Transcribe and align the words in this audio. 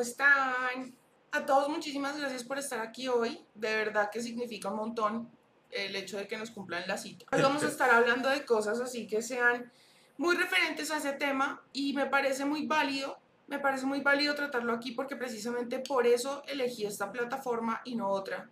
¿cómo 0.00 0.08
están? 0.08 0.96
A 1.30 1.44
todos 1.44 1.68
muchísimas 1.68 2.18
gracias 2.18 2.42
por 2.42 2.58
estar 2.58 2.80
aquí 2.80 3.06
hoy. 3.08 3.44
De 3.54 3.76
verdad 3.76 4.08
que 4.10 4.22
significa 4.22 4.70
un 4.70 4.76
montón 4.76 5.30
el 5.70 5.94
hecho 5.94 6.16
de 6.16 6.26
que 6.26 6.38
nos 6.38 6.50
cumplan 6.50 6.84
la 6.88 6.96
cita. 6.96 7.26
Hoy 7.30 7.42
vamos 7.42 7.62
a 7.64 7.68
estar 7.68 7.90
hablando 7.90 8.30
de 8.30 8.46
cosas 8.46 8.80
así 8.80 9.06
que 9.06 9.20
sean 9.20 9.70
muy 10.16 10.36
referentes 10.36 10.90
a 10.90 10.96
ese 10.96 11.12
tema 11.12 11.62
y 11.74 11.92
me 11.92 12.06
parece 12.06 12.46
muy 12.46 12.66
válido, 12.66 13.18
me 13.46 13.58
parece 13.58 13.84
muy 13.84 14.00
válido 14.00 14.34
tratarlo 14.34 14.72
aquí 14.72 14.92
porque 14.92 15.16
precisamente 15.16 15.80
por 15.80 16.06
eso 16.06 16.42
elegí 16.46 16.86
esta 16.86 17.12
plataforma 17.12 17.82
y 17.84 17.94
no 17.94 18.08
otra. 18.08 18.48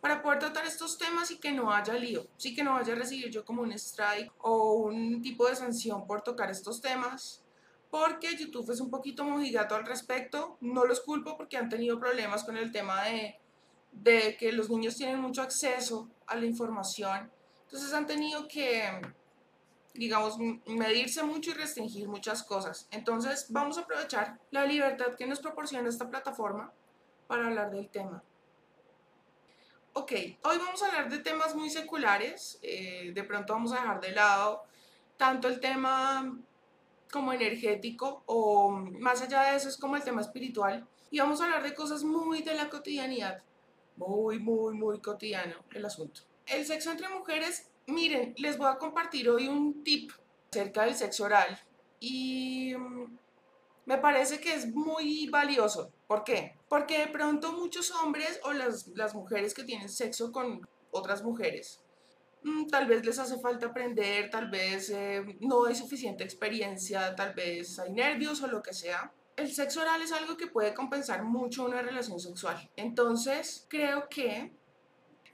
Para 0.00 0.22
poder 0.22 0.38
tratar 0.38 0.64
estos 0.64 0.96
temas 0.96 1.32
y 1.32 1.38
que 1.38 1.50
no 1.50 1.72
haya 1.72 1.94
lío, 1.94 2.28
sí 2.36 2.54
que 2.54 2.62
no 2.62 2.74
vaya 2.74 2.92
a 2.92 2.96
recibir 2.96 3.30
yo 3.30 3.44
como 3.44 3.62
un 3.62 3.72
strike 3.72 4.30
o 4.42 4.74
un 4.74 5.20
tipo 5.22 5.48
de 5.48 5.56
sanción 5.56 6.06
por 6.06 6.22
tocar 6.22 6.52
estos 6.52 6.80
temas 6.80 7.43
porque 7.94 8.36
YouTube 8.36 8.68
es 8.72 8.80
un 8.80 8.90
poquito 8.90 9.22
mojigato 9.22 9.76
al 9.76 9.86
respecto. 9.86 10.58
No 10.60 10.84
los 10.84 10.98
culpo 10.98 11.36
porque 11.36 11.56
han 11.56 11.68
tenido 11.68 12.00
problemas 12.00 12.42
con 12.42 12.56
el 12.56 12.72
tema 12.72 13.04
de, 13.04 14.36
que 14.36 14.50
los 14.50 14.68
niños 14.68 14.96
tienen 14.96 15.20
mucho 15.20 15.42
acceso 15.42 16.10
a 16.26 16.34
la 16.34 16.44
información. 16.44 17.30
Entonces 17.62 17.94
han 17.94 18.08
tenido 18.08 18.48
que, 18.48 19.00
digamos, 19.92 20.38
medirse 20.66 21.22
mucho 21.22 21.52
y 21.52 21.54
restringir 21.54 22.08
muchas 22.08 22.42
cosas. 22.42 22.88
Entonces 22.90 23.46
vamos 23.50 23.78
a 23.78 23.82
aprovechar 23.82 24.40
la 24.50 24.66
libertad 24.66 25.14
que 25.16 25.28
nos 25.28 25.38
proporciona 25.38 25.88
esta 25.88 26.10
plataforma 26.10 26.72
para 27.28 27.46
hablar 27.46 27.70
del 27.70 27.88
tema. 27.90 28.24
Ok, 29.92 30.10
hoy 30.42 30.58
vamos 30.58 30.82
a 30.82 30.86
hablar 30.86 31.08
de 31.10 31.20
temas 31.20 31.54
muy 31.54 31.70
seculares. 31.70 32.58
Eh, 32.60 33.12
de 33.14 33.22
pronto 33.22 33.52
vamos 33.52 33.70
a 33.70 33.76
dejar 33.76 34.00
de 34.00 34.10
lado 34.10 34.64
tanto 35.16 35.46
el 35.46 35.60
tema 35.60 36.36
como 37.14 37.32
energético 37.32 38.24
o 38.26 38.72
más 38.72 39.22
allá 39.22 39.42
de 39.42 39.56
eso 39.56 39.68
es 39.68 39.76
como 39.76 39.94
el 39.94 40.02
tema 40.02 40.20
espiritual. 40.20 40.84
Y 41.12 41.20
vamos 41.20 41.40
a 41.40 41.44
hablar 41.44 41.62
de 41.62 41.72
cosas 41.72 42.02
muy 42.02 42.42
de 42.42 42.54
la 42.54 42.68
cotidianidad, 42.68 43.40
muy, 43.96 44.40
muy, 44.40 44.74
muy 44.74 45.00
cotidiano 45.00 45.54
el 45.70 45.84
asunto. 45.84 46.22
El 46.44 46.66
sexo 46.66 46.90
entre 46.90 47.08
mujeres, 47.08 47.68
miren, 47.86 48.34
les 48.36 48.58
voy 48.58 48.66
a 48.66 48.78
compartir 48.78 49.30
hoy 49.30 49.46
un 49.46 49.84
tip 49.84 50.10
acerca 50.50 50.86
del 50.86 50.96
sexo 50.96 51.22
oral 51.22 51.56
y 52.00 52.74
mm, 52.76 53.16
me 53.86 53.98
parece 53.98 54.40
que 54.40 54.52
es 54.52 54.66
muy 54.74 55.28
valioso. 55.28 55.92
¿Por 56.08 56.24
qué? 56.24 56.56
Porque 56.68 56.98
de 56.98 57.06
pronto 57.06 57.52
muchos 57.52 57.92
hombres 57.92 58.40
o 58.42 58.52
las, 58.52 58.88
las 58.88 59.14
mujeres 59.14 59.54
que 59.54 59.62
tienen 59.62 59.88
sexo 59.88 60.32
con 60.32 60.66
otras 60.90 61.22
mujeres 61.22 61.83
Mm, 62.44 62.66
tal 62.66 62.86
vez 62.86 63.04
les 63.06 63.18
hace 63.18 63.38
falta 63.40 63.66
aprender, 63.66 64.28
tal 64.28 64.50
vez 64.50 64.90
eh, 64.90 65.24
no 65.40 65.64
hay 65.64 65.74
suficiente 65.74 66.24
experiencia, 66.24 67.16
tal 67.16 67.32
vez 67.32 67.78
hay 67.78 67.90
nervios 67.90 68.42
o 68.42 68.46
lo 68.46 68.62
que 68.62 68.74
sea. 68.74 69.10
El 69.34 69.50
sexo 69.52 69.80
oral 69.80 70.02
es 70.02 70.12
algo 70.12 70.36
que 70.36 70.46
puede 70.46 70.74
compensar 70.74 71.24
mucho 71.24 71.64
una 71.64 71.80
relación 71.80 72.20
sexual. 72.20 72.70
Entonces, 72.76 73.66
creo 73.68 74.08
que 74.10 74.52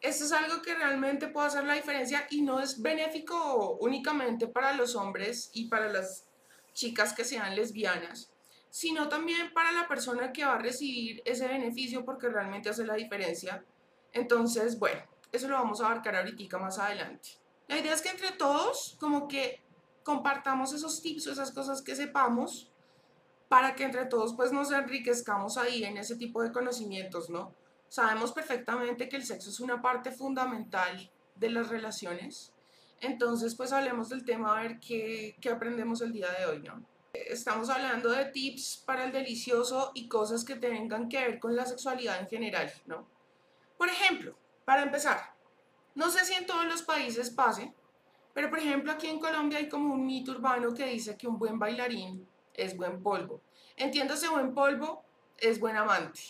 esto 0.00 0.25
es 0.25 0.33
algo 0.33 0.62
que 0.62 0.75
realmente 0.77 1.27
puede 1.27 1.48
hacer 1.48 1.64
la 1.64 1.75
diferencia 1.75 2.28
y 2.31 2.42
no 2.42 2.61
es 2.61 2.81
benéfico 2.81 3.77
únicamente 3.81 4.47
para 4.47 4.72
los 4.72 4.94
hombres 4.94 5.50
y 5.53 5.69
para 5.69 5.92
las 5.92 6.27
chicas 6.72 7.12
que 7.12 7.25
sean 7.25 7.56
lesbianas, 7.56 8.31
sino 8.70 9.08
también 9.08 9.53
para 9.53 9.72
la 9.72 9.88
persona 9.88 10.33
que 10.33 10.44
va 10.44 10.55
a 10.55 10.58
recibir 10.58 11.22
ese 11.25 11.48
beneficio 11.48 12.05
porque 12.05 12.28
realmente 12.28 12.69
hace 12.69 12.86
la 12.86 12.94
diferencia. 12.94 13.64
Entonces, 14.12 14.78
bueno, 14.78 15.03
eso 15.33 15.48
lo 15.48 15.55
vamos 15.55 15.81
a 15.81 15.86
abarcar 15.86 16.17
ahorita 16.17 16.59
más 16.59 16.78
adelante. 16.78 17.31
La 17.69 17.78
idea 17.78 17.95
es 17.95 18.03
que 18.03 18.11
entre 18.11 18.33
todos, 18.33 18.97
como 18.98 19.28
que 19.28 19.61
compartamos 20.03 20.72
esos 20.72 21.03
tips 21.03 21.28
o 21.28 21.33
esas 21.33 21.53
cosas 21.53 21.83
que 21.83 21.95
sepamos 21.95 22.70
para 23.48 23.75
que 23.75 23.84
entre 23.84 24.06
todos 24.06 24.34
pues 24.34 24.53
nos 24.53 24.70
enriquezcamos 24.72 25.56
ahí 25.56 25.84
en 25.84 25.98
ese 25.98 26.17
tipo 26.17 26.42
de 26.42 26.53
conocimientos, 26.53 27.31
¿no? 27.31 27.53
Sabemos 27.89 28.33
perfectamente 28.33 29.09
que 29.09 29.17
el 29.17 29.25
sexo 29.25 29.50
es 29.50 29.61
una 29.61 29.83
parte 29.83 30.12
fundamental 30.12 31.11
de 31.34 31.50
las 31.50 31.69
relaciones. 31.69 32.53
Entonces, 33.00 33.54
pues 33.54 33.72
hablemos 33.72 34.09
del 34.09 34.25
tema 34.25 34.56
a 34.56 34.62
ver 34.62 34.78
qué, 34.78 35.37
qué 35.41 35.50
aprendemos 35.50 36.00
el 36.03 36.12
día 36.12 36.31
de 36.31 36.47
hoy, 36.47 36.60
¿no? 36.60 36.84
Estamos 37.12 37.71
hablando 37.71 38.10
de 38.10 38.27
tips 38.27 38.83
para 38.87 39.04
el 39.04 39.10
delicioso 39.10 39.91
y 39.94 40.06
cosas 40.06 40.44
que 40.44 40.54
tengan 40.54 41.09
que 41.09 41.19
ver 41.19 41.41
con 41.41 41.56
la 41.56 41.66
sexualidad 41.66 42.21
en 42.21 42.28
general, 42.28 42.72
¿no? 42.87 43.06
Por 43.77 43.88
ejemplo, 43.88 44.37
para 44.65 44.82
empezar, 44.82 45.34
no 45.94 46.10
sé 46.10 46.25
si 46.25 46.34
en 46.34 46.47
todos 46.47 46.66
los 46.66 46.82
países 46.82 47.31
pase, 47.31 47.75
pero 48.32 48.48
por 48.48 48.59
ejemplo 48.59 48.93
aquí 48.93 49.09
en 49.09 49.19
Colombia 49.19 49.59
hay 49.59 49.69
como 49.69 49.94
un 49.94 50.06
mito 50.06 50.32
urbano 50.32 50.72
que 50.72 50.87
dice 50.87 51.16
que 51.16 51.26
un 51.26 51.38
buen 51.38 51.59
bailarín 51.59 52.26
es 52.54 52.76
buen 52.76 53.03
polvo. 53.03 53.41
Entiéndase, 53.76 54.28
buen 54.28 54.54
polvo 54.54 55.04
es 55.38 55.59
buen 55.59 55.76
amante. 55.76 56.21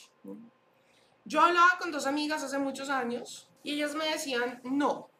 Yo 1.25 1.41
hablaba 1.41 1.79
con 1.79 1.93
dos 1.93 2.07
amigas 2.07 2.43
hace 2.43 2.59
muchos 2.59 2.89
años 2.89 3.49
y 3.63 3.75
ellas 3.75 3.95
me 3.95 4.07
decían, 4.07 4.61
no, 4.65 5.11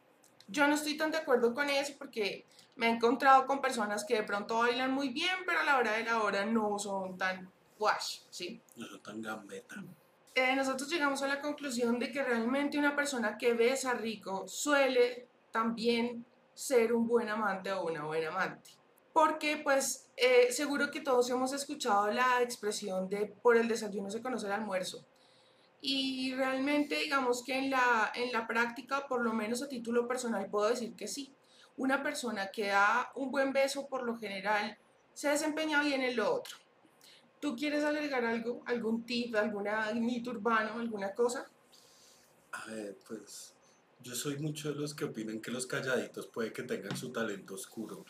yo 0.47 0.67
no 0.67 0.75
estoy 0.75 0.97
tan 0.97 1.11
de 1.11 1.17
acuerdo 1.17 1.53
con 1.53 1.69
eso 1.69 1.93
porque 1.97 2.45
me 2.75 2.87
he 2.87 2.89
encontrado 2.89 3.45
con 3.45 3.61
personas 3.61 4.03
que 4.03 4.15
de 4.15 4.23
pronto 4.23 4.59
bailan 4.59 4.91
muy 4.91 5.09
bien, 5.09 5.35
pero 5.45 5.59
a 5.59 5.63
la 5.63 5.77
hora 5.77 5.93
de 5.93 6.03
la 6.03 6.21
hora 6.21 6.45
no 6.45 6.79
son 6.79 7.17
tan 7.17 7.51
wash, 7.77 8.21
¿sí? 8.29 8.61
No 8.75 8.87
son 8.87 9.01
tan 9.01 9.21
gambeta. 9.21 9.83
Eh, 10.33 10.55
nosotros 10.55 10.89
llegamos 10.89 11.21
a 11.23 11.27
la 11.27 11.41
conclusión 11.41 11.99
de 11.99 12.11
que 12.11 12.23
realmente 12.23 12.77
una 12.77 12.95
persona 12.95 13.37
que 13.37 13.53
besa 13.53 13.93
rico 13.93 14.47
suele 14.47 15.27
también 15.51 16.25
ser 16.53 16.93
un 16.93 17.05
buen 17.05 17.27
amante 17.27 17.71
o 17.73 17.85
una 17.85 18.05
buena 18.05 18.29
amante. 18.29 18.69
Porque 19.11 19.57
pues 19.57 20.09
eh, 20.15 20.51
seguro 20.51 20.89
que 20.89 21.01
todos 21.01 21.29
hemos 21.29 21.51
escuchado 21.51 22.09
la 22.11 22.41
expresión 22.41 23.09
de 23.09 23.25
por 23.25 23.57
el 23.57 23.67
desayuno 23.67 24.09
se 24.09 24.21
conoce 24.21 24.45
el 24.45 24.53
almuerzo. 24.53 25.05
Y 25.81 26.33
realmente 26.35 26.95
digamos 26.95 27.43
que 27.43 27.57
en 27.57 27.71
la, 27.71 28.11
en 28.15 28.31
la 28.31 28.47
práctica, 28.47 29.07
por 29.07 29.21
lo 29.21 29.33
menos 29.33 29.61
a 29.61 29.67
título 29.67 30.07
personal, 30.07 30.47
puedo 30.49 30.69
decir 30.69 30.95
que 30.95 31.07
sí. 31.07 31.33
Una 31.75 32.03
persona 32.03 32.51
que 32.51 32.67
da 32.67 33.11
un 33.15 33.31
buen 33.31 33.51
beso 33.51 33.87
por 33.87 34.03
lo 34.03 34.15
general 34.17 34.77
se 35.13 35.29
desempeña 35.29 35.81
bien 35.81 36.03
en 36.03 36.15
lo 36.15 36.35
otro. 36.35 36.55
¿Tú 37.41 37.55
quieres 37.55 37.83
agregar 37.83 38.23
algo, 38.23 38.61
algún 38.67 39.03
tip, 39.03 39.35
alguna 39.35 39.91
mito 39.93 40.29
urbano, 40.29 40.79
alguna 40.79 41.11
cosa? 41.13 41.49
A 42.51 42.65
ver, 42.67 42.95
pues 43.07 43.55
yo 44.03 44.13
soy 44.13 44.37
mucho 44.37 44.71
de 44.71 44.79
los 44.79 44.93
que 44.93 45.05
opinan 45.05 45.41
que 45.41 45.49
los 45.49 45.65
calladitos 45.65 46.27
puede 46.27 46.53
que 46.53 46.63
tengan 46.63 46.95
su 46.95 47.11
talento 47.11 47.55
oscuro, 47.55 48.05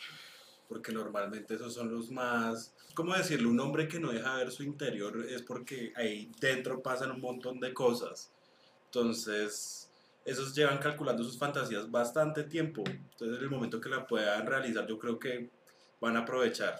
porque 0.68 0.92
normalmente 0.92 1.54
esos 1.54 1.72
son 1.72 1.90
los 1.90 2.10
más, 2.10 2.74
¿cómo 2.94 3.14
decirlo? 3.14 3.48
Un 3.48 3.60
hombre 3.60 3.88
que 3.88 3.98
no 3.98 4.12
deja 4.12 4.36
ver 4.36 4.50
su 4.50 4.64
interior 4.64 5.24
es 5.26 5.40
porque 5.42 5.94
ahí 5.96 6.30
dentro 6.38 6.82
pasan 6.82 7.12
un 7.12 7.20
montón 7.22 7.58
de 7.58 7.72
cosas. 7.72 8.30
Entonces, 8.86 9.90
esos 10.26 10.54
llevan 10.54 10.78
calculando 10.78 11.24
sus 11.24 11.38
fantasías 11.38 11.90
bastante 11.90 12.44
tiempo. 12.44 12.82
Entonces, 12.86 13.38
en 13.38 13.44
el 13.44 13.50
momento 13.50 13.80
que 13.80 13.88
la 13.88 14.06
puedan 14.06 14.46
realizar, 14.46 14.86
yo 14.86 14.98
creo 14.98 15.18
que 15.18 15.48
van 16.00 16.16
a 16.16 16.20
aprovechar. 16.20 16.78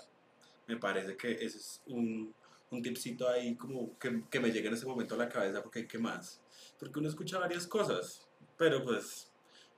Me 0.66 0.76
parece 0.76 1.16
que 1.16 1.32
ese 1.32 1.58
es 1.58 1.82
un, 1.86 2.34
un 2.72 2.82
tipcito 2.82 3.28
ahí 3.28 3.54
como 3.56 3.98
que, 3.98 4.24
que, 4.30 4.40
me 4.40 4.50
llegue 4.50 4.68
en 4.68 4.74
ese 4.74 4.86
momento 4.86 5.14
a 5.14 5.18
la 5.18 5.28
cabeza 5.28 5.62
porque 5.62 5.86
qué 5.86 5.98
más. 5.98 6.40
Porque 6.78 6.98
uno 6.98 7.08
escucha 7.08 7.38
varias 7.38 7.66
cosas, 7.66 8.28
pero 8.56 8.82
pues 8.84 9.30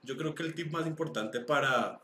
yo 0.02 0.16
creo 0.16 0.34
que 0.34 0.42
el 0.42 0.54
tip 0.54 0.70
más 0.70 0.86
importante 0.86 1.40
para, 1.40 2.00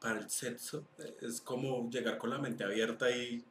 para 0.00 0.20
el 0.20 0.30
sexo 0.30 0.86
es 1.20 1.40
como 1.40 1.88
llegar 1.90 2.18
con 2.18 2.30
la 2.30 2.38
mente 2.38 2.64
abierta 2.64 3.10
y 3.10 3.44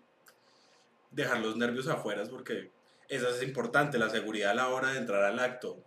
dejar 1.12 1.40
los 1.40 1.56
nervios 1.56 1.88
afuera, 1.88 2.24
porque 2.30 2.72
eso 3.08 3.30
es 3.30 3.44
importante, 3.44 3.98
la 3.98 4.10
seguridad 4.10 4.52
a 4.52 4.56
la 4.56 4.70
hora 4.70 4.92
de 4.92 5.00
entrar 5.00 5.24
al 5.24 5.40
acto. 5.40 5.84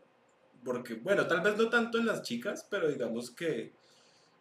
Porque, 0.65 0.95
bueno, 0.95 1.27
tal 1.27 1.41
vez 1.41 1.57
no 1.57 1.69
tanto 1.69 1.99
en 1.99 2.07
las 2.07 2.23
chicas, 2.23 2.67
pero 2.69 2.89
digamos 2.89 3.31
que 3.31 3.73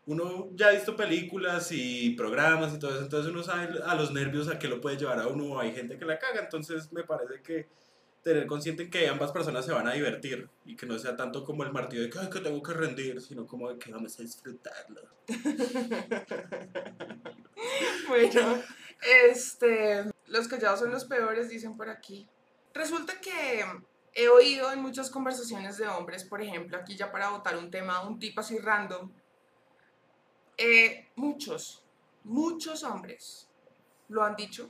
uno 0.08 0.50
ya 0.54 0.68
ha 0.68 0.72
visto 0.72 0.96
películas 0.96 1.72
y 1.72 2.12
programas 2.12 2.74
y 2.74 2.80
todo 2.80 2.92
eso, 2.92 3.04
entonces 3.04 3.32
uno 3.32 3.44
sabe 3.44 3.80
a 3.84 3.96
los 3.96 4.12
nervios 4.12 4.50
a 4.50 4.60
qué 4.60 4.68
lo 4.68 4.80
puede 4.80 4.98
llevar 4.98 5.20
a 5.20 5.28
uno, 5.28 5.60
hay 5.60 5.74
gente 5.74 5.98
que 5.98 6.06
la 6.06 6.20
caga, 6.20 6.42
entonces 6.42 6.92
me 6.92 7.04
parece 7.04 7.42
que 7.42 7.68
tener 8.26 8.48
consciente 8.48 8.90
que 8.90 9.08
ambas 9.08 9.32
personas 9.32 9.66
se 9.66 9.72
van 9.72 9.88
a 9.88 9.94
divertir 9.94 10.50
y 10.66 10.76
que 10.76 10.88
no 10.88 10.98
sea 10.98 11.16
tanto 11.16 11.44
como 11.44 11.64
el 11.64 11.72
martillo 11.72 12.02
de 12.02 12.10
que, 12.10 12.40
tengo 12.40 12.64
que 12.64 12.74
rendir, 12.74 13.22
sino 13.22 13.46
como 13.46 13.72
de 13.72 13.78
que 13.78 13.92
vamos 13.92 14.20
a 14.20 14.24
disfrutarlo. 14.24 15.02
bueno, 18.08 18.64
este, 19.24 20.06
los 20.26 20.48
callados 20.48 20.80
son 20.80 20.92
los 20.92 21.06
peores, 21.06 21.50
dicen 21.50 21.78
por 21.78 21.88
aquí. 21.88 22.28
Resulta 22.74 23.22
que 23.22 23.64
he 24.16 24.28
oído 24.28 24.72
en 24.72 24.82
muchas 24.82 25.12
conversaciones 25.12 25.78
de 25.78 25.88
hombres, 25.88 26.24
por 26.24 26.42
ejemplo, 26.42 26.78
aquí 26.78 26.96
ya 26.96 27.12
para 27.12 27.30
votar 27.30 27.56
un 27.58 27.70
tema, 27.70 28.08
un 28.08 28.18
tipo 28.18 28.42
así 28.42 28.58
random, 28.58 29.12
eh, 30.58 31.08
muchos, 31.16 31.82
muchos 32.24 32.84
hombres 32.84 33.48
lo 34.10 34.24
han 34.24 34.36
dicho. 34.36 34.70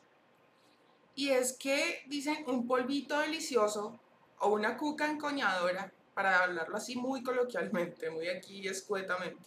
Y 1.15 1.29
es 1.29 1.53
que 1.53 2.03
dicen 2.07 2.43
un 2.47 2.67
polvito 2.67 3.19
delicioso 3.19 3.99
o 4.39 4.49
una 4.49 4.77
cuca 4.77 5.09
encoñadora, 5.09 5.91
para 6.13 6.43
hablarlo 6.43 6.77
así 6.77 6.95
muy 6.95 7.23
coloquialmente, 7.23 8.09
muy 8.09 8.27
aquí 8.29 8.67
escuetamente. 8.67 9.41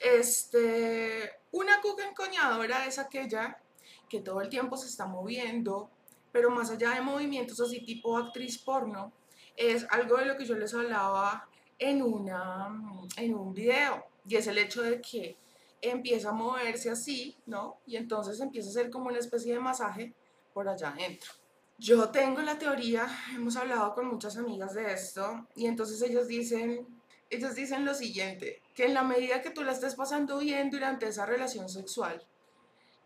Este, 0.00 1.30
una 1.52 1.80
cuca 1.82 2.08
encoñadora 2.08 2.86
es 2.86 2.98
aquella 2.98 3.60
que 4.08 4.20
todo 4.20 4.40
el 4.40 4.48
tiempo 4.48 4.76
se 4.76 4.88
está 4.88 5.06
moviendo, 5.06 5.90
pero 6.32 6.50
más 6.50 6.70
allá 6.70 6.90
de 6.90 7.02
movimientos 7.02 7.60
así 7.60 7.84
tipo 7.84 8.16
actriz 8.16 8.58
porno, 8.58 9.12
es 9.56 9.86
algo 9.90 10.16
de 10.16 10.26
lo 10.26 10.36
que 10.36 10.46
yo 10.46 10.54
les 10.56 10.72
hablaba 10.72 11.48
en, 11.78 12.02
una, 12.02 12.68
en 13.16 13.34
un 13.34 13.52
video, 13.52 14.04
y 14.30 14.36
es 14.36 14.46
el 14.46 14.58
hecho 14.58 14.82
de 14.82 15.00
que 15.00 15.36
empieza 15.82 16.28
a 16.28 16.32
moverse 16.32 16.88
así, 16.88 17.36
¿no? 17.46 17.80
Y 17.84 17.96
entonces 17.96 18.38
empieza 18.38 18.70
a 18.70 18.72
ser 18.72 18.88
como 18.88 19.08
una 19.08 19.18
especie 19.18 19.54
de 19.54 19.58
masaje 19.58 20.14
por 20.54 20.68
allá 20.68 20.90
adentro. 20.90 21.32
Yo 21.78 22.10
tengo 22.10 22.40
la 22.40 22.56
teoría, 22.56 23.08
hemos 23.34 23.56
hablado 23.56 23.92
con 23.92 24.06
muchas 24.06 24.36
amigas 24.36 24.74
de 24.74 24.92
esto, 24.92 25.48
y 25.56 25.66
entonces 25.66 26.00
ellos 26.02 26.28
dicen, 26.28 26.86
ellos 27.28 27.56
dicen 27.56 27.84
lo 27.84 27.92
siguiente, 27.92 28.62
que 28.72 28.84
en 28.84 28.94
la 28.94 29.02
medida 29.02 29.42
que 29.42 29.50
tú 29.50 29.64
la 29.64 29.72
estés 29.72 29.96
pasando 29.96 30.38
bien 30.38 30.70
durante 30.70 31.08
esa 31.08 31.26
relación 31.26 31.68
sexual, 31.68 32.24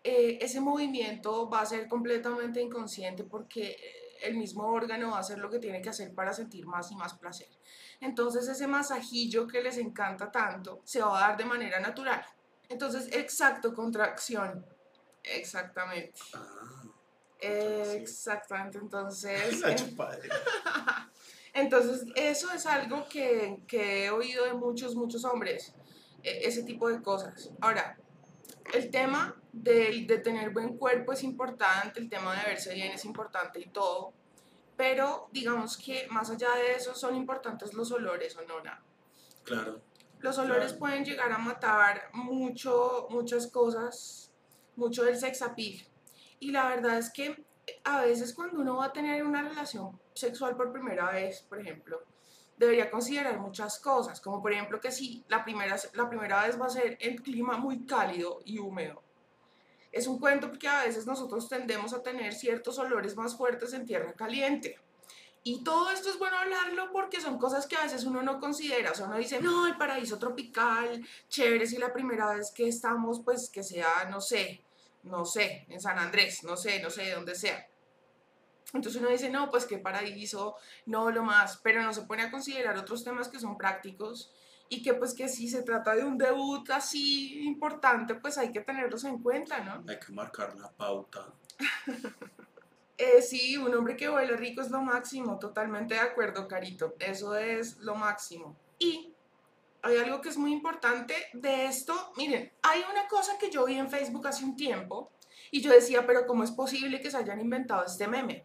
eh, 0.02 0.38
ese 0.42 0.60
movimiento 0.60 1.48
va 1.48 1.62
a 1.62 1.66
ser 1.66 1.88
completamente 1.88 2.60
inconsciente 2.60 3.24
porque 3.24 3.78
el 4.24 4.36
mismo 4.36 4.66
órgano 4.66 5.10
va 5.10 5.18
a 5.18 5.20
hacer 5.20 5.38
lo 5.38 5.50
que 5.50 5.58
tiene 5.58 5.80
que 5.82 5.90
hacer 5.90 6.14
para 6.14 6.32
sentir 6.32 6.66
más 6.66 6.90
y 6.90 6.96
más 6.96 7.14
placer. 7.14 7.48
Entonces 8.00 8.48
ese 8.48 8.66
masajillo 8.66 9.46
que 9.46 9.62
les 9.62 9.78
encanta 9.78 10.30
tanto 10.30 10.80
se 10.84 11.00
va 11.00 11.16
a 11.18 11.28
dar 11.28 11.36
de 11.36 11.44
manera 11.44 11.80
natural. 11.80 12.24
Entonces, 12.68 13.08
exacto, 13.12 13.74
contracción. 13.74 14.64
Exactamente. 15.22 16.20
Ah, 16.34 16.82
Exactamente, 17.40 18.78
entonces... 18.82 19.62
chupadera. 19.76 20.34
entonces, 21.52 22.06
eso 22.16 22.50
es 22.52 22.66
algo 22.66 23.06
que, 23.08 23.58
que 23.66 24.06
he 24.06 24.10
oído 24.10 24.44
de 24.44 24.54
muchos, 24.54 24.94
muchos 24.94 25.24
hombres, 25.24 25.74
e- 26.22 26.46
ese 26.46 26.62
tipo 26.62 26.88
de 26.88 27.02
cosas. 27.02 27.50
Ahora, 27.60 27.98
el 28.72 28.90
tema 28.90 29.36
de, 29.52 30.20
tener 30.24 30.50
buen 30.50 30.76
cuerpo 30.76 31.12
es 31.12 31.22
importante, 31.22 32.00
el 32.00 32.08
tema 32.08 32.34
de 32.36 32.46
verse 32.46 32.74
bien 32.74 32.92
es 32.92 33.04
importante 33.04 33.60
y 33.60 33.66
todo, 33.66 34.12
pero 34.76 35.28
digamos 35.32 35.76
que 35.76 36.06
más 36.10 36.30
allá 36.30 36.54
de 36.56 36.74
eso 36.74 36.94
son 36.94 37.14
importantes 37.14 37.74
los 37.74 37.92
olores 37.92 38.36
o 38.36 38.42
no, 38.42 38.60
nada. 38.62 38.82
Claro. 39.44 39.80
Los 40.20 40.38
olores 40.38 40.72
Claro. 40.72 40.78
pueden 40.78 41.04
llegar 41.04 41.30
a 41.32 41.38
matar 41.38 42.08
mucho, 42.12 43.06
muchas 43.10 43.46
cosas, 43.48 44.32
mucho 44.74 45.04
del 45.04 45.18
sex 45.18 45.42
appeal. 45.42 45.86
Y 46.40 46.50
la 46.50 46.68
verdad 46.68 46.98
es 46.98 47.10
que 47.10 47.44
a 47.84 48.02
veces 48.02 48.32
cuando 48.32 48.60
uno 48.60 48.76
va 48.76 48.86
a 48.86 48.92
tener 48.92 49.24
una 49.24 49.42
relación 49.42 50.00
sexual 50.14 50.56
por 50.56 50.72
primera 50.72 51.10
vez, 51.12 51.42
por 51.42 51.60
ejemplo, 51.60 52.02
debería 52.56 52.90
considerar 52.90 53.38
muchas 53.38 53.78
cosas, 53.78 54.20
como 54.20 54.40
por 54.40 54.52
ejemplo 54.52 54.80
que 54.80 54.92
si 54.92 55.24
la 55.28 55.44
primera, 55.44 55.76
la 55.94 56.08
primera 56.08 56.46
vez 56.46 56.60
va 56.60 56.66
a 56.66 56.70
ser 56.70 56.96
en 57.00 57.16
clima 57.16 57.56
muy 57.56 57.84
cálido 57.84 58.40
y 58.44 58.58
húmedo. 58.58 59.02
Es 59.92 60.06
un 60.06 60.18
cuento 60.18 60.48
porque 60.48 60.66
a 60.66 60.84
veces 60.84 61.06
nosotros 61.06 61.48
tendemos 61.48 61.94
a 61.94 62.02
tener 62.02 62.34
ciertos 62.34 62.78
olores 62.78 63.16
más 63.16 63.36
fuertes 63.36 63.72
en 63.74 63.86
tierra 63.86 64.12
caliente. 64.12 64.78
Y 65.46 65.62
todo 65.62 65.90
esto 65.90 66.08
es 66.08 66.18
bueno 66.18 66.38
hablarlo 66.38 66.90
porque 66.90 67.20
son 67.20 67.38
cosas 67.38 67.66
que 67.66 67.76
a 67.76 67.82
veces 67.82 68.04
uno 68.04 68.22
no 68.22 68.40
considera. 68.40 68.90
O 68.90 68.94
sea, 68.94 69.06
uno 69.06 69.18
dice, 69.18 69.40
no, 69.40 69.66
el 69.66 69.76
paraíso 69.76 70.18
tropical, 70.18 71.06
chévere 71.28 71.66
si 71.66 71.76
la 71.76 71.92
primera 71.92 72.34
vez 72.34 72.50
que 72.50 72.66
estamos, 72.66 73.20
pues 73.20 73.50
que 73.50 73.62
sea, 73.62 74.06
no 74.10 74.20
sé, 74.20 74.62
no 75.02 75.24
sé, 75.26 75.66
en 75.68 75.80
San 75.80 75.98
Andrés, 75.98 76.42
no 76.44 76.56
sé, 76.56 76.80
no 76.80 76.88
sé, 76.88 77.10
donde 77.10 77.34
sea. 77.34 77.68
Entonces 78.74 79.00
uno 79.00 79.10
dice, 79.10 79.30
no, 79.30 79.50
pues 79.50 79.64
qué 79.66 79.78
paraíso, 79.78 80.56
no 80.86 81.10
lo 81.10 81.22
más, 81.22 81.58
pero 81.62 81.82
no 81.82 81.94
se 81.94 82.02
pone 82.02 82.24
a 82.24 82.30
considerar 82.30 82.76
otros 82.76 83.04
temas 83.04 83.28
que 83.28 83.38
son 83.38 83.56
prácticos 83.56 84.32
y 84.68 84.82
que 84.82 84.94
pues 84.94 85.14
que 85.14 85.28
si 85.28 85.48
se 85.48 85.62
trata 85.62 85.94
de 85.94 86.04
un 86.04 86.18
debut 86.18 86.68
así 86.70 87.44
importante, 87.44 88.16
pues 88.16 88.36
hay 88.36 88.50
que 88.50 88.60
tenerlos 88.60 89.04
en 89.04 89.22
cuenta, 89.22 89.60
¿no? 89.60 89.84
Hay 89.88 89.98
que 89.98 90.12
marcar 90.12 90.54
la 90.56 90.70
pauta. 90.70 91.32
Eh, 92.96 93.22
sí, 93.22 93.56
un 93.56 93.74
hombre 93.74 93.96
que 93.96 94.08
huele 94.08 94.36
rico 94.36 94.60
es 94.60 94.70
lo 94.70 94.80
máximo, 94.80 95.36
totalmente 95.40 95.94
de 95.94 96.00
acuerdo, 96.00 96.46
Carito. 96.46 96.94
Eso 97.00 97.34
es 97.34 97.78
lo 97.78 97.96
máximo. 97.96 98.56
Y 98.78 99.12
hay 99.82 99.96
algo 99.96 100.20
que 100.20 100.28
es 100.28 100.36
muy 100.36 100.52
importante 100.52 101.14
de 101.32 101.66
esto. 101.66 102.12
Miren, 102.16 102.52
hay 102.62 102.82
una 102.88 103.08
cosa 103.08 103.36
que 103.36 103.50
yo 103.50 103.64
vi 103.64 103.74
en 103.78 103.90
Facebook 103.90 104.28
hace 104.28 104.44
un 104.44 104.54
tiempo 104.54 105.10
y 105.50 105.60
yo 105.60 105.72
decía, 105.72 106.06
pero 106.06 106.24
¿cómo 106.24 106.44
es 106.44 106.52
posible 106.52 107.00
que 107.00 107.10
se 107.10 107.16
hayan 107.16 107.40
inventado 107.40 107.84
este 107.84 108.06
meme? 108.06 108.44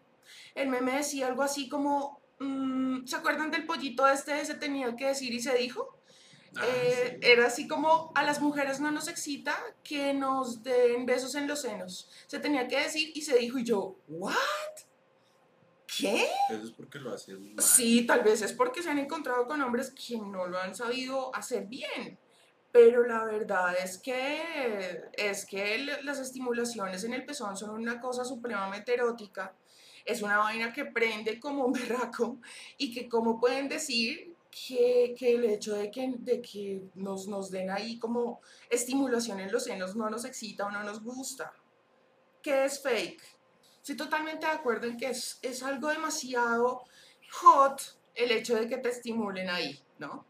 El 0.54 0.68
meme 0.68 0.96
decía 0.96 1.26
algo 1.26 1.42
así 1.42 1.68
como, 1.68 2.20
mm, 2.38 3.06
¿se 3.06 3.16
acuerdan 3.16 3.50
del 3.50 3.66
pollito 3.66 4.08
este 4.08 4.34
de 4.34 4.44
se 4.44 4.54
tenía 4.54 4.94
que 4.96 5.06
decir 5.06 5.32
y 5.32 5.40
se 5.40 5.54
dijo? 5.54 5.96
Ah, 6.56 6.64
Eh, 6.66 7.18
sí. 7.20 7.28
Era 7.30 7.46
así 7.46 7.68
como 7.68 8.10
a 8.14 8.24
las 8.24 8.40
mujeres 8.40 8.80
no 8.80 8.90
nos 8.90 9.06
excita 9.06 9.56
que 9.84 10.12
nos 10.14 10.62
den 10.64 11.06
besos 11.06 11.34
en 11.36 11.46
los 11.46 11.62
senos. 11.62 12.10
Se 12.26 12.38
tenía 12.40 12.66
que 12.66 12.80
decir 12.80 13.12
y 13.14 13.22
se 13.22 13.38
dijo 13.38 13.58
y 13.58 13.64
yo, 13.64 13.96
¿what? 14.08 14.34
¿Qué? 15.86 16.26
Eso 16.48 16.62
es 16.64 16.70
porque 16.72 16.98
lo 16.98 17.12
hacen 17.12 17.54
mal. 17.54 17.64
Sí, 17.64 18.06
tal 18.06 18.22
vez 18.22 18.42
es 18.42 18.52
porque 18.52 18.82
se 18.82 18.90
han 18.90 18.98
encontrado 18.98 19.46
con 19.46 19.60
hombres 19.60 19.90
que 19.90 20.18
no 20.18 20.46
lo 20.46 20.58
han 20.58 20.74
sabido 20.74 21.34
hacer 21.34 21.66
bien. 21.66 22.18
Pero 22.72 23.04
la 23.04 23.24
verdad 23.24 23.74
es 23.82 23.98
que 23.98 25.02
es 25.14 25.44
que 25.44 25.78
las 26.04 26.20
estimulaciones 26.20 27.02
en 27.02 27.12
el 27.14 27.24
pezón 27.24 27.56
son 27.56 27.70
una 27.70 28.00
cosa 28.00 28.24
supremamente 28.24 28.94
erótica. 28.94 29.52
Es 30.04 30.22
una 30.22 30.38
vaina 30.38 30.72
que 30.72 30.84
prende 30.86 31.38
como 31.40 31.64
un 31.66 31.72
berraco 31.74 32.38
y 32.78 32.92
que 32.92 33.08
como 33.08 33.38
pueden 33.40 33.68
decir 33.68 34.34
que, 34.50 35.14
que 35.16 35.34
el 35.34 35.44
hecho 35.44 35.74
de 35.74 35.90
que, 35.90 36.12
de 36.18 36.42
que 36.42 36.82
nos, 36.94 37.28
nos 37.28 37.50
den 37.50 37.70
ahí 37.70 37.98
como 37.98 38.40
estimulación 38.68 39.38
en 39.40 39.52
los 39.52 39.64
senos 39.64 39.94
no 39.94 40.10
nos 40.10 40.24
excita 40.24 40.66
o 40.66 40.70
no 40.70 40.82
nos 40.82 41.02
gusta. 41.02 41.52
¿Qué 42.42 42.64
es 42.64 42.82
fake? 42.82 43.22
Estoy 43.78 43.96
totalmente 43.96 44.46
de 44.46 44.52
acuerdo 44.52 44.86
en 44.86 44.96
que 44.96 45.06
es, 45.06 45.38
es 45.42 45.62
algo 45.62 45.88
demasiado 45.88 46.82
hot 47.32 47.80
el 48.14 48.30
hecho 48.32 48.56
de 48.56 48.66
que 48.68 48.78
te 48.78 48.88
estimulen 48.88 49.48
ahí, 49.48 49.78
¿no? 49.98 50.26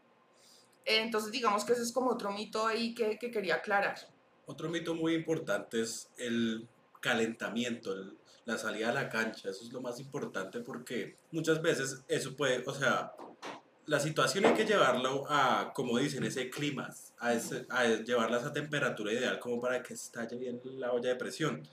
Entonces 0.85 1.31
digamos 1.31 1.63
que 1.65 1.73
ese 1.73 1.83
es 1.83 1.91
como 1.91 2.11
otro 2.11 2.31
mito 2.31 2.65
ahí 2.65 2.93
que, 2.93 3.17
que 3.17 3.31
quería 3.31 3.55
aclarar. 3.55 3.95
Otro 4.45 4.69
mito 4.69 4.93
muy 4.95 5.13
importante 5.15 5.81
es 5.81 6.09
el 6.17 6.67
calentamiento, 6.99 7.93
el- 7.93 8.17
la 8.45 8.57
salida 8.57 8.89
a 8.89 8.93
la 8.93 9.09
cancha. 9.09 9.49
Eso 9.49 9.63
es 9.63 9.71
lo 9.71 9.81
más 9.81 9.99
importante 9.99 10.59
porque 10.61 11.17
muchas 11.31 11.61
veces 11.61 12.03
eso 12.07 12.35
puede, 12.35 12.63
o 12.65 12.73
sea, 12.73 13.13
la 13.85 13.99
situación 13.99 14.45
hay 14.45 14.53
que 14.53 14.65
llevarlo 14.65 15.25
a, 15.27 15.71
como 15.73 15.97
dicen, 15.97 16.23
ese 16.23 16.49
clima, 16.49 16.89
a, 17.19 17.33
ese- 17.33 17.65
a 17.69 17.85
llevarla 17.85 18.37
a 18.37 18.39
esa 18.39 18.53
temperatura 18.53 19.11
ideal 19.11 19.39
como 19.39 19.59
para 19.59 19.81
que 19.81 19.93
estalle 19.93 20.37
bien 20.37 20.61
la 20.63 20.91
olla 20.91 21.09
de 21.09 21.15
presión. 21.15 21.67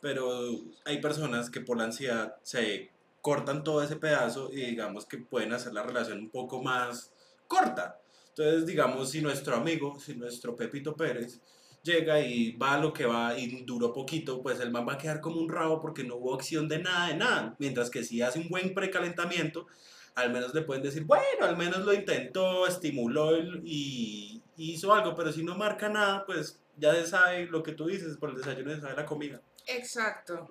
Pero 0.00 0.50
hay 0.84 1.00
personas 1.00 1.50
que 1.50 1.60
por 1.62 1.78
la 1.78 1.84
ansiedad 1.84 2.36
se 2.42 2.90
cortan 3.22 3.64
todo 3.64 3.82
ese 3.82 3.96
pedazo 3.96 4.50
y 4.52 4.56
digamos 4.66 5.06
que 5.06 5.18
pueden 5.18 5.52
hacer 5.54 5.72
la 5.72 5.82
relación 5.82 6.18
un 6.18 6.30
poco 6.30 6.62
más 6.62 7.10
corta. 7.48 7.98
Entonces, 8.28 8.66
digamos, 8.66 9.10
si 9.10 9.22
nuestro 9.22 9.56
amigo, 9.56 9.98
si 9.98 10.14
nuestro 10.14 10.54
Pepito 10.54 10.94
Pérez 10.94 11.40
llega 11.84 12.20
y 12.20 12.56
va 12.56 12.74
a 12.74 12.78
lo 12.78 12.92
que 12.92 13.06
va 13.06 13.38
y 13.38 13.62
duró 13.62 13.92
poquito, 13.92 14.42
pues 14.42 14.58
el 14.58 14.72
man 14.72 14.86
va 14.88 14.94
a 14.94 14.98
quedar 14.98 15.20
como 15.20 15.40
un 15.40 15.48
rabo 15.48 15.80
porque 15.80 16.02
no 16.02 16.16
hubo 16.16 16.34
acción 16.34 16.66
de 16.66 16.80
nada, 16.80 17.08
de 17.08 17.16
nada. 17.16 17.54
Mientras 17.58 17.90
que 17.90 18.02
si 18.02 18.22
hace 18.22 18.40
un 18.40 18.48
buen 18.48 18.74
precalentamiento, 18.74 19.66
al 20.14 20.32
menos 20.32 20.54
le 20.54 20.62
pueden 20.62 20.82
decir, 20.82 21.04
bueno, 21.04 21.44
al 21.44 21.56
menos 21.56 21.84
lo 21.84 21.92
intentó, 21.92 22.66
estimuló 22.66 23.36
y 23.62 24.42
hizo 24.56 24.92
algo, 24.92 25.14
pero 25.14 25.32
si 25.32 25.44
no 25.44 25.56
marca 25.56 25.88
nada, 25.88 26.24
pues 26.24 26.60
ya 26.76 27.04
sabe 27.06 27.46
lo 27.46 27.62
que 27.62 27.72
tú 27.72 27.86
dices, 27.86 28.16
por 28.16 28.30
el 28.30 28.36
desayuno 28.36 28.74
se 28.74 28.80
sabe 28.80 28.96
la 28.96 29.06
comida. 29.06 29.40
Exacto. 29.66 30.50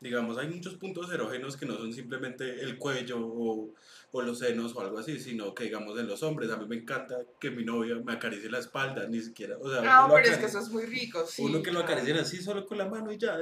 Digamos, 0.00 0.38
hay 0.38 0.48
muchos 0.48 0.76
puntos 0.76 1.12
erógenos 1.12 1.56
que 1.58 1.66
no 1.66 1.76
son 1.76 1.92
simplemente 1.92 2.62
el 2.62 2.78
cuello 2.78 3.18
o, 3.20 3.74
o 4.12 4.22
los 4.22 4.38
senos 4.38 4.74
o 4.74 4.80
algo 4.80 4.98
así, 4.98 5.18
sino 5.20 5.54
que 5.54 5.64
digamos 5.64 5.98
en 5.98 6.06
los 6.08 6.22
hombres, 6.22 6.50
a 6.50 6.56
mí 6.56 6.66
me 6.66 6.76
encanta 6.76 7.18
que 7.38 7.50
mi 7.50 7.64
novia 7.64 7.96
me 7.96 8.14
acaricie 8.14 8.48
la 8.50 8.60
espalda, 8.60 9.06
ni 9.06 9.20
siquiera, 9.20 9.56
o 9.60 9.68
sea, 9.70 9.80
Ah, 9.84 10.08
lo 10.08 10.14
pero 10.14 10.28
es 10.28 10.38
que 10.38 10.46
eso 10.46 10.58
es 10.58 10.70
muy 10.70 10.86
rico, 10.86 11.26
sí. 11.26 11.42
uno 11.42 11.62
que 11.62 11.70
lo 11.70 11.80
claro. 11.80 11.92
acaricien 11.92 12.16
así 12.16 12.42
solo 12.42 12.66
con 12.66 12.78
la 12.78 12.88
mano 12.88 13.12
y 13.12 13.18
ya, 13.18 13.38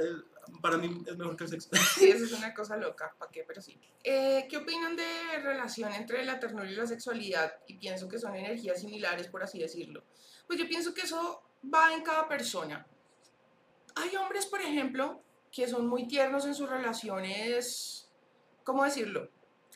para 0.61 0.77
mí 0.77 1.01
es 1.07 1.15
mejor 1.17 1.37
que 1.37 1.45
el 1.45 1.49
sexo. 1.49 1.69
Sí, 1.95 2.09
eso 2.09 2.25
es 2.25 2.33
una 2.33 2.53
cosa 2.53 2.75
loca, 2.75 3.15
¿para 3.17 3.31
qué? 3.31 3.45
Pero 3.47 3.61
sí. 3.61 3.79
Eh, 4.03 4.45
¿Qué 4.49 4.57
opinan 4.57 4.97
de 4.97 5.37
relación 5.41 5.93
entre 5.93 6.25
la 6.25 6.39
ternura 6.39 6.69
y 6.69 6.75
la 6.75 6.87
sexualidad? 6.87 7.53
Y 7.67 7.75
pienso 7.77 8.09
que 8.09 8.19
son 8.19 8.35
energías 8.35 8.81
similares, 8.81 9.27
por 9.29 9.41
así 9.43 9.59
decirlo. 9.59 10.03
Pues 10.45 10.59
yo 10.59 10.67
pienso 10.67 10.93
que 10.93 11.01
eso 11.01 11.41
va 11.73 11.93
en 11.93 12.01
cada 12.03 12.27
persona. 12.27 12.85
Hay 13.95 14.15
hombres, 14.17 14.45
por 14.45 14.61
ejemplo, 14.61 15.21
que 15.51 15.67
son 15.67 15.87
muy 15.87 16.07
tiernos 16.07 16.45
en 16.45 16.53
sus 16.55 16.69
relaciones, 16.69 18.09
¿cómo 18.63 18.83
decirlo? 18.83 19.29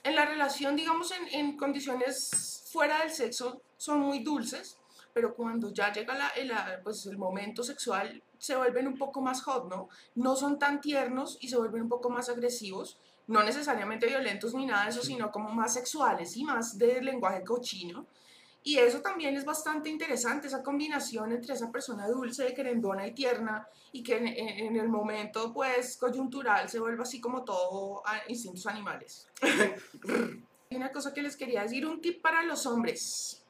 En 0.03 0.15
la 0.15 0.25
relación, 0.25 0.75
digamos, 0.75 1.12
en, 1.12 1.27
en 1.39 1.58
condiciones 1.58 2.63
fuera 2.72 3.00
del 3.00 3.12
sexo, 3.12 3.62
son 3.77 4.00
muy 4.00 4.20
dulces, 4.24 4.77
pero 5.13 5.34
cuando 5.36 5.72
ya 5.74 5.92
llega 5.94 6.15
la- 6.18 6.32
la- 6.44 6.80
pues, 6.84 7.06
el 7.06 7.18
momento 7.18 7.63
sexual, 7.63 8.22
se 8.38 8.56
vuelven 8.56 8.88
un 8.88 8.98
poco 8.98 9.22
más 9.22 9.42
hot, 9.44 9.70
¿no? 9.70 9.88
No 10.15 10.36
son 10.36 10.60
tan 10.60 10.82
tiernos 10.82 11.38
y 11.39 11.48
se 11.48 11.58
vuelven 11.58 11.84
un 11.84 11.89
poco 11.89 12.10
más 12.10 12.30
agresivos, 12.30 12.98
no 13.27 13.42
necesariamente 13.44 14.08
violentos 14.08 14.53
ni 14.53 14.65
nada 14.65 14.84
de 14.84 14.89
eso, 14.89 15.01
sino 15.01 15.32
como 15.32 15.50
más 15.50 15.74
sexuales 15.74 16.36
y 16.36 16.44
más 16.44 16.77
de 16.77 17.01
lenguaje 17.01 17.44
cochino. 17.44 18.06
Y 18.65 18.77
eso 18.77 19.01
también 19.01 19.36
es 19.36 19.43
bastante 19.43 19.89
interesante, 19.89 20.48
esa 20.48 20.63
combinación 20.63 21.34
entre 21.34 21.53
esa 21.53 21.70
persona 21.70 22.08
dulce, 22.08 22.53
querendona 22.53 23.05
y 23.05 23.13
tierna, 23.13 23.67
y 23.91 24.01
que 24.01 24.15
en, 24.15 24.75
el 24.77 24.88
momento, 24.88 25.53
pues, 25.53 25.98
coyuntural 25.98 26.70
se 26.70 26.79
vuelve 26.79 27.03
así 27.03 27.20
como 27.20 27.43
todo 27.43 28.01
a 28.08 28.22
instintos 28.29 28.65
animales. 28.67 29.27
Hay 30.72 30.77
una 30.77 30.91
cosa 30.91 31.13
que 31.13 31.22
les 31.22 31.36
quería 31.36 31.63
decir, 31.63 31.86
un 31.86 32.00
tip 32.00 32.22
para 32.22 32.41
los 32.43 32.65
hombres. 32.65 33.43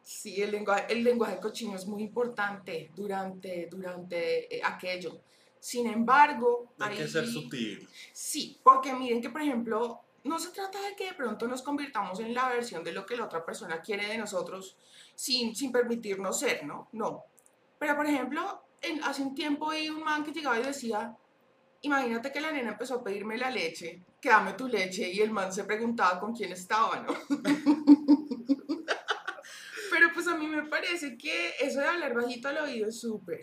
Sí, 0.00 0.40
el 0.40 0.52
lenguaje, 0.52 0.92
el 0.92 1.02
lenguaje 1.02 1.38
cochino 1.40 1.74
es 1.74 1.86
muy 1.86 2.02
importante 2.02 2.90
durante, 2.94 3.68
durante 3.68 4.56
eh, 4.56 4.60
aquello. 4.62 5.20
Sin 5.58 5.88
embargo... 5.88 6.72
Hay 6.78 6.96
que 6.96 7.08
ser 7.08 7.26
sutil. 7.26 7.86
Sí, 8.12 8.58
porque 8.62 8.94
miren 8.94 9.20
que, 9.20 9.28
por 9.28 9.42
ejemplo, 9.42 10.00
no 10.24 10.38
se 10.38 10.50
trata 10.50 10.80
de 10.82 10.94
que 10.94 11.06
de 11.06 11.14
pronto 11.14 11.48
nos 11.48 11.62
convirtamos 11.62 12.20
en 12.20 12.34
la 12.34 12.48
versión 12.48 12.84
de 12.84 12.92
lo 12.92 13.06
que 13.06 13.16
la 13.16 13.24
otra 13.24 13.44
persona 13.44 13.80
quiere 13.80 14.06
de 14.06 14.18
nosotros 14.18 14.76
sin, 15.14 15.54
sin 15.54 15.72
permitirnos 15.72 16.38
ser, 16.38 16.64
¿no? 16.64 16.88
No. 16.92 17.24
Pero, 17.78 17.96
por 17.96 18.06
ejemplo, 18.06 18.62
hace 19.04 19.22
un 19.22 19.34
tiempo 19.34 19.70
hay 19.70 19.88
un 19.88 20.02
man 20.02 20.22
que 20.24 20.32
llegaba 20.32 20.58
y 20.58 20.62
decía, 20.62 21.16
imagínate 21.82 22.30
que 22.32 22.40
la 22.40 22.52
nena 22.52 22.72
empezó 22.72 22.96
a 22.96 23.04
pedirme 23.04 23.38
la 23.38 23.50
leche, 23.50 24.02
que 24.20 24.28
dame 24.28 24.52
tu 24.52 24.68
leche, 24.68 25.08
y 25.10 25.20
el 25.20 25.30
man 25.30 25.52
se 25.52 25.64
preguntaba 25.64 26.20
con 26.20 26.34
quién 26.34 26.52
estaba, 26.52 27.00
¿no? 27.00 27.14
Pero 29.90 30.12
pues 30.14 30.26
a 30.28 30.36
mí 30.36 30.46
me 30.46 30.64
parece 30.64 31.16
que 31.16 31.54
eso 31.60 31.80
de 31.80 31.86
hablar 31.86 32.14
bajito 32.14 32.48
al 32.48 32.58
oído 32.58 32.88
es 32.88 33.00
súper. 33.00 33.40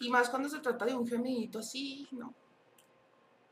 Y 0.00 0.10
más 0.10 0.28
cuando 0.28 0.48
se 0.48 0.60
trata 0.60 0.84
de 0.84 0.94
un 0.94 1.06
gemidito 1.06 1.58
así, 1.58 2.06
¿no? 2.12 2.34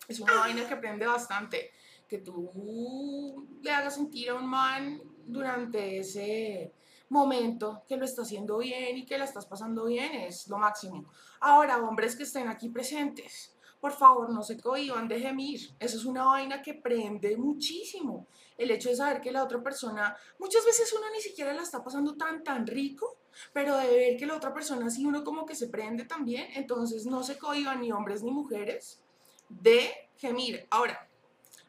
Es 0.07 0.21
una 0.21 0.35
vaina 0.35 0.67
que 0.67 0.75
aprende 0.75 1.07
bastante 1.07 1.73
que 2.09 2.19
tú 2.19 3.47
le 3.63 3.71
hagas 3.71 3.95
sentir 3.95 4.31
a 4.31 4.35
un 4.35 4.47
man 4.47 5.01
durante 5.27 5.99
ese 5.99 6.73
momento 7.09 7.83
que 7.87 7.97
lo 7.97 8.05
está 8.05 8.23
haciendo 8.23 8.59
bien 8.59 8.99
y 8.99 9.07
que 9.07 9.19
la 9.19 9.25
estás 9.25 9.47
pasando 9.47 9.87
bien 9.87 10.13
es 10.15 10.49
lo 10.49 10.59
máximo. 10.59 11.05
Ahora, 11.41 11.79
hombres 11.79 12.17
que 12.17 12.25
estén 12.25 12.49
aquí 12.49 12.69
presentes, 12.69 13.57
por 13.81 13.93
favor, 13.93 14.31
no 14.31 14.43
se 14.43 14.59
cohiban 14.59 15.07
de 15.07 15.21
gemir. 15.21 15.61
Eso 15.79 15.97
es 15.99 16.05
una 16.05 16.25
vaina 16.25 16.63
que 16.63 16.75
prende 16.75 17.37
muchísimo. 17.37 18.27
El 18.57 18.71
hecho 18.71 18.89
de 18.89 18.97
saber 18.97 19.21
que 19.21 19.31
la 19.31 19.45
otra 19.45 19.63
persona, 19.63 20.17
muchas 20.39 20.65
veces 20.65 20.93
uno 20.93 21.07
ni 21.15 21.21
siquiera 21.21 21.53
la 21.53 21.63
está 21.63 21.85
pasando 21.85 22.17
tan, 22.17 22.43
tan 22.43 22.67
rico, 22.67 23.19
pero 23.53 23.77
de 23.77 23.87
ver 23.89 24.17
que 24.17 24.27
la 24.27 24.35
otra 24.35 24.53
persona 24.55 24.91
sí 24.91 25.05
uno 25.05 25.23
como 25.23 25.45
que 25.45 25.55
se 25.55 25.69
prende 25.69 26.05
también, 26.05 26.47
entonces 26.55 27.07
no 27.07 27.23
se 27.23 27.39
cohiban 27.39 27.81
ni 27.81 27.93
hombres 27.93 28.23
ni 28.23 28.31
mujeres 28.31 29.03
de 29.49 29.91
gemir. 30.17 30.67
Ahora, 30.71 31.06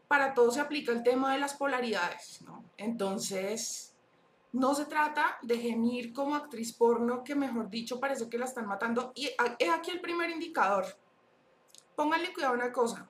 para 0.08 0.34
todo 0.34 0.52
se 0.52 0.60
aplica 0.60 0.92
el 0.92 1.04
tema 1.04 1.34
de 1.34 1.40
las 1.40 1.54
polaridades, 1.54 2.42
¿no? 2.42 2.64
Entonces, 2.78 3.94
no 4.54 4.74
se 4.74 4.86
trata 4.86 5.38
de 5.42 5.58
gemir 5.58 6.14
como 6.14 6.36
actriz 6.36 6.74
porno, 6.74 7.24
que 7.24 7.36
mejor 7.36 7.70
dicho 7.70 8.00
parece 8.00 8.30
que 8.30 8.38
la 8.38 8.46
están 8.46 8.68
matando. 8.68 9.12
Y 9.16 9.30
es 9.60 9.70
aquí 9.70 9.92
el 9.92 10.00
primer 10.00 10.30
indicador. 10.30 10.86
Pónganle 11.96 12.34
cuidado 12.34 12.54
a 12.54 12.58
una 12.58 12.72
cosa. 12.72 13.10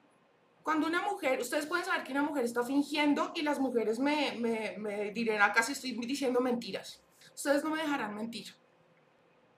Cuando 0.64 0.88
una 0.88 1.02
mujer, 1.04 1.40
ustedes 1.40 1.66
pueden 1.66 1.86
saber 1.86 2.04
que 2.04 2.12
una 2.12 2.24
mujer 2.24 2.44
está 2.44 2.64
fingiendo 2.64 3.32
y 3.36 3.42
las 3.42 3.60
mujeres 3.60 4.00
me, 4.00 4.34
me, 4.40 4.76
me 4.78 5.12
dirán 5.12 5.42
acá 5.42 5.64
si 5.64 5.74
estoy 5.74 5.92
diciendo 5.94 6.42
mentiras. 6.42 7.02
Ustedes 7.34 7.64
no 7.64 7.70
me 7.70 7.82
dejarán 7.82 8.16
mentir. 8.16 8.54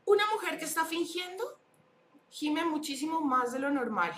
Una 0.06 0.24
mujer 0.34 0.60
que 0.60 0.66
está 0.66 0.86
fingiendo 0.86 1.60
gime 2.30 2.64
muchísimo 2.66 3.22
más 3.22 3.52
de 3.54 3.60
lo 3.60 3.70
normal. 3.70 4.12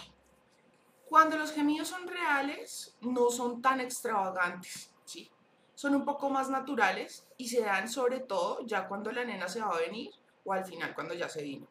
Cuando 1.12 1.36
los 1.36 1.52
gemidos 1.52 1.90
son 1.90 2.08
reales, 2.08 2.96
no 3.02 3.30
son 3.32 3.62
tan 3.62 3.82
extravagantes, 3.82 4.94
¿sí? 5.04 5.30
Son 5.76 5.94
un 5.94 6.06
poco 6.06 6.30
más 6.30 6.50
naturales 6.50 7.28
y 7.36 7.50
se 7.50 7.64
dan 7.64 7.90
sobre 7.90 8.22
todo 8.22 8.66
ya 8.66 8.88
cuando 8.88 9.12
la 9.12 9.26
nena 9.26 9.50
se 9.50 9.60
va 9.60 9.76
a 9.76 9.80
venir 9.82 10.10
o 10.46 10.54
al 10.54 10.64
final 10.64 10.96
cuando 10.96 11.14
ya 11.14 11.28
se 11.28 11.44
vino. 11.44 11.68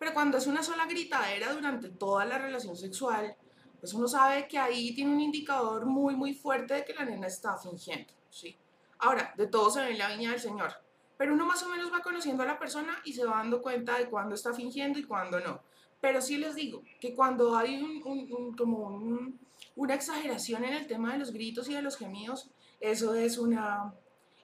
Pero 0.00 0.12
cuando 0.12 0.38
es 0.38 0.48
una 0.48 0.64
sola 0.64 0.86
gritadera 0.86 1.52
durante 1.52 1.90
toda 1.90 2.24
la 2.24 2.38
relación 2.38 2.74
sexual, 2.74 3.36
pues 3.78 3.94
uno 3.94 4.08
sabe 4.08 4.48
que 4.48 4.58
ahí 4.58 4.96
tiene 4.96 5.12
un 5.12 5.20
indicador 5.20 5.86
muy, 5.86 6.16
muy 6.16 6.34
fuerte 6.34 6.74
de 6.74 6.84
que 6.84 6.94
la 6.94 7.04
nena 7.04 7.28
está 7.28 7.56
fingiendo, 7.56 8.12
¿sí? 8.30 8.58
Ahora, 8.98 9.32
de 9.36 9.46
todo 9.46 9.70
se 9.70 9.80
ve 9.80 9.92
en 9.92 9.98
la 9.98 10.08
viña 10.08 10.32
del 10.32 10.40
Señor, 10.40 10.72
pero 11.16 11.34
uno 11.34 11.46
más 11.46 11.62
o 11.62 11.68
menos 11.68 11.92
va 11.92 12.02
conociendo 12.02 12.42
a 12.42 12.46
la 12.46 12.58
persona 12.58 13.00
y 13.04 13.12
se 13.12 13.24
va 13.24 13.36
dando 13.36 13.62
cuenta 13.62 13.96
de 13.96 14.10
cuándo 14.10 14.34
está 14.34 14.52
fingiendo 14.52 14.98
y 14.98 15.04
cuándo 15.04 15.38
no. 15.38 15.69
Pero 16.00 16.22
sí 16.22 16.38
les 16.38 16.54
digo 16.54 16.82
que 17.00 17.14
cuando 17.14 17.56
hay 17.56 17.80
un, 17.82 18.54
como 18.56 19.30
una 19.76 19.94
exageración 19.94 20.64
en 20.64 20.74
el 20.74 20.86
tema 20.86 21.12
de 21.12 21.18
los 21.18 21.32
gritos 21.32 21.68
y 21.68 21.74
de 21.74 21.82
los 21.82 21.96
gemidos, 21.96 22.50
eso 22.80 23.14
es, 23.14 23.36
una, 23.36 23.92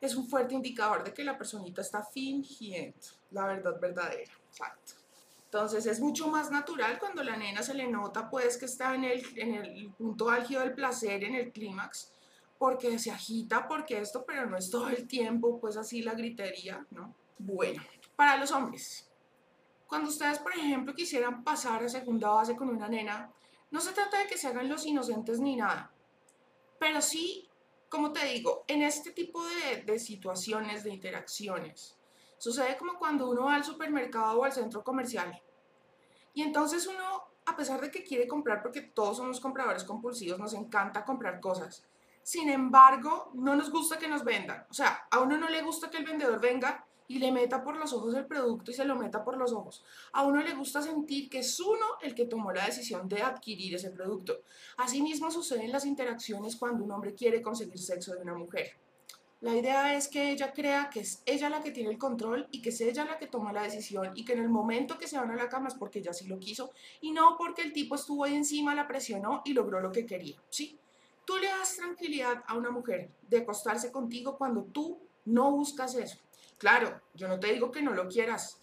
es 0.01 0.15
un 0.15 0.29
fuerte 0.29 0.55
indicador 0.55 1.03
de 1.05 1.15
que 1.15 1.25
la 1.25 1.39
personita 1.39 1.81
está 1.81 2.03
fingiendo 2.03 2.99
la 3.31 3.47
verdad 3.47 3.81
verdadera. 3.81 4.33
Entonces 5.45 5.87
es 5.87 6.01
mucho 6.01 6.29
más 6.29 6.51
natural 6.51 6.99
cuando 6.99 7.23
la 7.23 7.37
nena 7.37 7.63
se 7.63 7.73
le 7.73 7.87
nota 7.87 8.29
pues 8.29 8.59
que 8.59 8.67
está 8.67 8.95
en 8.95 9.05
el, 9.05 9.25
en 9.37 9.55
el 9.55 9.91
punto 9.97 10.29
álgido 10.29 10.61
del 10.61 10.75
placer, 10.75 11.25
en 11.25 11.35
el 11.35 11.53
clímax, 11.53 12.13
porque 12.59 12.99
se 12.99 13.11
agita, 13.11 13.67
porque 13.67 13.99
esto, 13.99 14.25
pero 14.27 14.47
no 14.47 14.57
es 14.57 14.71
todo 14.71 14.89
el 14.89 15.07
tiempo 15.07 15.59
pues 15.61 15.77
así 15.77 16.03
la 16.03 16.15
gritería, 16.15 16.85
¿no? 16.91 17.15
Bueno, 17.39 17.83
para 18.17 18.37
los 18.37 18.51
hombres, 18.51 19.09
cuando 19.87 20.11
ustedes, 20.11 20.38
por 20.38 20.52
ejemplo, 20.52 20.95
quisieran 20.95 21.45
pasar 21.45 21.83
a 21.83 21.88
segunda 21.88 22.31
base 22.31 22.57
con 22.57 22.69
una 22.69 22.88
nena, 22.88 23.33
no 23.71 23.81
se 23.81 23.93
trata 23.93 24.19
de 24.19 24.26
que 24.26 24.38
se 24.38 24.49
hagan 24.49 24.69
los 24.69 24.87
inocentes 24.87 25.40
ni 25.40 25.57
nada, 25.57 25.93
pero 26.78 27.00
sí, 27.00 27.49
como 27.88 28.12
te 28.12 28.25
digo, 28.26 28.64
en 28.66 28.83
este 28.83 29.12
tipo 29.12 29.45
de, 29.45 29.83
de 29.83 29.99
situaciones, 29.99 30.85
de 30.85 30.90
interacciones, 30.90 31.97
sucede 32.38 32.76
como 32.76 32.99
cuando 32.99 33.31
uno 33.31 33.45
va 33.45 33.55
al 33.55 33.64
supermercado 33.64 34.40
o 34.40 34.45
al 34.45 34.52
centro 34.52 34.85
comercial 34.85 35.40
y 36.35 36.43
entonces 36.43 36.87
uno, 36.87 37.28
a 37.47 37.57
pesar 37.57 37.81
de 37.81 37.90
que 37.90 38.05
quiere 38.05 38.28
comprar, 38.28 38.62
porque 38.62 38.83
todos 38.83 39.16
somos 39.16 39.40
compradores 39.40 39.85
compulsivos, 39.85 40.38
nos 40.38 40.52
encanta 40.52 41.02
comprar 41.02 41.40
cosas, 41.40 41.87
sin 42.23 42.50
embargo, 42.50 43.31
no 43.35 43.57
nos 43.57 43.71
gusta 43.71 43.99
que 43.99 44.09
nos 44.09 44.25
vendan. 44.25 44.66
O 44.69 44.75
sea, 44.75 45.07
a 45.11 45.21
uno 45.21 45.38
no 45.38 45.49
le 45.49 45.62
gusta 45.62 45.88
que 45.88 45.99
el 45.99 46.05
vendedor 46.05 46.40
venga 46.40 46.85
y 47.09 47.19
le 47.19 47.33
meta 47.33 47.63
por 47.63 47.77
los 47.77 47.93
ojos 47.93 48.15
el 48.15 48.27
producto 48.27 48.71
y 48.71 48.75
se 48.75 48.85
lo 48.85 48.97
meta 48.97 49.25
por 49.25 49.37
los 49.37 49.53
ojos. 49.53 49.85
A 50.13 50.25
uno 50.25 50.43
le 50.43 50.55
gusta 50.55 50.83
sentir 50.83 51.29
que 51.29 51.41
es 51.41 51.61
uno 51.61 51.87
el 52.03 52.15
que 52.15 52.27
tomó 52.27 52.53
la 52.53 52.67
decisión 52.67 53.09
de 53.09 53.23
adquirir 53.23 53.75
ese 53.75 53.91
producto. 53.91 54.41
Asimismo 54.77 55.31
sucede 55.31 55.65
en 55.65 55.73
las 55.73 55.87
interacciones 55.87 56.57
cuando 56.57 56.85
un 56.85 56.91
hombre 56.93 57.15
quiere 57.15 57.43
conseguir 57.43 57.79
sexo 57.79 58.15
de 58.15 58.23
una 58.23 58.35
mujer. 58.35 58.73
La 59.43 59.55
idea 59.55 59.95
es 59.95 60.09
que 60.09 60.31
ella 60.31 60.53
crea 60.53 60.89
que 60.91 61.01
es 61.01 61.23
ella 61.27 61.51
la 61.51 61.63
que 61.63 61.71
tiene 61.71 61.91
el 61.91 61.99
control 61.99 62.49
y 62.51 62.63
que 62.63 62.71
es 62.71 62.81
ella 62.81 63.05
la 63.05 63.19
que 63.19 63.27
toma 63.27 63.53
la 63.53 63.63
decisión 63.63 64.13
y 64.15 64.25
que 64.25 64.33
en 64.33 64.39
el 64.39 64.49
momento 64.49 64.97
que 64.97 65.07
se 65.07 65.19
van 65.19 65.31
a 65.31 65.37
la 65.37 65.49
cama 65.49 65.69
es 65.69 65.75
porque 65.75 65.99
ella 65.99 66.15
sí 66.15 66.27
lo 66.27 66.39
quiso 66.39 66.71
y 67.03 67.13
no 67.13 67.37
porque 67.37 67.61
el 67.61 67.73
tipo 67.73 67.97
estuvo 67.97 68.25
ahí 68.25 68.35
encima, 68.35 68.75
la 68.75 68.89
presionó 68.89 69.43
y 69.45 69.53
logró 69.53 69.81
lo 69.81 69.93
que 69.93 70.07
quería. 70.07 70.43
¿sí? 70.49 70.79
Tú 71.27 71.37
le 71.37 71.49
das 71.49 71.77
tranquilidad 71.77 72.45
a 72.47 72.57
una 72.57 72.71
mujer 72.71 73.11
de 73.29 73.39
acostarse 73.39 73.93
contigo 73.93 74.39
cuando 74.39 74.63
tú 74.65 74.99
no 75.27 75.51
buscas 75.51 75.95
eso. 75.97 76.19
Claro, 76.59 77.03
yo 77.15 77.29
no 77.29 77.39
te 77.39 77.53
digo 77.53 77.71
que 77.71 77.83
no 77.83 77.93
lo 77.93 78.09
quieras, 78.09 78.63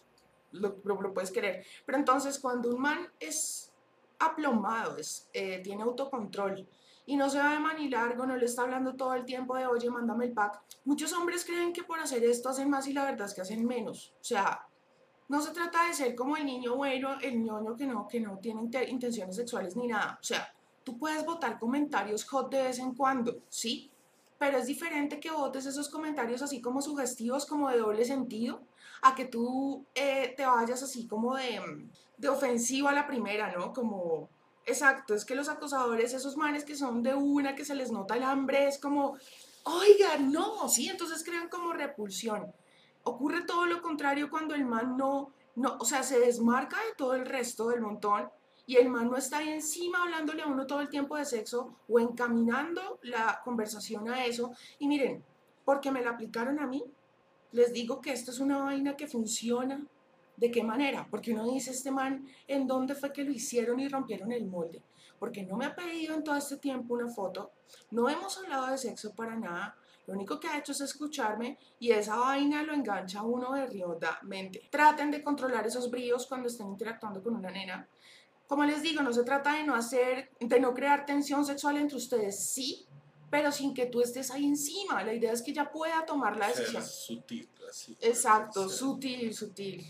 lo, 0.51 0.81
puedes 1.13 1.31
querer, 1.31 1.65
pero 1.85 1.97
entonces 1.97 2.39
cuando 2.39 2.69
un 2.69 2.81
man 2.81 3.11
es 3.19 3.71
aplomado, 4.19 4.97
es, 4.97 5.29
eh, 5.33 5.59
tiene 5.63 5.83
autocontrol 5.83 6.67
y 7.05 7.17
no 7.17 7.29
se 7.29 7.37
va 7.37 7.53
de 7.53 7.59
mani 7.59 7.89
largo, 7.89 8.25
no 8.25 8.35
le 8.35 8.45
está 8.45 8.63
hablando 8.63 8.95
todo 8.95 9.13
el 9.13 9.25
tiempo 9.25 9.55
de, 9.55 9.67
oye, 9.67 9.89
mándame 9.89 10.25
el 10.25 10.33
pack, 10.33 10.61
muchos 10.85 11.13
hombres 11.13 11.45
creen 11.45 11.73
que 11.73 11.83
por 11.83 11.99
hacer 11.99 12.23
esto 12.23 12.49
hacen 12.49 12.69
más 12.69 12.87
y 12.87 12.93
la 12.93 13.05
verdad 13.05 13.27
es 13.27 13.33
que 13.33 13.41
hacen 13.41 13.65
menos. 13.65 14.13
O 14.21 14.23
sea, 14.23 14.67
no 15.27 15.41
se 15.41 15.51
trata 15.51 15.87
de 15.87 15.93
ser 15.93 16.15
como 16.15 16.37
el 16.37 16.45
niño 16.45 16.75
bueno, 16.75 17.17
el 17.21 17.43
ñoño 17.43 17.75
que 17.75 17.87
no, 17.87 18.07
que 18.07 18.19
no 18.19 18.37
tiene 18.39 18.69
intenciones 18.87 19.35
sexuales 19.35 19.75
ni 19.75 19.87
nada. 19.87 20.17
O 20.19 20.23
sea, 20.23 20.53
tú 20.83 20.97
puedes 20.97 21.25
votar 21.25 21.59
comentarios 21.59 22.25
hot 22.25 22.51
de 22.51 22.63
vez 22.63 22.79
en 22.79 22.93
cuando, 22.93 23.43
¿sí? 23.49 23.92
Pero 24.43 24.57
es 24.57 24.65
diferente 24.65 25.21
que 25.21 25.31
votes 25.31 25.65
esos 25.65 25.87
comentarios 25.87 26.41
así 26.41 26.59
como 26.59 26.81
sugestivos, 26.81 27.45
como 27.45 27.69
de 27.69 27.77
doble 27.77 28.03
sentido, 28.03 28.61
a 29.01 29.15
que 29.15 29.23
tú 29.23 29.85
eh, 29.95 30.33
te 30.35 30.45
vayas 30.45 30.83
así 30.83 31.07
como 31.07 31.37
de, 31.37 31.61
de 32.17 32.27
ofensivo 32.27 32.89
a 32.89 32.91
la 32.91 33.07
primera, 33.07 33.53
¿no? 33.53 33.71
Como, 33.71 34.27
exacto, 34.65 35.13
es 35.13 35.23
que 35.23 35.33
los 35.33 35.47
acosadores, 35.47 36.13
esos 36.13 36.35
manes 36.35 36.65
que 36.65 36.75
son 36.75 37.03
de 37.03 37.15
una, 37.15 37.55
que 37.55 37.63
se 37.63 37.73
les 37.73 37.89
nota 37.89 38.17
el 38.17 38.23
hambre, 38.23 38.67
es 38.67 38.79
como, 38.79 39.15
oiga, 39.63 40.17
no, 40.17 40.67
sí, 40.67 40.89
entonces 40.89 41.23
crean 41.23 41.47
como 41.47 41.71
repulsión. 41.71 42.53
Ocurre 43.05 43.45
todo 43.45 43.65
lo 43.65 43.81
contrario 43.81 44.29
cuando 44.29 44.55
el 44.55 44.65
man 44.65 44.97
no, 44.97 45.31
no, 45.55 45.77
o 45.79 45.85
sea, 45.85 46.03
se 46.03 46.19
desmarca 46.19 46.75
de 46.75 46.95
todo 46.97 47.13
el 47.13 47.25
resto 47.25 47.69
del 47.69 47.79
montón 47.79 48.29
y 48.65 48.77
el 48.77 48.89
man 48.89 49.09
no 49.09 49.17
está 49.17 49.39
ahí 49.39 49.49
encima 49.49 50.03
hablándole 50.03 50.41
a 50.41 50.47
uno 50.47 50.65
todo 50.65 50.81
el 50.81 50.89
tiempo 50.89 51.17
de 51.17 51.25
sexo 51.25 51.75
o 51.87 51.99
encaminando 51.99 52.99
la 53.03 53.41
conversación 53.43 54.09
a 54.09 54.25
eso. 54.25 54.53
Y 54.79 54.87
miren, 54.87 55.23
porque 55.65 55.91
me 55.91 56.01
la 56.01 56.11
aplicaron 56.11 56.59
a 56.59 56.67
mí, 56.67 56.83
les 57.51 57.73
digo 57.73 58.01
que 58.01 58.13
esto 58.13 58.31
es 58.31 58.39
una 58.39 58.59
vaina 58.59 58.95
que 58.95 59.07
funciona. 59.07 59.85
¿De 60.35 60.49
qué 60.49 60.63
manera? 60.63 61.07
Porque 61.11 61.33
uno 61.33 61.45
dice, 61.45 61.71
este 61.71 61.91
man, 61.91 62.27
¿en 62.47 62.65
dónde 62.65 62.95
fue 62.95 63.13
que 63.13 63.23
lo 63.23 63.31
hicieron 63.31 63.79
y 63.79 63.87
rompieron 63.87 64.31
el 64.31 64.45
molde? 64.45 64.81
Porque 65.19 65.43
no 65.43 65.55
me 65.55 65.65
ha 65.65 65.75
pedido 65.75 66.15
en 66.15 66.23
todo 66.23 66.35
este 66.35 66.57
tiempo 66.57 66.95
una 66.95 67.07
foto, 67.07 67.51
no 67.91 68.09
hemos 68.09 68.37
hablado 68.39 68.67
de 68.67 68.77
sexo 68.77 69.13
para 69.13 69.35
nada, 69.35 69.77
Lo 70.05 70.15
único 70.15 70.37
que 70.37 70.49
ha 70.49 70.57
hecho 70.57 70.73
es 70.73 70.81
escucharme 70.81 71.57
y 71.79 71.91
esa 71.91 72.17
vaina 72.17 72.61
lo 72.63 72.73
engancha 72.73 73.19
a 73.19 73.23
uno 73.23 73.53
mente. 74.23 74.67
Traten 74.69 75.11
de 75.11 75.23
controlar 75.23 75.65
esos 75.65 75.89
brillos 75.89 76.27
cuando 76.27 76.49
estén 76.49 76.67
interactuando 76.67 77.23
con 77.23 77.35
una 77.35 77.51
nena. 77.51 77.87
Como 78.47 78.65
les 78.65 78.81
digo, 78.81 79.01
no 79.01 79.13
se 79.13 79.23
trata 79.23 79.55
de 79.55 79.63
no 79.63 79.75
hacer, 79.75 80.29
de 80.39 80.59
no 80.59 80.73
crear 80.73 81.05
tensión 81.05 81.45
sexual 81.45 81.77
entre 81.77 81.97
ustedes, 81.97 82.51
sí, 82.51 82.85
pero 83.29 83.51
sin 83.51 83.73
que 83.73 83.87
tú 83.87 84.01
estés 84.01 84.29
ahí 84.31 84.45
encima. 84.45 85.03
La 85.03 85.13
idea 85.13 85.31
es 85.31 85.41
que 85.41 85.51
ella 85.51 85.71
pueda 85.71 86.05
tomar 86.05 86.37
la 86.37 86.49
decisión. 86.49 86.83
sutil, 86.85 87.49
así. 87.67 87.97
Exacto, 87.99 88.69
sutil, 88.69 89.33
sutil. 89.33 89.89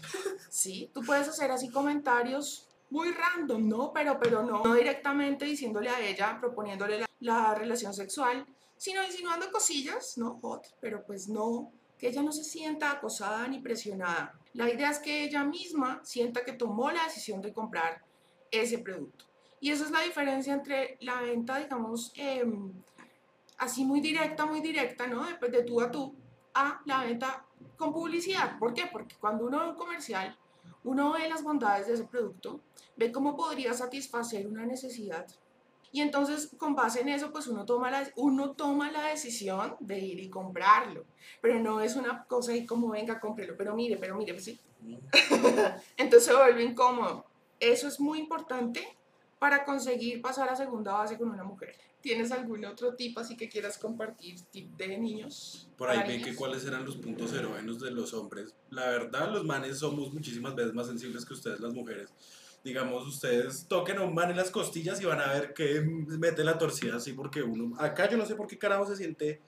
Sí, 0.49 0.89
tú 0.93 1.01
puedes 1.01 1.27
hacer 1.27 1.51
así 1.51 1.69
comentarios 1.69 2.69
muy 2.89 3.11
random, 3.11 3.67
¿no? 3.67 3.91
Pero, 3.91 4.19
pero 4.19 4.43
no, 4.43 4.63
no 4.63 4.75
directamente 4.75 5.45
diciéndole 5.45 5.89
a 5.89 5.99
ella, 5.99 6.37
proponiéndole 6.39 6.99
la, 6.99 7.09
la 7.19 7.55
relación 7.55 7.93
sexual, 7.93 8.45
sino 8.77 9.03
insinuando 9.03 9.51
cosillas, 9.51 10.17
¿no? 10.17 10.39
Hot, 10.41 10.75
pero 10.79 11.03
pues 11.03 11.27
no, 11.27 11.71
que 11.97 12.09
ella 12.09 12.21
no 12.21 12.31
se 12.31 12.43
sienta 12.43 12.91
acosada 12.91 13.47
ni 13.47 13.59
presionada. 13.59 14.39
La 14.53 14.69
idea 14.69 14.91
es 14.91 14.99
que 14.99 15.23
ella 15.23 15.43
misma 15.43 16.01
sienta 16.03 16.45
que 16.45 16.53
tomó 16.53 16.91
la 16.91 17.05
decisión 17.05 17.41
de 17.41 17.51
comprar 17.51 18.03
ese 18.53 18.77
producto. 18.77 19.25
Y 19.59 19.71
esa 19.71 19.85
es 19.85 19.91
la 19.91 20.01
diferencia 20.01 20.53
entre 20.53 20.97
la 21.01 21.21
venta, 21.21 21.57
digamos, 21.57 22.11
em, 22.15 22.71
así 23.57 23.85
muy 23.85 24.01
directa, 24.01 24.45
muy 24.45 24.61
directa, 24.61 25.07
¿no? 25.07 25.25
De, 25.25 25.49
de 25.49 25.63
tú 25.63 25.81
a 25.81 25.89
tú, 25.89 26.15
a 26.53 26.81
la 26.85 27.03
venta 27.03 27.45
con 27.77 27.93
publicidad. 27.93 28.59
¿Por 28.59 28.73
qué? 28.73 28.83
Porque 28.91 29.15
cuando 29.19 29.45
uno 29.45 29.59
ve 29.59 29.69
un 29.69 29.75
comercial, 29.75 30.37
uno 30.83 31.13
ve 31.13 31.29
las 31.29 31.43
bondades 31.43 31.87
de 31.87 31.93
ese 31.93 32.03
producto, 32.03 32.59
ve 32.95 33.11
cómo 33.11 33.35
podría 33.35 33.73
satisfacer 33.73 34.47
una 34.47 34.65
necesidad. 34.65 35.25
Y 35.93 36.01
entonces, 36.01 36.49
con 36.57 36.75
base 36.75 37.01
en 37.01 37.09
eso, 37.09 37.31
pues 37.31 37.47
uno 37.47 37.65
toma, 37.65 37.91
la, 37.91 38.11
uno 38.15 38.51
toma 38.53 38.91
la 38.91 39.03
decisión 39.09 39.75
de 39.79 39.99
ir 39.99 40.19
y 40.19 40.29
comprarlo. 40.29 41.05
Pero 41.39 41.59
no 41.59 41.81
es 41.81 41.95
una 41.95 42.25
cosa 42.25 42.51
ahí 42.51 42.65
como, 42.65 42.89
venga, 42.89 43.19
cómprelo, 43.19 43.55
pero 43.55 43.75
mire, 43.75 43.97
pero 43.97 44.17
mire, 44.17 44.33
pues 44.33 44.45
sí. 44.45 44.59
entonces 45.97 46.25
se 46.25 46.35
vuelve 46.35 46.63
incómodo. 46.63 47.25
Eso 47.59 47.87
es 47.87 47.99
muy 47.99 48.19
importante 48.19 48.97
para 49.39 49.65
conseguir 49.65 50.21
pasar 50.21 50.49
a 50.49 50.55
segunda 50.55 50.93
base 50.93 51.17
con 51.17 51.29
una 51.29 51.43
mujer. 51.43 51.75
¿Tienes 52.01 52.31
algún 52.31 52.65
otro 52.65 52.95
tip 52.95 53.17
así 53.17 53.37
que 53.37 53.47
quieras 53.47 53.77
compartir, 53.77 54.41
tip 54.51 54.75
de 54.75 54.97
niños? 54.97 55.69
Por 55.77 55.89
ahí 55.89 56.17
vi 56.17 56.23
que 56.23 56.35
cuáles 56.35 56.65
eran 56.65 56.85
los 56.85 56.97
puntos 56.97 57.33
heroenos 57.33 57.79
de 57.79 57.91
los 57.91 58.13
hombres. 58.13 58.55
La 58.69 58.87
verdad, 58.87 59.31
los 59.31 59.45
manes 59.45 59.79
somos 59.79 60.13
muchísimas 60.13 60.55
veces 60.55 60.73
más 60.73 60.87
sensibles 60.87 61.25
que 61.25 61.33
ustedes 61.33 61.59
las 61.59 61.73
mujeres. 61.73 62.09
Digamos, 62.63 63.07
ustedes 63.07 63.65
toquen 63.67 63.97
a 63.97 64.03
un 64.03 64.13
man 64.13 64.31
en 64.31 64.37
las 64.37 64.51
costillas 64.51 65.01
y 65.01 65.05
van 65.05 65.19
a 65.19 65.31
ver 65.33 65.53
que 65.53 65.81
mete 65.81 66.43
la 66.43 66.57
torcida 66.57 66.97
así 66.97 67.13
porque 67.13 67.43
uno... 67.43 67.75
Acá 67.77 68.09
yo 68.09 68.17
no 68.17 68.25
sé 68.25 68.35
por 68.35 68.47
qué 68.47 68.57
carajo 68.57 68.85
se 68.85 68.95
siente 68.95 69.41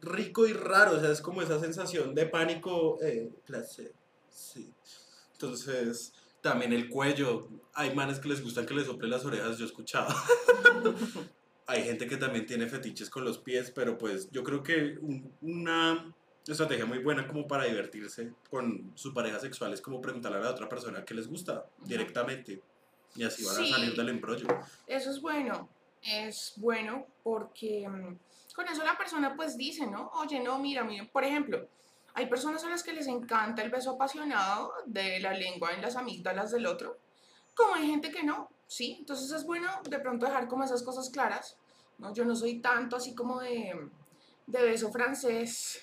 rico 0.00 0.46
y 0.46 0.52
raro, 0.52 0.96
o 0.96 1.00
sea, 1.00 1.10
es 1.10 1.20
como 1.20 1.42
esa 1.42 1.60
sensación 1.60 2.14
de 2.14 2.26
pánico, 2.26 2.98
eh, 3.02 3.30
placer, 3.44 3.92
sí. 4.30 4.72
Entonces, 5.32 6.12
también 6.42 6.72
el 6.72 6.88
cuello, 6.88 7.48
hay 7.74 7.94
manes 7.94 8.18
que 8.18 8.28
les 8.28 8.42
gustan 8.42 8.66
que 8.66 8.74
les 8.74 8.86
sople 8.86 9.08
las 9.08 9.24
orejas, 9.24 9.58
yo 9.58 9.64
he 9.64 9.68
escuchado. 9.68 10.14
hay 11.66 11.84
gente 11.84 12.06
que 12.06 12.16
también 12.16 12.46
tiene 12.46 12.66
fetiches 12.66 13.08
con 13.10 13.24
los 13.24 13.38
pies, 13.38 13.70
pero 13.70 13.96
pues 13.96 14.30
yo 14.30 14.42
creo 14.42 14.62
que 14.62 14.98
una 15.40 16.14
estrategia 16.46 16.84
muy 16.84 16.98
buena 16.98 17.26
como 17.26 17.46
para 17.46 17.64
divertirse 17.64 18.32
con 18.50 18.92
sus 18.94 19.14
parejas 19.14 19.42
sexuales, 19.42 19.80
como 19.80 20.00
preguntarle 20.00 20.38
a 20.38 20.40
la 20.40 20.50
otra 20.50 20.68
persona 20.68 21.04
qué 21.04 21.14
les 21.14 21.28
gusta 21.28 21.64
directamente. 21.84 22.60
Y 23.14 23.24
así 23.24 23.44
van 23.44 23.62
a 23.62 23.66
salir 23.66 23.94
del 23.94 24.08
embrollo. 24.08 24.46
Eso 24.86 25.10
es 25.10 25.20
bueno, 25.20 25.68
es 26.02 26.54
bueno 26.56 27.06
porque 27.22 27.88
mm, 27.88 28.18
con 28.54 28.68
eso 28.68 28.84
la 28.84 28.96
persona 28.96 29.34
pues 29.36 29.56
dice, 29.56 29.86
¿no? 29.86 30.10
Oye, 30.14 30.40
no, 30.40 30.58
mira, 30.58 30.84
mira, 30.84 31.08
por 31.12 31.24
ejemplo, 31.24 31.68
hay 32.14 32.26
personas 32.26 32.64
a 32.64 32.70
las 32.70 32.82
que 32.82 32.92
les 32.92 33.06
encanta 33.06 33.62
el 33.62 33.70
beso 33.70 33.92
apasionado 33.92 34.72
de 34.86 35.20
la 35.20 35.32
lengua 35.32 35.72
en 35.72 35.82
las 35.82 35.96
amígdalas 35.96 36.50
del 36.50 36.66
otro, 36.66 36.98
como 37.54 37.74
hay 37.74 37.86
gente 37.86 38.10
que 38.10 38.22
no, 38.22 38.48
¿sí? 38.66 38.96
Entonces 39.00 39.30
es 39.32 39.44
bueno 39.44 39.68
de 39.88 39.98
pronto 39.98 40.26
dejar 40.26 40.48
como 40.48 40.64
esas 40.64 40.82
cosas 40.82 41.10
claras, 41.10 41.56
¿no? 41.98 42.12
Yo 42.12 42.24
no 42.24 42.34
soy 42.34 42.60
tanto 42.60 42.96
así 42.96 43.14
como 43.14 43.40
de, 43.40 43.90
de 44.46 44.62
beso 44.62 44.90
francés, 44.90 45.82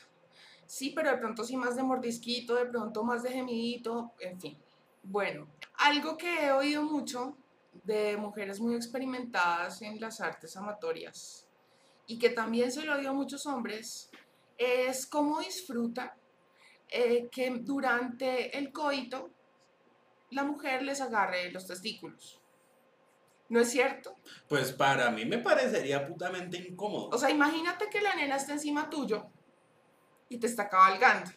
sí, 0.65 0.91
pero 0.95 1.11
de 1.11 1.17
pronto 1.17 1.43
sí 1.43 1.55
más 1.55 1.75
de 1.75 1.83
mordisquito, 1.83 2.55
de 2.55 2.65
pronto 2.65 3.03
más 3.03 3.23
de 3.23 3.31
gemidito, 3.31 4.11
en 4.19 4.39
fin. 4.39 4.57
Bueno, 5.03 5.47
algo 5.75 6.17
que 6.17 6.45
he 6.45 6.51
oído 6.51 6.83
mucho 6.83 7.37
de 7.83 8.17
mujeres 8.17 8.59
muy 8.59 8.75
experimentadas 8.75 9.81
en 9.81 9.99
las 9.99 10.19
artes 10.19 10.57
amatorias 10.57 11.47
y 12.07 12.19
que 12.19 12.29
también 12.29 12.71
se 12.71 12.83
lo 12.83 12.95
oído 12.95 13.11
a 13.11 13.13
muchos 13.13 13.45
hombres 13.45 14.09
es 14.57 15.05
cómo 15.05 15.39
disfruta 15.39 16.16
eh, 16.89 17.27
que 17.31 17.49
durante 17.49 18.57
el 18.57 18.71
coito 18.71 19.29
la 20.31 20.43
mujer 20.43 20.83
les 20.83 21.01
agarre 21.01 21.51
los 21.51 21.67
testículos. 21.67 22.41
¿No 23.49 23.61
es 23.61 23.69
cierto? 23.69 24.15
Pues 24.49 24.73
para 24.73 25.09
mí 25.11 25.25
me 25.25 25.37
parecería 25.37 26.05
putamente 26.05 26.57
incómodo. 26.57 27.09
O 27.09 27.17
sea, 27.17 27.29
imagínate 27.29 27.89
que 27.89 28.01
la 28.01 28.13
nena 28.15 28.35
está 28.35 28.53
encima 28.53 28.89
tuyo 28.89 29.27
y 30.27 30.37
te 30.37 30.47
está 30.47 30.67
cabalgando. 30.67 31.31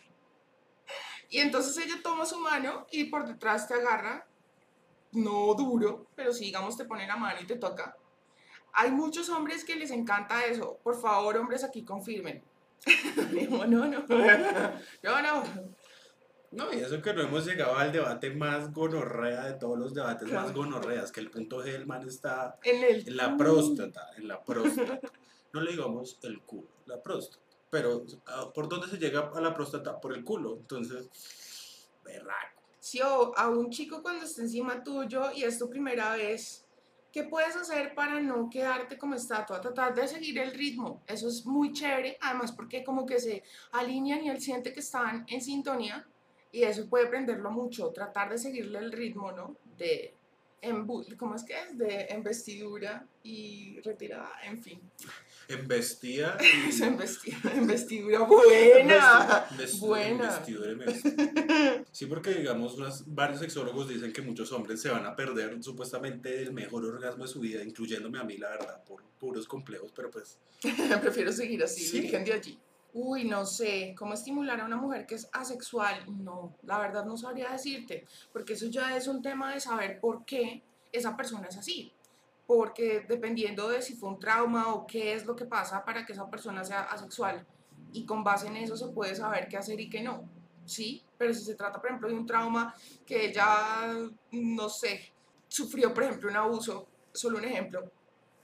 Y 1.28 1.38
entonces 1.38 1.76
ella 1.78 2.00
toma 2.02 2.26
su 2.26 2.40
mano 2.40 2.86
y 2.90 3.04
por 3.04 3.26
detrás 3.26 3.68
te 3.68 3.74
agarra, 3.74 4.26
no 5.12 5.54
duro, 5.54 6.08
pero 6.16 6.32
si 6.32 6.46
digamos 6.46 6.76
te 6.76 6.84
pone 6.84 7.06
la 7.06 7.16
mano 7.16 7.40
y 7.40 7.46
te 7.46 7.56
toca. 7.56 7.96
Hay 8.72 8.90
muchos 8.90 9.28
hombres 9.28 9.64
que 9.64 9.76
les 9.76 9.92
encanta 9.92 10.44
eso. 10.44 10.78
Por 10.82 11.00
favor, 11.00 11.36
hombres, 11.36 11.62
aquí 11.62 11.84
confirmen. 11.84 12.42
no, 13.50 13.66
no, 13.66 13.86
no. 13.86 14.04
No, 15.02 15.22
no. 15.22 15.44
No, 16.52 16.72
y 16.72 16.78
eso 16.78 17.00
que 17.00 17.14
no 17.14 17.22
hemos 17.22 17.46
llegado 17.46 17.76
al 17.76 17.92
debate 17.92 18.30
más 18.30 18.72
gonorrea 18.72 19.44
de 19.44 19.52
todos 19.52 19.78
los 19.78 19.94
debates 19.94 20.32
más 20.32 20.52
gonorreas, 20.52 21.12
que 21.12 21.20
el 21.20 21.30
punto 21.30 21.62
G 21.62 21.70
del 21.72 21.86
man 21.86 22.06
está 22.08 22.58
en, 22.64 23.16
la 23.16 23.36
próstata, 23.36 24.10
en 24.16 24.26
la 24.26 24.42
próstata. 24.42 25.00
No 25.52 25.60
le 25.60 25.70
digamos 25.70 26.18
el 26.22 26.40
culo, 26.42 26.68
la 26.86 27.00
próstata. 27.00 27.44
Pero, 27.70 28.04
ah, 28.26 28.50
¿por 28.52 28.68
dónde 28.68 28.88
se 28.88 28.98
llega 28.98 29.30
a 29.32 29.40
la 29.40 29.54
próstata? 29.54 30.00
Por 30.00 30.12
el 30.12 30.24
culo. 30.24 30.56
Entonces, 30.58 31.88
berraco. 32.02 32.60
Si 32.80 33.00
o 33.00 33.36
a 33.36 33.48
un 33.48 33.70
chico 33.70 34.02
cuando 34.02 34.24
está 34.24 34.42
encima 34.42 34.82
tuyo 34.82 35.30
y 35.32 35.44
es 35.44 35.56
tu 35.56 35.70
primera 35.70 36.16
vez, 36.16 36.66
¿qué 37.12 37.24
puedes 37.24 37.56
hacer 37.56 37.94
para 37.94 38.20
no 38.20 38.48
quedarte 38.48 38.98
como 38.98 39.14
estatua? 39.14 39.60
Tratar 39.60 39.94
de 39.94 40.08
seguir 40.08 40.38
el 40.38 40.52
ritmo. 40.52 41.02
Eso 41.06 41.28
es 41.28 41.44
muy 41.44 41.72
chévere, 41.72 42.18
además 42.20 42.52
porque 42.52 42.84
como 42.84 43.06
que 43.06 43.18
se 43.18 43.42
alinean 43.72 44.24
y 44.24 44.30
él 44.30 44.40
siente 44.40 44.72
que 44.72 44.80
están 44.80 45.24
en 45.28 45.40
sintonía 45.40 46.06
y 46.52 46.62
eso 46.62 46.88
puede 46.88 47.06
prenderlo 47.06 47.50
mucho, 47.50 47.90
tratar 47.90 48.30
de 48.30 48.38
seguirle 48.38 48.78
el 48.78 48.92
ritmo, 48.92 49.32
¿no? 49.32 49.56
De, 49.76 50.14
¿cómo 51.16 51.34
es 51.34 51.44
que 51.44 51.54
es? 51.54 51.78
De 51.78 52.06
embestidura 52.10 53.06
y 53.22 53.80
retirada, 53.80 54.32
en 54.44 54.62
fin. 54.62 54.80
Embestida. 55.50 56.36
Y... 56.70 56.82
embestida, 56.82 57.38
embestidura 57.54 58.20
buena. 58.20 59.46
buena. 59.80 60.42
Sí, 61.90 62.06
porque 62.06 62.34
digamos, 62.34 62.76
varios 63.06 63.40
sexólogos 63.40 63.88
dicen 63.88 64.12
que 64.12 64.22
muchos 64.22 64.52
hombres 64.52 64.80
se 64.80 64.88
van 64.90 65.04
a 65.06 65.16
perder 65.16 65.62
supuestamente 65.62 66.42
el 66.42 66.52
mejor 66.52 66.84
orgasmo 66.84 67.24
de 67.24 67.30
su 67.30 67.40
vida, 67.40 67.62
incluyéndome 67.62 68.18
a 68.18 68.24
mí, 68.24 68.36
la 68.36 68.50
verdad, 68.50 68.84
por 68.84 69.02
puros 69.18 69.46
complejos, 69.46 69.92
pero 69.94 70.10
pues... 70.10 70.38
Prefiero 71.00 71.32
seguir 71.32 71.62
así, 71.64 71.82
sí. 71.82 72.00
virgen 72.00 72.24
de 72.24 72.32
allí. 72.32 72.58
Uy, 72.92 73.24
no 73.24 73.46
sé, 73.46 73.94
¿cómo 73.96 74.14
estimular 74.14 74.60
a 74.60 74.64
una 74.64 74.76
mujer 74.76 75.06
que 75.06 75.14
es 75.14 75.28
asexual? 75.32 76.04
No, 76.24 76.56
la 76.64 76.78
verdad 76.78 77.04
no 77.04 77.16
sabría 77.16 77.50
decirte, 77.50 78.06
porque 78.32 78.54
eso 78.54 78.66
ya 78.66 78.96
es 78.96 79.06
un 79.06 79.22
tema 79.22 79.54
de 79.54 79.60
saber 79.60 80.00
por 80.00 80.24
qué 80.24 80.62
esa 80.92 81.16
persona 81.16 81.46
es 81.48 81.56
así. 81.56 81.92
Porque 82.52 83.04
dependiendo 83.06 83.68
de 83.68 83.80
si 83.80 83.94
fue 83.94 84.08
un 84.08 84.18
trauma 84.18 84.74
o 84.74 84.84
qué 84.84 85.14
es 85.14 85.24
lo 85.24 85.36
que 85.36 85.44
pasa 85.44 85.84
para 85.84 86.04
que 86.04 86.14
esa 86.14 86.28
persona 86.28 86.64
sea 86.64 86.80
asexual, 86.80 87.46
y 87.92 88.04
con 88.04 88.24
base 88.24 88.48
en 88.48 88.56
eso 88.56 88.76
se 88.76 88.88
puede 88.88 89.14
saber 89.14 89.46
qué 89.46 89.56
hacer 89.56 89.78
y 89.78 89.88
qué 89.88 90.02
no. 90.02 90.28
Sí, 90.64 91.04
pero 91.16 91.32
si 91.32 91.44
se 91.44 91.54
trata, 91.54 91.80
por 91.80 91.90
ejemplo, 91.90 92.08
de 92.08 92.14
un 92.14 92.26
trauma 92.26 92.74
que 93.06 93.26
ella, 93.26 93.94
no 94.32 94.68
sé, 94.68 95.12
sufrió, 95.46 95.94
por 95.94 96.02
ejemplo, 96.02 96.28
un 96.28 96.38
abuso, 96.38 96.88
solo 97.12 97.38
un 97.38 97.44
ejemplo, 97.44 97.88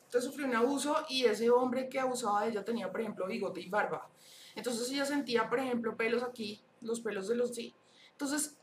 entonces 0.04 0.30
sufrió 0.30 0.46
un 0.46 0.54
abuso 0.54 1.04
y 1.08 1.24
ese 1.24 1.50
hombre 1.50 1.88
que 1.88 1.98
abusaba 1.98 2.44
de 2.44 2.50
ella 2.50 2.64
tenía, 2.64 2.88
por 2.88 3.00
ejemplo, 3.00 3.26
bigote 3.26 3.60
y 3.60 3.68
barba. 3.68 4.08
Entonces 4.54 4.88
ella 4.88 5.04
sentía, 5.04 5.50
por 5.50 5.58
ejemplo, 5.58 5.96
pelos 5.96 6.22
aquí, 6.22 6.62
los 6.80 7.00
pelos 7.00 7.26
de 7.26 7.34
los 7.34 7.52
sí. 7.56 7.74
Entonces 8.12 8.56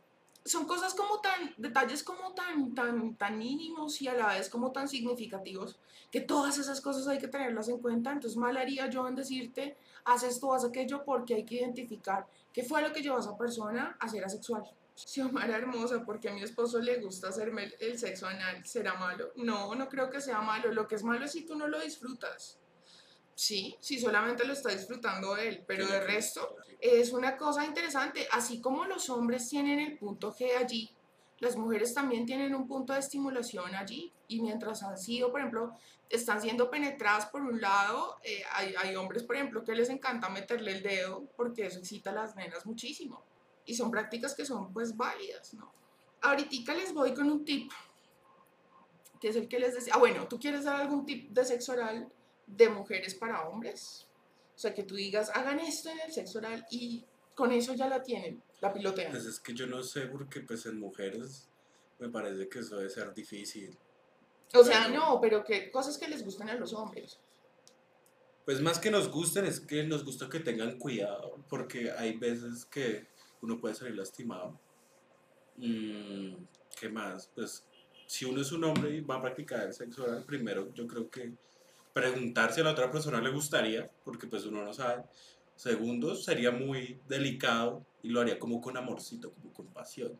son 0.46 0.66
cosas 0.66 0.94
como 0.94 1.20
tan, 1.22 1.54
detalles 1.58 2.04
como 2.04 2.34
tan, 2.34 2.76
tan, 2.76 3.16
tan 3.16 3.38
mínimos 3.38 4.02
y 4.02 4.08
a 4.08 4.14
la 4.14 4.28
vez 4.28 4.50
como 4.50 4.72
tan 4.72 4.88
significativos 4.88 5.78
que 6.12 6.22
todas 6.22 6.58
esas 6.58 6.82
cosas 6.82 7.08
hay 7.08 7.18
que 7.18 7.28
tenerlas 7.28 7.70
en 7.70 7.80
cuenta. 7.80 8.12
Entonces 8.12 8.38
mal 8.38 8.58
haría 8.58 8.90
yo 8.90 9.08
en 9.08 9.16
decirte, 9.16 9.78
haz 10.06 10.24
esto, 10.24 10.54
haz 10.54 10.66
aquello, 10.66 11.04
porque 11.06 11.36
hay 11.36 11.46
que 11.46 11.56
identificar 11.56 12.28
qué 12.52 12.64
fue 12.64 12.82
lo 12.82 12.92
que 12.92 13.02
llevó 13.02 13.18
a 13.18 13.22
esa 13.22 13.38
persona 13.38 13.98
a 14.00 14.10
ser 14.10 14.24
asexual. 14.26 14.64
Xiomara 14.96 15.58
hermosa, 15.58 16.04
porque 16.06 16.30
a 16.30 16.34
mi 16.34 16.44
esposo 16.44 16.80
le 16.80 17.00
gusta 17.00 17.30
hacerme 17.30 17.74
el 17.80 17.98
sexo 17.98 18.28
anal, 18.28 18.64
¿será 18.66 18.94
malo? 18.94 19.32
No, 19.38 19.74
no 19.74 19.90
creo 19.90 20.12
que 20.12 20.22
sea 20.22 20.42
malo. 20.42 20.72
Lo 20.72 20.88
que 20.88 20.96
es 20.96 21.04
malo 21.04 21.26
es 21.26 21.32
si 21.32 21.46
tú 21.46 21.56
no 21.56 21.68
lo 21.68 21.80
disfrutas 21.80 22.60
Sí, 23.36 23.76
sí, 23.80 24.00
solamente 24.00 24.46
lo 24.46 24.54
está 24.54 24.70
disfrutando 24.70 25.36
él, 25.38 25.64
pero 25.66 25.88
de 25.88 26.02
resto 26.02 26.56
es 26.80 27.12
una 27.14 27.36
cosa 27.36 27.66
interesante. 27.66 28.28
Así 28.32 28.62
como 28.62 28.86
los 28.86 29.10
hombres 29.10 29.50
tienen 29.50 29.80
el 29.80 29.98
punto 29.98 30.34
G 30.34 30.56
allí, 30.58 30.94
las 31.40 31.58
mujeres 31.58 31.94
también 31.94 32.26
tienen 32.26 32.54
un 32.54 32.68
punto 32.68 32.94
de 32.94 33.00
estimulación 33.00 33.74
allí. 33.76 34.12
Y 34.28 34.42
mientras 34.42 34.84
han 34.84 34.98
sido, 34.98 35.32
por 35.32 35.40
ejemplo, 35.40 35.74
están 36.10 36.42
siendo 36.42 36.70
penetradas 36.70 37.26
por 37.28 37.42
un 37.42 37.60
lado, 37.60 38.18
eh, 38.24 38.44
hay, 38.54 38.74
hay 38.78 38.96
hombres, 38.96 39.24
por 39.24 39.36
ejemplo, 39.36 39.64
que 39.64 39.76
les 39.76 39.90
encanta 39.90 40.30
meterle 40.30 40.72
el 40.72 40.84
dedo 40.84 41.26
porque 41.36 41.66
eso 41.66 41.80
excita 41.80 42.12
a 42.12 42.14
las 42.14 42.36
nenas 42.36 42.66
muchísimo. 42.66 43.24
Y 43.66 43.76
son 43.76 43.90
prácticas 43.90 44.36
que 44.36 44.46
son 44.46 44.72
pues 44.72 44.96
válidas, 44.96 45.54
¿no? 45.54 45.72
Ahorita 46.22 46.74
les 46.76 46.94
voy 46.94 47.14
con 47.14 47.30
un 47.30 47.44
tip, 47.44 47.72
que 49.20 49.30
es 49.30 49.36
el 49.36 49.48
que 49.48 49.60
les 49.60 49.74
decía. 49.74 49.94
Ah, 49.96 50.00
bueno, 50.00 50.28
¿tú 50.28 50.40
quieres 50.40 50.64
dar 50.64 50.80
algún 50.80 51.06
tip 51.06 51.32
de 51.32 51.44
sexo 51.44 51.74
oral 51.74 52.10
de 52.48 52.70
mujeres 52.70 53.16
para 53.16 53.48
hombres? 53.48 54.08
O 54.56 54.60
sea, 54.60 54.74
que 54.74 54.84
tú 54.84 54.96
digas, 54.96 55.32
hagan 55.34 55.60
esto 55.60 55.90
en 55.90 56.00
el 56.02 56.12
sexo 56.12 56.40
oral 56.40 56.66
y 56.70 57.06
con 57.36 57.52
eso 57.52 57.74
ya 57.74 57.88
la 57.88 58.04
tienen, 58.04 58.42
la 58.62 58.72
pilotean. 58.72 59.12
Pues 59.12 59.26
es 59.26 59.40
que 59.40 59.54
yo 59.54 59.66
no 59.68 59.84
sé 59.84 60.02
porque 60.08 60.42
pues 60.42 60.66
en 60.66 60.80
mujeres 60.80 61.48
me 62.00 62.10
parece 62.10 62.48
que 62.48 62.60
eso 62.60 62.78
debe 62.78 62.90
ser 62.90 63.14
difícil. 63.14 63.76
O 64.54 64.64
sea, 64.64 64.88
no, 64.88 65.20
pero 65.20 65.44
que 65.44 65.72
cosas 65.72 65.98
que 65.98 66.08
les 66.08 66.24
gustan 66.24 66.50
a 66.50 66.56
los 66.56 66.74
hombres. 66.74 67.20
Pues 68.46 68.62
más 68.62 68.78
que 68.78 68.92
nos 68.92 69.10
gusten 69.10 69.46
es 69.46 69.60
que 69.60 69.84
nos 69.84 70.04
gusta 70.04 70.30
que 70.30 70.40
tengan 70.40 70.78
cuidado 70.78 71.40
porque 71.50 71.92
hay 71.92 72.18
veces 72.18 72.66
que 72.66 73.08
uno 73.42 73.60
puede 73.60 73.74
salir 73.74 73.96
lastimado. 73.96 74.60
Mm, 75.58 76.36
¿Qué 76.80 76.90
más? 76.90 77.32
Pues 77.34 77.64
si 78.06 78.26
uno 78.26 78.42
es 78.42 78.52
un 78.52 78.64
hombre 78.66 78.92
y 78.92 79.02
va 79.02 79.16
a 79.16 79.22
practicar 79.22 79.68
el 79.68 79.74
sexo 79.74 80.04
oral, 80.04 80.24
primero 80.26 80.74
yo 80.74 80.86
creo 80.88 81.10
que 81.10 81.34
preguntar 81.94 82.52
si 82.52 82.62
a 82.62 82.64
la 82.64 82.72
otra 82.72 82.92
persona 82.92 83.22
le 83.22 83.30
gustaría, 83.30 83.90
porque 84.04 84.28
pues 84.28 84.46
uno 84.46 84.64
no 84.64 84.74
sabe. 84.74 85.04
Segundo, 85.56 86.16
sería 86.16 86.52
muy 86.52 87.00
delicado 87.08 87.86
y 88.02 88.10
lo 88.10 88.22
haría 88.22 88.40
como 88.40 88.60
con 88.60 88.76
amorcito, 88.76 89.32
como 89.32 89.54
con 89.54 89.68
pasión. 89.68 90.20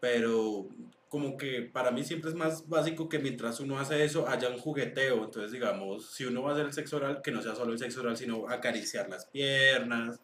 Pero 0.00 0.68
como 1.08 1.36
que 1.36 1.62
para 1.62 1.90
mí 1.90 2.02
siempre 2.04 2.30
es 2.30 2.36
más 2.36 2.68
básico 2.68 3.08
que 3.08 3.18
mientras 3.18 3.60
uno 3.60 3.78
hace 3.78 4.04
eso 4.04 4.28
haya 4.28 4.48
un 4.48 4.58
jugueteo. 4.58 5.24
Entonces, 5.24 5.52
digamos, 5.52 6.10
si 6.12 6.24
uno 6.24 6.42
va 6.42 6.50
a 6.50 6.54
hacer 6.54 6.66
el 6.66 6.72
sexo 6.72 6.96
oral, 6.96 7.20
que 7.22 7.30
no 7.30 7.42
sea 7.42 7.54
solo 7.54 7.72
el 7.72 7.78
sexo 7.78 8.00
oral, 8.00 8.16
sino 8.16 8.48
acariciar 8.48 9.08
las 9.08 9.26
piernas, 9.26 10.20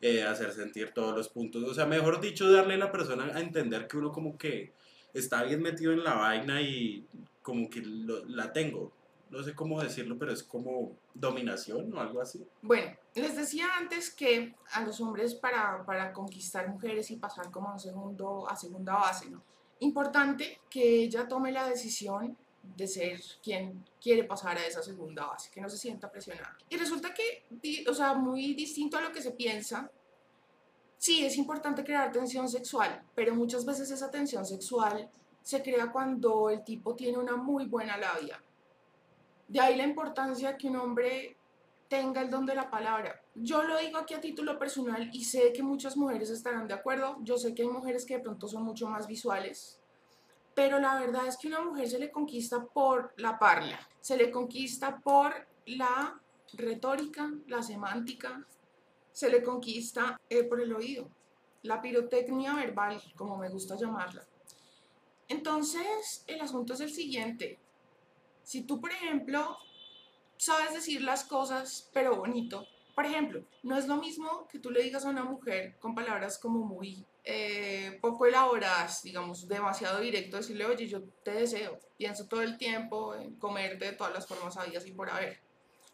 eh, 0.00 0.22
hacer 0.22 0.52
sentir 0.52 0.92
todos 0.94 1.16
los 1.16 1.28
puntos. 1.28 1.64
O 1.64 1.74
sea, 1.74 1.86
mejor 1.86 2.20
dicho, 2.20 2.50
darle 2.50 2.74
a 2.74 2.78
la 2.78 2.92
persona 2.92 3.30
a 3.34 3.40
entender 3.40 3.86
que 3.88 3.96
uno 3.96 4.12
como 4.12 4.36
que 4.38 4.72
está 5.14 5.42
bien 5.44 5.62
metido 5.62 5.92
en 5.92 6.04
la 6.04 6.14
vaina 6.14 6.60
y 6.62 7.06
como 7.42 7.68
que 7.70 7.82
la 8.28 8.52
tengo. 8.52 8.92
No 9.32 9.42
sé 9.42 9.54
cómo 9.54 9.82
decirlo, 9.82 10.18
pero 10.18 10.30
es 10.30 10.42
como 10.42 10.98
dominación 11.14 11.90
o 11.96 11.98
algo 11.98 12.20
así. 12.20 12.46
Bueno, 12.60 12.94
les 13.14 13.34
decía 13.34 13.66
antes 13.78 14.10
que 14.10 14.54
a 14.72 14.82
los 14.82 15.00
hombres 15.00 15.34
para, 15.34 15.86
para 15.86 16.12
conquistar 16.12 16.68
mujeres 16.68 17.10
y 17.10 17.16
pasar 17.16 17.50
como 17.50 17.70
a, 17.70 17.72
un 17.72 17.80
segundo, 17.80 18.46
a 18.46 18.54
segunda 18.54 18.92
base, 18.92 19.30
¿no? 19.30 19.42
Importante 19.78 20.60
que 20.68 21.04
ella 21.04 21.26
tome 21.26 21.50
la 21.50 21.66
decisión 21.66 22.36
de 22.62 22.86
ser 22.86 23.22
quien 23.42 23.82
quiere 23.98 24.24
pasar 24.24 24.58
a 24.58 24.66
esa 24.66 24.82
segunda 24.82 25.24
base, 25.24 25.50
que 25.50 25.62
no 25.62 25.70
se 25.70 25.78
sienta 25.78 26.10
presionada. 26.10 26.58
Y 26.68 26.76
resulta 26.76 27.14
que, 27.14 27.84
o 27.88 27.94
sea, 27.94 28.12
muy 28.12 28.52
distinto 28.52 28.98
a 28.98 29.00
lo 29.00 29.12
que 29.12 29.22
se 29.22 29.30
piensa, 29.30 29.90
sí, 30.98 31.24
es 31.24 31.38
importante 31.38 31.82
crear 31.82 32.12
tensión 32.12 32.50
sexual, 32.50 33.02
pero 33.14 33.34
muchas 33.34 33.64
veces 33.64 33.90
esa 33.90 34.10
tensión 34.10 34.44
sexual 34.44 35.10
se 35.40 35.62
crea 35.62 35.90
cuando 35.90 36.50
el 36.50 36.62
tipo 36.62 36.94
tiene 36.94 37.16
una 37.16 37.36
muy 37.36 37.64
buena 37.64 37.96
labia. 37.96 38.38
De 39.52 39.60
ahí 39.60 39.76
la 39.76 39.84
importancia 39.84 40.56
que 40.56 40.66
un 40.66 40.76
hombre 40.76 41.36
tenga 41.86 42.22
el 42.22 42.30
don 42.30 42.46
de 42.46 42.54
la 42.54 42.70
palabra. 42.70 43.20
Yo 43.34 43.62
lo 43.64 43.76
digo 43.76 43.98
aquí 43.98 44.14
a 44.14 44.20
título 44.22 44.58
personal 44.58 45.10
y 45.12 45.24
sé 45.24 45.52
que 45.52 45.62
muchas 45.62 45.94
mujeres 45.94 46.30
estarán 46.30 46.66
de 46.66 46.72
acuerdo. 46.72 47.18
Yo 47.20 47.36
sé 47.36 47.54
que 47.54 47.60
hay 47.60 47.68
mujeres 47.68 48.06
que 48.06 48.14
de 48.14 48.22
pronto 48.22 48.48
son 48.48 48.62
mucho 48.62 48.88
más 48.88 49.06
visuales, 49.06 49.78
pero 50.54 50.78
la 50.78 50.98
verdad 50.98 51.26
es 51.26 51.36
que 51.36 51.48
una 51.48 51.60
mujer 51.60 51.86
se 51.86 51.98
le 51.98 52.10
conquista 52.10 52.64
por 52.64 53.12
la 53.18 53.38
parla, 53.38 53.78
se 54.00 54.16
le 54.16 54.30
conquista 54.30 55.00
por 55.00 55.34
la 55.66 56.18
retórica, 56.54 57.30
la 57.46 57.62
semántica, 57.62 58.46
se 59.12 59.28
le 59.28 59.42
conquista 59.42 60.18
eh, 60.30 60.44
por 60.44 60.62
el 60.62 60.72
oído, 60.72 61.10
la 61.60 61.82
pirotecnia 61.82 62.54
verbal, 62.54 63.02
como 63.16 63.36
me 63.36 63.50
gusta 63.50 63.76
llamarla. 63.76 64.24
Entonces, 65.28 66.24
el 66.26 66.40
asunto 66.40 66.72
es 66.72 66.80
el 66.80 66.90
siguiente. 66.90 67.58
Si 68.44 68.62
tú, 68.62 68.80
por 68.80 68.90
ejemplo, 68.90 69.56
sabes 70.36 70.74
decir 70.74 71.02
las 71.02 71.24
cosas, 71.24 71.90
pero 71.92 72.16
bonito, 72.16 72.66
por 72.94 73.06
ejemplo, 73.06 73.42
no 73.62 73.76
es 73.78 73.86
lo 73.86 73.96
mismo 73.96 74.46
que 74.48 74.58
tú 74.58 74.70
le 74.70 74.82
digas 74.82 75.04
a 75.04 75.10
una 75.10 75.24
mujer 75.24 75.76
con 75.78 75.94
palabras 75.94 76.38
como 76.38 76.64
muy 76.64 77.06
eh, 77.24 77.98
poco 78.02 78.26
elaboradas, 78.26 79.02
digamos, 79.02 79.48
demasiado 79.48 80.00
directo, 80.00 80.36
decirle, 80.36 80.66
oye, 80.66 80.86
yo 80.88 81.02
te 81.24 81.30
deseo, 81.32 81.78
pienso 81.96 82.26
todo 82.26 82.42
el 82.42 82.58
tiempo 82.58 83.14
en 83.14 83.36
comerte 83.36 83.86
de 83.86 83.92
todas 83.92 84.12
las 84.12 84.26
formas 84.26 84.56
habidas 84.56 84.86
y 84.86 84.92
por 84.92 85.08
haber. 85.08 85.40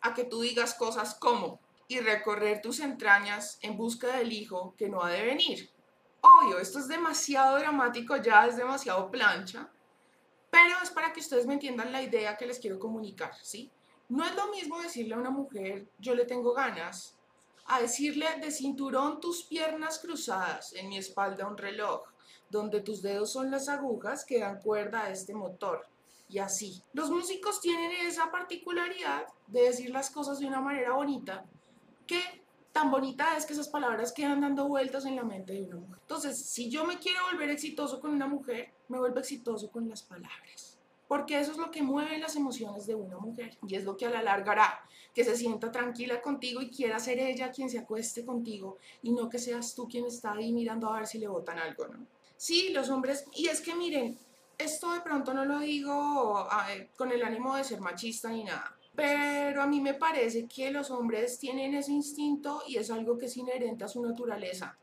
A 0.00 0.14
que 0.14 0.24
tú 0.24 0.40
digas 0.40 0.74
cosas 0.74 1.14
como, 1.14 1.60
y 1.86 2.00
recorrer 2.00 2.60
tus 2.60 2.80
entrañas 2.80 3.58
en 3.62 3.76
busca 3.76 4.16
del 4.16 4.32
hijo 4.32 4.74
que 4.76 4.88
no 4.88 5.02
ha 5.02 5.10
de 5.10 5.22
venir. 5.22 5.70
Obvio, 6.20 6.58
esto 6.58 6.78
es 6.78 6.88
demasiado 6.88 7.58
dramático, 7.58 8.16
ya 8.16 8.46
es 8.46 8.56
demasiado 8.56 9.10
plancha, 9.10 9.70
pero 10.50 10.76
es 10.82 10.90
para 10.90 11.12
que 11.12 11.20
ustedes 11.20 11.46
me 11.46 11.54
entiendan 11.54 11.92
la 11.92 12.02
idea 12.02 12.36
que 12.36 12.46
les 12.46 12.58
quiero 12.58 12.78
comunicar, 12.78 13.32
¿sí? 13.42 13.70
No 14.08 14.24
es 14.24 14.34
lo 14.34 14.48
mismo 14.48 14.80
decirle 14.80 15.14
a 15.14 15.18
una 15.18 15.30
mujer, 15.30 15.90
yo 15.98 16.14
le 16.14 16.24
tengo 16.24 16.54
ganas, 16.54 17.18
a 17.66 17.80
decirle 17.80 18.26
de 18.40 18.50
cinturón 18.50 19.20
tus 19.20 19.44
piernas 19.44 19.98
cruzadas, 19.98 20.72
en 20.72 20.88
mi 20.88 20.96
espalda 20.96 21.46
un 21.46 21.58
reloj, 21.58 22.02
donde 22.48 22.80
tus 22.80 23.02
dedos 23.02 23.32
son 23.32 23.50
las 23.50 23.68
agujas 23.68 24.24
que 24.24 24.40
dan 24.40 24.60
cuerda 24.60 25.04
a 25.04 25.10
este 25.10 25.34
motor. 25.34 25.86
Y 26.30 26.38
así. 26.38 26.82
Los 26.92 27.10
músicos 27.10 27.60
tienen 27.60 27.90
esa 28.06 28.30
particularidad 28.30 29.26
de 29.46 29.62
decir 29.62 29.90
las 29.90 30.10
cosas 30.10 30.38
de 30.38 30.46
una 30.46 30.60
manera 30.60 30.92
bonita, 30.92 31.44
que 32.06 32.20
tan 32.72 32.90
bonita 32.90 33.36
es 33.36 33.44
que 33.44 33.52
esas 33.52 33.68
palabras 33.68 34.12
quedan 34.12 34.40
dando 34.40 34.66
vueltas 34.66 35.04
en 35.04 35.16
la 35.16 35.24
mente 35.24 35.52
de 35.52 35.64
una 35.64 35.76
mujer. 35.76 35.98
Entonces, 36.00 36.46
si 36.46 36.70
yo 36.70 36.84
me 36.84 36.98
quiero 36.98 37.20
volver 37.30 37.50
exitoso 37.50 38.00
con 38.00 38.12
una 38.12 38.26
mujer, 38.26 38.72
me 38.88 38.98
vuelvo 38.98 39.20
exitoso 39.20 39.70
con 39.70 39.88
las 39.88 40.02
palabras 40.02 40.78
porque 41.08 41.40
eso 41.40 41.52
es 41.52 41.58
lo 41.58 41.70
que 41.70 41.82
mueve 41.82 42.18
las 42.18 42.36
emociones 42.36 42.86
de 42.86 42.94
una 42.94 43.18
mujer 43.18 43.56
y 43.66 43.74
es 43.74 43.84
lo 43.84 43.96
que 43.96 44.06
a 44.06 44.10
la 44.10 44.22
larga 44.22 44.52
hará 44.52 44.80
que 45.14 45.24
se 45.24 45.34
sienta 45.34 45.72
tranquila 45.72 46.20
contigo 46.20 46.60
y 46.60 46.70
quiera 46.70 47.00
ser 47.00 47.18
ella 47.18 47.50
quien 47.50 47.70
se 47.70 47.78
acueste 47.78 48.24
contigo 48.24 48.76
y 49.02 49.10
no 49.10 49.28
que 49.28 49.38
seas 49.38 49.74
tú 49.74 49.88
quien 49.88 50.04
está 50.04 50.32
ahí 50.32 50.52
mirando 50.52 50.88
a 50.88 50.98
ver 50.98 51.06
si 51.06 51.18
le 51.18 51.26
botan 51.26 51.58
algo, 51.58 51.88
¿no? 51.88 52.06
Sí, 52.36 52.68
los 52.68 52.88
hombres, 52.90 53.24
y 53.34 53.48
es 53.48 53.60
que 53.60 53.74
miren, 53.74 54.16
esto 54.58 54.92
de 54.92 55.00
pronto 55.00 55.34
no 55.34 55.44
lo 55.44 55.58
digo 55.58 56.46
con 56.96 57.10
el 57.10 57.24
ánimo 57.24 57.56
de 57.56 57.64
ser 57.64 57.80
machista 57.80 58.28
ni 58.28 58.44
nada, 58.44 58.76
pero 58.94 59.62
a 59.62 59.66
mí 59.66 59.80
me 59.80 59.94
parece 59.94 60.46
que 60.46 60.70
los 60.70 60.90
hombres 60.90 61.38
tienen 61.38 61.74
ese 61.74 61.90
instinto 61.90 62.62
y 62.68 62.76
es 62.76 62.90
algo 62.90 63.18
que 63.18 63.26
es 63.26 63.36
inherente 63.36 63.84
a 63.84 63.88
su 63.88 64.02
naturaleza, 64.02 64.76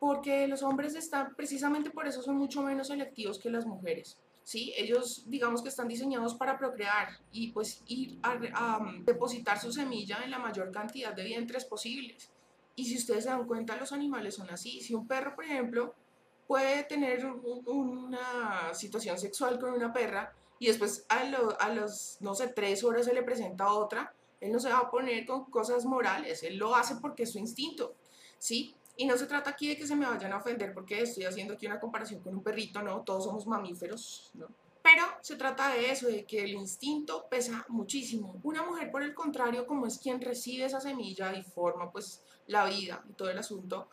porque 0.00 0.48
los 0.48 0.64
hombres 0.64 0.96
están, 0.96 1.36
precisamente 1.36 1.90
por 1.90 2.08
eso 2.08 2.22
son 2.22 2.36
mucho 2.36 2.62
menos 2.62 2.88
selectivos 2.88 3.38
que 3.38 3.50
las 3.50 3.66
mujeres 3.66 4.18
¿sí? 4.50 4.72
Ellos, 4.76 5.22
digamos 5.26 5.62
que 5.62 5.68
están 5.68 5.86
diseñados 5.86 6.34
para 6.34 6.58
procrear 6.58 7.08
y 7.30 7.52
pues 7.52 7.82
ir 7.86 8.18
a, 8.22 8.78
um, 8.78 9.04
depositar 9.04 9.60
su 9.60 9.72
semilla 9.72 10.24
en 10.24 10.30
la 10.32 10.40
mayor 10.40 10.72
cantidad 10.72 11.12
de 11.12 11.22
vientres 11.22 11.64
posibles. 11.64 12.30
Y 12.74 12.86
si 12.86 12.96
ustedes 12.96 13.24
se 13.24 13.30
dan 13.30 13.46
cuenta, 13.46 13.76
los 13.76 13.92
animales 13.92 14.34
son 14.34 14.50
así. 14.50 14.80
Si 14.80 14.92
un 14.92 15.06
perro, 15.06 15.36
por 15.36 15.44
ejemplo, 15.44 15.94
puede 16.48 16.82
tener 16.84 17.24
una 17.26 18.74
situación 18.74 19.18
sexual 19.18 19.60
con 19.60 19.72
una 19.72 19.92
perra 19.92 20.32
y 20.58 20.66
después 20.66 21.06
a, 21.08 21.20
a 21.60 21.72
los, 21.72 22.16
no 22.18 22.34
sé, 22.34 22.48
tres 22.48 22.82
horas 22.82 23.06
se 23.06 23.14
le 23.14 23.22
presenta 23.22 23.72
otra, 23.72 24.12
él 24.40 24.50
no 24.50 24.58
se 24.58 24.70
va 24.70 24.78
a 24.78 24.90
poner 24.90 25.26
con 25.26 25.44
cosas 25.44 25.84
morales, 25.84 26.42
él 26.42 26.56
lo 26.56 26.74
hace 26.74 26.96
porque 26.96 27.22
es 27.22 27.30
su 27.30 27.38
instinto, 27.38 27.94
¿sí? 28.38 28.74
Y 28.96 29.06
no 29.06 29.16
se 29.16 29.26
trata 29.26 29.50
aquí 29.50 29.68
de 29.68 29.76
que 29.76 29.86
se 29.86 29.96
me 29.96 30.06
vayan 30.06 30.32
a 30.32 30.38
ofender 30.38 30.74
porque 30.74 31.02
estoy 31.02 31.24
haciendo 31.24 31.54
aquí 31.54 31.66
una 31.66 31.80
comparación 31.80 32.20
con 32.20 32.34
un 32.34 32.42
perrito, 32.42 32.82
no, 32.82 33.02
todos 33.02 33.24
somos 33.24 33.46
mamíferos, 33.46 34.30
¿no? 34.34 34.48
Pero 34.82 35.04
se 35.20 35.36
trata 35.36 35.68
de 35.68 35.90
eso, 35.90 36.06
de 36.06 36.24
que 36.24 36.42
el 36.42 36.52
instinto 36.52 37.26
pesa 37.30 37.64
muchísimo. 37.68 38.40
Una 38.42 38.62
mujer, 38.62 38.90
por 38.90 39.02
el 39.02 39.14
contrario, 39.14 39.66
como 39.66 39.86
es 39.86 39.98
quien 39.98 40.20
recibe 40.20 40.64
esa 40.64 40.80
semilla 40.80 41.34
y 41.34 41.42
forma 41.42 41.90
pues 41.90 42.22
la 42.46 42.64
vida 42.64 43.04
y 43.08 43.12
todo 43.12 43.30
el 43.30 43.38
asunto, 43.38 43.88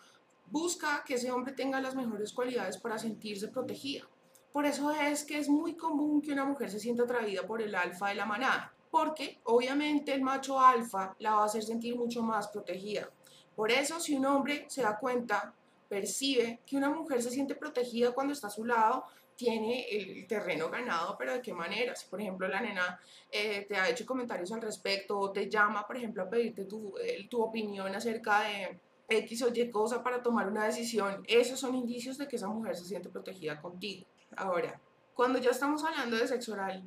busca 0.49 1.03
que 1.05 1.15
ese 1.15 1.31
hombre 1.31 1.53
tenga 1.53 1.81
las 1.81 1.95
mejores 1.95 2.31
cualidades 2.31 2.77
para 2.77 2.97
sentirse 2.97 3.49
protegida. 3.49 4.07
Por 4.51 4.65
eso 4.65 4.91
es 4.91 5.25
que 5.25 5.37
es 5.37 5.49
muy 5.49 5.75
común 5.75 6.21
que 6.21 6.31
una 6.31 6.45
mujer 6.45 6.71
se 6.71 6.79
sienta 6.79 7.03
atraída 7.03 7.45
por 7.45 7.61
el 7.61 7.75
alfa 7.75 8.09
de 8.09 8.15
la 8.15 8.25
manada, 8.25 8.73
porque 8.89 9.39
obviamente 9.43 10.13
el 10.13 10.21
macho 10.21 10.59
alfa 10.59 11.15
la 11.19 11.35
va 11.35 11.41
a 11.43 11.45
hacer 11.45 11.63
sentir 11.63 11.95
mucho 11.95 12.23
más 12.23 12.47
protegida. 12.47 13.09
Por 13.57 13.71
eso, 13.71 13.99
si 13.99 14.13
un 14.13 14.23
hombre 14.27 14.65
se 14.69 14.83
da 14.83 14.99
cuenta, 14.99 15.51
percibe 15.89 16.59
que 16.63 16.77
una 16.77 16.91
mujer 16.91 17.23
se 17.23 17.31
siente 17.31 17.55
protegida 17.55 18.11
cuando 18.11 18.33
está 18.33 18.47
a 18.47 18.51
su 18.51 18.63
lado, 18.63 19.05
tiene 19.35 19.87
el 19.89 20.27
terreno 20.27 20.69
ganado, 20.69 21.15
pero 21.17 21.33
de 21.33 21.41
qué 21.41 21.55
manera. 21.55 21.95
Si, 21.95 22.07
por 22.07 22.21
ejemplo, 22.21 22.47
la 22.47 22.61
nena 22.61 22.99
eh, 23.31 23.65
te 23.67 23.75
ha 23.75 23.89
hecho 23.89 24.05
comentarios 24.05 24.51
al 24.51 24.61
respecto 24.61 25.17
o 25.17 25.31
te 25.31 25.49
llama, 25.49 25.87
por 25.87 25.97
ejemplo, 25.97 26.21
a 26.21 26.29
pedirte 26.29 26.65
tu, 26.65 26.93
tu 27.31 27.41
opinión 27.41 27.95
acerca 27.95 28.41
de 28.41 28.79
X 29.09 29.41
o 29.41 29.51
Y 29.51 29.71
cosa 29.71 30.03
para 30.03 30.21
tomar 30.21 30.47
una 30.47 30.65
decisión, 30.65 31.23
esos 31.27 31.59
son 31.59 31.73
indicios 31.73 32.19
de 32.19 32.27
que 32.27 32.35
esa 32.35 32.47
mujer 32.47 32.75
se 32.75 32.85
siente 32.85 33.09
protegida 33.09 33.59
contigo. 33.59 34.05
Ahora, 34.35 34.79
cuando 35.15 35.39
ya 35.39 35.49
estamos 35.49 35.83
hablando 35.83 36.15
de 36.15 36.27
sexo 36.27 36.53
oral, 36.53 36.83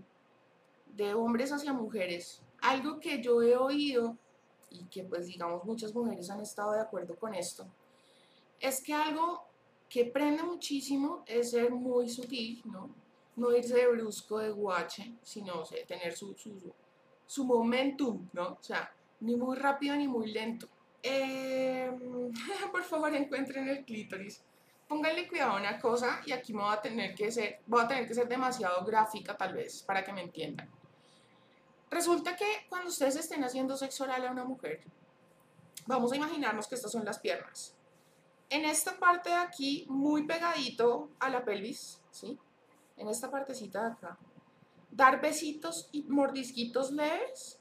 de 0.87 1.14
hombres 1.14 1.50
hacia 1.50 1.72
mujeres, 1.72 2.42
algo 2.61 3.00
que 3.00 3.20
yo 3.20 3.42
he 3.42 3.56
oído 3.56 4.16
y 4.70 4.85
que 4.85 5.04
pues 5.04 5.26
digamos 5.26 5.64
muchas 5.64 5.94
mujeres 5.94 6.30
han 6.30 6.40
estado 6.40 6.72
de 6.72 6.80
acuerdo 6.80 7.16
con 7.16 7.35
esto, 7.35 7.66
es 8.61 8.83
que 8.83 8.94
algo 8.94 9.44
que 9.88 10.04
prende 10.04 10.42
muchísimo 10.42 11.24
es 11.26 11.50
ser 11.50 11.70
muy 11.72 12.09
sutil, 12.09 12.62
¿no? 12.64 12.90
No 13.37 13.54
irse 13.56 13.74
de 13.74 13.88
brusco, 13.88 14.38
de 14.38 14.50
guache, 14.50 15.14
sino 15.22 15.64
tener 15.87 16.16
su, 16.16 16.35
su, 16.35 16.72
su, 17.26 17.44
momentum, 17.44 18.28
¿no? 18.33 18.48
O 18.50 18.62
sea, 18.62 18.92
ni 19.20 19.35
muy 19.35 19.56
rápido 19.56 19.96
ni 19.96 20.06
muy 20.06 20.30
lento. 20.30 20.68
Em, 21.02 22.30
por 22.72 22.85
favor, 22.85 23.14
encuentren 23.14 23.68
el 23.68 23.85
clítoris. 23.85 24.42
Pónganle 24.87 25.26
cuidado 25.28 25.52
a 25.52 25.61
una 25.61 25.80
cosa 25.80 26.20
y 26.26 26.33
aquí 26.33 26.52
me 26.52 26.62
voy 26.62 26.74
a 26.74 26.80
tener 26.80 27.14
que 27.14 27.30
ser, 27.30 27.61
voy 27.66 27.83
a 27.83 27.88
tener 27.88 28.06
que 28.06 28.14
ser 28.14 28.28
demasiado 28.28 28.85
gráfica 28.85 29.37
tal 29.37 29.54
vez 29.54 29.83
para 29.83 30.04
que 30.04 30.12
me 30.12 30.22
entiendan. 30.22 30.68
Resulta 31.90 32.37
que 32.37 32.66
cuando 32.68 32.88
ustedes 32.88 33.16
estén 33.16 33.44
haciendo 33.44 33.76
sexo 33.76 34.05
oral 34.05 34.26
a 34.26 34.31
una 34.31 34.44
mujer, 34.44 34.81
vamos 35.87 36.12
a 36.12 36.16
imaginarnos 36.16 36.68
que 36.68 36.76
estas 36.76 36.92
son 36.92 37.05
las 37.05 37.18
piernas 37.18 37.74
en 38.50 38.64
esta 38.64 38.98
parte 38.98 39.31
de 39.31 39.37
aquí, 39.37 39.87
muy 39.88 40.26
pegadito 40.26 41.11
a 41.20 41.31
la 41.31 41.44
pelvis, 41.44 42.00
¿sí? 42.11 42.37
En 42.96 43.09
esta 43.09 43.31
partecita 43.31 43.83
de 43.83 43.92
acá. 43.92 44.18
Dar 44.90 45.20
besitos 45.20 45.88
y 45.92 46.03
mordisquitos 46.03 46.90
leves, 46.90 47.61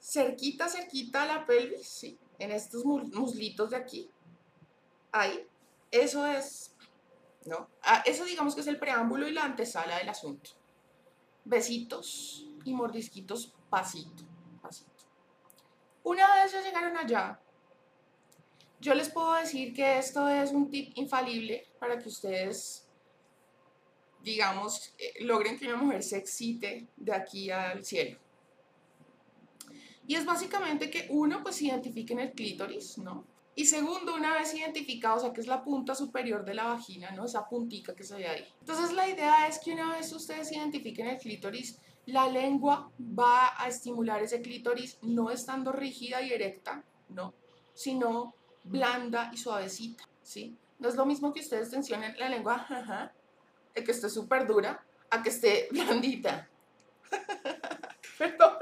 cerquita, 0.00 0.68
cerquita 0.68 1.22
a 1.22 1.26
la 1.26 1.46
pelvis, 1.46 1.86
¿sí? 1.86 2.18
En 2.38 2.50
estos 2.50 2.84
muslitos 2.84 3.70
de 3.70 3.76
aquí. 3.76 4.10
Ahí. 5.12 5.46
Eso 5.90 6.26
es, 6.26 6.74
¿no? 7.44 7.68
Ah, 7.82 8.02
eso 8.06 8.24
digamos 8.24 8.54
que 8.54 8.62
es 8.62 8.66
el 8.66 8.80
preámbulo 8.80 9.28
y 9.28 9.32
la 9.32 9.44
antesala 9.44 9.98
del 9.98 10.08
asunto. 10.08 10.50
Besitos 11.44 12.46
y 12.64 12.72
mordisquitos 12.72 13.54
pasito, 13.68 14.24
pasito. 14.62 14.90
Una 16.02 16.34
vez 16.34 16.52
ya 16.52 16.62
llegaron 16.62 16.96
allá, 16.96 17.40
yo 18.80 18.94
les 18.94 19.08
puedo 19.08 19.32
decir 19.34 19.72
que 19.72 19.98
esto 19.98 20.28
es 20.28 20.52
un 20.52 20.70
tip 20.70 20.92
infalible 20.96 21.66
para 21.78 21.98
que 21.98 22.08
ustedes, 22.08 22.86
digamos, 24.22 24.92
eh, 24.98 25.24
logren 25.24 25.58
que 25.58 25.66
una 25.66 25.76
mujer 25.76 26.02
se 26.02 26.18
excite 26.18 26.88
de 26.96 27.14
aquí 27.14 27.50
al 27.50 27.82
cielo. 27.82 28.18
Y 30.06 30.16
es 30.16 30.26
básicamente 30.26 30.90
que 30.90 31.06
uno, 31.08 31.42
pues 31.42 31.62
identifiquen 31.62 32.20
el 32.20 32.32
clítoris, 32.32 32.98
¿no? 32.98 33.24
Y 33.56 33.66
segundo, 33.66 34.14
una 34.14 34.34
vez 34.34 34.52
identificado, 34.54 35.16
o 35.16 35.20
sea, 35.20 35.32
que 35.32 35.40
es 35.40 35.46
la 35.46 35.62
punta 35.62 35.94
superior 35.94 36.44
de 36.44 36.54
la 36.54 36.64
vagina, 36.64 37.12
¿no? 37.12 37.24
Esa 37.24 37.48
puntica 37.48 37.94
que 37.94 38.02
se 38.02 38.16
ve 38.16 38.26
ahí. 38.26 38.44
Entonces 38.60 38.92
la 38.92 39.08
idea 39.08 39.46
es 39.46 39.60
que 39.60 39.72
una 39.72 39.96
vez 39.96 40.12
ustedes 40.12 40.50
identifiquen 40.50 41.06
el 41.06 41.18
clítoris, 41.18 41.78
la 42.06 42.28
lengua 42.28 42.90
va 43.00 43.54
a 43.56 43.68
estimular 43.68 44.22
ese 44.22 44.42
clítoris 44.42 44.98
no 45.02 45.30
estando 45.30 45.72
rígida 45.72 46.20
y 46.20 46.32
erecta, 46.32 46.82
¿no? 47.08 47.32
Sino 47.74 48.34
blanda 48.64 49.30
y 49.32 49.36
suavecita, 49.36 50.04
¿sí? 50.22 50.56
No 50.78 50.88
es 50.88 50.96
lo 50.96 51.06
mismo 51.06 51.32
que 51.32 51.40
ustedes 51.40 51.70
tensionen 51.70 52.18
la 52.18 52.28
lengua, 52.28 53.12
que 53.74 53.90
esté 53.90 54.10
súper 54.10 54.46
dura, 54.46 54.84
a 55.10 55.22
que 55.22 55.28
esté 55.28 55.68
blandita. 55.72 56.48
Perdón. 58.18 58.58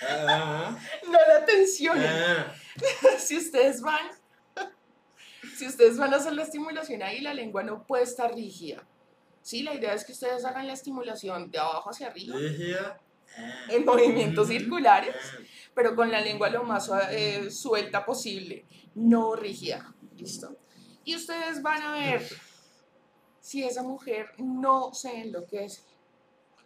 No 0.00 1.18
la 1.28 1.44
tensionen. 1.44 2.06
Ah. 2.06 2.54
si 3.18 3.36
ustedes 3.36 3.80
van, 3.80 4.08
si 5.56 5.66
ustedes 5.66 5.98
van 5.98 6.14
a 6.14 6.18
hacer 6.18 6.32
la 6.32 6.42
estimulación 6.42 7.02
ahí, 7.02 7.20
la 7.20 7.34
lengua 7.34 7.62
no 7.62 7.86
puede 7.86 8.04
estar 8.04 8.34
rígida. 8.34 8.86
Sí, 9.42 9.62
la 9.62 9.74
idea 9.74 9.94
es 9.94 10.04
que 10.04 10.12
ustedes 10.12 10.44
hagan 10.44 10.66
la 10.66 10.74
estimulación 10.74 11.50
de 11.50 11.58
abajo 11.58 11.90
hacia 11.90 12.08
arriba. 12.08 12.36
En 13.68 13.84
movimientos 13.84 14.48
circulares 14.48 15.14
pero 15.78 15.94
con 15.94 16.10
la 16.10 16.20
lengua 16.20 16.50
lo 16.50 16.64
más 16.64 16.90
eh, 17.12 17.52
suelta 17.52 18.04
posible, 18.04 18.66
no 18.96 19.36
rígida. 19.36 19.94
¿Listo? 20.16 20.56
Y 21.04 21.14
ustedes 21.14 21.62
van 21.62 21.80
a 21.80 21.94
ver 21.94 22.28
si 23.38 23.62
esa 23.62 23.84
mujer 23.84 24.26
no 24.38 24.92
se 24.92 25.20
enloquece. 25.20 25.82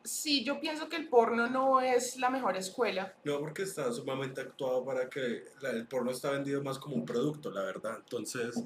Sí, 0.04 0.44
yo 0.44 0.60
pienso 0.60 0.88
que 0.88 0.96
el 0.96 1.08
porno 1.08 1.48
no 1.48 1.80
es 1.80 2.16
la 2.16 2.30
mejor 2.30 2.56
escuela. 2.56 3.14
No, 3.24 3.38
porque 3.38 3.62
está 3.62 3.92
sumamente 3.92 4.40
actuado 4.40 4.84
para 4.84 5.08
que 5.08 5.44
el 5.62 5.86
porno 5.86 6.10
está 6.10 6.30
vendido 6.30 6.62
más 6.62 6.78
como 6.78 6.96
un 6.96 7.04
producto, 7.04 7.50
la 7.50 7.62
verdad. 7.62 7.98
Entonces, 7.98 8.62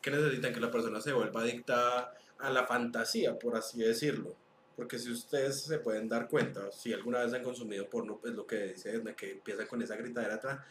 ¿qué 0.00 0.10
necesitan? 0.10 0.52
Que 0.52 0.60
la 0.60 0.70
persona 0.70 1.00
se 1.00 1.12
vuelva 1.12 1.42
adicta 1.42 2.12
a 2.38 2.50
la 2.50 2.66
fantasía, 2.66 3.38
por 3.38 3.56
así 3.56 3.78
decirlo. 3.78 4.34
Porque 4.74 4.98
si 4.98 5.12
ustedes 5.12 5.62
se 5.62 5.78
pueden 5.78 6.08
dar 6.08 6.28
cuenta, 6.28 6.72
si 6.72 6.92
alguna 6.92 7.18
vez 7.22 7.32
han 7.34 7.42
consumido 7.42 7.88
porno, 7.88 8.18
pues 8.20 8.34
lo 8.34 8.46
que 8.46 8.68
dice 8.68 8.96
es 8.96 9.14
que 9.14 9.32
empiezan 9.32 9.66
con 9.66 9.82
esa 9.82 9.94
gritadera 9.96 10.64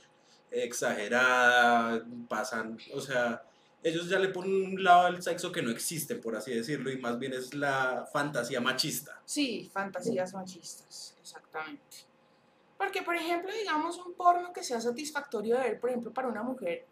exagerada, 0.51 2.03
pasan, 2.27 2.77
o 2.93 2.99
sea, 2.99 3.43
ellos 3.83 4.09
ya 4.09 4.19
le 4.19 4.29
ponen 4.29 4.73
un 4.73 4.83
lado 4.83 5.07
al 5.07 5.21
sexo 5.21 5.51
que 5.51 5.61
no 5.61 5.71
existe, 5.71 6.15
por 6.15 6.35
así 6.35 6.53
decirlo, 6.53 6.91
y 6.91 6.97
más 6.97 7.17
bien 7.19 7.33
es 7.33 7.53
la 7.53 8.07
fantasía 8.11 8.61
machista. 8.61 9.21
Sí, 9.25 9.69
fantasías 9.71 10.33
machistas, 10.33 11.15
exactamente. 11.21 11.97
Porque, 12.77 13.01
por 13.01 13.15
ejemplo, 13.15 13.51
digamos 13.53 13.97
un 13.97 14.13
porno 14.13 14.53
que 14.53 14.63
sea 14.63 14.79
satisfactorio 14.79 15.57
de 15.57 15.63
ver, 15.63 15.79
por 15.79 15.89
ejemplo, 15.89 16.13
para 16.13 16.27
una 16.27 16.43
mujer, 16.43 16.85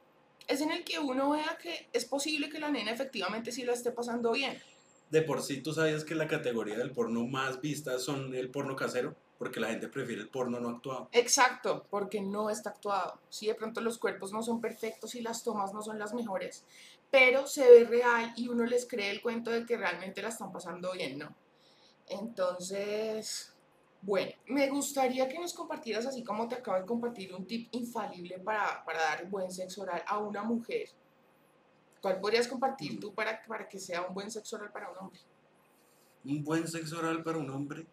es 0.47 0.62
en 0.62 0.71
el 0.71 0.84
que 0.84 1.00
uno 1.00 1.32
vea 1.32 1.58
que 1.62 1.89
es 1.91 2.06
posible 2.06 2.50
que 2.50 2.60
la 2.60 2.69
nena 2.69 2.91
efectivamente 2.91 3.52
sí 3.52 3.63
la 3.63 3.73
esté 3.73 3.91
pasando 3.91 4.32
bien 4.32 4.58
de 5.10 5.21
por 5.21 5.41
sí 5.41 5.62
tú 5.62 5.73
sabías 5.73 6.04
que 6.04 6.15
la 6.15 6.28
categoría 6.28 6.78
del 6.78 6.91
porno 6.91 7.26
más 7.26 7.62
vista 7.62 8.00
son 8.00 8.36
el 8.36 8.50
porno 8.50 8.76
casero, 8.76 9.15
porque 9.38 9.60
la 9.60 9.69
gente 9.69 9.88
prefiere 9.88 10.21
el 10.21 10.30
porno 10.30 10.60
no 10.60 10.69
actuado. 10.69 11.10
Exacto, 11.12 11.86
porque 11.89 12.21
no 12.21 12.50
está 12.50 12.71
actuado. 12.71 13.19
Sí, 13.30 13.47
de 13.47 13.56
pronto 13.56 13.82
los 13.82 13.97
cuerpos 13.97 14.32
no 14.32 14.41
son 14.41 14.60
perfectos 14.62 15.15
y 15.15 15.21
las 15.21 15.43
tomas 15.43 15.73
no 15.73 15.82
son 15.82 16.00
las 16.00 16.13
mejores, 16.13 16.63
pero 17.12 17.47
se 17.47 17.69
ve 17.69 17.86
real 17.86 18.34
y 18.36 18.47
uno 18.47 18.65
les 18.65 18.88
cree 18.88 19.12
el 19.12 19.21
cuento 19.21 19.52
de 19.52 19.65
que 19.65 19.78
realmente 19.78 20.21
la 20.21 20.30
están 20.30 20.52
pasando 20.52 20.91
bien, 20.93 21.19
¿no? 21.19 21.36
Entonces, 22.08 23.54
bueno, 24.02 24.32
me 24.47 24.69
gustaría 24.69 25.28
que 25.28 25.39
nos 25.39 25.54
compartieras, 25.54 26.06
así 26.06 26.23
como 26.23 26.47
te 26.47 26.56
acabo 26.56 26.78
de 26.78 26.86
compartir, 26.86 27.34
un 27.34 27.45
tip 27.45 27.69
infalible 27.71 28.39
para, 28.39 28.84
para 28.86 29.02
dar 29.02 29.30
buen 29.30 29.52
sexo 29.52 29.82
oral 29.82 30.04
a 30.08 30.17
una 30.19 30.43
mujer 30.43 30.89
¿Cuál 32.02 32.19
podrías 32.19 32.47
compartir 32.47 33.00
tú 33.00 33.13
para, 33.13 33.43
para 33.45 33.67
que 33.67 33.80
sea 33.80 34.04
un 34.04 34.13
buen 34.13 34.30
sexo 34.30 34.56
oral 34.56 34.71
para 34.71 34.89
un 34.89 34.97
hombre? 34.97 35.19
Un 36.26 36.43
buen 36.43 36.67
sexo 36.67 37.00
oral 37.00 37.23
para 37.23 37.38
un 37.38 37.50
hombre. 37.50 37.86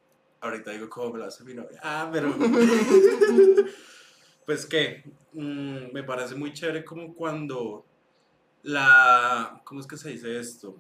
Ahorita 0.45 0.73
digo 0.73 0.91
cómo 0.91 1.15
me 1.15 1.21
lo 1.21 1.25
hace 1.25 1.43
mi 1.43 1.55
novia. 1.55 1.81
Ah, 1.83 2.11
pero. 2.13 2.37
pues 4.47 4.67
que 4.67 5.03
mm, 5.33 5.91
me 5.91 6.03
parece 6.05 6.35
muy 6.35 6.53
chévere 6.53 6.85
como 6.85 7.15
cuando 7.15 7.87
la. 8.63 9.63
¿Cómo 9.65 9.81
es 9.81 9.87
que 9.87 9.97
se 9.97 10.11
dice 10.11 10.39
esto? 10.39 10.77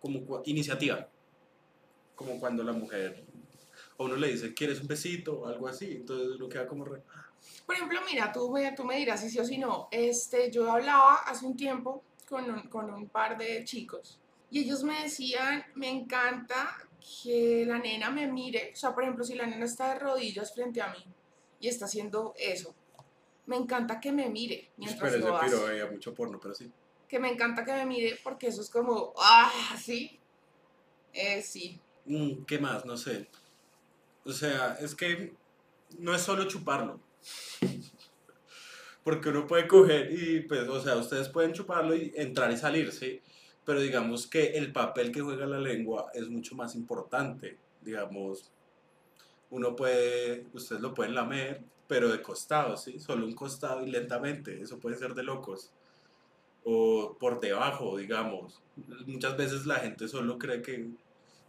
Como 0.00 0.42
iniciativa. 0.44 1.08
Como 2.14 2.38
cuando 2.38 2.62
la 2.62 2.72
mujer. 2.72 3.24
O 3.96 4.04
uno 4.04 4.14
le 4.14 4.28
dice, 4.28 4.54
¿quieres 4.54 4.80
un 4.80 4.86
besito? 4.86 5.40
o 5.40 5.46
algo 5.48 5.66
así. 5.66 5.96
Entonces 5.96 6.36
uno 6.36 6.48
queda 6.48 6.68
como 6.68 6.84
re. 6.84 7.02
Por 7.66 7.74
ejemplo, 7.74 7.98
mira, 8.08 8.30
tú, 8.32 8.54
tú 8.76 8.84
me 8.84 8.96
dirás 8.96 9.22
si 9.22 9.28
sí 9.28 9.40
o 9.40 9.44
si 9.44 9.58
no. 9.58 9.88
Este, 9.90 10.52
yo 10.52 10.70
hablaba 10.70 11.16
hace 11.26 11.44
un 11.44 11.56
tiempo 11.56 12.04
con 12.28 12.48
un, 12.48 12.62
con 12.68 12.92
un 12.94 13.08
par 13.08 13.36
de 13.36 13.64
chicos 13.64 14.20
y 14.50 14.60
ellos 14.60 14.82
me 14.82 15.02
decían, 15.02 15.64
me 15.74 15.90
encanta 15.90 16.87
que 17.00 17.64
la 17.66 17.78
nena 17.78 18.10
me 18.10 18.26
mire, 18.26 18.70
o 18.72 18.76
sea, 18.76 18.94
por 18.94 19.02
ejemplo, 19.02 19.24
si 19.24 19.34
la 19.34 19.46
nena 19.46 19.64
está 19.64 19.94
de 19.94 20.00
rodillas 20.00 20.52
frente 20.54 20.80
a 20.80 20.88
mí 20.88 21.04
y 21.60 21.68
está 21.68 21.86
haciendo 21.86 22.34
eso, 22.38 22.74
me 23.46 23.56
encanta 23.56 24.00
que 24.00 24.12
me 24.12 24.28
mire 24.28 24.70
mientras 24.76 25.12
pero 25.12 25.28
lo 25.28 25.36
hace. 25.36 25.56
Pero 25.56 25.66
hay 25.66 25.90
mucho 25.90 26.14
porno, 26.14 26.38
pero 26.40 26.54
sí. 26.54 26.70
Que 27.08 27.18
me 27.18 27.30
encanta 27.30 27.64
que 27.64 27.72
me 27.72 27.86
mire 27.86 28.18
porque 28.22 28.48
eso 28.48 28.60
es 28.60 28.70
como, 28.70 29.14
ah, 29.18 29.52
sí, 29.82 30.18
eh, 31.12 31.42
sí. 31.42 31.80
Mm, 32.04 32.44
¿Qué 32.44 32.58
más? 32.58 32.84
No 32.84 32.96
sé. 32.96 33.28
O 34.24 34.32
sea, 34.32 34.76
es 34.80 34.94
que 34.94 35.34
no 35.98 36.14
es 36.14 36.22
solo 36.22 36.46
chuparlo 36.46 37.00
porque 39.08 39.30
uno 39.30 39.46
puede 39.46 39.66
coger 39.66 40.12
y, 40.12 40.40
pues, 40.40 40.68
o 40.68 40.82
sea, 40.82 40.96
ustedes 40.96 41.30
pueden 41.30 41.54
chuparlo 41.54 41.94
y 41.94 42.12
entrar 42.14 42.52
y 42.52 42.58
salir, 42.58 42.92
¿sí? 42.92 43.22
Pero 43.68 43.82
digamos 43.82 44.26
que 44.26 44.52
el 44.52 44.72
papel 44.72 45.12
que 45.12 45.20
juega 45.20 45.44
la 45.44 45.58
lengua 45.58 46.10
es 46.14 46.26
mucho 46.30 46.54
más 46.54 46.74
importante, 46.74 47.58
digamos, 47.82 48.50
uno 49.50 49.76
puede, 49.76 50.46
ustedes 50.54 50.80
lo 50.80 50.94
pueden 50.94 51.14
lamer, 51.14 51.60
pero 51.86 52.08
de 52.08 52.22
costado, 52.22 52.78
¿sí? 52.78 52.98
Solo 52.98 53.26
un 53.26 53.34
costado 53.34 53.86
y 53.86 53.90
lentamente, 53.90 54.58
eso 54.58 54.78
puede 54.78 54.96
ser 54.96 55.12
de 55.12 55.22
locos. 55.22 55.70
O 56.64 57.14
por 57.20 57.40
debajo, 57.40 57.98
digamos. 57.98 58.58
Muchas 59.04 59.36
veces 59.36 59.66
la 59.66 59.80
gente 59.80 60.08
solo 60.08 60.38
cree 60.38 60.62
que 60.62 60.88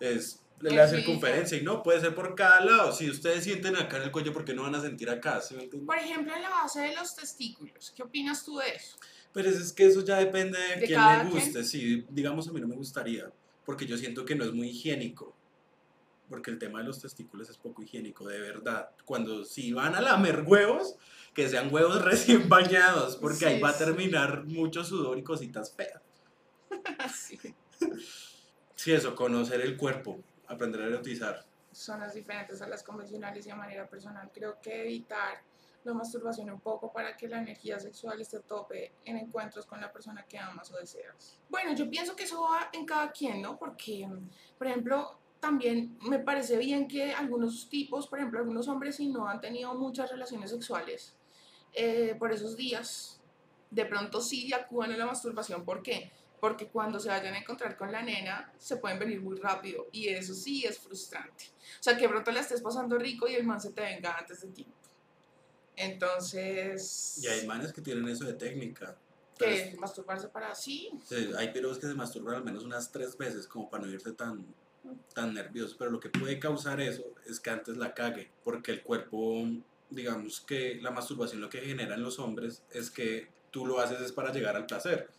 es 0.01 0.41
El 0.61 0.75
la 0.75 0.89
filo. 0.89 0.99
circunferencia 0.99 1.57
y 1.57 1.63
no, 1.63 1.81
puede 1.81 2.01
ser 2.01 2.13
por 2.13 2.35
cada 2.35 2.59
lado. 2.59 2.91
Si 2.91 3.09
ustedes 3.09 3.45
sienten 3.45 3.77
acá 3.77 3.95
en 3.95 4.03
el 4.03 4.11
cuello, 4.11 4.33
¿por 4.33 4.43
qué 4.43 4.53
no 4.53 4.63
van 4.63 4.75
a 4.75 4.81
sentir 4.81 5.09
acá? 5.09 5.39
¿Sí? 5.39 5.55
Por 5.85 5.97
ejemplo, 5.97 6.35
en 6.35 6.41
la 6.41 6.49
base 6.49 6.81
de 6.81 6.95
los 6.95 7.15
testículos, 7.15 7.93
¿qué 7.95 8.03
opinas 8.03 8.43
tú 8.43 8.57
de 8.57 8.71
eso? 8.71 8.97
Pero 9.33 9.49
es 9.49 9.71
que 9.73 9.85
eso 9.85 10.03
ya 10.03 10.17
depende 10.17 10.57
de, 10.57 10.81
¿De 10.81 10.87
quién 10.87 10.99
le 11.01 11.19
quien? 11.21 11.29
guste. 11.29 11.63
Sí, 11.63 12.05
digamos 12.09 12.47
a 12.47 12.51
mí 12.51 12.59
no 12.59 12.67
me 12.67 12.75
gustaría, 12.75 13.31
porque 13.65 13.85
yo 13.85 13.97
siento 13.97 14.25
que 14.25 14.35
no 14.35 14.43
es 14.43 14.53
muy 14.53 14.69
higiénico. 14.69 15.35
Porque 16.29 16.51
el 16.51 16.59
tema 16.59 16.79
de 16.79 16.85
los 16.85 16.99
testículos 17.01 17.49
es 17.49 17.57
poco 17.57 17.81
higiénico, 17.81 18.27
de 18.27 18.39
verdad. 18.39 18.89
Cuando 19.05 19.43
si 19.43 19.73
van 19.73 19.95
a 19.95 20.01
lamer 20.01 20.43
huevos, 20.45 20.95
que 21.33 21.49
sean 21.49 21.73
huevos 21.73 22.01
recién 22.05 22.47
bañados, 22.49 23.15
porque 23.17 23.45
ahí 23.45 23.55
Sí, 23.55 23.61
va 23.61 23.69
a 23.69 23.77
terminar 23.77 24.45
mucho 24.45 24.83
sudor 24.83 25.17
y 25.17 25.23
cositas 25.23 25.73
feas. 25.73 26.01
Sí. 27.15 27.39
Sí, 28.75 28.91
eso, 28.91 29.15
conocer 29.15 29.61
el 29.61 29.75
cuerpo, 29.77 30.21
aprender 30.47 30.81
a 30.81 30.85
erotizar. 30.87 31.45
Zonas 31.71 32.13
diferentes 32.13 32.61
a 32.61 32.67
las 32.67 32.83
convencionales 32.83 33.45
y 33.47 33.49
a 33.49 33.55
manera 33.55 33.87
personal. 33.87 34.29
Creo 34.33 34.59
que 34.61 34.81
evitar 34.83 35.41
la 35.83 35.93
masturbación 35.93 36.49
un 36.49 36.59
poco 36.59 36.91
para 36.91 37.15
que 37.15 37.27
la 37.27 37.39
energía 37.39 37.79
sexual 37.79 38.19
esté 38.21 38.39
tope 38.39 38.93
en 39.05 39.17
encuentros 39.17 39.65
con 39.65 39.79
la 39.79 39.91
persona 39.91 40.25
que 40.27 40.37
amas 40.37 40.71
o 40.71 40.77
deseas. 40.77 41.37
Bueno, 41.49 41.73
yo 41.73 41.89
pienso 41.89 42.15
que 42.15 42.23
eso 42.23 42.41
va 42.41 42.69
en 42.73 42.85
cada 42.85 43.11
quien, 43.11 43.41
¿no? 43.41 43.57
Porque, 43.57 44.07
por 44.57 44.67
ejemplo, 44.67 45.17
también 45.39 45.97
me 46.01 46.19
parece 46.19 46.57
bien 46.57 46.87
que 46.87 47.13
algunos 47.13 47.69
tipos, 47.69 48.07
por 48.07 48.19
ejemplo, 48.19 48.39
algunos 48.39 48.67
hombres, 48.67 48.97
si 48.97 49.07
no 49.07 49.27
han 49.27 49.39
tenido 49.39 49.73
muchas 49.73 50.11
relaciones 50.11 50.51
sexuales 50.51 51.15
eh, 51.73 52.15
por 52.19 52.31
esos 52.31 52.57
días, 52.57 53.21
de 53.71 53.85
pronto 53.85 54.21
sí 54.21 54.51
acudan 54.53 54.91
a 54.91 54.97
la 54.97 55.05
masturbación. 55.05 55.63
¿Por 55.63 55.81
qué? 55.81 56.11
Porque 56.39 56.67
cuando 56.67 56.99
se 56.99 57.09
vayan 57.09 57.33
a 57.33 57.39
encontrar 57.39 57.77
con 57.77 57.91
la 57.91 58.01
nena, 58.01 58.51
se 58.57 58.77
pueden 58.77 58.99
venir 58.99 59.21
muy 59.21 59.37
rápido 59.37 59.87
y 59.91 60.07
eso 60.07 60.33
sí 60.33 60.65
es 60.65 60.79
frustrante. 60.79 61.45
O 61.79 61.83
sea, 61.83 61.95
que 61.95 62.03
de 62.03 62.09
pronto 62.09 62.31
la 62.31 62.39
estés 62.41 62.61
pasando 62.61 62.97
rico 62.97 63.27
y 63.27 63.35
el 63.35 63.45
man 63.45 63.59
se 63.59 63.71
te 63.71 63.81
venga 63.81 64.17
antes 64.17 64.41
de 64.41 64.49
tiempo. 64.49 64.75
Entonces, 65.79 67.19
Y 67.23 67.27
hay 67.27 67.47
manes 67.47 67.71
que 67.71 67.81
tienen 67.81 68.07
eso 68.09 68.25
de 68.25 68.33
técnica. 68.33 68.95
que 69.37 69.73
masturbarse 69.79 70.27
para 70.27 70.53
sí. 70.53 70.89
Sí, 71.05 71.31
hay 71.37 71.53
piros 71.53 71.79
que 71.79 71.87
se 71.87 71.93
masturban 71.93 72.35
al 72.35 72.43
menos 72.43 72.65
unas 72.65 72.91
tres 72.91 73.17
veces 73.17 73.47
como 73.47 73.69
para 73.69 73.85
no 73.85 73.91
irse 73.91 74.11
tan, 74.11 74.45
tan 75.13 75.33
nervioso, 75.33 75.75
pero 75.79 75.89
lo 75.89 75.99
que 76.01 76.09
puede 76.09 76.37
causar 76.39 76.81
eso 76.81 77.05
es 77.25 77.39
que 77.39 77.49
antes 77.49 77.77
la 77.77 77.93
cague, 77.93 78.29
porque 78.43 78.71
el 78.71 78.83
cuerpo, 78.83 79.47
digamos 79.89 80.41
que 80.41 80.75
la 80.81 80.91
masturbación 80.91 81.39
lo 81.39 81.49
que 81.49 81.61
genera 81.61 81.95
en 81.95 82.03
los 82.03 82.19
hombres 82.19 82.61
es 82.71 82.91
que 82.91 83.29
tú 83.49 83.65
lo 83.65 83.79
haces 83.79 84.01
es 84.01 84.11
para 84.11 84.33
llegar 84.33 84.57
al 84.57 84.65
placer, 84.65 85.09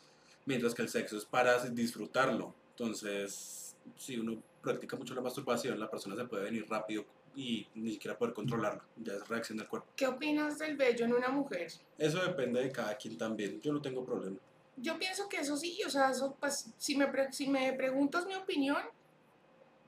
mientras 0.45 0.75
que 0.75 0.83
el 0.83 0.91
sexo 0.91 1.17
es 1.17 1.25
para 1.25 1.59
disfrutarlo. 1.69 2.55
Entonces, 2.73 3.75
si 3.97 4.19
uno 4.19 4.43
practica 4.63 4.97
mucho 4.97 5.15
la 5.15 5.23
masturbación, 5.23 5.81
la 5.81 5.91
persona 5.91 6.15
se 6.17 6.25
puede 6.25 6.45
venir 6.45 6.67
rápido 6.69 7.07
y 7.41 7.69
ni 7.75 7.93
siquiera 7.93 8.19
poder 8.19 8.35
controlarlo, 8.35 8.83
ya 8.97 9.15
es 9.15 9.27
reacción 9.29 9.57
del 9.59 9.67
cuerpo. 9.69 9.89
¿Qué 9.97 10.07
opinas 10.07 10.59
del 10.59 10.77
vello 10.77 11.07
en 11.07 11.15
una 11.15 11.29
mujer? 11.29 11.73
Eso 11.97 12.23
depende 12.23 12.63
de 12.63 12.71
cada 12.71 12.95
quien 12.97 13.17
también, 13.17 13.61
yo 13.61 13.73
no 13.73 13.81
tengo 13.81 14.05
problema. 14.05 14.37
Yo 14.77 14.99
pienso 14.99 15.29
que 15.29 15.39
eso 15.39 15.57
sí, 15.57 15.81
o 15.87 15.91
sea, 15.91 16.11
eso, 16.11 16.37
pues, 16.39 16.71
si 16.77 16.97
me, 16.97 17.07
pre- 17.07 17.33
si 17.33 17.49
me 17.49 17.73
preguntas 17.73 18.27
mi 18.27 18.35
opinión, 18.35 18.83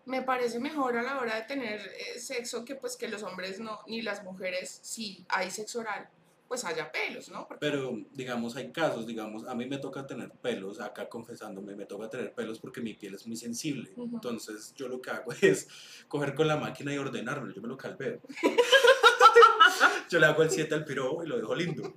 me 0.04 0.22
parece 0.22 0.58
mejor 0.58 0.96
a 0.96 1.02
la 1.02 1.18
hora 1.20 1.36
de 1.36 1.42
tener 1.42 1.80
eh, 1.80 2.18
sexo 2.18 2.64
que 2.64 2.74
pues 2.74 2.96
que 2.96 3.06
los 3.08 3.22
hombres 3.22 3.60
no, 3.60 3.80
ni 3.86 4.02
las 4.02 4.24
mujeres, 4.24 4.80
si 4.82 5.24
hay 5.28 5.50
sexo 5.50 5.80
oral, 5.80 6.08
pues 6.52 6.66
haya 6.66 6.92
pelos, 6.92 7.30
¿no? 7.30 7.48
Porque 7.48 7.66
Pero, 7.66 7.96
digamos, 8.10 8.56
hay 8.56 8.72
casos, 8.72 9.06
digamos, 9.06 9.48
a 9.48 9.54
mí 9.54 9.64
me 9.64 9.78
toca 9.78 10.06
tener 10.06 10.32
pelos, 10.32 10.80
acá 10.80 11.08
confesándome, 11.08 11.74
me 11.74 11.86
toca 11.86 12.10
tener 12.10 12.34
pelos 12.34 12.58
porque 12.58 12.82
mi 12.82 12.92
piel 12.92 13.14
es 13.14 13.26
muy 13.26 13.38
sensible. 13.38 13.90
Entonces, 13.96 14.74
yo 14.76 14.86
lo 14.86 15.00
que 15.00 15.08
hago 15.08 15.32
es 15.40 15.66
coger 16.08 16.34
con 16.34 16.48
la 16.48 16.58
máquina 16.58 16.92
y 16.92 16.98
ordenarlo, 16.98 17.50
yo 17.54 17.62
me 17.62 17.68
lo 17.68 17.78
calveo. 17.78 18.20
yo 20.10 20.20
le 20.20 20.26
hago 20.26 20.42
el 20.42 20.50
7 20.50 20.74
al 20.74 20.84
piro 20.84 21.24
y 21.24 21.26
lo 21.26 21.38
dejo 21.38 21.54
lindo. 21.54 21.94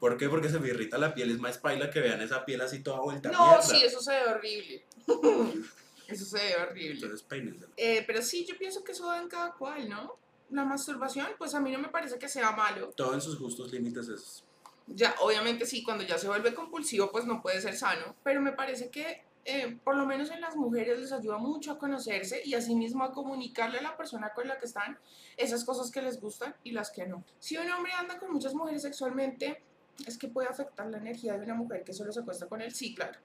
¿Por 0.00 0.16
qué? 0.16 0.28
Porque 0.28 0.48
se 0.48 0.58
me 0.58 0.70
irrita 0.70 0.98
la 0.98 1.14
piel, 1.14 1.30
es 1.30 1.38
más 1.38 1.58
paila 1.58 1.90
que 1.90 2.00
vean 2.00 2.20
esa 2.20 2.44
piel 2.44 2.60
así 2.62 2.82
toda 2.82 2.98
vuelta 3.02 3.30
no, 3.30 3.46
mierda. 3.46 3.62
sí, 3.62 3.84
eso 3.84 4.00
se 4.00 4.14
ve 4.14 4.24
horrible. 4.24 4.84
eso 6.08 6.24
se 6.24 6.38
ve 6.38 6.56
horrible. 6.56 7.06
Entonces. 7.06 7.68
Eh, 7.76 8.02
pero 8.04 8.20
sí, 8.20 8.44
yo 8.44 8.58
pienso 8.58 8.82
que 8.82 8.90
eso 8.90 9.06
va 9.06 9.22
en 9.22 9.28
cada 9.28 9.52
cual, 9.52 9.88
¿no? 9.88 10.18
La 10.50 10.64
masturbación, 10.64 11.26
pues 11.38 11.54
a 11.54 11.60
mí 11.60 11.70
no 11.70 11.78
me 11.78 11.88
parece 11.88 12.18
que 12.18 12.28
sea 12.28 12.52
malo. 12.52 12.90
Todo 12.96 13.14
en 13.14 13.20
sus 13.20 13.38
justos 13.38 13.72
límites 13.72 14.08
es... 14.08 14.44
Ya, 14.86 15.14
obviamente 15.20 15.66
sí, 15.66 15.82
cuando 15.82 16.04
ya 16.04 16.16
se 16.16 16.28
vuelve 16.28 16.54
compulsivo, 16.54 17.10
pues 17.10 17.26
no 17.26 17.42
puede 17.42 17.60
ser 17.60 17.76
sano, 17.76 18.16
pero 18.22 18.40
me 18.40 18.52
parece 18.52 18.88
que 18.88 19.22
eh, 19.44 19.78
por 19.82 19.96
lo 19.96 20.04
menos 20.04 20.30
en 20.30 20.42
las 20.42 20.56
mujeres 20.56 20.98
les 20.98 21.10
ayuda 21.10 21.38
mucho 21.38 21.72
a 21.72 21.78
conocerse 21.78 22.42
y 22.44 22.54
asimismo 22.54 23.04
a 23.04 23.12
comunicarle 23.12 23.78
a 23.78 23.82
la 23.82 23.96
persona 23.96 24.34
con 24.34 24.46
la 24.46 24.58
que 24.58 24.66
están 24.66 24.98
esas 25.38 25.64
cosas 25.64 25.90
que 25.90 26.02
les 26.02 26.20
gustan 26.20 26.54
y 26.64 26.72
las 26.72 26.90
que 26.90 27.06
no. 27.06 27.24
Si 27.38 27.56
un 27.56 27.70
hombre 27.70 27.92
anda 27.92 28.18
con 28.18 28.30
muchas 28.30 28.54
mujeres 28.54 28.82
sexualmente, 28.82 29.62
es 30.06 30.18
que 30.18 30.28
puede 30.28 30.48
afectar 30.48 30.86
la 30.88 30.98
energía 30.98 31.38
de 31.38 31.44
una 31.44 31.54
mujer 31.54 31.82
que 31.82 31.92
solo 31.92 32.12
se 32.12 32.20
acuesta 32.20 32.46
con 32.46 32.60
él, 32.60 32.74
sí, 32.74 32.94
claro. 32.94 33.18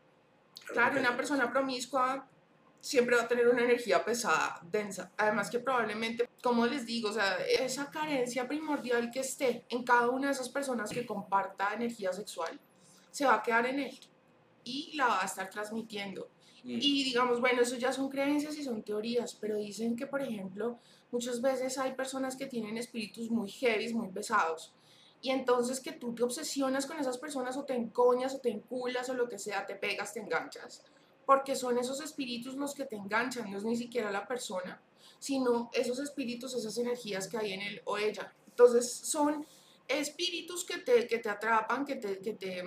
Claro, 0.67 0.99
una 0.99 1.17
persona 1.17 1.51
promiscua 1.51 2.25
siempre 2.83 3.15
va 3.15 3.23
a 3.23 3.27
tener 3.29 3.47
una 3.47 3.63
energía 3.63 4.03
pesada, 4.03 4.59
densa. 4.69 5.09
Además 5.15 5.49
que 5.49 5.59
probablemente, 5.59 6.27
como 6.41 6.65
les 6.65 6.85
digo, 6.85 7.11
o 7.11 7.13
sea, 7.13 7.37
esa 7.37 7.89
carencia 7.89 8.45
primordial 8.45 9.09
que 9.09 9.21
esté 9.21 9.63
en 9.69 9.83
cada 9.83 10.09
una 10.09 10.27
de 10.27 10.33
esas 10.33 10.49
personas 10.49 10.89
que 10.89 11.05
comparta 11.05 11.73
energía 11.73 12.11
sexual, 12.11 12.59
se 13.09 13.25
va 13.25 13.35
a 13.35 13.41
quedar 13.41 13.67
en 13.67 13.79
él 13.79 13.97
y 14.65 14.97
la 14.97 15.07
va 15.07 15.21
a 15.21 15.25
estar 15.25 15.49
transmitiendo. 15.49 16.27
Mm. 16.65 16.79
Y 16.81 17.05
digamos, 17.05 17.39
bueno, 17.39 17.61
eso 17.61 17.77
ya 17.77 17.93
son 17.93 18.09
creencias 18.09 18.57
y 18.57 18.63
son 18.65 18.83
teorías, 18.83 19.33
pero 19.39 19.55
dicen 19.55 19.95
que, 19.95 20.05
por 20.05 20.21
ejemplo, 20.21 20.77
muchas 21.09 21.41
veces 21.41 21.77
hay 21.77 21.93
personas 21.93 22.35
que 22.35 22.47
tienen 22.47 22.77
espíritus 22.77 23.31
muy 23.31 23.49
heavy, 23.49 23.93
muy 23.93 24.09
pesados. 24.09 24.73
Y 25.21 25.29
entonces 25.29 25.79
que 25.79 25.93
tú 25.93 26.13
te 26.13 26.23
obsesionas 26.23 26.85
con 26.85 26.99
esas 26.99 27.17
personas 27.17 27.55
o 27.55 27.63
te 27.63 27.75
encoñas 27.75 28.35
o 28.35 28.39
te 28.39 28.49
enculas 28.49 29.07
o 29.07 29.13
lo 29.13 29.29
que 29.29 29.39
sea, 29.39 29.65
te 29.65 29.75
pegas, 29.75 30.13
te 30.13 30.19
enganchas. 30.19 30.83
Porque 31.25 31.55
son 31.55 31.77
esos 31.77 32.01
espíritus 32.01 32.55
los 32.55 32.73
que 32.73 32.85
te 32.85 32.95
enganchan, 32.95 33.49
no 33.49 33.57
es 33.57 33.63
ni 33.63 33.75
siquiera 33.77 34.11
la 34.11 34.27
persona, 34.27 34.81
sino 35.19 35.69
esos 35.73 35.99
espíritus, 35.99 36.53
esas 36.53 36.77
energías 36.77 37.27
que 37.27 37.37
hay 37.37 37.53
en 37.53 37.61
él 37.61 37.81
o 37.85 37.97
ella. 37.97 38.33
Entonces 38.47 38.91
son 38.93 39.45
espíritus 39.87 40.65
que 40.65 40.79
te, 40.79 41.07
que 41.07 41.19
te 41.19 41.29
atrapan, 41.29 41.85
que 41.85 41.95
te, 41.95 42.19
que 42.19 42.33
te, 42.33 42.63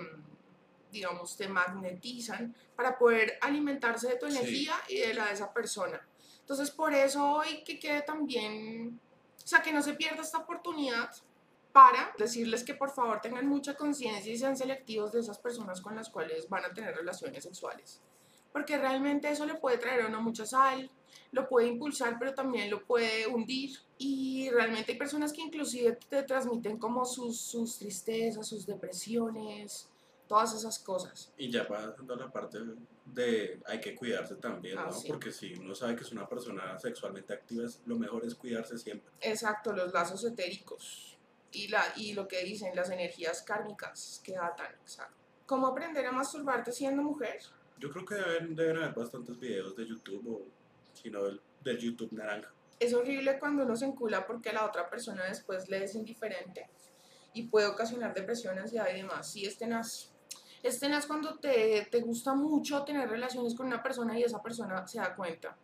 digamos, 0.91 1.37
te 1.37 1.47
magnetizan 1.47 2.55
para 2.75 2.97
poder 2.97 3.37
alimentarse 3.41 4.07
de 4.07 4.15
tu 4.17 4.29
Sí. 4.29 4.37
energía 4.37 4.73
y 4.89 4.99
de 4.99 5.13
la 5.13 5.27
de 5.27 5.33
esa 5.33 5.53
persona. 5.53 6.05
Entonces, 6.39 6.71
por 6.71 6.93
eso 6.93 7.29
hoy 7.33 7.63
que 7.63 7.77
quede 7.77 8.01
también, 8.03 8.99
o 9.43 9.47
sea, 9.47 9.61
que 9.61 9.71
no 9.73 9.81
se 9.81 9.93
pierda 9.93 10.21
esta 10.21 10.37
oportunidad 10.39 11.11
para 11.73 12.13
decirles 12.17 12.63
que 12.63 12.73
por 12.73 12.89
favor 12.89 13.19
tengan 13.21 13.45
mucha 13.47 13.75
conciencia 13.75 14.31
y 14.31 14.37
sean 14.37 14.55
selectivos 14.57 15.11
de 15.11 15.19
esas 15.19 15.37
personas 15.37 15.81
con 15.81 15.95
las 15.95 16.09
cuales 16.09 16.47
van 16.49 16.65
a 16.65 16.73
tener 16.73 16.95
relaciones 16.95 17.43
sexuales. 17.43 18.01
Porque 18.57 18.75
realmente 18.75 19.29
eso 19.29 19.45
le 19.45 19.53
puede 19.53 19.77
traer 19.77 20.01
a 20.01 20.07
uno 20.07 20.19
mucha 20.19 20.43
sal, 20.43 20.89
lo 21.31 21.47
puede 21.47 21.67
impulsar, 21.67 22.15
pero 22.17 22.33
también 22.33 22.71
lo 22.71 22.83
puede 22.83 23.27
hundir. 23.27 23.77
Y 23.99 24.49
realmente 24.49 24.93
hay 24.93 24.97
personas 24.97 25.31
que 25.31 25.41
inclusive 25.41 25.99
te 26.09 26.23
transmiten 26.23 26.79
como 26.79 27.05
sus, 27.05 27.39
sus 27.39 27.77
tristezas, 27.77 28.47
sus 28.47 28.65
depresiones, 28.65 29.87
todas 30.27 30.55
esas 30.55 30.79
cosas. 30.79 31.31
Y 31.37 31.51
ya 31.51 31.67
pasando 31.67 32.15
a 32.15 32.17
la 32.17 32.31
parte 32.31 32.57
de 33.05 33.61
hay 33.67 33.79
que 33.79 33.93
cuidarse 33.95 34.33
también, 34.37 34.79
Ah, 34.79 34.87
¿no? 34.87 34.91
sí. 34.91 35.07
Porque 35.07 35.31
si 35.31 35.53
uno 35.53 35.75
sabe 35.75 35.95
que 35.95 36.01
es 36.01 36.11
una 36.11 36.27
persona 36.27 36.79
sexualmente 36.79 37.33
activa, 37.33 37.63
lo 37.85 37.95
mejor 37.99 38.25
es 38.25 38.33
cuidarse 38.33 38.75
siempre. 38.79 39.11
Exacto, 39.21 39.71
los 39.71 39.93
lazos 39.93 40.25
etéricos 40.25 41.15
y, 41.51 41.67
la, 41.67 41.83
y 41.95 42.13
lo 42.13 42.27
que 42.27 42.43
dicen 42.43 42.75
las 42.75 42.89
energías 42.89 43.43
kármicas 43.43 44.19
que 44.23 44.35
atan. 44.35 44.73
Exacto. 44.81 45.13
¿Cómo 45.45 45.67
aprender 45.67 46.07
a 46.07 46.11
masturbarte 46.11 46.71
siendo 46.71 47.03
mujer? 47.03 47.39
Yo 47.79 47.91
creo 47.91 48.05
que 48.05 48.15
deben, 48.15 48.55
deben 48.55 48.77
haber 48.77 48.93
bastantes 48.93 49.39
videos 49.39 49.75
de 49.75 49.85
YouTube 49.85 50.27
o 50.27 50.41
si 50.93 51.09
no 51.09 51.23
del, 51.23 51.41
YouTube 51.77 52.11
naranja. 52.13 52.51
Es 52.79 52.93
horrible 52.93 53.39
cuando 53.39 53.63
uno 53.63 53.75
se 53.75 53.85
encula 53.85 54.25
porque 54.25 54.53
la 54.53 54.65
otra 54.65 54.89
persona 54.89 55.25
después 55.25 55.67
le 55.69 55.83
es 55.83 55.95
indiferente 55.95 56.69
y 57.33 57.43
puede 57.47 57.67
ocasionar 57.67 58.13
depresión, 58.13 58.57
ansiedad 58.57 58.87
y 58.93 58.97
demás. 58.97 59.31
Sí, 59.31 59.45
es 59.45 59.57
tenaz. 59.57 60.11
Es 60.63 60.79
tenaz 60.79 61.05
cuando 61.05 61.37
te, 61.39 61.87
te 61.91 61.99
gusta 62.01 62.33
mucho 62.33 62.83
tener 62.83 63.09
relaciones 63.09 63.53
con 63.55 63.67
una 63.67 63.83
persona 63.83 64.17
y 64.17 64.23
esa 64.23 64.41
persona 64.41 64.87
se 64.87 64.99
da 64.99 65.15
cuenta. 65.15 65.57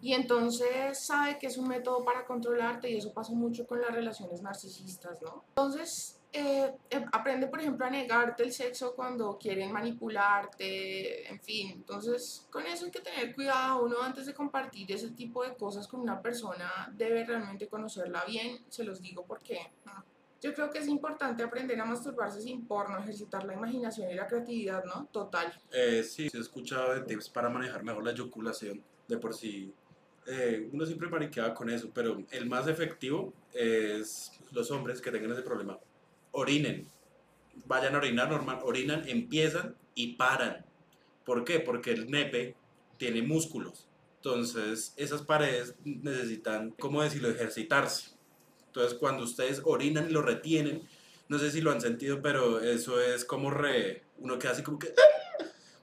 Y 0.00 0.12
entonces 0.12 1.06
sabe 1.06 1.38
que 1.38 1.48
es 1.48 1.58
un 1.58 1.68
método 1.68 2.04
para 2.04 2.24
controlarte 2.24 2.90
y 2.90 2.98
eso 2.98 3.12
pasa 3.12 3.32
mucho 3.32 3.66
con 3.66 3.80
las 3.80 3.90
relaciones 3.90 4.42
narcisistas, 4.42 5.20
¿no? 5.22 5.44
Entonces, 5.50 6.17
eh, 6.30 6.72
eh, 6.90 7.04
aprende, 7.12 7.46
por 7.46 7.60
ejemplo, 7.60 7.86
a 7.86 7.90
negarte 7.90 8.42
el 8.42 8.52
sexo 8.52 8.94
cuando 8.94 9.38
quieren 9.38 9.72
manipularte, 9.72 11.28
en 11.28 11.40
fin. 11.40 11.70
Entonces, 11.72 12.46
con 12.50 12.66
eso 12.66 12.84
hay 12.84 12.90
que 12.90 13.00
tener 13.00 13.34
cuidado. 13.34 13.84
Uno 13.84 14.02
antes 14.02 14.26
de 14.26 14.34
compartir 14.34 14.92
ese 14.92 15.10
tipo 15.10 15.42
de 15.42 15.54
cosas 15.54 15.88
con 15.88 16.00
una 16.00 16.20
persona 16.20 16.92
debe 16.94 17.24
realmente 17.24 17.66
conocerla 17.66 18.24
bien. 18.26 18.58
Se 18.68 18.84
los 18.84 19.00
digo 19.00 19.24
porque 19.26 19.58
ah, 19.86 20.04
yo 20.42 20.52
creo 20.52 20.70
que 20.70 20.78
es 20.78 20.88
importante 20.88 21.42
aprender 21.42 21.80
a 21.80 21.86
masturbarse 21.86 22.42
sin 22.42 22.66
porno, 22.66 22.98
ejercitar 22.98 23.44
la 23.44 23.54
imaginación 23.54 24.10
y 24.10 24.14
la 24.14 24.26
creatividad, 24.26 24.84
¿no? 24.84 25.08
Total. 25.10 25.52
Eh, 25.72 26.02
sí, 26.04 26.28
sí 26.28 26.36
he 26.36 26.40
escuchado 26.40 26.94
de 26.94 27.00
tips 27.02 27.30
para 27.30 27.48
manejar 27.48 27.82
mejor 27.82 28.04
la 28.04 28.10
eyaculación. 28.10 28.82
De 29.08 29.16
por 29.16 29.34
sí, 29.34 29.72
eh, 30.26 30.68
uno 30.70 30.84
siempre 30.84 31.08
paniqueaba 31.08 31.54
con 31.54 31.70
eso, 31.70 31.90
pero 31.92 32.22
el 32.30 32.46
más 32.46 32.68
efectivo 32.68 33.32
es 33.54 34.30
los 34.52 34.70
hombres 34.70 35.00
que 35.00 35.10
tengan 35.10 35.32
ese 35.32 35.40
problema. 35.40 35.78
Orinen. 36.38 36.88
Vayan 37.66 37.94
a 37.94 37.98
orinar 37.98 38.30
normal, 38.30 38.60
orinan, 38.62 39.08
empiezan 39.08 39.76
y 39.94 40.14
paran. 40.14 40.64
¿Por 41.24 41.44
qué? 41.44 41.60
Porque 41.60 41.90
el 41.90 42.10
nepe 42.10 42.54
tiene 42.96 43.22
músculos. 43.22 43.86
Entonces, 44.16 44.94
esas 44.96 45.22
paredes 45.22 45.74
necesitan, 45.84 46.70
¿cómo 46.78 47.02
decirlo?, 47.02 47.28
ejercitarse. 47.28 48.10
Entonces, 48.66 48.98
cuando 48.98 49.24
ustedes 49.24 49.62
orinan 49.64 50.08
y 50.08 50.12
lo 50.12 50.22
retienen, 50.22 50.82
no 51.28 51.38
sé 51.38 51.50
si 51.50 51.60
lo 51.60 51.70
han 51.72 51.80
sentido, 51.80 52.22
pero 52.22 52.60
eso 52.60 53.00
es 53.00 53.24
como 53.24 53.50
re. 53.50 54.02
Uno 54.18 54.38
queda 54.38 54.52
así 54.52 54.62
como 54.62 54.78
que. 54.78 54.94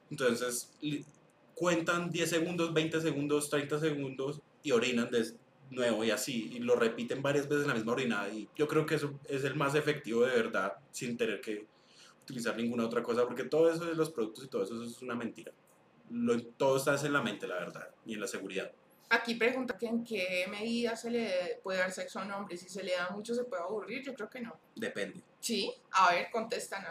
Entonces, 0.10 0.72
li- 0.82 1.06
cuentan 1.54 2.12
10 2.12 2.30
segundos, 2.30 2.74
20 2.74 3.02
segundos, 3.02 3.50
30 3.50 3.80
segundos 3.80 4.42
y 4.64 4.72
orinan 4.72 5.10
nuevo 5.70 6.04
y 6.04 6.12
así. 6.12 6.52
Y 6.54 6.60
lo 6.60 6.76
repiten 6.76 7.22
varias 7.22 7.48
veces 7.48 7.68
la 7.68 7.74
misma 7.74 7.94
orinada. 7.94 8.30
Y 8.30 8.50
yo 8.56 8.68
creo 8.68 8.86
que 8.86 8.96
eso 8.96 9.20
es 9.28 9.44
el 9.44 9.56
más 9.56 9.76
efectivo 9.76 10.22
de 10.22 10.36
verdad, 10.36 10.74
sin 10.92 11.18
tener 11.18 11.42
que 11.42 11.66
utilizar 12.24 12.58
ninguna 12.58 12.86
otra 12.86 13.04
cosa, 13.04 13.26
porque 13.26 13.44
todo 13.44 13.72
eso 13.72 13.86
de 13.86 13.96
los 13.96 14.10
productos 14.10 14.46
y 14.46 14.48
todo 14.48 14.64
eso, 14.64 14.76
eso 14.76 14.84
es 14.84 15.02
una 15.02 15.16
mentira. 15.16 15.52
Lo, 16.10 16.42
todo 16.44 16.78
está 16.78 16.96
en 17.06 17.14
la 17.14 17.22
mente, 17.22 17.48
la 17.48 17.56
verdad, 17.56 17.90
y 18.06 18.16
en 18.16 18.22
la 18.22 18.28
seguridad. 18.28 18.72
Aquí 19.10 19.36
pregunta 19.36 19.78
que 19.78 19.86
en 19.86 20.04
qué 20.04 20.48
medida 20.50 20.96
se 20.96 21.12
le 21.12 21.60
puede 21.64 21.80
dar 21.80 21.92
sexo 21.92 22.20
a 22.20 22.26
un 22.26 22.32
hombre. 22.32 22.58
Si 22.58 22.68
se 22.68 22.84
le 22.84 22.94
da 22.94 23.10
mucho, 23.12 23.36
se 23.36 23.44
puede 23.44 23.62
aburrir. 23.62 24.04
Yo 24.04 24.16
creo 24.16 24.30
que 24.30 24.42
no. 24.42 24.58
Depende. 24.76 25.22
Sí, 25.40 25.72
a 25.92 26.12
ver, 26.12 26.30
contestan. 26.32 26.84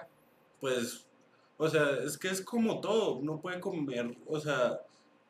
Pues, 0.61 1.05
o 1.57 1.68
sea, 1.68 1.99
es 2.05 2.16
que 2.16 2.29
es 2.29 2.41
como 2.41 2.81
todo, 2.81 3.16
uno 3.16 3.41
puede 3.41 3.61
comer, 3.61 4.16
o 4.27 4.39
sea, 4.39 4.81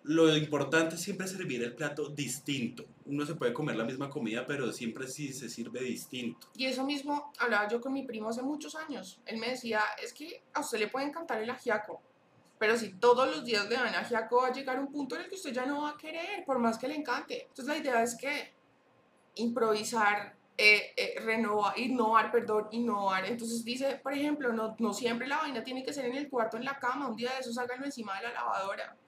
lo 0.05 0.37
importante 0.37 0.97
es 0.97 1.03
siempre 1.03 1.27
servir 1.27 1.63
el 1.63 1.75
plato 1.75 2.11
distinto. 2.11 2.85
Uno 3.07 3.25
se 3.25 3.35
puede 3.35 3.55
comer 3.55 3.77
la 3.77 3.85
misma 3.85 4.11
comida, 4.11 4.45
pero 4.47 4.71
siempre 4.71 5.09
sí 5.09 5.33
se 5.33 5.49
sirve 5.49 5.81
distinto. 5.81 6.49
Y 6.55 6.67
eso 6.67 6.85
mismo 6.85 7.33
hablaba 7.39 7.69
yo 7.69 7.81
con 7.81 7.95
mi 7.95 8.03
primo 8.03 8.29
hace 8.29 8.43
muchos 8.43 8.75
años. 8.75 9.19
Él 9.25 9.39
me 9.39 9.49
decía, 9.49 9.81
es 10.03 10.13
que 10.13 10.43
a 10.53 10.61
usted 10.61 10.79
le 10.79 10.89
puede 10.89 11.07
encantar 11.07 11.43
el 11.43 11.49
ajiaco, 11.49 12.03
pero 12.59 12.77
si 12.77 12.93
todos 12.93 13.29
los 13.29 13.47
días 13.47 13.67
le 13.69 13.77
dan 13.77 13.95
ajiaco 13.95 14.43
va 14.43 14.49
a 14.49 14.53
llegar 14.53 14.79
un 14.79 14.93
punto 14.93 15.15
en 15.17 15.23
el 15.23 15.29
que 15.29 15.37
usted 15.37 15.55
ya 15.55 15.65
no 15.65 15.83
va 15.83 15.91
a 15.91 15.97
querer, 15.97 16.45
por 16.45 16.59
más 16.59 16.77
que 16.77 16.87
le 16.87 16.97
encante. 16.97 17.47
Entonces 17.49 17.67
la 17.67 17.79
idea 17.79 18.03
es 18.03 18.15
que 18.15 18.53
improvisar, 19.37 20.37
eh, 20.59 20.93
eh, 20.99 21.15
renovar, 21.21 21.79
innovar, 21.79 22.31
perdón, 22.31 22.69
innovar. 22.73 23.25
Entonces 23.25 23.65
dice, 23.65 23.99
por 24.03 24.13
ejemplo, 24.13 24.53
no, 24.53 24.77
no 24.79 24.93
siempre 24.93 25.27
la 25.27 25.39
vaina 25.39 25.65
tiene 25.65 25.83
que 25.83 25.95
ser 25.95 26.05
en 26.05 26.15
el 26.15 26.29
cuarto, 26.29 26.59
en 26.59 26.67
la 26.67 26.79
cama, 26.79 27.09
un 27.09 27.17
día 27.17 27.33
de 27.33 27.41
esos 27.41 27.57
háganlo 27.57 27.87
encima 27.87 28.17
de 28.17 28.25
la 28.25 28.35
lavadora. 28.35 28.99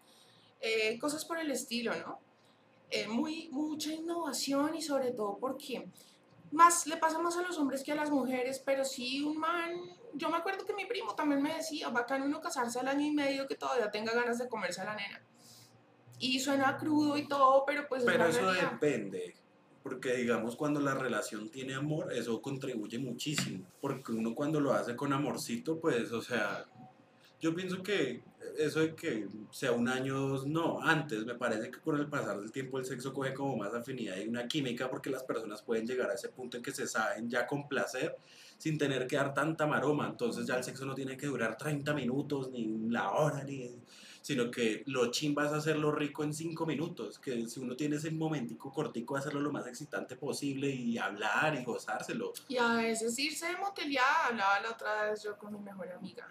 Eh, 0.61 0.99
cosas 0.99 1.25
por 1.25 1.39
el 1.39 1.51
estilo, 1.51 1.95
¿no? 1.95 2.19
Eh, 2.91 3.09
muy, 3.09 3.49
mucha 3.51 3.93
innovación 3.93 4.75
y 4.75 4.83
sobre 4.83 5.11
todo 5.11 5.39
porque 5.39 5.89
más 6.53 6.87
le 6.87 6.97
pasa 6.97 7.19
más 7.19 7.37
a 7.37 7.43
los 7.43 7.59
hombres 7.59 7.83
que 7.83 7.93
a 7.93 7.97
las 7.97 8.11
mujeres, 8.11 8.63
pero 8.65 8.85
sí 8.85 9.23
un 9.23 9.39
man, 9.39 9.73
yo 10.15 10.31
me 10.31 10.37
acuerdo 10.37 10.65
que 10.65 10.75
mi 10.75 10.87
primo 10.87 11.15
también 11.15 11.43
me 11.43 11.55
decía, 11.55 11.89
bacán 11.89 12.23
uno 12.23 12.41
casarse 12.41 12.79
al 12.79 12.89
año 12.89 13.07
y 13.07 13.11
medio 13.11 13.47
que 13.47 13.57
todavía 13.57 13.91
tenga 13.91 14.15
ganas 14.15 14.39
de 14.39 14.49
comerse 14.49 14.81
a 14.81 14.85
la 14.85 14.95
nena. 14.97 15.21
Y 16.19 16.41
suena 16.41 16.77
crudo 16.79 17.19
y 17.19 17.27
todo, 17.29 17.65
pero 17.67 17.87
pues 17.89 18.05
Pero 18.05 18.25
es 18.27 18.37
eso 18.37 18.47
realidad. 18.47 18.73
depende, 18.73 19.35
porque 19.83 20.15
digamos 20.15 20.57
cuando 20.57 20.81
la 20.81 20.95
relación 20.95 21.51
tiene 21.51 21.75
amor, 21.75 22.13
eso 22.13 22.41
contribuye 22.41 22.99
muchísimo, 22.99 23.67
porque 23.81 24.13
uno 24.13 24.35
cuando 24.35 24.61
lo 24.61 24.73
hace 24.73 24.97
con 24.97 25.13
amorcito, 25.13 25.79
pues, 25.79 26.13
o 26.13 26.23
sea, 26.23 26.65
yo 27.41 27.55
pienso 27.55 27.83
que 27.83 28.23
eso 28.59 28.81
de 28.81 28.95
que 28.95 29.29
sea 29.51 29.73
un 29.73 29.89
año 29.89 30.17
o 30.17 30.29
dos, 30.29 30.47
no, 30.47 30.81
antes 30.83 31.25
me 31.25 31.35
parece 31.35 31.71
que 31.71 31.81
con 31.81 31.99
el 31.99 32.09
pasar 32.09 32.39
del 32.41 32.53
tiempo 32.53 32.79
el 32.79 32.85
sexo 32.85 33.13
coge 33.13 33.35
como 33.35 33.57
más 33.57 33.75
afinidad 33.75 34.17
y 34.17 34.29
una 34.29 34.47
química 34.47 34.91
porque 34.91 35.11
las 35.11 35.23
personas 35.23 35.63
pueden 35.63 35.87
llegar 35.87 36.11
a 36.11 36.15
ese 36.15 36.29
punto 36.29 36.57
en 36.57 36.63
que 36.63 36.73
se 36.73 36.87
saben 36.87 37.29
ya 37.29 37.47
con 37.47 37.69
placer 37.69 38.17
sin 38.59 38.79
tener 38.79 39.07
que 39.07 39.17
dar 39.17 39.35
tanta 39.35 39.67
maroma, 39.67 40.09
entonces 40.09 40.47
ya 40.47 40.57
el 40.57 40.65
sexo 40.65 40.87
no 40.87 40.95
tiene 40.95 41.17
que 41.17 41.27
durar 41.27 41.57
30 41.57 41.93
minutos 41.95 42.51
ni 42.51 42.89
la 42.89 43.11
hora 43.13 43.45
ni 43.45 43.77
sino 44.27 44.51
que 44.51 44.83
lo 44.87 45.13
chimba 45.13 45.47
es 45.47 45.53
hacerlo 45.53 45.93
rico 45.93 46.25
en 46.25 46.35
5 46.35 46.67
minutos, 46.67 47.21
que 47.21 47.47
si 47.47 47.61
uno 47.61 47.77
tiene 47.77 47.95
ese 47.95 48.11
momentico 48.11 48.73
cortico 48.73 49.17
hacerlo 49.17 49.39
lo 49.39 49.53
más 49.53 49.69
excitante 49.69 50.17
posible 50.17 50.69
y 50.69 50.99
hablar 50.99 51.55
y 51.55 51.63
gozárselo, 51.63 52.33
Y 52.49 52.57
a 52.57 52.75
veces 52.75 53.17
irse 53.21 53.47
de 53.47 53.57
moteleada, 53.57 54.27
hablaba 54.27 54.59
la 54.59 54.71
otra 54.71 55.11
vez 55.11 55.23
yo 55.23 55.39
con 55.39 55.53
mi 55.53 55.61
mejor 55.61 55.93
amiga. 55.93 56.27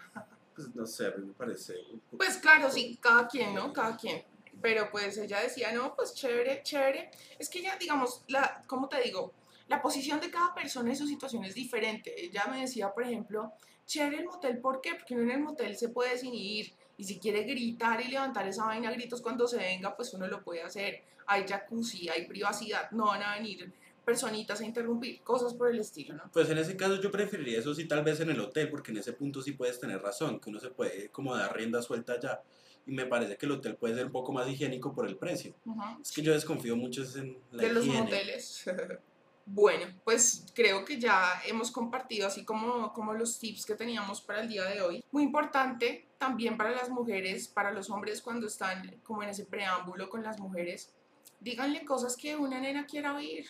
Pues 0.56 0.74
no 0.74 0.86
sé, 0.86 1.06
a 1.06 1.10
mí 1.10 1.26
me 1.26 1.34
parece 1.34 1.74
Pues 2.16 2.38
claro, 2.38 2.70
sí, 2.70 2.98
cada 3.00 3.28
quien, 3.28 3.54
¿no? 3.54 3.72
Cada 3.72 3.96
quien. 3.96 4.24
Pero 4.62 4.90
pues 4.90 5.18
ella 5.18 5.40
decía, 5.40 5.70
no, 5.72 5.94
pues 5.94 6.14
chévere, 6.14 6.62
chévere. 6.62 7.10
Es 7.38 7.50
que 7.50 7.60
ya, 7.60 7.76
digamos, 7.76 8.24
la, 8.28 8.64
¿cómo 8.66 8.88
te 8.88 9.00
digo? 9.02 9.34
La 9.68 9.82
posición 9.82 10.18
de 10.18 10.30
cada 10.30 10.54
persona 10.54 10.90
en 10.90 10.96
su 10.96 11.06
situación 11.06 11.44
es 11.44 11.54
diferente. 11.54 12.14
Ella 12.24 12.46
me 12.50 12.62
decía, 12.62 12.92
por 12.92 13.02
ejemplo, 13.02 13.52
chévere 13.84 14.18
el 14.18 14.24
motel, 14.24 14.58
¿por 14.58 14.80
qué? 14.80 14.94
Porque 14.94 15.14
uno 15.14 15.24
en 15.24 15.30
el 15.32 15.40
motel 15.40 15.76
se 15.76 15.90
puede 15.90 16.12
desinhibir. 16.12 16.72
Y 16.96 17.04
si 17.04 17.18
quiere 17.18 17.42
gritar 17.42 18.00
y 18.00 18.08
levantar 18.08 18.48
esa 18.48 18.64
vaina 18.64 18.88
a 18.88 18.92
gritos 18.92 19.20
cuando 19.20 19.46
se 19.46 19.58
venga, 19.58 19.94
pues 19.94 20.14
uno 20.14 20.26
lo 20.26 20.42
puede 20.42 20.62
hacer. 20.62 21.02
Hay 21.26 21.46
jacuzzi, 21.46 22.08
hay 22.08 22.26
privacidad, 22.26 22.90
no 22.92 23.06
van 23.06 23.22
a 23.22 23.34
venir 23.34 23.72
personitas 24.06 24.60
a 24.60 24.64
interrumpir, 24.64 25.20
cosas 25.22 25.52
por 25.52 25.68
el 25.68 25.80
estilo, 25.80 26.14
¿no? 26.14 26.30
Pues 26.32 26.48
en 26.48 26.58
ese 26.58 26.76
caso 26.76 27.00
yo 27.00 27.10
preferiría 27.10 27.58
eso 27.58 27.74
sí 27.74 27.86
tal 27.88 28.04
vez 28.04 28.20
en 28.20 28.30
el 28.30 28.40
hotel, 28.40 28.70
porque 28.70 28.92
en 28.92 28.98
ese 28.98 29.12
punto 29.12 29.42
sí 29.42 29.52
puedes 29.52 29.80
tener 29.80 30.00
razón, 30.00 30.38
que 30.38 30.48
uno 30.48 30.60
se 30.60 30.70
puede 30.70 31.10
como 31.10 31.36
dar 31.36 31.54
rienda 31.54 31.82
suelta 31.82 32.18
ya. 32.20 32.40
Y 32.86 32.92
me 32.92 33.04
parece 33.06 33.36
que 33.36 33.46
el 33.46 33.52
hotel 33.52 33.74
puede 33.74 33.96
ser 33.96 34.06
un 34.06 34.12
poco 34.12 34.32
más 34.32 34.48
higiénico 34.48 34.94
por 34.94 35.08
el 35.08 35.16
precio. 35.16 35.56
Ujú. 35.64 36.00
Es 36.00 36.12
que 36.12 36.22
yo 36.22 36.32
desconfío 36.32 36.76
mucho 36.76 37.02
en 37.18 37.36
la 37.50 37.64
de 37.64 37.72
los 37.72 37.84
higiene. 37.84 38.04
moteles. 38.04 38.64
Bueno, 39.48 39.86
pues 40.02 40.44
creo 40.56 40.84
que 40.84 40.98
ya 40.98 41.40
hemos 41.46 41.70
compartido 41.70 42.26
así 42.26 42.44
como, 42.44 42.92
como 42.92 43.14
los 43.14 43.38
tips 43.38 43.64
que 43.64 43.76
teníamos 43.76 44.20
para 44.20 44.40
el 44.40 44.48
día 44.48 44.64
de 44.64 44.82
hoy. 44.82 45.04
Muy 45.12 45.22
importante 45.22 46.08
también 46.18 46.56
para 46.56 46.72
las 46.72 46.90
mujeres, 46.90 47.46
para 47.46 47.70
los 47.70 47.88
hombres 47.88 48.20
cuando 48.20 48.48
están 48.48 49.00
como 49.04 49.22
en 49.22 49.28
ese 49.28 49.44
preámbulo 49.44 50.10
con 50.10 50.24
las 50.24 50.40
mujeres, 50.40 50.92
díganle 51.38 51.84
cosas 51.84 52.16
que 52.16 52.34
una 52.34 52.60
nena 52.60 52.86
quiera 52.86 53.14
oír. 53.14 53.46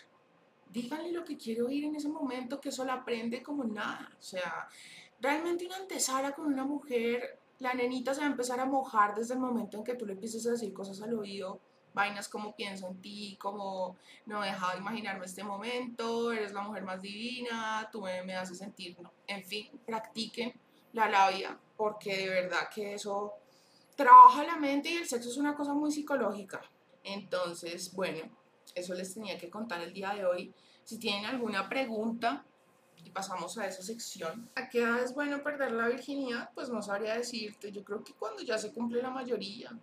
Díganle 0.76 1.10
lo 1.10 1.24
que 1.24 1.38
quiere 1.38 1.62
oír 1.62 1.86
en 1.86 1.96
ese 1.96 2.10
momento, 2.10 2.60
que 2.60 2.68
eso 2.68 2.84
la 2.84 2.92
aprende 2.92 3.42
como 3.42 3.64
nada. 3.64 4.12
O 4.18 4.22
sea, 4.22 4.68
realmente 5.18 5.64
una 5.64 5.76
antesala 5.76 6.32
con 6.32 6.44
una 6.48 6.66
mujer, 6.66 7.40
la 7.60 7.72
nenita 7.72 8.12
se 8.12 8.20
va 8.20 8.26
a 8.26 8.30
empezar 8.30 8.60
a 8.60 8.66
mojar 8.66 9.14
desde 9.14 9.32
el 9.32 9.40
momento 9.40 9.78
en 9.78 9.84
que 9.84 9.94
tú 9.94 10.04
le 10.04 10.12
empieces 10.12 10.46
a 10.46 10.50
decir 10.50 10.74
cosas 10.74 11.00
al 11.00 11.14
oído, 11.14 11.60
vainas 11.94 12.28
como 12.28 12.54
pienso 12.54 12.88
en 12.88 13.00
ti, 13.00 13.38
como 13.40 13.96
no 14.26 14.44
he 14.44 14.48
dejado 14.48 14.72
de 14.72 14.80
imaginarme 14.80 15.24
este 15.24 15.42
momento, 15.42 16.30
eres 16.30 16.52
la 16.52 16.60
mujer 16.60 16.82
más 16.82 17.00
divina, 17.00 17.88
tú 17.90 18.02
me, 18.02 18.22
me 18.24 18.36
haces 18.36 18.58
sentir, 18.58 19.00
no. 19.00 19.10
En 19.26 19.42
fin, 19.46 19.80
practiquen 19.86 20.52
la 20.92 21.08
labia, 21.08 21.58
porque 21.74 22.18
de 22.18 22.28
verdad 22.28 22.68
que 22.74 22.92
eso 22.92 23.32
trabaja 23.96 24.44
la 24.44 24.56
mente 24.56 24.90
y 24.90 24.96
el 24.96 25.08
sexo 25.08 25.30
es 25.30 25.38
una 25.38 25.56
cosa 25.56 25.72
muy 25.72 25.90
psicológica. 25.90 26.60
Entonces, 27.02 27.94
bueno, 27.94 28.30
eso 28.74 28.92
les 28.92 29.14
tenía 29.14 29.38
que 29.38 29.48
contar 29.48 29.80
el 29.80 29.94
día 29.94 30.12
de 30.12 30.26
hoy. 30.26 30.54
Si 30.86 30.98
tienen 30.98 31.26
alguna 31.26 31.68
pregunta, 31.68 32.44
y 33.04 33.10
pasamos 33.10 33.58
a 33.58 33.66
esa 33.66 33.82
sección. 33.82 34.48
¿A 34.54 34.68
qué 34.68 34.82
edad 34.82 35.02
es 35.02 35.12
bueno 35.12 35.42
perder 35.42 35.72
la 35.72 35.88
virginidad? 35.88 36.50
Pues 36.54 36.68
no 36.68 36.80
sabría 36.80 37.14
decirte. 37.14 37.72
Yo 37.72 37.82
creo 37.82 38.04
que 38.04 38.12
cuando 38.12 38.40
ya 38.42 38.56
se 38.56 38.72
cumple 38.72 39.02
la 39.02 39.10
mayoría. 39.10 39.76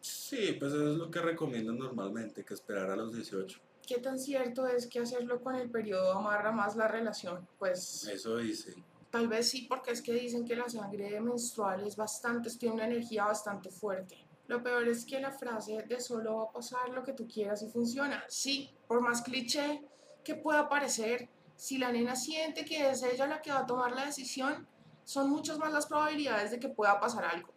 Sí, 0.00 0.56
pues 0.60 0.72
eso 0.72 0.92
es 0.92 0.96
lo 0.96 1.10
que 1.10 1.20
recomiendan 1.20 1.76
normalmente, 1.76 2.44
que 2.44 2.54
esperar 2.54 2.88
a 2.90 2.96
los 2.96 3.12
18. 3.12 3.58
¿Qué 3.84 3.98
tan 3.98 4.16
cierto 4.16 4.68
es 4.68 4.86
que 4.86 5.00
hacerlo 5.00 5.40
con 5.42 5.56
el 5.56 5.68
periodo 5.68 6.12
amarra 6.12 6.52
más 6.52 6.76
la 6.76 6.86
relación? 6.86 7.46
Pues 7.58 8.06
Eso 8.06 8.36
dice. 8.36 8.76
tal 9.10 9.26
vez 9.26 9.48
sí, 9.50 9.66
porque 9.68 9.90
es 9.90 10.02
que 10.02 10.12
dicen 10.12 10.44
que 10.44 10.54
la 10.54 10.68
sangre 10.68 11.20
menstrual 11.20 11.84
es 11.84 11.96
bastante, 11.96 12.48
tiene 12.50 12.76
una 12.76 12.86
energía 12.86 13.24
bastante 13.24 13.70
fuerte. 13.70 14.24
Lo 14.46 14.62
peor 14.62 14.86
es 14.86 15.04
que 15.04 15.20
la 15.20 15.32
frase 15.32 15.82
de 15.82 16.00
solo 16.00 16.36
va 16.36 16.44
a 16.44 16.52
pasar 16.52 16.90
lo 16.90 17.02
que 17.02 17.12
tú 17.12 17.26
quieras 17.26 17.60
y 17.62 17.68
funciona. 17.68 18.24
Sí, 18.28 18.70
por 18.86 19.00
más 19.00 19.22
cliché 19.22 19.82
que 20.22 20.34
pueda 20.34 20.68
parecer, 20.68 21.28
si 21.56 21.78
la 21.78 21.92
nena 21.92 22.16
siente 22.16 22.64
que 22.64 22.90
es 22.90 23.02
ella 23.02 23.26
la 23.26 23.42
que 23.42 23.52
va 23.52 23.60
a 23.60 23.66
tomar 23.66 23.92
la 23.92 24.06
decisión, 24.06 24.66
son 25.04 25.30
muchas 25.30 25.58
más 25.58 25.72
las 25.72 25.86
probabilidades 25.86 26.50
de 26.50 26.58
que 26.58 26.68
pueda 26.68 27.00
pasar 27.00 27.24
algo. 27.24 27.52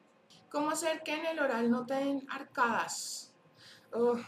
¿Cómo 0.49 0.71
hacer 0.71 1.03
que 1.03 1.13
en 1.13 1.25
el 1.25 1.39
oral 1.39 1.69
no 1.69 1.85
te 1.85 1.95
den 1.95 2.25
arcadas? 2.29 3.33
Ugh, 3.93 4.19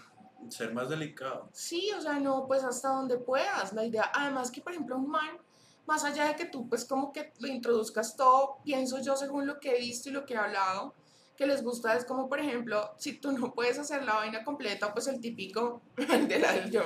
Ser 0.50 0.74
más 0.74 0.90
delicado. 0.90 1.50
Sí, 1.52 1.92
o 1.98 2.02
sea, 2.02 2.20
no, 2.20 2.46
pues 2.48 2.64
hasta 2.64 2.90
donde 2.90 3.18
puedas. 3.18 3.74
La 3.74 3.86
idea, 3.86 4.12
además 4.14 4.52
que 4.52 4.62
por 4.62 4.72
ejemplo 4.72 4.96
un 4.96 5.10
man, 5.10 5.38
más 5.86 6.04
allá 6.04 6.26
de 6.26 6.36
que 6.36 6.46
tú 6.46 6.70
pues 6.70 6.86
como 6.86 7.12
que 7.12 7.34
lo 7.40 7.48
introduzcas 7.48 8.16
todo, 8.16 8.58
pienso 8.64 9.00
yo 9.02 9.16
según 9.16 9.48
lo 9.48 9.60
que 9.60 9.76
he 9.76 9.80
visto 9.80 10.10
y 10.10 10.14
lo 10.14 10.26
que 10.26 10.36
he 10.36 10.38
hablado, 10.38 10.94
que 11.36 11.48
les 11.48 11.64
gusta 11.64 11.96
es 11.96 12.06
como 12.06 12.30
por 12.30 12.40
ejemplo, 12.40 12.92
si 12.98 13.20
tú 13.20 13.32
no 13.32 13.54
puedes 13.54 13.78
hacer 13.78 14.04
la 14.04 14.16
vaina 14.16 14.44
completa, 14.44 14.94
pues 14.94 15.08
el 15.08 15.20
típico 15.20 15.82
de 15.96 16.40
la 16.40 16.68
yo, 16.70 16.84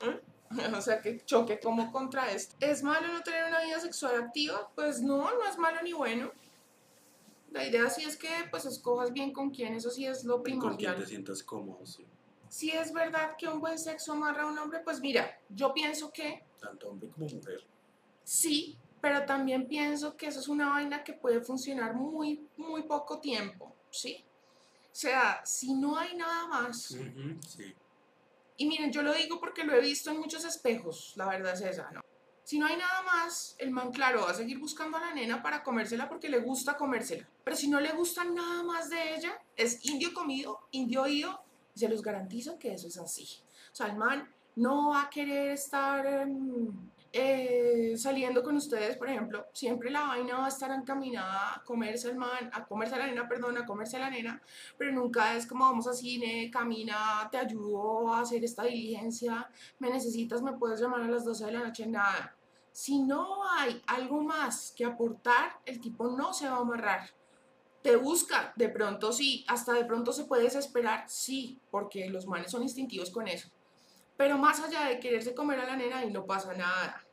¿eh? 0.00 0.20
o 0.76 0.80
sea, 0.80 1.00
que 1.00 1.24
choque 1.24 1.58
como 1.60 1.90
contra 1.92 2.30
esto. 2.30 2.56
¿Es 2.60 2.82
malo 2.82 3.08
no 3.12 3.22
tener 3.22 3.44
una 3.46 3.60
vida 3.62 3.80
sexual 3.80 4.22
activa? 4.22 4.70
Pues 4.74 5.00
no, 5.00 5.18
no 5.32 5.44
es 5.48 5.58
malo 5.58 5.80
ni 5.82 5.92
bueno. 5.92 6.30
La 7.50 7.64
idea 7.66 7.88
sí 7.88 8.02
es 8.04 8.16
que 8.16 8.28
pues 8.50 8.64
escojas 8.64 9.12
bien 9.12 9.32
con 9.32 9.50
quién, 9.50 9.74
eso 9.74 9.90
sí 9.90 10.06
es 10.06 10.24
lo 10.24 10.36
Con 10.36 10.44
quien 10.44 10.58
primordial. 10.58 10.96
te 10.96 11.06
sientas 11.06 11.42
cómodo, 11.42 11.84
sí. 11.86 12.04
Si 12.48 12.70
es 12.70 12.92
verdad 12.92 13.36
que 13.38 13.48
un 13.48 13.60
buen 13.60 13.78
sexo 13.78 14.12
amarra 14.12 14.42
a 14.42 14.46
un 14.46 14.58
hombre, 14.58 14.80
pues 14.80 15.00
mira, 15.00 15.38
yo 15.48 15.72
pienso 15.72 16.12
que 16.12 16.44
Tanto 16.60 16.88
hombre 16.88 17.08
como 17.10 17.26
mujer. 17.26 17.64
sí, 18.24 18.76
pero 19.00 19.24
también 19.26 19.68
pienso 19.68 20.16
que 20.16 20.26
eso 20.28 20.40
es 20.40 20.48
una 20.48 20.70
vaina 20.70 21.04
que 21.04 21.12
puede 21.12 21.40
funcionar 21.42 21.94
muy, 21.94 22.48
muy 22.56 22.82
poco 22.84 23.18
tiempo, 23.20 23.72
¿sí? 23.90 24.24
O 24.84 24.96
sea, 24.96 25.42
si 25.44 25.74
no 25.74 25.98
hay 25.98 26.16
nada 26.16 26.46
más, 26.46 26.96
Sí. 27.46 27.74
Y 28.56 28.66
miren, 28.66 28.92
yo 28.92 29.02
lo 29.02 29.12
digo 29.12 29.40
porque 29.40 29.64
lo 29.64 29.74
he 29.74 29.80
visto 29.80 30.10
en 30.10 30.18
muchos 30.18 30.44
espejos, 30.44 31.12
la 31.16 31.26
verdad 31.26 31.54
es 31.54 31.60
esa, 31.60 31.90
¿no? 31.90 32.00
Si 32.44 32.58
no 32.58 32.66
hay 32.66 32.76
nada 32.76 33.02
más, 33.02 33.56
el 33.58 33.70
man, 33.70 33.90
claro, 33.90 34.22
va 34.22 34.30
a 34.30 34.34
seguir 34.34 34.58
buscando 34.58 34.98
a 34.98 35.00
la 35.00 35.14
nena 35.14 35.42
para 35.42 35.62
comérsela 35.62 36.08
porque 36.10 36.28
le 36.28 36.40
gusta 36.40 36.76
comérsela. 36.76 37.26
Pero 37.42 37.56
si 37.56 37.68
no 37.68 37.80
le 37.80 37.92
gusta 37.92 38.22
nada 38.22 38.62
más 38.62 38.90
de 38.90 39.14
ella, 39.14 39.40
es 39.56 39.82
indio 39.86 40.12
comido, 40.12 40.60
indio 40.72 41.02
oído, 41.02 41.42
se 41.74 41.88
los 41.88 42.02
garantizo 42.02 42.58
que 42.58 42.74
eso 42.74 42.88
es 42.88 42.98
así. 42.98 43.26
O 43.72 43.74
sea, 43.74 43.86
el 43.86 43.96
man 43.96 44.30
no 44.56 44.90
va 44.90 45.04
a 45.04 45.10
querer 45.10 45.52
estar 45.52 46.04
em, 46.04 46.70
eh, 47.16 47.94
saliendo 47.96 48.42
con 48.42 48.56
ustedes, 48.56 48.96
por 48.96 49.08
ejemplo. 49.08 49.46
Siempre 49.52 49.88
la 49.88 50.02
vaina 50.02 50.36
va 50.36 50.46
a 50.46 50.48
estar 50.48 50.72
encaminada 50.72 51.54
a 51.54 51.62
comerse 51.62 52.10
el 52.10 52.16
man, 52.16 52.50
a 52.52 52.64
comerse 52.66 52.98
la 52.98 53.06
nena, 53.06 53.28
perdón, 53.28 53.56
a 53.56 53.64
comerse 53.64 54.00
la 54.00 54.10
nena, 54.10 54.42
pero 54.76 54.90
nunca 54.90 55.36
es 55.36 55.46
como 55.46 55.64
vamos 55.64 55.86
a 55.86 55.92
cine, 55.92 56.50
camina, 56.50 57.28
te 57.30 57.38
ayudo 57.38 58.12
a 58.12 58.22
hacer 58.22 58.42
esta 58.42 58.64
diligencia, 58.64 59.48
me 59.78 59.90
necesitas, 59.90 60.42
me 60.42 60.54
puedes 60.54 60.80
llamar 60.80 61.02
a 61.02 61.08
las 61.08 61.24
12 61.24 61.46
de 61.46 61.52
la 61.52 61.60
noche, 61.60 61.86
nada. 61.86 62.34
Si 62.72 62.98
no 62.98 63.48
hay 63.48 63.80
algo 63.86 64.20
más 64.20 64.74
que 64.76 64.84
aportar, 64.84 65.60
el 65.66 65.80
tipo 65.80 66.08
no 66.08 66.34
se 66.34 66.48
va 66.48 66.56
a 66.56 66.62
amarrar. 66.62 67.10
Te 67.80 67.94
busca, 67.94 68.52
de 68.56 68.68
pronto 68.68 69.12
sí, 69.12 69.44
hasta 69.46 69.72
de 69.74 69.84
pronto 69.84 70.12
se 70.12 70.24
puede 70.24 70.42
desesperar, 70.42 71.04
sí, 71.08 71.60
porque 71.70 72.10
los 72.10 72.26
manes 72.26 72.50
son 72.50 72.64
instintivos 72.64 73.10
con 73.10 73.28
eso. 73.28 73.48
Pero 74.16 74.36
más 74.36 74.58
allá 74.60 74.86
de 74.88 74.98
quererse 74.98 75.32
comer 75.32 75.60
a 75.60 75.66
la 75.66 75.76
nena, 75.76 75.98
ahí 75.98 76.10
no 76.10 76.26
pasa 76.26 76.54
nada. 76.54 77.03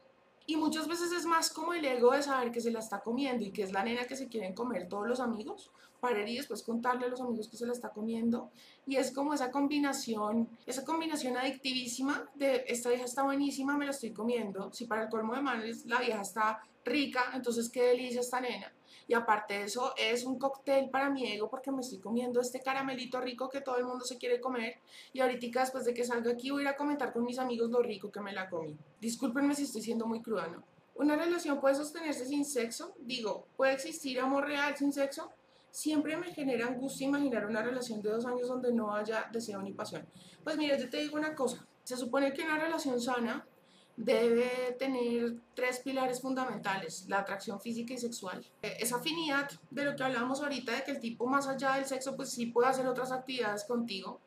Y 0.45 0.55
muchas 0.55 0.87
veces 0.87 1.11
es 1.11 1.25
más 1.25 1.51
como 1.51 1.73
el 1.73 1.85
ego 1.85 2.11
de 2.11 2.23
saber 2.23 2.51
que 2.51 2.61
se 2.61 2.71
la 2.71 2.79
está 2.79 2.99
comiendo 2.99 3.45
y 3.45 3.51
que 3.51 3.63
es 3.63 3.71
la 3.71 3.83
nena 3.83 4.05
que 4.05 4.15
se 4.15 4.27
quieren 4.27 4.53
comer 4.53 4.89
todos 4.89 5.07
los 5.07 5.19
amigos, 5.19 5.71
para 6.01 6.19
ir 6.23 6.29
y 6.29 6.37
después 6.37 6.63
contarle 6.63 7.05
a 7.05 7.09
los 7.09 7.21
amigos 7.21 7.47
que 7.47 7.55
se 7.55 7.65
la 7.65 7.73
está 7.73 7.89
comiendo. 7.89 8.49
Y 8.87 8.95
es 8.95 9.11
como 9.11 9.33
esa 9.33 9.51
combinación, 9.51 10.49
esa 10.65 10.83
combinación 10.83 11.37
adictivísima 11.37 12.27
de 12.33 12.65
esta 12.67 12.89
vieja 12.89 13.05
está 13.05 13.23
buenísima, 13.23 13.77
me 13.77 13.85
la 13.85 13.91
estoy 13.91 14.11
comiendo. 14.11 14.73
Si 14.73 14.85
para 14.85 15.03
el 15.03 15.09
colmo 15.09 15.35
de 15.35 15.41
males 15.41 15.85
la 15.85 16.01
vieja 16.01 16.21
está 16.21 16.59
rica, 16.83 17.31
entonces 17.35 17.69
qué 17.69 17.83
delicia 17.83 18.21
esta 18.21 18.41
nena. 18.41 18.73
Y 19.11 19.13
aparte 19.13 19.55
de 19.55 19.63
eso, 19.65 19.93
es 19.97 20.23
un 20.23 20.39
cóctel 20.39 20.89
para 20.89 21.09
mi 21.09 21.29
ego 21.29 21.49
porque 21.49 21.69
me 21.69 21.81
estoy 21.81 21.99
comiendo 21.99 22.39
este 22.39 22.61
caramelito 22.61 23.19
rico 23.19 23.49
que 23.49 23.59
todo 23.59 23.75
el 23.75 23.83
mundo 23.83 24.05
se 24.05 24.17
quiere 24.17 24.39
comer. 24.39 24.75
Y 25.11 25.19
ahorita 25.19 25.59
después 25.59 25.83
de 25.83 25.93
que 25.93 26.05
salga 26.05 26.31
aquí 26.31 26.49
voy 26.49 26.61
a 26.61 26.63
ir 26.63 26.67
a 26.69 26.77
comentar 26.77 27.11
con 27.11 27.25
mis 27.25 27.37
amigos 27.37 27.69
lo 27.69 27.81
rico 27.81 28.09
que 28.09 28.21
me 28.21 28.31
la 28.31 28.49
comí. 28.49 28.77
Discúlpenme 29.01 29.53
si 29.53 29.63
estoy 29.63 29.81
siendo 29.81 30.07
muy 30.07 30.21
cruda, 30.21 30.47
¿no? 30.47 30.63
¿Una 30.95 31.17
relación 31.17 31.59
puede 31.59 31.75
sostenerse 31.75 32.25
sin 32.25 32.45
sexo? 32.45 32.95
Digo, 32.99 33.47
¿puede 33.57 33.73
existir 33.73 34.17
amor 34.17 34.45
real 34.45 34.77
sin 34.77 34.93
sexo? 34.93 35.29
Siempre 35.71 36.15
me 36.15 36.33
genera 36.33 36.67
angustia 36.67 37.05
imaginar 37.05 37.45
una 37.45 37.61
relación 37.61 38.01
de 38.01 38.11
dos 38.11 38.25
años 38.25 38.47
donde 38.47 38.71
no 38.71 38.95
haya 38.95 39.27
deseo 39.33 39.61
ni 39.61 39.73
pasión. 39.73 40.07
Pues 40.41 40.55
mira, 40.55 40.77
yo 40.77 40.89
te 40.89 41.01
digo 41.01 41.17
una 41.17 41.35
cosa. 41.35 41.67
Se 41.83 41.97
supone 41.97 42.31
que 42.31 42.43
una 42.43 42.57
relación 42.57 43.01
sana 43.01 43.45
debe 44.03 44.75
tener 44.79 45.35
tres 45.53 45.79
pilares 45.79 46.21
fundamentales, 46.21 47.05
la 47.07 47.19
atracción 47.19 47.59
física 47.61 47.93
y 47.93 47.97
sexual. 47.97 48.43
Eh, 48.61 48.77
Esa 48.79 48.97
afinidad 48.97 49.49
de 49.69 49.85
lo 49.85 49.95
que 49.95 50.03
hablamos 50.03 50.41
ahorita, 50.41 50.75
de 50.75 50.83
que 50.83 50.91
el 50.91 50.99
tipo 50.99 51.27
más 51.27 51.47
allá 51.47 51.73
del 51.75 51.85
sexo, 51.85 52.15
pues 52.15 52.31
sí 52.31 52.47
puede 52.47 52.69
hacer 52.69 52.87
otras 52.87 53.11
actividades 53.11 53.63
contigo, 53.63 54.19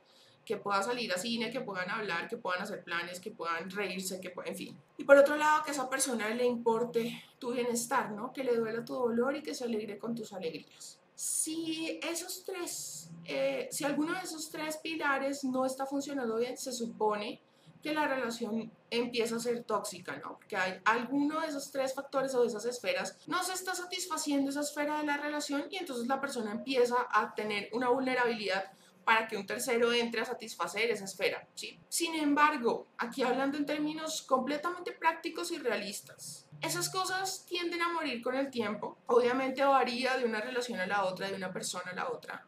que 0.45 0.59
pueda 0.59 0.83
salir 0.83 1.11
a 1.13 1.17
cine, 1.19 1.51
que 1.51 1.61
puedan 1.63 1.91
hablar, 1.91 2.29
que 2.29 2.37
puedan 2.37 2.61
hacer 2.63 2.85
planes, 2.85 3.19
que 3.19 3.31
puedan 3.31 3.71
reírse, 3.71 4.21
que 4.21 4.35
pu- 4.35 4.43
en 4.47 4.55
fin. 4.55 4.79
Y 4.99 5.05
por 5.05 5.17
otro 5.17 5.37
lado, 5.37 5.63
que 5.65 5.71
a 5.71 5.73
esa 5.73 5.89
persona 5.89 6.29
le 6.35 6.45
importe 6.45 7.23
tu 7.39 7.53
bienestar, 7.53 8.11
¿no? 8.13 8.31
Que 8.33 8.45
le 8.45 8.55
duela 8.55 8.85
tu 8.85 8.93
dolor 8.95 9.35
y 9.37 9.43
que 9.43 9.55
se 9.55 9.65
alegre 9.65 9.99
con 9.99 10.15
tus 10.15 10.33
alegrías. 10.35 11.01
Si 11.15 11.99
esos 12.03 12.45
tres, 12.45 13.09
eh, 13.25 13.69
si 13.71 13.85
alguno 13.85 14.13
de 14.13 14.21
esos 14.21 14.51
tres 14.51 14.77
pilares 14.77 15.45
no 15.45 15.65
está 15.65 15.87
funcionando 15.87 16.37
bien, 16.37 16.59
se 16.59 16.73
supone 16.73 17.41
que 17.85 17.93
la 17.93 18.09
relación 18.09 18.73
empieza 18.89 19.37
a 19.37 19.41
ser 19.41 19.63
tóxica, 19.65 20.17
¿no? 20.17 20.39
Porque 20.39 20.57
hay 20.57 20.81
alguno 20.87 21.41
de 21.41 21.49
esos 21.49 21.71
tres 21.71 21.95
factores 21.95 22.35
o 22.35 22.41
de 22.41 22.49
esas 22.49 22.65
esferas 22.65 23.19
no 23.27 23.45
se 23.45 23.53
está 23.53 23.75
satisfaciendo 23.75 24.49
esa 24.51 24.63
esfera 24.63 24.99
de 24.99 25.05
la 25.05 25.19
relación 25.19 25.67
y 25.71 25.77
entonces 25.77 26.07
la 26.07 26.19
persona 26.19 26.53
empieza 26.53 26.97
a 27.11 27.35
tener 27.35 27.69
una 27.73 27.91
vulnerabilidad 27.91 28.73
para 29.05 29.29
que 29.29 29.37
un 29.37 29.45
tercero 29.45 29.93
entre 29.93 30.23
a 30.23 30.25
satisfacer 30.25 30.91
esa 30.91 31.05
esfera, 31.05 31.47
¿sí? 31.55 31.79
Sin 31.91 32.15
embargo, 32.15 32.87
aquí 32.97 33.23
hablando 33.23 33.59
en 33.59 33.67
términos 33.67 34.23
completamente 34.23 34.93
prácticos 34.93 35.53
y 35.53 35.59
realistas, 35.59 36.49
esas 36.63 36.89
cosas 36.89 37.45
tienden 37.45 37.83
a 37.83 37.93
morir 37.93 38.23
con 38.23 38.35
el 38.35 38.51
tiempo. 38.51 38.97
Obviamente 39.09 39.63
varía 39.63 40.17
de 40.17 40.25
una 40.25 40.41
relación 40.41 40.81
a 40.81 40.87
la 40.87 41.05
otra, 41.05 41.29
de 41.29 41.37
una 41.37 41.53
persona 41.53 41.91
a 41.91 41.95
la 41.95 42.09
otra. 42.09 42.47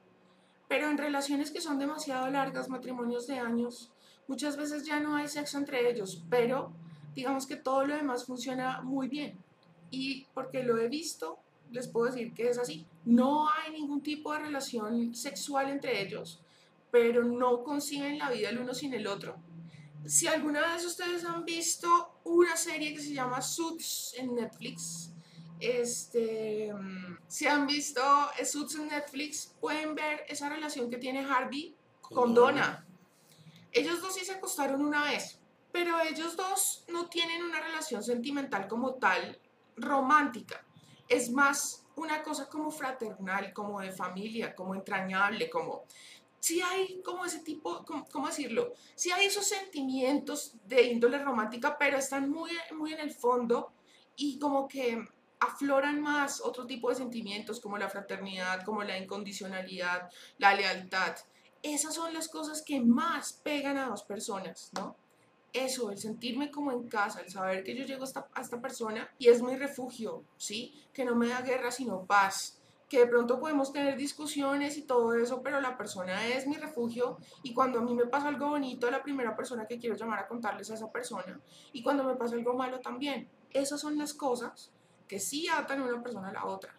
Pero 0.66 0.88
en 0.88 0.96
relaciones 0.96 1.50
que 1.50 1.60
son 1.60 1.78
demasiado 1.78 2.30
largas, 2.30 2.70
matrimonios 2.70 3.26
de 3.26 3.38
años, 3.38 3.92
muchas 4.28 4.56
veces 4.56 4.84
ya 4.84 5.00
no 5.00 5.16
hay 5.16 5.28
sexo 5.28 5.58
entre 5.58 5.90
ellos, 5.90 6.22
pero 6.28 6.72
digamos 7.14 7.46
que 7.46 7.56
todo 7.56 7.86
lo 7.86 7.94
demás 7.94 8.24
funciona 8.24 8.82
muy 8.82 9.08
bien. 9.08 9.38
Y 9.90 10.26
porque 10.34 10.62
lo 10.62 10.78
he 10.78 10.88
visto, 10.88 11.38
les 11.70 11.88
puedo 11.88 12.06
decir 12.06 12.34
que 12.34 12.48
es 12.48 12.58
así. 12.58 12.86
No 13.04 13.48
hay 13.48 13.72
ningún 13.72 14.02
tipo 14.02 14.32
de 14.32 14.40
relación 14.40 15.14
sexual 15.14 15.70
entre 15.70 16.02
ellos, 16.02 16.40
pero 16.90 17.24
no 17.24 17.62
conciben 17.62 18.18
la 18.18 18.30
vida 18.30 18.50
el 18.50 18.58
uno 18.58 18.74
sin 18.74 18.94
el 18.94 19.06
otro. 19.06 19.36
Si 20.04 20.26
alguna 20.26 20.60
vez 20.72 20.84
ustedes 20.84 21.24
han 21.24 21.44
visto 21.44 21.88
una 22.24 22.56
serie 22.56 22.94
que 22.94 23.00
se 23.00 23.12
llama 23.12 23.42
Suits 23.42 24.14
en 24.16 24.34
Netflix, 24.34 25.10
este, 25.58 26.72
si 27.26 27.46
han 27.46 27.66
visto 27.66 28.00
Suits 28.44 28.76
en 28.76 28.88
Netflix, 28.88 29.54
pueden 29.60 29.94
ver 29.94 30.24
esa 30.28 30.48
relación 30.48 30.90
que 30.90 30.98
tiene 30.98 31.24
Harvey 31.24 31.74
con 32.02 32.34
Donna. 32.34 32.85
Ellos 33.76 34.00
dos 34.00 34.14
sí 34.14 34.24
se 34.24 34.32
acostaron 34.32 34.82
una 34.84 35.04
vez, 35.04 35.38
pero 35.70 36.00
ellos 36.00 36.34
dos 36.34 36.84
no 36.88 37.10
tienen 37.10 37.42
una 37.42 37.60
relación 37.60 38.02
sentimental 38.02 38.66
como 38.68 38.94
tal 38.94 39.38
romántica. 39.76 40.64
Es 41.08 41.30
más 41.30 41.84
una 41.94 42.22
cosa 42.22 42.48
como 42.48 42.70
fraternal, 42.70 43.52
como 43.52 43.80
de 43.80 43.92
familia, 43.92 44.54
como 44.54 44.74
entrañable, 44.74 45.50
como... 45.50 45.84
Sí 46.40 46.62
hay 46.62 47.02
como 47.02 47.26
ese 47.26 47.40
tipo, 47.40 47.84
como- 47.84 48.06
¿cómo 48.06 48.28
decirlo? 48.28 48.72
Sí 48.94 49.10
hay 49.10 49.26
esos 49.26 49.46
sentimientos 49.46 50.54
de 50.64 50.82
índole 50.84 51.18
romántica, 51.18 51.76
pero 51.78 51.98
están 51.98 52.30
muy, 52.30 52.52
muy 52.72 52.94
en 52.94 53.00
el 53.00 53.10
fondo 53.10 53.72
y 54.16 54.38
como 54.38 54.68
que 54.68 55.04
afloran 55.40 56.00
más 56.00 56.40
otro 56.40 56.64
tipo 56.66 56.88
de 56.88 56.94
sentimientos 56.94 57.60
como 57.60 57.76
la 57.76 57.90
fraternidad, 57.90 58.64
como 58.64 58.82
la 58.84 58.96
incondicionalidad, 58.96 60.08
la 60.38 60.54
lealtad. 60.54 61.14
Esas 61.66 61.94
son 61.94 62.14
las 62.14 62.28
cosas 62.28 62.62
que 62.62 62.80
más 62.80 63.32
pegan 63.42 63.76
a 63.76 63.88
dos 63.88 64.04
personas, 64.04 64.70
¿no? 64.74 64.94
Eso, 65.52 65.90
el 65.90 65.98
sentirme 65.98 66.48
como 66.48 66.70
en 66.70 66.86
casa, 66.88 67.20
el 67.20 67.28
saber 67.28 67.64
que 67.64 67.74
yo 67.74 67.84
llego 67.84 68.04
a 68.04 68.40
esta, 68.40 68.60
persona 68.60 69.10
y 69.18 69.26
es 69.26 69.42
mi 69.42 69.56
refugio, 69.56 70.22
¿sí? 70.36 70.80
Que 70.92 71.04
no 71.04 71.16
me 71.16 71.26
da 71.26 71.40
guerra 71.42 71.72
sino 71.72 72.04
paz. 72.04 72.60
Que 72.88 73.00
de 73.00 73.08
pronto 73.08 73.40
podemos 73.40 73.72
tener 73.72 73.96
discusiones 73.96 74.76
y 74.76 74.82
todo 74.82 75.12
eso, 75.14 75.42
pero 75.42 75.60
la 75.60 75.76
persona 75.76 76.28
es 76.28 76.46
mi 76.46 76.54
refugio 76.54 77.18
y 77.42 77.52
cuando 77.52 77.80
a 77.80 77.82
mí 77.82 77.94
me 77.94 78.06
pasa 78.06 78.28
algo 78.28 78.50
bonito, 78.50 78.88
la 78.88 79.02
primera 79.02 79.34
persona 79.34 79.66
que 79.66 79.80
quiero 79.80 79.96
llamar 79.96 80.20
a 80.20 80.28
contarles 80.28 80.70
a 80.70 80.74
esa 80.74 80.92
persona 80.92 81.40
y 81.72 81.82
cuando 81.82 82.04
me 82.04 82.14
pasa 82.14 82.36
algo 82.36 82.54
malo 82.54 82.78
también. 82.78 83.28
Esas 83.50 83.80
son 83.80 83.98
las 83.98 84.14
cosas 84.14 84.70
que 85.08 85.18
sí 85.18 85.48
atan 85.48 85.80
a 85.80 85.86
una 85.86 86.00
persona 86.00 86.28
a 86.28 86.32
la 86.32 86.44
otra. 86.44 86.78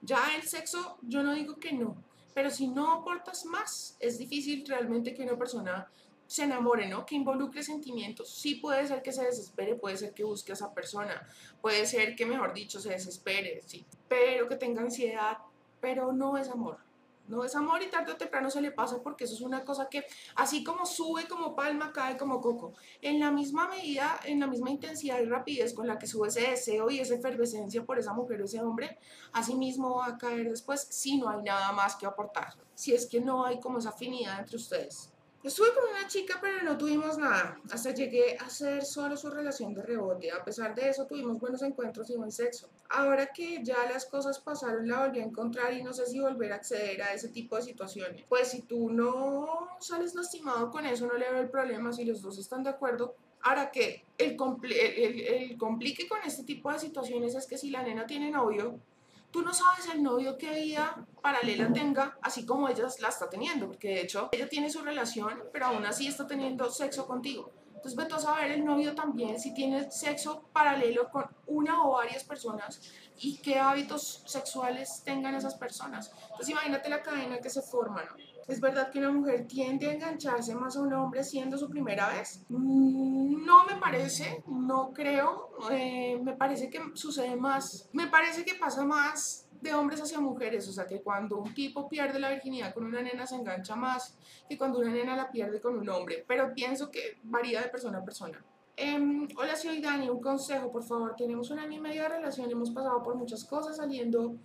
Ya 0.00 0.34
el 0.36 0.44
sexo, 0.44 0.96
yo 1.02 1.22
no 1.22 1.34
digo 1.34 1.56
que 1.56 1.74
no, 1.74 1.96
pero 2.34 2.50
si 2.50 2.68
no 2.68 2.92
aportas 2.92 3.44
más, 3.44 3.96
es 4.00 4.18
difícil 4.18 4.64
realmente 4.66 5.14
que 5.14 5.22
una 5.22 5.36
persona 5.36 5.88
se 6.26 6.44
enamore, 6.44 6.88
¿no? 6.88 7.04
Que 7.04 7.14
involucre 7.14 7.62
sentimientos. 7.62 8.34
Sí 8.34 8.54
puede 8.54 8.86
ser 8.86 9.02
que 9.02 9.12
se 9.12 9.24
desespere, 9.24 9.74
puede 9.74 9.98
ser 9.98 10.14
que 10.14 10.24
busque 10.24 10.52
a 10.52 10.54
esa 10.54 10.72
persona, 10.72 11.28
puede 11.60 11.84
ser 11.84 12.16
que, 12.16 12.24
mejor 12.24 12.54
dicho, 12.54 12.80
se 12.80 12.90
desespere, 12.90 13.60
sí, 13.66 13.84
pero 14.08 14.48
que 14.48 14.56
tenga 14.56 14.80
ansiedad, 14.80 15.38
pero 15.80 16.12
no 16.12 16.38
es 16.38 16.48
amor. 16.48 16.78
No 17.28 17.44
es 17.44 17.54
amor 17.54 17.82
y 17.82 17.88
tarde 17.88 18.12
o 18.12 18.16
temprano 18.16 18.50
se 18.50 18.60
le 18.60 18.72
pasa 18.72 19.02
porque 19.02 19.24
eso 19.24 19.34
es 19.34 19.40
una 19.40 19.64
cosa 19.64 19.88
que 19.88 20.04
así 20.34 20.64
como 20.64 20.84
sube 20.84 21.26
como 21.28 21.54
palma, 21.54 21.92
cae 21.92 22.16
como 22.16 22.40
coco. 22.40 22.74
En 23.00 23.20
la 23.20 23.30
misma 23.30 23.68
medida, 23.68 24.20
en 24.24 24.40
la 24.40 24.46
misma 24.46 24.70
intensidad 24.70 25.20
y 25.20 25.24
rapidez 25.24 25.72
con 25.72 25.86
la 25.86 25.98
que 25.98 26.06
sube 26.06 26.28
ese 26.28 26.42
deseo 26.42 26.90
y 26.90 26.98
esa 26.98 27.14
efervescencia 27.14 27.84
por 27.84 27.98
esa 27.98 28.12
mujer 28.12 28.42
o 28.42 28.44
ese 28.44 28.60
hombre, 28.60 28.98
así 29.32 29.54
mismo 29.54 29.96
va 29.96 30.06
a 30.06 30.18
caer 30.18 30.50
después 30.50 30.86
si 30.90 31.18
no 31.18 31.28
hay 31.28 31.42
nada 31.42 31.72
más 31.72 31.96
que 31.96 32.06
aportar. 32.06 32.54
Si 32.74 32.92
es 32.92 33.06
que 33.06 33.20
no 33.20 33.44
hay 33.44 33.60
como 33.60 33.78
esa 33.78 33.90
afinidad 33.90 34.40
entre 34.40 34.56
ustedes. 34.56 35.12
Estuve 35.42 35.74
con 35.74 35.82
una 35.90 36.06
chica, 36.06 36.38
pero 36.40 36.62
no 36.62 36.78
tuvimos 36.78 37.18
nada. 37.18 37.60
Hasta 37.70 37.90
llegué 37.90 38.36
a 38.38 38.48
ser 38.48 38.84
solo 38.84 39.16
su 39.16 39.28
relación 39.28 39.74
de 39.74 39.82
rebote. 39.82 40.30
A 40.30 40.44
pesar 40.44 40.72
de 40.72 40.88
eso, 40.88 41.04
tuvimos 41.06 41.40
buenos 41.40 41.62
encuentros 41.62 42.08
y 42.10 42.16
buen 42.16 42.30
sexo. 42.30 42.70
Ahora 42.88 43.26
que 43.26 43.60
ya 43.64 43.84
las 43.90 44.06
cosas 44.06 44.38
pasaron, 44.38 44.88
la 44.88 45.04
volví 45.04 45.18
a 45.18 45.24
encontrar 45.24 45.72
y 45.74 45.82
no 45.82 45.92
sé 45.92 46.06
si 46.06 46.20
volver 46.20 46.52
a 46.52 46.56
acceder 46.56 47.02
a 47.02 47.12
ese 47.12 47.28
tipo 47.28 47.56
de 47.56 47.62
situaciones. 47.62 48.24
Pues 48.28 48.52
si 48.52 48.62
tú 48.62 48.90
no 48.90 49.68
sales 49.80 50.14
lastimado 50.14 50.70
con 50.70 50.86
eso, 50.86 51.06
no 51.06 51.14
le 51.14 51.28
veo 51.28 51.40
el 51.40 51.50
problema. 51.50 51.92
Si 51.92 52.04
los 52.04 52.22
dos 52.22 52.38
están 52.38 52.62
de 52.62 52.70
acuerdo, 52.70 53.16
Ahora 53.44 53.72
que 53.72 54.04
el, 54.18 54.36
el, 54.62 55.20
el, 55.20 55.58
complique 55.58 56.06
con 56.06 56.20
este 56.24 56.44
tipo 56.44 56.70
de 56.70 56.78
situaciones 56.78 57.34
es 57.34 57.46
que 57.46 57.58
si 57.58 57.70
la 57.70 57.82
nena 57.82 58.06
tiene 58.06 58.30
novio, 58.30 58.78
tú 59.32 59.42
no 59.42 59.52
sabes 59.52 59.88
el 59.92 60.02
novio 60.02 60.36
qué 60.38 60.50
vida 60.60 61.04
paralela 61.20 61.72
tenga, 61.72 62.18
así 62.22 62.46
como 62.46 62.68
ella 62.68 62.86
la 63.00 63.08
está 63.08 63.28
teniendo, 63.28 63.66
porque 63.66 63.88
de 63.88 64.02
hecho 64.02 64.28
ella 64.30 64.48
tiene 64.48 64.70
su 64.70 64.82
relación, 64.82 65.44
pero 65.52 65.66
aún 65.66 65.84
así 65.86 66.06
está 66.06 66.26
teniendo 66.26 66.70
sexo 66.70 67.06
contigo. 67.06 67.50
Entonces 67.82 67.98
vete 67.98 68.14
a 68.14 68.18
saber 68.20 68.52
el 68.52 68.64
novio 68.64 68.94
también 68.94 69.40
si 69.40 69.52
tiene 69.52 69.90
sexo 69.90 70.44
paralelo 70.52 71.10
con 71.10 71.24
una 71.48 71.82
o 71.82 71.94
varias 71.94 72.22
personas 72.22 72.80
y 73.18 73.38
qué 73.38 73.58
hábitos 73.58 74.22
sexuales 74.24 75.02
tengan 75.04 75.34
esas 75.34 75.56
personas. 75.56 76.12
Entonces 76.22 76.50
imagínate 76.50 76.88
la 76.88 77.02
cadena 77.02 77.40
que 77.40 77.50
se 77.50 77.60
forma, 77.60 78.04
¿no? 78.04 78.14
¿Es 78.46 78.60
verdad 78.60 78.88
que 78.92 79.00
una 79.00 79.10
mujer 79.10 79.48
tiende 79.48 79.88
a 79.88 79.94
engancharse 79.94 80.54
más 80.54 80.76
a 80.76 80.80
un 80.80 80.92
hombre 80.92 81.24
siendo 81.24 81.58
su 81.58 81.68
primera 81.68 82.08
vez? 82.10 82.44
Mm, 82.50 83.44
no 83.44 83.64
me 83.64 83.74
parece, 83.74 84.44
no 84.46 84.92
creo. 84.92 85.50
Eh, 85.72 86.20
me 86.22 86.34
parece 86.34 86.70
que 86.70 86.80
sucede 86.94 87.34
más. 87.34 87.88
Me 87.92 88.06
parece 88.06 88.44
que 88.44 88.54
pasa 88.54 88.84
más 88.84 89.48
de 89.62 89.72
hombres 89.72 90.00
hacia 90.00 90.20
mujeres, 90.20 90.68
o 90.68 90.72
sea 90.72 90.86
que 90.86 91.00
cuando 91.00 91.38
un 91.38 91.54
tipo 91.54 91.88
pierde 91.88 92.18
la 92.18 92.30
virginidad 92.30 92.74
con 92.74 92.84
una 92.84 93.00
nena 93.00 93.26
se 93.26 93.36
engancha 93.36 93.76
más 93.76 94.16
que 94.48 94.58
cuando 94.58 94.80
una 94.80 94.90
nena 94.90 95.16
la 95.16 95.30
pierde 95.30 95.60
con 95.60 95.78
un 95.78 95.88
hombre, 95.88 96.24
pero 96.26 96.52
pienso 96.52 96.90
que 96.90 97.18
varía 97.22 97.62
de 97.62 97.68
persona 97.68 97.98
a 97.98 98.04
persona. 98.04 98.44
Eh, 98.76 99.28
hola, 99.36 99.54
soy 99.54 99.80
Dani, 99.80 100.08
un 100.08 100.20
consejo, 100.20 100.72
por 100.72 100.82
favor. 100.82 101.14
Tenemos 101.14 101.50
un 101.50 101.58
año 101.58 101.76
y 101.76 101.80
medio 101.80 102.08
relación, 102.08 102.50
hemos 102.50 102.70
pasado 102.70 103.02
por 103.02 103.14
muchas 103.14 103.44
cosas 103.44 103.76
saliendo 103.76 104.36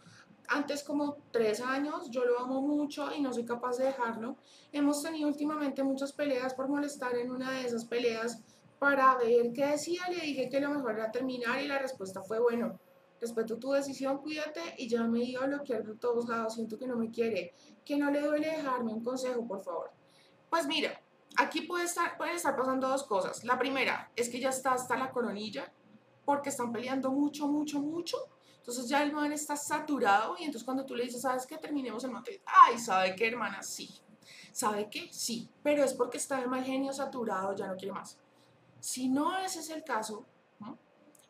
antes 0.50 0.84
como 0.84 1.18
tres 1.32 1.62
años, 1.62 2.10
yo 2.10 2.24
lo 2.24 2.40
amo 2.40 2.62
mucho 2.62 3.14
y 3.14 3.22
no 3.22 3.34
soy 3.34 3.46
capaz 3.46 3.78
de 3.78 3.86
dejarlo. 3.86 4.38
Hemos 4.72 5.02
tenido 5.02 5.28
últimamente 5.28 5.84
muchas 5.84 6.14
peleas 6.14 6.54
por 6.54 6.70
molestar 6.70 7.16
en 7.16 7.32
una 7.32 7.52
de 7.52 7.66
esas 7.66 7.86
peleas 7.86 8.42
para 8.80 9.18
ver 9.18 9.52
qué 9.54 9.66
decía. 9.66 10.02
Le 10.10 10.22
dije 10.22 10.50
que 10.50 10.60
lo 10.60 10.70
mejor 10.70 10.96
era 10.96 11.12
terminar 11.12 11.62
y 11.62 11.68
la 11.68 11.80
respuesta 11.80 12.22
fue 12.22 12.40
bueno. 12.40 12.80
Respeto 13.20 13.58
tu 13.58 13.72
decisión, 13.72 14.20
cuídate 14.20 14.62
y 14.78 14.88
ya 14.88 15.04
me 15.04 15.20
dio 15.20 15.46
lo 15.48 15.64
quiero 15.64 15.94
de 15.94 15.96
todos 15.96 16.28
lados. 16.28 16.56
Siento 16.56 16.78
que 16.78 16.88
no 16.88 16.96
me 16.96 17.10
quiere, 17.10 17.54
que 17.84 17.98
no 17.98 18.12
le 18.12 18.22
duele 18.22 18.48
dejarme 18.48 18.94
un 18.94 19.04
consejo, 19.04 19.46
por 19.48 19.64
favor. 19.64 19.92
Pues 20.50 20.68
mira, 20.68 21.02
aquí 21.38 21.62
puede 21.62 21.86
estar, 21.86 22.18
pueden 22.18 22.36
estar 22.36 22.56
pasando 22.56 22.88
dos 22.88 23.04
cosas. 23.04 23.44
La 23.44 23.58
primera 23.58 24.12
es 24.16 24.30
que 24.30 24.40
ya 24.40 24.50
está 24.50 24.74
hasta 24.74 24.98
la 24.98 25.12
coronilla 25.12 25.72
porque 26.26 26.50
están 26.50 26.72
peleando 26.72 27.12
mucho, 27.12 27.48
mucho, 27.48 27.80
mucho 27.80 28.18
entonces 28.68 28.90
ya 28.90 29.02
el 29.02 29.14
man 29.14 29.32
está 29.32 29.56
saturado 29.56 30.36
y 30.38 30.44
entonces 30.44 30.66
cuando 30.66 30.86
tú 30.86 30.94
le 30.94 31.06
dices, 31.06 31.22
¿sabes 31.22 31.48
qué? 31.48 31.58
Terminemos 31.58 32.04
el 32.04 32.12
man 32.12 32.22
ay, 32.46 32.78
¿sabe 32.78 33.16
qué, 33.16 33.30
hermana? 33.30 33.64
Sí. 33.64 33.90
¿Sabe 34.52 34.90
qué? 34.92 35.08
Sí. 35.10 35.50
Pero 35.64 35.86
es 35.86 35.94
porque 35.94 36.18
está 36.18 36.42
el 36.42 36.50
mal 36.50 36.66
genio 36.66 36.92
saturado, 36.92 37.56
ya 37.56 37.68
no 37.68 37.78
quiere 37.78 37.94
más. 37.94 38.18
Si 38.82 39.08
no 39.08 39.38
ese 39.38 39.62
es 39.62 39.70
el 39.70 39.86
caso, 39.86 40.26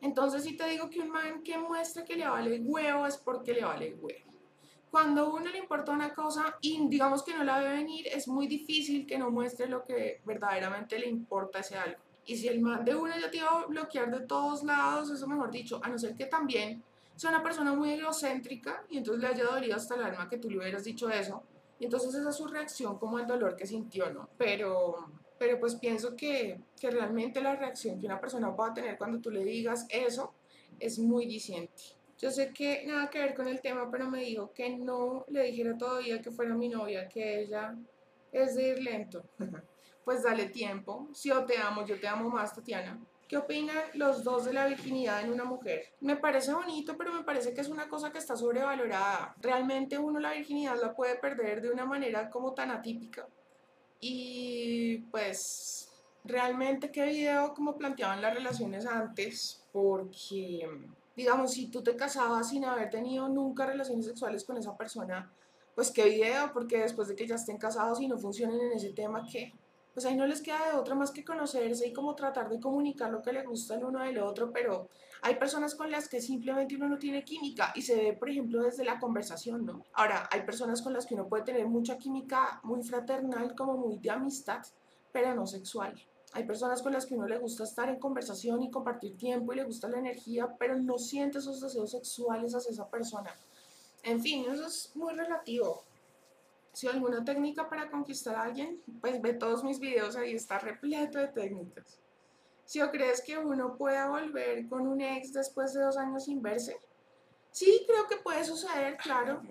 entonces 0.00 0.44
si 0.44 0.56
te 0.56 0.68
digo 0.68 0.88
que 0.90 1.00
un 1.00 1.10
man 1.10 1.42
que 1.42 1.58
muestra 1.58 2.04
que 2.04 2.16
le 2.16 2.26
vale 2.26 2.60
huevo 2.60 3.06
es 3.06 3.16
porque 3.16 3.54
le 3.54 3.64
vale 3.64 3.94
huevo. 3.94 4.28
Cuando 4.90 5.22
a 5.22 5.28
uno 5.28 5.50
le 5.50 5.58
importa 5.58 5.92
una 5.92 6.14
cosa 6.14 6.56
y 6.60 6.88
digamos 6.88 7.22
que 7.22 7.34
no 7.34 7.44
la 7.44 7.58
ve 7.58 7.68
venir, 7.68 8.06
es 8.08 8.26
muy 8.26 8.46
difícil 8.46 9.06
que 9.06 9.18
no 9.18 9.30
muestre 9.30 9.68
lo 9.68 9.84
que 9.84 10.20
verdaderamente 10.24 10.98
le 10.98 11.08
importa 11.08 11.58
ese 11.58 11.76
algo. 11.76 12.00
Y 12.24 12.36
si 12.36 12.48
el 12.48 12.60
man 12.60 12.84
de 12.84 12.94
uno 12.94 13.12
ya 13.18 13.30
te 13.30 13.38
iba 13.38 13.48
a 13.48 13.66
bloquear 13.66 14.10
de 14.10 14.26
todos 14.26 14.62
lados, 14.62 15.10
eso 15.10 15.26
mejor 15.26 15.50
dicho, 15.50 15.80
a 15.82 15.88
no 15.88 15.98
ser 15.98 16.14
que 16.14 16.26
también 16.26 16.82
es 17.16 17.24
una 17.24 17.42
persona 17.42 17.72
muy 17.74 17.90
egocéntrica 17.92 18.84
y 18.88 18.98
entonces 18.98 19.22
le 19.22 19.28
haya 19.28 19.44
dolido 19.44 19.76
hasta 19.76 19.96
el 19.96 20.04
alma 20.04 20.28
que 20.28 20.38
tú 20.38 20.48
le 20.48 20.58
hubieras 20.58 20.84
dicho 20.84 21.10
eso. 21.10 21.42
Y 21.80 21.84
entonces 21.84 22.14
esa 22.14 22.30
es 22.30 22.36
su 22.36 22.46
reacción 22.46 22.98
como 22.98 23.18
el 23.18 23.26
dolor 23.26 23.56
que 23.56 23.66
sintió, 23.66 24.10
¿no? 24.10 24.28
Pero, 24.38 25.10
pero 25.38 25.58
pues 25.60 25.76
pienso 25.76 26.16
que, 26.16 26.60
que 26.80 26.90
realmente 26.90 27.40
la 27.40 27.56
reacción 27.56 28.00
que 28.00 28.06
una 28.06 28.20
persona 28.20 28.54
pueda 28.54 28.74
tener 28.74 28.98
cuando 28.98 29.20
tú 29.20 29.30
le 29.30 29.44
digas 29.44 29.86
eso 29.90 30.34
es 30.80 30.98
muy 30.98 31.26
diciente. 31.26 31.98
Yo 32.18 32.30
sé 32.30 32.52
que 32.52 32.84
nada 32.86 33.08
que 33.10 33.20
ver 33.20 33.34
con 33.34 33.46
el 33.46 33.60
tema, 33.60 33.88
pero 33.90 34.10
me 34.10 34.20
dijo 34.20 34.52
que 34.52 34.76
no 34.76 35.24
le 35.28 35.44
dijera 35.44 35.78
todavía 35.78 36.20
que 36.20 36.32
fuera 36.32 36.54
mi 36.54 36.68
novia, 36.68 37.08
que 37.08 37.42
ella 37.42 37.76
es 38.32 38.56
de 38.56 38.68
ir 38.68 38.82
lento. 38.82 39.24
pues 40.04 40.22
dale 40.22 40.46
tiempo. 40.46 41.08
Si 41.12 41.28
yo 41.28 41.44
te 41.44 41.58
amo, 41.58 41.84
yo 41.84 42.00
te 42.00 42.08
amo 42.08 42.28
más, 42.28 42.54
Tatiana. 42.54 42.98
¿Qué 43.28 43.36
opinan 43.36 43.76
los 43.92 44.24
dos 44.24 44.46
de 44.46 44.54
la 44.54 44.66
virginidad 44.66 45.22
en 45.22 45.30
una 45.30 45.44
mujer? 45.44 45.92
Me 46.00 46.16
parece 46.16 46.52
bonito, 46.52 46.96
pero 46.96 47.12
me 47.12 47.24
parece 47.24 47.52
que 47.52 47.60
es 47.60 47.68
una 47.68 47.86
cosa 47.86 48.10
que 48.10 48.16
está 48.16 48.34
sobrevalorada. 48.34 49.34
Realmente 49.38 49.98
uno 49.98 50.18
la 50.18 50.32
virginidad 50.32 50.80
la 50.80 50.94
puede 50.94 51.16
perder 51.16 51.60
de 51.60 51.70
una 51.70 51.84
manera 51.84 52.30
como 52.30 52.54
tan 52.54 52.70
atípica. 52.70 53.28
Y 54.00 54.98
pues 55.10 55.88
realmente 56.24 56.92
qué 56.92 57.06
video 57.06 57.54
como 57.54 57.76
planteaban 57.76 58.22
las 58.22 58.34
relaciones 58.34 58.86
antes, 58.86 59.64
porque 59.72 60.68
digamos, 61.16 61.52
si 61.52 61.66
tú 61.68 61.82
te 61.82 61.96
casabas 61.96 62.50
sin 62.50 62.64
haber 62.64 62.90
tenido 62.90 63.28
nunca 63.28 63.66
relaciones 63.66 64.06
sexuales 64.06 64.44
con 64.44 64.56
esa 64.56 64.76
persona, 64.76 65.32
pues 65.74 65.90
qué 65.90 66.04
video, 66.04 66.52
porque 66.52 66.78
después 66.78 67.08
de 67.08 67.16
que 67.16 67.26
ya 67.26 67.34
estén 67.34 67.58
casados 67.58 68.00
y 68.00 68.08
no 68.08 68.18
funcionen 68.18 68.60
en 68.60 68.72
ese 68.72 68.92
tema, 68.92 69.26
¿qué? 69.30 69.52
Pues 69.98 70.06
ahí 70.06 70.16
no 70.16 70.28
les 70.28 70.42
queda 70.42 70.70
de 70.70 70.78
otra 70.78 70.94
más 70.94 71.10
que 71.10 71.24
conocerse 71.24 71.88
y 71.88 71.92
como 71.92 72.14
tratar 72.14 72.48
de 72.48 72.60
comunicar 72.60 73.10
lo 73.10 73.20
que 73.20 73.32
le 73.32 73.42
gusta 73.42 73.74
el 73.74 73.82
uno 73.82 74.04
del 74.04 74.18
otro, 74.18 74.52
pero 74.52 74.88
hay 75.22 75.34
personas 75.34 75.74
con 75.74 75.90
las 75.90 76.08
que 76.08 76.20
simplemente 76.20 76.76
uno 76.76 76.88
no 76.88 76.98
tiene 76.98 77.24
química 77.24 77.72
y 77.74 77.82
se 77.82 77.96
ve, 77.96 78.12
por 78.12 78.30
ejemplo, 78.30 78.62
desde 78.62 78.84
la 78.84 79.00
conversación, 79.00 79.66
¿no? 79.66 79.82
Ahora, 79.94 80.28
hay 80.30 80.42
personas 80.42 80.82
con 80.82 80.92
las 80.92 81.04
que 81.04 81.14
uno 81.14 81.26
puede 81.26 81.42
tener 81.42 81.66
mucha 81.66 81.98
química 81.98 82.60
muy 82.62 82.84
fraternal, 82.84 83.56
como 83.56 83.76
muy 83.76 83.98
de 83.98 84.08
amistad, 84.08 84.64
pero 85.10 85.34
no 85.34 85.48
sexual. 85.48 86.00
Hay 86.32 86.44
personas 86.44 86.80
con 86.80 86.92
las 86.92 87.04
que 87.04 87.16
uno 87.16 87.26
le 87.26 87.38
gusta 87.38 87.64
estar 87.64 87.88
en 87.88 87.98
conversación 87.98 88.62
y 88.62 88.70
compartir 88.70 89.16
tiempo 89.16 89.52
y 89.52 89.56
le 89.56 89.64
gusta 89.64 89.88
la 89.88 89.98
energía, 89.98 90.46
pero 90.60 90.78
no 90.78 90.96
siente 90.96 91.38
esos 91.38 91.60
deseos 91.60 91.90
sexuales 91.90 92.54
hacia 92.54 92.70
esa 92.70 92.88
persona. 92.88 93.34
En 94.04 94.22
fin, 94.22 94.44
eso 94.48 94.64
es 94.64 94.92
muy 94.94 95.12
relativo. 95.14 95.87
Si 96.78 96.86
alguna 96.86 97.24
técnica 97.24 97.68
para 97.68 97.90
conquistar 97.90 98.36
a 98.36 98.42
alguien, 98.42 98.80
pues 99.00 99.20
ve 99.20 99.32
todos 99.32 99.64
mis 99.64 99.80
videos, 99.80 100.14
ahí 100.14 100.34
está 100.34 100.60
repleto 100.60 101.18
de 101.18 101.26
técnicas. 101.26 101.98
Si 102.66 102.80
o 102.80 102.88
crees 102.92 103.20
que 103.20 103.36
uno 103.36 103.76
pueda 103.76 104.08
volver 104.08 104.68
con 104.68 104.86
un 104.86 105.00
ex 105.00 105.32
después 105.32 105.74
de 105.74 105.82
dos 105.82 105.96
años 105.96 106.26
sin 106.26 106.40
verse, 106.40 106.78
sí, 107.50 107.84
creo 107.84 108.06
que 108.06 108.18
puede 108.18 108.44
suceder, 108.44 108.96
claro. 108.96 109.42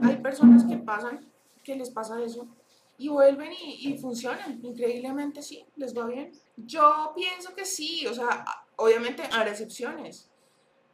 Hay 0.00 0.16
personas 0.16 0.64
que 0.64 0.78
pasan, 0.78 1.30
que 1.62 1.76
les 1.76 1.90
pasa 1.90 2.22
eso, 2.22 2.48
y 2.96 3.08
vuelven 3.08 3.52
y, 3.52 3.98
funcionan, 3.98 4.58
increíblemente 4.64 5.42
sí, 5.42 5.66
les 5.76 5.94
va 5.94 6.06
bien. 6.06 6.32
Yo 6.56 7.12
pienso 7.14 7.54
que 7.54 7.66
sí, 7.66 8.06
o 8.06 8.14
sea, 8.14 8.42
obviamente 8.76 9.22
hay 9.30 9.50
excepciones, 9.50 10.30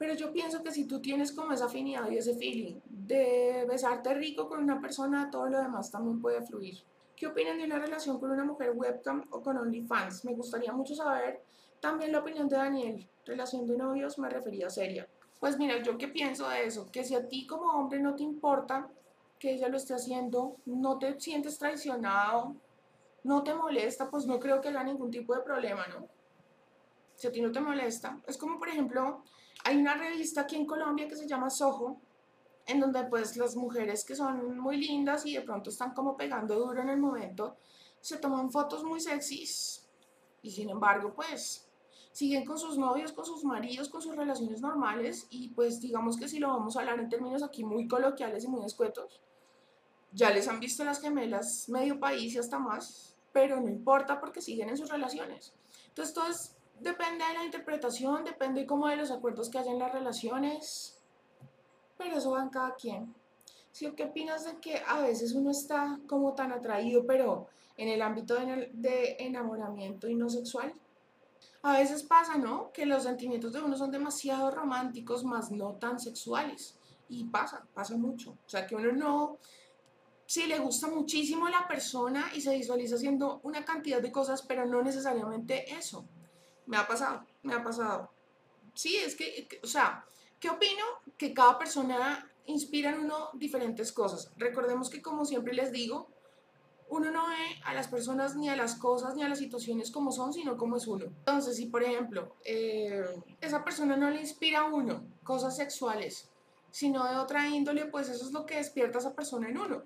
pero 0.00 0.14
yo 0.14 0.32
pienso 0.32 0.62
que 0.62 0.72
si 0.72 0.86
tú 0.86 1.02
tienes 1.02 1.30
como 1.30 1.52
esa 1.52 1.66
afinidad 1.66 2.10
y 2.10 2.16
ese 2.16 2.34
feeling 2.34 2.80
de 2.86 3.66
besarte 3.68 4.14
rico 4.14 4.48
con 4.48 4.62
una 4.62 4.80
persona, 4.80 5.30
todo 5.30 5.46
lo 5.50 5.58
demás 5.58 5.90
también 5.90 6.22
puede 6.22 6.40
fluir. 6.40 6.78
¿Qué 7.14 7.26
opinan 7.26 7.58
de 7.58 7.64
una 7.64 7.78
relación 7.78 8.18
con 8.18 8.30
una 8.30 8.42
mujer 8.42 8.72
webcam 8.74 9.26
o 9.30 9.42
con 9.42 9.58
OnlyFans? 9.58 10.24
Me 10.24 10.32
gustaría 10.32 10.72
mucho 10.72 10.94
saber 10.94 11.42
también 11.80 12.12
la 12.12 12.20
opinión 12.20 12.48
de 12.48 12.56
Daniel. 12.56 13.06
Relación 13.26 13.66
de 13.66 13.76
novios 13.76 14.18
me 14.18 14.30
refería 14.30 14.68
a 14.68 14.70
seria. 14.70 15.06
Pues 15.38 15.58
mira, 15.58 15.82
yo 15.82 15.98
qué 15.98 16.08
pienso 16.08 16.48
de 16.48 16.64
eso, 16.64 16.90
que 16.90 17.04
si 17.04 17.14
a 17.14 17.28
ti 17.28 17.46
como 17.46 17.70
hombre 17.70 18.00
no 18.00 18.14
te 18.14 18.22
importa 18.22 18.88
que 19.38 19.52
ella 19.52 19.68
lo 19.68 19.76
esté 19.76 19.92
haciendo, 19.92 20.56
no 20.64 20.98
te 20.98 21.20
sientes 21.20 21.58
traicionado, 21.58 22.56
no 23.22 23.42
te 23.42 23.52
molesta, 23.52 24.08
pues 24.08 24.24
no 24.24 24.40
creo 24.40 24.62
que 24.62 24.68
haya 24.68 24.82
ningún 24.82 25.10
tipo 25.10 25.34
de 25.34 25.42
problema, 25.42 25.86
¿no? 25.88 26.08
Si 27.16 27.26
a 27.26 27.32
ti 27.32 27.42
no 27.42 27.52
te 27.52 27.60
molesta, 27.60 28.18
es 28.26 28.38
como 28.38 28.58
por 28.58 28.70
ejemplo 28.70 29.24
hay 29.64 29.76
una 29.76 29.94
revista 29.94 30.42
aquí 30.42 30.56
en 30.56 30.66
Colombia 30.66 31.08
que 31.08 31.16
se 31.16 31.26
llama 31.26 31.50
Soho, 31.50 32.00
en 32.66 32.80
donde 32.80 33.04
pues 33.04 33.36
las 33.36 33.56
mujeres 33.56 34.04
que 34.04 34.14
son 34.14 34.58
muy 34.58 34.76
lindas 34.76 35.26
y 35.26 35.34
de 35.34 35.42
pronto 35.42 35.70
están 35.70 35.92
como 35.92 36.16
pegando 36.16 36.58
duro 36.58 36.80
en 36.80 36.88
el 36.88 36.98
momento, 36.98 37.56
se 38.00 38.16
toman 38.18 38.50
fotos 38.50 38.84
muy 38.84 39.00
sexys 39.00 39.88
y 40.42 40.50
sin 40.50 40.70
embargo 40.70 41.14
pues 41.14 41.68
siguen 42.12 42.44
con 42.44 42.58
sus 42.58 42.78
novios, 42.78 43.12
con 43.12 43.24
sus 43.24 43.44
maridos, 43.44 43.88
con 43.88 44.02
sus 44.02 44.16
relaciones 44.16 44.60
normales 44.60 45.26
y 45.30 45.48
pues 45.48 45.80
digamos 45.80 46.16
que 46.16 46.28
si 46.28 46.38
lo 46.38 46.48
vamos 46.48 46.76
a 46.76 46.80
hablar 46.80 46.98
en 46.98 47.08
términos 47.08 47.42
aquí 47.42 47.64
muy 47.64 47.86
coloquiales 47.86 48.44
y 48.44 48.48
muy 48.48 48.64
escuetos, 48.64 49.20
ya 50.12 50.30
les 50.30 50.48
han 50.48 50.60
visto 50.60 50.84
las 50.84 51.00
gemelas 51.00 51.68
medio 51.68 52.00
país 52.00 52.34
y 52.34 52.38
hasta 52.38 52.58
más, 52.58 53.16
pero 53.32 53.60
no 53.60 53.68
importa 53.68 54.20
porque 54.20 54.40
siguen 54.40 54.70
en 54.70 54.76
sus 54.76 54.90
relaciones. 54.90 55.54
Entonces 55.88 56.14
todo 56.14 56.28
es 56.28 56.56
Depende 56.80 57.26
de 57.26 57.34
la 57.34 57.44
interpretación, 57.44 58.24
depende 58.24 58.66
como 58.66 58.88
de 58.88 58.96
los 58.96 59.10
acuerdos 59.10 59.50
que 59.50 59.58
haya 59.58 59.70
en 59.70 59.78
las 59.78 59.92
relaciones, 59.92 60.98
pero 61.98 62.16
eso 62.16 62.30
va 62.30 62.42
en 62.42 62.48
cada 62.48 62.74
quien. 62.74 63.14
¿Sí 63.70 63.90
qué 63.94 64.04
opinas 64.04 64.46
de 64.46 64.58
que 64.60 64.82
a 64.86 65.00
veces 65.00 65.34
uno 65.34 65.50
está 65.50 66.00
como 66.06 66.34
tan 66.34 66.52
atraído, 66.52 67.06
pero 67.06 67.48
en 67.76 67.88
el 67.88 68.00
ámbito 68.00 68.34
de, 68.34 68.70
de 68.72 69.16
enamoramiento 69.18 70.08
y 70.08 70.14
no 70.14 70.30
sexual? 70.30 70.72
A 71.62 71.78
veces 71.78 72.02
pasa, 72.02 72.38
¿no? 72.38 72.72
Que 72.72 72.86
los 72.86 73.02
sentimientos 73.02 73.52
de 73.52 73.60
uno 73.60 73.76
son 73.76 73.90
demasiado 73.90 74.50
románticos, 74.50 75.22
más 75.22 75.50
no 75.50 75.74
tan 75.74 76.00
sexuales. 76.00 76.78
Y 77.10 77.24
pasa, 77.24 77.66
pasa 77.74 77.96
mucho. 77.98 78.30
O 78.30 78.48
sea, 78.48 78.66
que 78.66 78.74
uno 78.74 78.92
no, 78.92 79.38
si 80.24 80.46
le 80.46 80.58
gusta 80.58 80.86
muchísimo 80.88 81.48
la 81.48 81.68
persona 81.68 82.30
y 82.34 82.40
se 82.40 82.56
visualiza 82.56 82.94
haciendo 82.94 83.40
una 83.42 83.64
cantidad 83.64 84.00
de 84.00 84.10
cosas, 84.10 84.40
pero 84.42 84.64
no 84.64 84.80
necesariamente 84.80 85.74
eso. 85.74 86.06
Me 86.70 86.76
ha 86.76 86.86
pasado, 86.86 87.26
me 87.42 87.52
ha 87.52 87.64
pasado. 87.64 88.08
Sí, 88.74 88.94
es 88.96 89.16
que, 89.16 89.60
o 89.64 89.66
sea, 89.66 90.04
¿qué 90.38 90.48
opino? 90.48 90.84
Que 91.18 91.34
cada 91.34 91.58
persona 91.58 92.30
inspira 92.46 92.90
en 92.90 93.00
uno 93.00 93.30
diferentes 93.34 93.90
cosas. 93.90 94.30
Recordemos 94.36 94.88
que 94.88 95.02
como 95.02 95.24
siempre 95.24 95.52
les 95.52 95.72
digo, 95.72 96.08
uno 96.88 97.10
no 97.10 97.28
ve 97.28 97.60
a 97.64 97.74
las 97.74 97.88
personas 97.88 98.36
ni 98.36 98.48
a 98.48 98.54
las 98.54 98.76
cosas 98.76 99.16
ni 99.16 99.24
a 99.24 99.28
las 99.28 99.40
situaciones 99.40 99.90
como 99.90 100.12
son, 100.12 100.32
sino 100.32 100.56
como 100.56 100.76
es 100.76 100.86
uno. 100.86 101.06
Entonces, 101.06 101.56
si 101.56 101.66
por 101.66 101.82
ejemplo, 101.82 102.36
eh, 102.44 103.04
esa 103.40 103.64
persona 103.64 103.96
no 103.96 104.08
le 104.08 104.20
inspira 104.20 104.60
a 104.60 104.64
uno 104.66 105.02
cosas 105.24 105.56
sexuales, 105.56 106.30
sino 106.70 107.04
de 107.04 107.16
otra 107.16 107.48
índole, 107.48 107.86
pues 107.86 108.08
eso 108.08 108.24
es 108.26 108.30
lo 108.30 108.46
que 108.46 108.58
despierta 108.58 108.98
a 108.98 109.00
esa 109.00 109.16
persona 109.16 109.48
en 109.48 109.58
uno. 109.58 109.82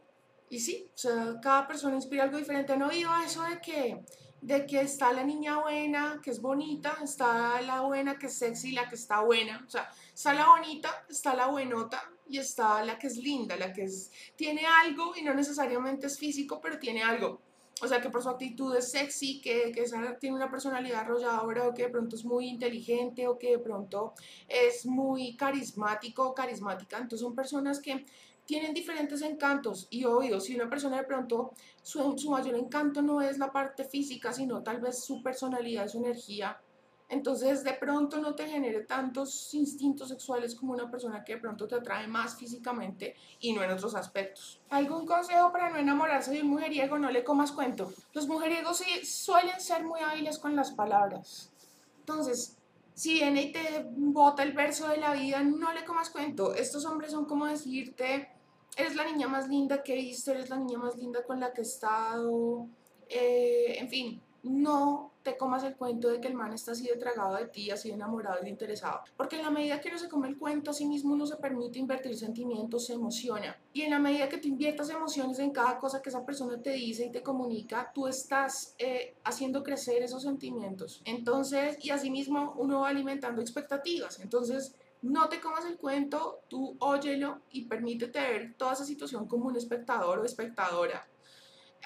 Y 0.50 0.60
sí, 0.60 0.90
o 0.94 0.98
sea, 0.98 1.40
cada 1.42 1.66
persona 1.66 1.96
inspira 1.96 2.24
algo 2.24 2.36
diferente. 2.36 2.74
¿Han 2.74 2.82
oído 2.82 3.10
eso 3.24 3.42
de 3.44 3.58
que, 3.62 4.04
de 4.44 4.66
que 4.66 4.82
está 4.82 5.10
la 5.10 5.24
niña 5.24 5.58
buena, 5.58 6.20
que 6.22 6.30
es 6.30 6.40
bonita, 6.40 6.98
está 7.02 7.60
la 7.62 7.80
buena, 7.80 8.18
que 8.18 8.26
es 8.26 8.34
sexy, 8.34 8.72
la 8.72 8.86
que 8.88 8.94
está 8.94 9.20
buena? 9.20 9.64
O 9.66 9.70
sea, 9.70 9.90
está 10.14 10.34
la 10.34 10.48
bonita, 10.48 11.06
está 11.08 11.34
la 11.34 11.46
buenota, 11.46 12.02
y 12.28 12.36
está 12.36 12.84
la 12.84 12.98
que 12.98 13.06
es 13.06 13.16
linda, 13.16 13.56
la 13.56 13.72
que 13.72 13.88
tiene 14.36 14.66
algo 14.66 15.14
y 15.16 15.22
no 15.22 15.32
necesariamente 15.32 16.08
es 16.08 16.18
físico, 16.18 16.60
pero 16.60 16.78
tiene 16.78 17.02
algo. 17.02 17.40
O 17.80 17.88
sea, 17.88 18.02
que 18.02 18.10
por 18.10 18.22
su 18.22 18.28
actitud 18.28 18.76
es 18.76 18.90
sexy, 18.90 19.40
que, 19.40 19.72
que 19.72 19.84
tiene 20.20 20.36
una 20.36 20.50
personalidad 20.50 21.00
arrolladora 21.00 21.66
o 21.66 21.74
que 21.74 21.84
de 21.84 21.88
pronto 21.88 22.14
es 22.14 22.24
muy 22.24 22.48
inteligente 22.48 23.26
o 23.26 23.38
que 23.38 23.52
de 23.52 23.58
pronto 23.58 24.12
es 24.46 24.84
muy 24.84 25.36
carismático 25.36 26.28
o 26.28 26.34
carismática. 26.34 26.98
Entonces 26.98 27.20
son 27.20 27.34
personas 27.34 27.80
que 27.80 28.04
tienen 28.46 28.74
diferentes 28.74 29.22
encantos 29.22 29.86
y 29.90 30.04
obvio, 30.04 30.40
si 30.40 30.54
una 30.54 30.68
persona 30.68 30.98
de 30.98 31.04
pronto 31.04 31.54
su, 31.82 32.30
mayor 32.30 32.56
encanto 32.56 33.02
no 33.02 33.20
es 33.20 33.38
la 33.38 33.52
parte 33.52 33.84
física, 33.84 34.32
sino 34.32 34.62
tal 34.62 34.80
vez 34.80 35.04
su 35.04 35.22
personalidad, 35.22 35.88
su 35.88 35.98
energía, 35.98 36.60
entonces 37.08 37.62
de 37.64 37.74
pronto 37.74 38.18
no 38.18 38.34
te 38.34 38.46
genere 38.48 38.80
tantos 38.80 39.52
instintos 39.54 40.08
sexuales 40.08 40.54
como 40.54 40.72
una 40.72 40.90
persona 40.90 41.22
que 41.22 41.34
de 41.34 41.40
pronto 41.40 41.66
te 41.66 41.74
atrae 41.74 42.06
más 42.06 42.36
físicamente 42.36 43.14
y 43.40 43.52
no 43.52 43.62
en 43.62 43.70
otros 43.70 43.94
aspectos. 43.94 44.60
¿Algún 44.70 45.06
consejo 45.06 45.52
para 45.52 45.70
no 45.70 45.76
enamorarse 45.76 46.32
de 46.32 46.42
un 46.42 46.48
mujeriego? 46.48 46.98
No 46.98 47.10
le 47.10 47.22
comas 47.22 47.52
cuento. 47.52 47.92
Los 48.14 48.26
mujeriegos 48.26 48.78
sí 48.78 49.04
suelen 49.04 49.60
ser 49.60 49.84
muy 49.84 50.00
hábiles 50.00 50.38
con 50.38 50.56
las 50.56 50.72
palabras. 50.72 51.52
Entonces, 51.98 52.56
si 52.94 53.14
viene 53.14 53.42
y 53.42 53.52
te 53.52 53.86
bota 53.90 54.42
el 54.42 54.52
verso 54.52 54.88
de 54.88 54.98
la 54.98 55.12
vida, 55.12 55.42
no 55.42 55.72
le 55.72 55.84
comas 55.84 56.10
cuento. 56.10 56.54
Estos 56.54 56.84
hombres 56.86 57.10
son 57.10 57.26
como 57.26 57.46
decirte, 57.46 58.28
eres 58.76 58.94
la 58.94 59.04
niña 59.04 59.28
más 59.28 59.48
linda 59.48 59.82
que 59.82 59.94
he 59.94 59.96
visto, 59.96 60.30
eres 60.30 60.48
la 60.48 60.56
niña 60.56 60.78
más 60.78 60.96
linda 60.96 61.24
con 61.24 61.40
la 61.40 61.52
que 61.52 61.62
he 61.62 61.64
estado, 61.64 62.68
eh, 63.08 63.76
en 63.78 63.88
fin, 63.88 64.22
no 64.44 65.12
te 65.22 65.36
comas 65.36 65.64
el 65.64 65.74
cuento 65.74 66.08
de 66.08 66.20
que 66.20 66.28
el 66.28 66.34
man 66.34 66.52
está 66.52 66.72
así 66.72 66.86
de 66.86 66.96
tragado 66.96 67.34
de 67.36 67.46
ti, 67.46 67.70
así 67.70 67.88
de 67.88 67.94
enamorado 67.94 68.38
y 68.40 68.44
de 68.44 68.50
interesado. 68.50 69.00
Porque 69.16 69.36
en 69.36 69.42
la 69.42 69.50
medida 69.50 69.80
que 69.80 69.88
uno 69.88 69.98
se 69.98 70.08
come 70.08 70.28
el 70.28 70.38
cuento, 70.38 70.70
a 70.70 70.74
sí 70.74 70.86
mismo 70.86 71.14
uno 71.14 71.26
se 71.26 71.36
permite 71.36 71.78
invertir 71.78 72.16
sentimientos, 72.16 72.86
se 72.86 72.92
emociona. 72.92 73.58
Y 73.72 73.82
en 73.82 73.90
la 73.90 73.98
medida 73.98 74.28
que 74.28 74.38
tú 74.38 74.48
inviertas 74.48 74.90
emociones 74.90 75.38
en 75.38 75.50
cada 75.50 75.78
cosa 75.78 76.02
que 76.02 76.10
esa 76.10 76.26
persona 76.26 76.60
te 76.60 76.70
dice 76.70 77.06
y 77.06 77.12
te 77.12 77.22
comunica, 77.22 77.90
tú 77.94 78.06
estás 78.06 78.74
eh, 78.78 79.16
haciendo 79.24 79.62
crecer 79.62 80.02
esos 80.02 80.22
sentimientos. 80.22 81.00
Entonces, 81.06 81.82
y 81.82 81.90
así 81.90 82.10
mismo 82.10 82.54
uno 82.58 82.80
va 82.80 82.90
alimentando 82.90 83.40
expectativas. 83.40 84.20
Entonces, 84.20 84.74
no 85.00 85.28
te 85.28 85.40
comas 85.40 85.64
el 85.64 85.76
cuento, 85.76 86.40
tú 86.48 86.76
óyelo 86.80 87.40
y 87.50 87.66
permítete 87.66 88.20
ver 88.20 88.54
toda 88.56 88.74
esa 88.74 88.84
situación 88.84 89.26
como 89.26 89.46
un 89.46 89.56
espectador 89.56 90.18
o 90.18 90.24
espectadora 90.24 91.06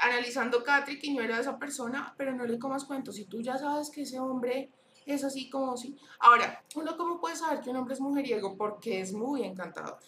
analizando 0.00 0.62
Catri, 0.62 0.98
que 0.98 1.12
no 1.12 1.22
era 1.22 1.40
esa 1.40 1.58
persona, 1.58 2.14
pero 2.16 2.34
no 2.34 2.44
le 2.44 2.58
comas 2.58 2.84
cuento. 2.84 3.12
Si 3.12 3.24
tú 3.24 3.40
ya 3.40 3.58
sabes 3.58 3.90
que 3.90 4.02
ese 4.02 4.18
hombre 4.18 4.70
es 5.06 5.24
así 5.24 5.48
como 5.48 5.76
si. 5.76 5.96
Ahora, 6.20 6.64
uno 6.74 6.96
cómo 6.96 7.20
puede 7.20 7.36
saber 7.36 7.60
que 7.60 7.70
un 7.70 7.76
hombre 7.76 7.94
es 7.94 8.00
mujeriego 8.00 8.56
porque 8.56 9.00
es 9.00 9.12
muy 9.12 9.44
encantador. 9.44 9.98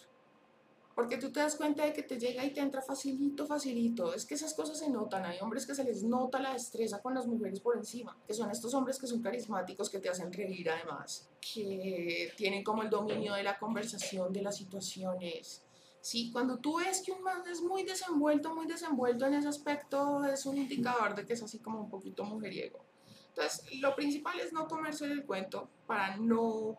Porque 0.93 1.17
tú 1.17 1.31
te 1.31 1.39
das 1.39 1.55
cuenta 1.55 1.85
de 1.85 1.93
que 1.93 2.03
te 2.03 2.19
llega 2.19 2.43
y 2.45 2.53
te 2.53 2.59
entra 2.59 2.81
facilito, 2.81 3.47
facilito. 3.47 4.13
Es 4.13 4.25
que 4.25 4.35
esas 4.35 4.53
cosas 4.53 4.77
se 4.77 4.89
notan. 4.89 5.25
Hay 5.25 5.39
hombres 5.39 5.65
que 5.65 5.73
se 5.73 5.83
les 5.83 6.03
nota 6.03 6.39
la 6.39 6.53
destreza 6.53 7.01
con 7.01 7.15
las 7.15 7.25
mujeres 7.25 7.61
por 7.61 7.77
encima. 7.77 8.15
Que 8.27 8.33
son 8.33 8.51
estos 8.51 8.73
hombres 8.73 8.99
que 8.99 9.07
son 9.07 9.21
carismáticos, 9.21 9.89
que 9.89 9.99
te 9.99 10.09
hacen 10.09 10.31
reír 10.31 10.69
además. 10.69 11.29
Que 11.39 12.33
tienen 12.35 12.63
como 12.63 12.83
el 12.83 12.89
dominio 12.89 13.33
de 13.33 13.43
la 13.43 13.57
conversación, 13.57 14.33
de 14.33 14.41
las 14.41 14.57
situaciones 14.57 15.63
Sí, 16.01 16.31
cuando 16.31 16.57
tú 16.57 16.79
ves 16.79 17.03
que 17.05 17.11
un 17.11 17.21
man 17.21 17.43
es 17.49 17.61
muy 17.61 17.83
desenvuelto, 17.83 18.53
muy 18.55 18.65
desenvuelto 18.65 19.27
en 19.27 19.35
ese 19.35 19.47
aspecto, 19.47 20.25
es 20.25 20.45
un 20.47 20.57
indicador 20.57 21.13
de 21.15 21.25
que 21.25 21.33
es 21.33 21.43
así 21.43 21.59
como 21.59 21.79
un 21.79 21.89
poquito 21.89 22.23
mujeriego. 22.23 22.83
Entonces, 23.29 23.79
lo 23.79 23.95
principal 23.95 24.39
es 24.39 24.51
no 24.51 24.67
comerse 24.67 25.05
el 25.05 25.25
cuento 25.25 25.69
para 25.85 26.17
no 26.17 26.75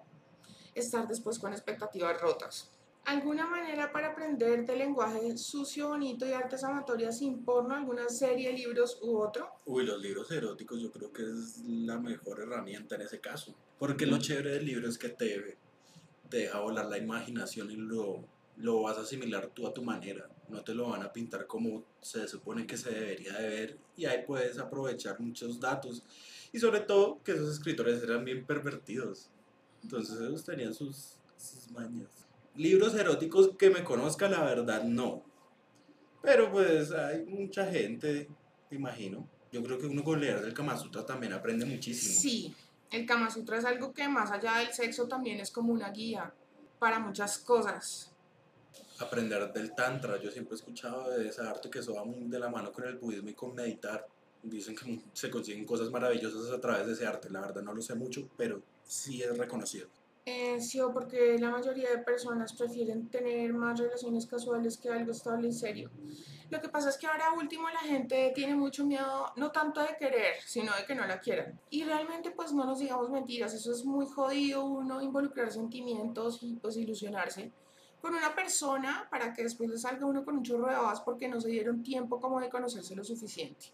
estar 0.75 1.07
después 1.07 1.39
con 1.39 1.53
expectativas 1.53 2.21
rotas. 2.21 2.71
¿Alguna 3.05 3.47
manera 3.47 3.91
para 3.91 4.09
aprender 4.09 4.65
de 4.65 4.77
lenguaje 4.77 5.37
sucio, 5.37 5.89
bonito 5.89 6.27
y 6.27 6.33
artes 6.33 6.63
amatorias 6.63 7.19
sin 7.19 7.45
porno? 7.45 7.75
¿Alguna 7.75 8.09
serie, 8.09 8.53
libros 8.53 8.99
u 9.03 9.19
otro? 9.19 9.51
Uy, 9.67 9.85
los 9.85 10.01
libros 10.01 10.31
eróticos 10.31 10.81
yo 10.81 10.93
creo 10.93 11.13
que 11.13 11.23
es 11.23 11.59
la 11.67 11.99
mejor 11.99 12.41
herramienta 12.41 12.95
en 12.95 13.03
ese 13.03 13.21
caso. 13.21 13.55
Porque 13.79 14.07
lo 14.07 14.19
chévere 14.19 14.51
del 14.51 14.67
libro 14.67 14.89
es 14.89 14.99
que 14.99 15.09
te, 15.09 15.59
te 16.29 16.37
deja 16.37 16.61
volar 16.61 16.87
la 16.87 16.99
imaginación 16.99 17.73
y 17.73 17.77
lo 17.77 18.25
lo 18.63 18.81
vas 18.83 18.97
a 18.97 19.01
asimilar 19.03 19.49
tú 19.49 19.67
a 19.67 19.75
tu 19.75 19.83
manera, 19.83 20.29
no 20.49 20.63
te 20.63 20.73
lo 20.73 20.89
van 20.91 21.03
a 21.03 21.13
pintar 21.13 21.47
como 21.49 21.85
se 22.01 22.29
supone 22.29 22.65
que 22.65 22.77
se 22.77 22.91
debería 22.91 23.33
de 23.35 23.49
ver 23.49 23.79
y 23.97 24.05
ahí 24.05 24.25
puedes 24.25 24.59
aprovechar 24.59 25.19
muchos 25.19 25.59
datos 25.59 26.05
y 26.53 26.61
sobre 26.61 26.81
todo 26.81 27.21
que 27.25 27.33
esos 27.33 27.53
escritores 27.53 28.03
eran 28.03 28.25
bien 28.25 28.47
pervertidos, 28.47 29.31
entonces 29.83 30.21
ellos 30.21 30.45
tenían 30.45 30.73
sus, 30.73 31.17
sus 31.37 31.71
mañas. 31.73 32.09
Libros 32.55 32.95
eróticos 32.95 33.51
que 33.59 33.71
me 33.71 33.83
conozca, 33.83 34.29
la 34.29 34.45
verdad, 34.45 34.85
no. 34.85 35.25
Pero 36.21 36.53
pues 36.53 36.93
hay 36.93 37.25
mucha 37.25 37.67
gente, 37.67 38.29
te 38.69 38.77
imagino. 38.77 39.27
Yo 39.51 39.63
creo 39.65 39.79
que 39.79 39.87
uno 39.87 40.05
con 40.05 40.21
leer 40.21 40.41
del 40.41 40.55
Kama 40.55 40.77
Sutra 40.77 41.05
también 41.05 41.33
aprende 41.33 41.65
muchísimo. 41.65 42.21
Sí, 42.21 42.55
el 42.91 43.07
Kama 43.07 43.31
Sutra 43.31 43.59
es 43.59 43.65
algo 43.65 43.93
que 43.93 44.07
más 44.07 44.31
allá 44.31 44.59
del 44.59 44.73
sexo 44.73 45.09
también 45.09 45.41
es 45.41 45.51
como 45.51 45.73
una 45.73 45.91
guía 45.91 46.33
para 46.79 46.99
muchas 46.99 47.39
cosas 47.39 48.12
aprender 49.03 49.53
del 49.53 49.75
tantra. 49.75 50.21
Yo 50.21 50.31
siempre 50.31 50.55
he 50.55 50.59
escuchado 50.59 51.11
de 51.11 51.29
ese 51.29 51.43
arte 51.43 51.71
que 51.71 51.81
eso 51.81 51.95
va 51.95 52.05
muy 52.05 52.29
de 52.29 52.39
la 52.39 52.49
mano 52.49 52.73
con 52.73 52.85
el 52.85 52.97
budismo 52.97 53.31
y 53.31 53.35
con 53.35 53.55
meditar. 53.55 54.07
Dicen 54.43 54.75
que 54.75 55.01
se 55.13 55.31
consiguen 55.31 55.65
cosas 55.65 55.91
maravillosas 55.91 56.51
a 56.51 56.61
través 56.61 56.87
de 56.87 56.93
ese 56.95 57.07
arte. 57.07 57.31
La 57.31 57.41
verdad 57.41 57.63
no 57.63 57.75
lo 57.75 57.83
sé 57.83 57.95
mucho, 57.95 58.29
pero 58.37 58.63
sí 58.85 59.23
es 59.23 59.37
reconocido. 59.37 59.89
Eh, 60.25 60.61
sí, 60.61 60.81
porque 60.93 61.37
la 61.37 61.51
mayoría 61.51 61.91
de 61.91 61.99
personas 61.99 62.53
prefieren 62.53 63.09
tener 63.09 63.53
más 63.53 63.81
relaciones 63.81 64.25
casuales 64.25 64.79
que 64.79 64.89
algo 64.89 65.11
estable 65.11 65.49
y 65.49 65.53
serio. 65.53 65.91
Lo 66.49 66.61
que 66.61 66.69
pasa 66.69 66.91
es 66.91 66.97
que 66.97 67.09
ahora 67.09 67.33
último 67.33 67.69
la 67.71 67.81
gente 67.81 68.31
tiene 68.33 68.55
mucho 68.55 68.85
miedo, 68.85 69.33
no 69.37 69.51
tanto 69.51 69.81
de 69.81 69.97
querer, 69.99 70.37
sino 70.47 70.71
de 70.77 70.85
que 70.85 70.95
no 70.95 71.05
la 71.07 71.19
quieran. 71.19 71.59
Y 71.71 71.83
realmente 71.83 72.31
pues 72.31 72.53
no 72.53 72.65
nos 72.65 72.79
digamos 72.79 73.11
mentiras, 73.11 73.53
eso 73.53 73.73
es 73.73 73.85
muy 73.85 74.07
jodido 74.07 74.65
uno 74.65 75.03
involucrar 75.03 75.51
sentimientos 75.51 76.41
y 76.43 76.55
pues 76.55 76.77
ilusionarse 76.77 77.51
con 78.03 78.15
una 78.17 78.35
persona 78.35 79.07
para 79.09 79.33
que 79.33 79.45
después 79.45 79.71
le 79.71 79.79
salga 79.79 80.05
uno 80.05 80.25
con 80.25 80.37
un 80.37 80.43
chorro 80.43 80.67
de 80.67 80.75
babas 80.75 81.01
porque 81.01 81.29
no 81.29 81.41
se 81.41 81.51
dieron 81.51 81.85
tiempo 81.85 82.21
como 82.21 82.41
de 82.41 82.51
conocerse 82.51 82.97
lo 82.97 83.05
suficiente. 83.05 83.67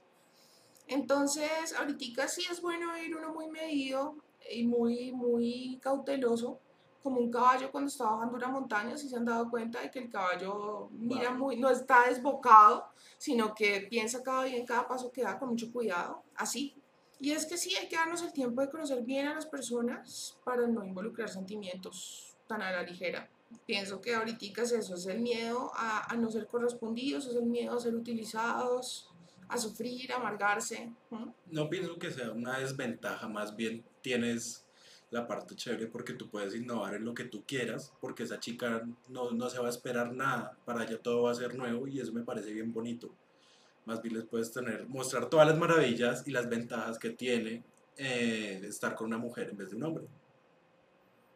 Entonces, 0.86 1.74
ahorita 1.74 2.28
sí 2.28 2.44
es 2.50 2.60
bueno 2.60 2.96
ir 2.98 3.16
uno 3.16 3.32
muy 3.32 3.48
medido 3.48 4.16
y 4.50 4.66
muy, 4.66 5.12
muy 5.12 5.78
cauteloso, 5.82 6.60
como 7.02 7.20
un 7.20 7.30
caballo 7.30 7.70
cuando 7.72 7.88
está 7.88 8.04
bajando 8.04 8.36
una 8.36 8.48
montaña, 8.48 8.98
si 8.98 9.08
se 9.08 9.16
han 9.16 9.24
dado 9.24 9.48
cuenta 9.48 9.80
de 9.80 9.90
que 9.90 9.98
el 9.98 10.10
caballo 10.10 10.90
mira 10.92 11.30
muy, 11.30 11.56
no 11.56 11.70
está 11.70 12.06
desbocado, 12.08 12.86
sino 13.16 13.54
que 13.54 13.86
piensa 13.88 14.22
cada 14.22 14.44
día 14.44 14.58
en 14.58 14.66
cada 14.66 14.86
paso 14.86 15.10
que 15.10 15.22
da 15.22 15.38
con 15.38 15.50
mucho 15.50 15.72
cuidado, 15.72 16.22
así. 16.36 16.74
Y 17.18 17.30
es 17.32 17.46
que 17.46 17.56
sí, 17.56 17.74
hay 17.76 17.88
que 17.88 17.96
darnos 17.96 18.22
el 18.22 18.32
tiempo 18.32 18.60
de 18.60 18.68
conocer 18.68 19.02
bien 19.04 19.26
a 19.26 19.34
las 19.34 19.46
personas 19.46 20.36
para 20.44 20.66
no 20.66 20.84
involucrar 20.84 21.30
sentimientos 21.30 22.36
tan 22.46 22.60
a 22.60 22.72
la 22.72 22.82
ligera 22.82 23.28
pienso 23.66 24.00
que 24.00 24.14
ahorita 24.14 24.62
es 24.62 24.72
eso, 24.72 24.94
es 24.94 25.06
el 25.06 25.20
miedo 25.20 25.70
a, 25.74 26.14
no 26.16 26.30
ser 26.30 26.46
correspondidos, 26.46 27.26
es 27.26 27.36
el 27.36 27.46
miedo 27.46 27.76
a 27.76 27.80
ser 27.80 27.94
utilizados, 27.94 29.10
a 29.48 29.58
sufrir, 29.58 30.12
a 30.12 30.16
amargarse. 30.16 30.92
No 31.46 31.68
pienso 31.68 31.98
que 31.98 32.10
sea 32.10 32.30
una 32.30 32.58
desventaja, 32.58 33.28
más 33.28 33.56
bien 33.56 33.84
tienes 34.02 34.64
la 35.10 35.26
parte 35.26 35.56
chévere 35.56 35.86
porque 35.86 36.12
tú 36.12 36.28
puedes 36.28 36.54
innovar 36.54 36.94
en 36.94 37.04
lo 37.04 37.14
que 37.14 37.24
tú 37.24 37.44
quieras, 37.46 37.92
porque 38.00 38.24
esa 38.24 38.40
chica 38.40 38.86
no, 39.08 39.30
no 39.30 39.48
se 39.48 39.58
va 39.58 39.66
a 39.66 39.70
esperar 39.70 40.12
nada, 40.12 40.56
para 40.64 40.84
ella 40.84 41.00
todo 41.00 41.22
va 41.22 41.32
a 41.32 41.34
ser 41.34 41.54
nuevo 41.54 41.86
y 41.88 42.00
eso 42.00 42.12
me 42.12 42.22
parece 42.22 42.52
bien 42.52 42.72
bonito. 42.72 43.10
Más 43.86 44.02
bien 44.02 44.14
les 44.14 44.24
puedes 44.24 44.52
tener, 44.52 44.86
mostrar 44.86 45.30
todas 45.30 45.48
las 45.48 45.56
maravillas 45.56 46.26
y 46.26 46.30
las 46.30 46.48
ventajas 46.48 46.98
que 46.98 47.08
tiene 47.08 47.64
eh, 47.96 48.60
estar 48.64 48.94
con 48.94 49.06
una 49.06 49.18
mujer 49.18 49.48
en 49.48 49.56
vez 49.56 49.70
de 49.70 49.76
un 49.76 49.84
hombre. 49.84 50.04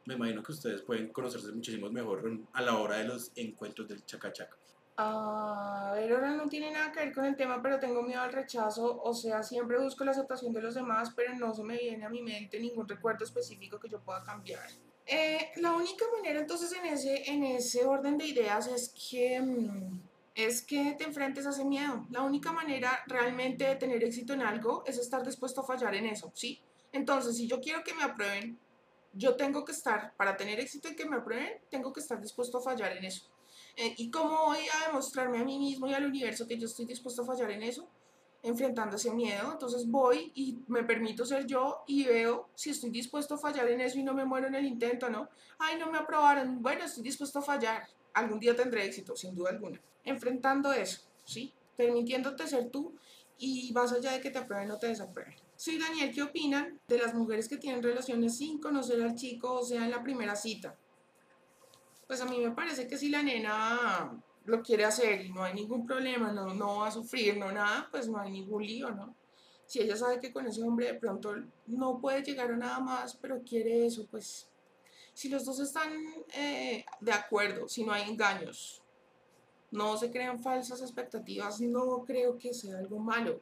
Me 0.04 0.14
imagino 0.14 0.42
que 0.42 0.52
ustedes 0.52 0.82
pueden 0.82 1.08
conocerse 1.08 1.52
muchísimo 1.52 1.90
mejor 1.90 2.22
a 2.52 2.62
la 2.62 2.76
hora 2.78 2.98
de 2.98 3.04
los 3.04 3.32
encuentros 3.36 3.88
del 3.88 4.04
chacachaca. 4.04 4.56
A 4.96 5.92
ver, 5.94 6.12
ahora 6.12 6.34
no 6.34 6.48
tiene 6.48 6.70
nada 6.70 6.92
que 6.92 7.00
ver 7.00 7.14
con 7.14 7.24
el 7.24 7.36
tema, 7.36 7.62
pero 7.62 7.78
tengo 7.78 8.02
miedo 8.02 8.20
al 8.20 8.32
rechazo. 8.32 9.00
O 9.02 9.14
sea, 9.14 9.42
siempre 9.42 9.78
busco 9.78 10.04
la 10.04 10.10
aceptación 10.10 10.52
de 10.52 10.60
los 10.60 10.74
demás, 10.74 11.12
pero 11.16 11.34
no 11.34 11.54
se 11.54 11.62
me 11.62 11.78
viene 11.78 12.04
a 12.04 12.10
mi 12.10 12.22
mente 12.22 12.60
ningún 12.60 12.86
recuerdo 12.86 13.24
específico 13.24 13.80
que 13.80 13.88
yo 13.88 14.00
pueda 14.00 14.22
cambiar. 14.22 14.68
Eh, 15.06 15.50
la 15.56 15.72
única 15.72 16.04
manera 16.16 16.40
entonces 16.40 16.72
en 16.72 16.86
ese, 16.86 17.30
en 17.30 17.42
ese 17.42 17.84
orden 17.84 18.18
de 18.18 18.26
ideas 18.26 18.68
es 18.68 18.94
que, 19.10 19.40
mm, 19.40 20.00
es 20.34 20.62
que 20.62 20.94
te 20.96 21.04
enfrentes 21.04 21.46
a 21.46 21.50
ese 21.50 21.64
miedo. 21.64 22.06
La 22.10 22.22
única 22.22 22.52
manera 22.52 23.02
realmente 23.06 23.64
de 23.64 23.76
tener 23.76 24.04
éxito 24.04 24.34
en 24.34 24.42
algo 24.42 24.84
es 24.86 24.98
estar 24.98 25.24
dispuesto 25.24 25.62
a 25.62 25.64
fallar 25.64 25.94
en 25.94 26.06
eso, 26.06 26.30
¿sí? 26.34 26.60
Entonces, 26.92 27.36
si 27.36 27.48
yo 27.48 27.60
quiero 27.60 27.82
que 27.82 27.94
me 27.94 28.02
aprueben, 28.02 28.58
yo 29.12 29.36
tengo 29.36 29.64
que 29.64 29.72
estar, 29.72 30.14
para 30.16 30.36
tener 30.36 30.58
éxito 30.60 30.88
en 30.88 30.96
que 30.96 31.04
me 31.04 31.16
aprueben, 31.16 31.60
tengo 31.70 31.92
que 31.92 32.00
estar 32.00 32.20
dispuesto 32.20 32.58
a 32.58 32.62
fallar 32.62 32.96
en 32.96 33.04
eso. 33.04 33.26
Eh, 33.76 33.94
¿Y 33.96 34.10
cómo 34.10 34.46
voy 34.46 34.58
a 34.58 34.86
demostrarme 34.86 35.38
a 35.38 35.44
mí 35.44 35.58
mismo 35.58 35.86
y 35.86 35.94
al 35.94 36.04
universo 36.04 36.46
que 36.46 36.58
yo 36.58 36.66
estoy 36.66 36.84
dispuesto 36.84 37.22
a 37.22 37.26
fallar 37.26 37.50
en 37.50 37.62
eso? 37.62 37.88
Enfrentando 38.42 38.96
ese 38.96 39.12
miedo. 39.12 39.52
Entonces 39.52 39.86
voy 39.86 40.32
y 40.34 40.58
me 40.66 40.82
permito 40.82 41.24
ser 41.24 41.46
yo 41.46 41.84
y 41.86 42.04
veo 42.04 42.48
si 42.54 42.70
estoy 42.70 42.90
dispuesto 42.90 43.34
a 43.34 43.38
fallar 43.38 43.68
en 43.68 43.80
eso 43.80 43.98
y 43.98 44.02
no 44.02 44.14
me 44.14 44.24
muero 44.24 44.48
en 44.48 44.54
el 44.54 44.66
intento, 44.66 45.08
¿no? 45.08 45.28
Ay, 45.58 45.78
no 45.78 45.90
me 45.90 45.98
aprobaron. 45.98 46.62
Bueno, 46.62 46.84
estoy 46.84 47.02
dispuesto 47.02 47.38
a 47.38 47.42
fallar. 47.42 47.88
Algún 48.14 48.40
día 48.40 48.54
tendré 48.54 48.84
éxito, 48.84 49.16
sin 49.16 49.34
duda 49.34 49.50
alguna. 49.50 49.80
Enfrentando 50.04 50.72
eso, 50.72 51.00
¿sí? 51.24 51.54
Permitiéndote 51.76 52.46
ser 52.46 52.70
tú 52.70 52.94
y 53.38 53.72
más 53.72 53.92
allá 53.92 54.12
de 54.12 54.20
que 54.20 54.30
te 54.30 54.38
aprueben 54.38 54.70
o 54.70 54.78
te 54.78 54.88
desaprueben. 54.88 55.34
Soy 55.64 55.78
Daniel, 55.78 56.10
¿qué 56.12 56.24
opinan 56.24 56.80
de 56.88 56.98
las 56.98 57.14
mujeres 57.14 57.46
que 57.46 57.56
tienen 57.56 57.84
relaciones 57.84 58.36
sin 58.36 58.58
conocer 58.58 59.00
al 59.00 59.14
chico, 59.14 59.60
o 59.60 59.62
sea, 59.62 59.84
en 59.84 59.92
la 59.92 60.02
primera 60.02 60.34
cita? 60.34 60.76
pues 62.08 62.20
a 62.20 62.24
mí 62.24 62.40
me 62.40 62.50
parece 62.50 62.88
que 62.88 62.98
si 62.98 63.10
la 63.10 63.22
nena 63.22 64.20
lo 64.44 64.60
quiere 64.60 64.84
hacer 64.84 65.24
y 65.24 65.30
no 65.30 65.44
hay 65.44 65.54
ningún 65.54 65.86
problema, 65.86 66.32
no, 66.32 66.52
no 66.52 66.78
va 66.78 66.88
a 66.88 66.90
sufrir, 66.90 67.36
no 67.36 67.52
nada, 67.52 67.86
pues 67.92 68.08
no 68.08 68.18
hay 68.18 68.32
ningún 68.32 68.66
lío, 68.66 68.90
¿no? 68.90 69.14
Si 69.64 69.78
ella 69.78 69.96
sabe 69.96 70.18
que 70.18 70.32
con 70.32 70.48
ese 70.48 70.64
hombre 70.64 70.86
de 70.86 70.94
pronto 70.94 71.32
no 71.68 72.00
puede 72.00 72.24
llegar 72.24 72.50
a 72.50 72.56
nada 72.56 72.80
más, 72.80 73.14
pero 73.14 73.40
quiere 73.44 73.86
eso, 73.86 74.04
pues 74.10 74.48
si 75.14 75.28
los 75.28 75.44
dos 75.44 75.60
están 75.60 75.92
eh, 76.34 76.84
de 77.00 77.12
acuerdo, 77.12 77.68
si 77.68 77.84
no 77.84 77.92
hay 77.92 78.10
engaños, 78.10 78.82
no 79.70 79.96
se 79.96 80.10
crean 80.10 80.42
falsas 80.42 80.82
expectativas, 80.82 81.60
no 81.60 82.02
creo 82.04 82.36
que 82.36 82.52
sea 82.52 82.78
algo 82.78 82.98
malo. 82.98 83.40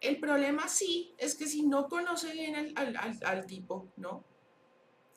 El 0.00 0.20
problema 0.20 0.68
sí 0.68 1.14
es 1.18 1.34
que 1.34 1.46
si 1.46 1.66
no 1.66 1.88
conoce 1.88 2.32
bien 2.32 2.54
al, 2.76 2.96
al, 2.96 3.18
al 3.24 3.46
tipo, 3.46 3.88
¿no? 3.96 4.24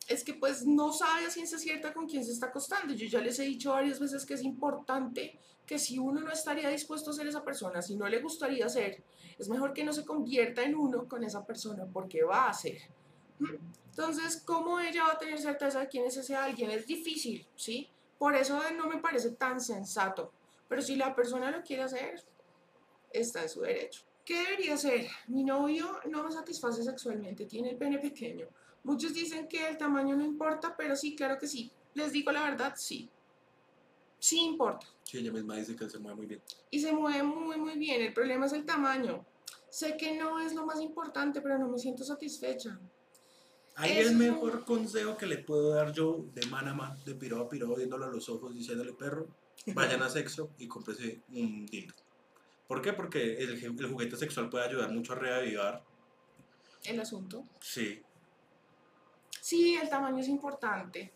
es 0.10 0.24
que 0.24 0.34
pues 0.34 0.66
no 0.66 0.92
sabe 0.92 1.28
a 1.28 1.30
ciencia 1.30 1.60
cierta 1.60 1.94
con 1.94 2.08
quién 2.08 2.26
se 2.26 2.32
está 2.32 2.48
acostando. 2.48 2.96
Yo 2.96 3.06
ya 3.06 3.22
les 3.22 3.38
he 3.40 3.44
dicho 3.44 3.72
varias 3.72 4.00
veces 4.00 4.26
que 4.26 4.34
es 4.34 4.44
importante 4.44 5.38
que 5.68 5.78
si 5.78 6.00
uno 6.00 6.20
no 6.22 6.32
estaría 6.32 6.68
dispuesto 6.70 7.12
a 7.12 7.14
ser 7.14 7.28
esa 7.28 7.44
persona, 7.44 7.80
si 7.84 7.96
no 7.96 8.08
le 8.08 8.20
gustaría 8.20 8.68
ser, 8.68 9.04
es 9.38 9.48
mejor 9.50 9.72
que 9.72 9.84
no 9.84 9.94
se 9.94 10.04
convierta 10.04 10.64
en 10.64 10.76
uno 10.76 11.08
con 11.08 11.24
esa 11.24 11.46
persona 11.46 11.86
porque 11.94 12.24
va 12.24 12.50
a 12.50 12.54
ser. 12.54 12.82
Entonces, 13.92 14.42
¿cómo 14.44 14.80
ella 14.80 15.04
va 15.04 15.14
a 15.14 15.18
tener 15.20 15.38
certeza 15.40 15.82
de 15.82 15.88
quién 15.88 16.06
es 16.06 16.18
ese 16.18 16.36
alguien? 16.36 16.72
Es 16.72 16.88
difícil, 16.88 17.48
¿sí? 17.56 17.88
Por 18.18 18.36
eso 18.36 18.60
no 18.76 18.88
me 18.88 18.98
parece 18.98 19.30
tan 19.32 19.62
sensato. 19.62 20.32
Pero 20.68 20.82
si 20.82 20.96
la 20.96 21.16
persona 21.16 21.52
lo 21.52 21.62
quiere 21.62 21.84
hacer, 21.84 22.24
está 23.12 23.44
en 23.44 23.50
su 23.50 23.62
derecho. 23.62 24.09
¿Qué 24.30 24.38
debería 24.44 24.78
ser? 24.78 25.08
Mi 25.30 25.44
novio 25.44 26.02
no 26.06 26.24
me 26.24 26.32
satisface 26.32 26.84
sexualmente, 26.84 27.48
tiene 27.48 27.72
el 27.72 27.78
pene 27.78 27.98
pequeño. 27.98 28.48
Muchos 28.84 29.12
dicen 29.12 29.48
que 29.48 29.68
el 29.68 29.76
tamaño 29.76 30.16
no 30.16 30.24
importa, 30.24 30.76
pero 30.78 30.96
sí, 30.96 31.16
claro 31.16 31.40
que 31.40 31.48
sí. 31.48 31.72
Les 31.96 32.12
digo 32.12 32.32
la 32.32 32.44
verdad, 32.44 32.76
sí. 32.78 33.10
Sí 34.20 34.40
importa. 34.42 34.86
Sí, 35.02 35.18
ella 35.18 35.32
misma 35.32 35.56
dice 35.56 35.76
que 35.76 35.90
se 35.90 35.98
mueve 35.98 36.16
muy 36.16 36.26
bien. 36.28 36.44
Y 36.70 36.80
se 36.80 36.94
mueve 36.94 37.24
muy, 37.24 37.58
muy 37.58 37.76
bien. 37.80 38.04
El 38.04 38.14
problema 38.14 38.46
es 38.46 38.54
el 38.54 38.68
tamaño. 38.68 39.26
Sé 39.68 39.98
que 39.98 40.16
no 40.16 40.40
es 40.40 40.54
lo 40.54 40.64
más 40.64 40.80
importante, 40.80 41.42
pero 41.42 41.58
no 41.58 41.68
me 41.68 41.80
siento 41.80 42.04
satisfecha. 42.04 42.80
Ahí 43.78 43.98
el 43.98 44.16
mejor 44.16 44.64
consejo 44.64 45.18
que 45.18 45.26
le 45.26 45.40
puedo 45.40 45.72
dar 45.72 45.92
yo 45.92 46.28
de 46.36 46.46
man 46.46 46.68
a 46.68 46.76
man, 46.76 46.96
de 47.04 47.16
piro 47.16 47.40
a 47.40 47.50
piro, 47.50 47.76
viéndolo 47.76 48.06
a 48.06 48.10
los 48.10 48.30
ojos, 48.30 48.54
diciéndole 48.54 48.94
perro, 48.94 49.28
vayan 49.74 50.04
a 50.04 50.10
sexo 50.12 50.52
y 50.60 50.68
cómprese 50.68 51.22
un 51.30 51.66
dildo. 51.66 51.96
¿Por 52.70 52.82
qué? 52.82 52.94
Porque 52.94 53.36
el, 53.44 53.62
el 53.62 53.88
juguete 53.92 54.16
sexual 54.16 54.50
puede 54.50 54.66
ayudar 54.66 54.90
mucho 54.92 55.12
a 55.12 55.18
reavivar. 55.18 55.84
El 56.86 57.02
asunto. 57.02 57.44
Sí, 57.60 58.02
Sí, 59.50 59.76
el 59.82 59.90
tamaño 59.90 60.20
es 60.20 60.28
importante. 60.28 61.12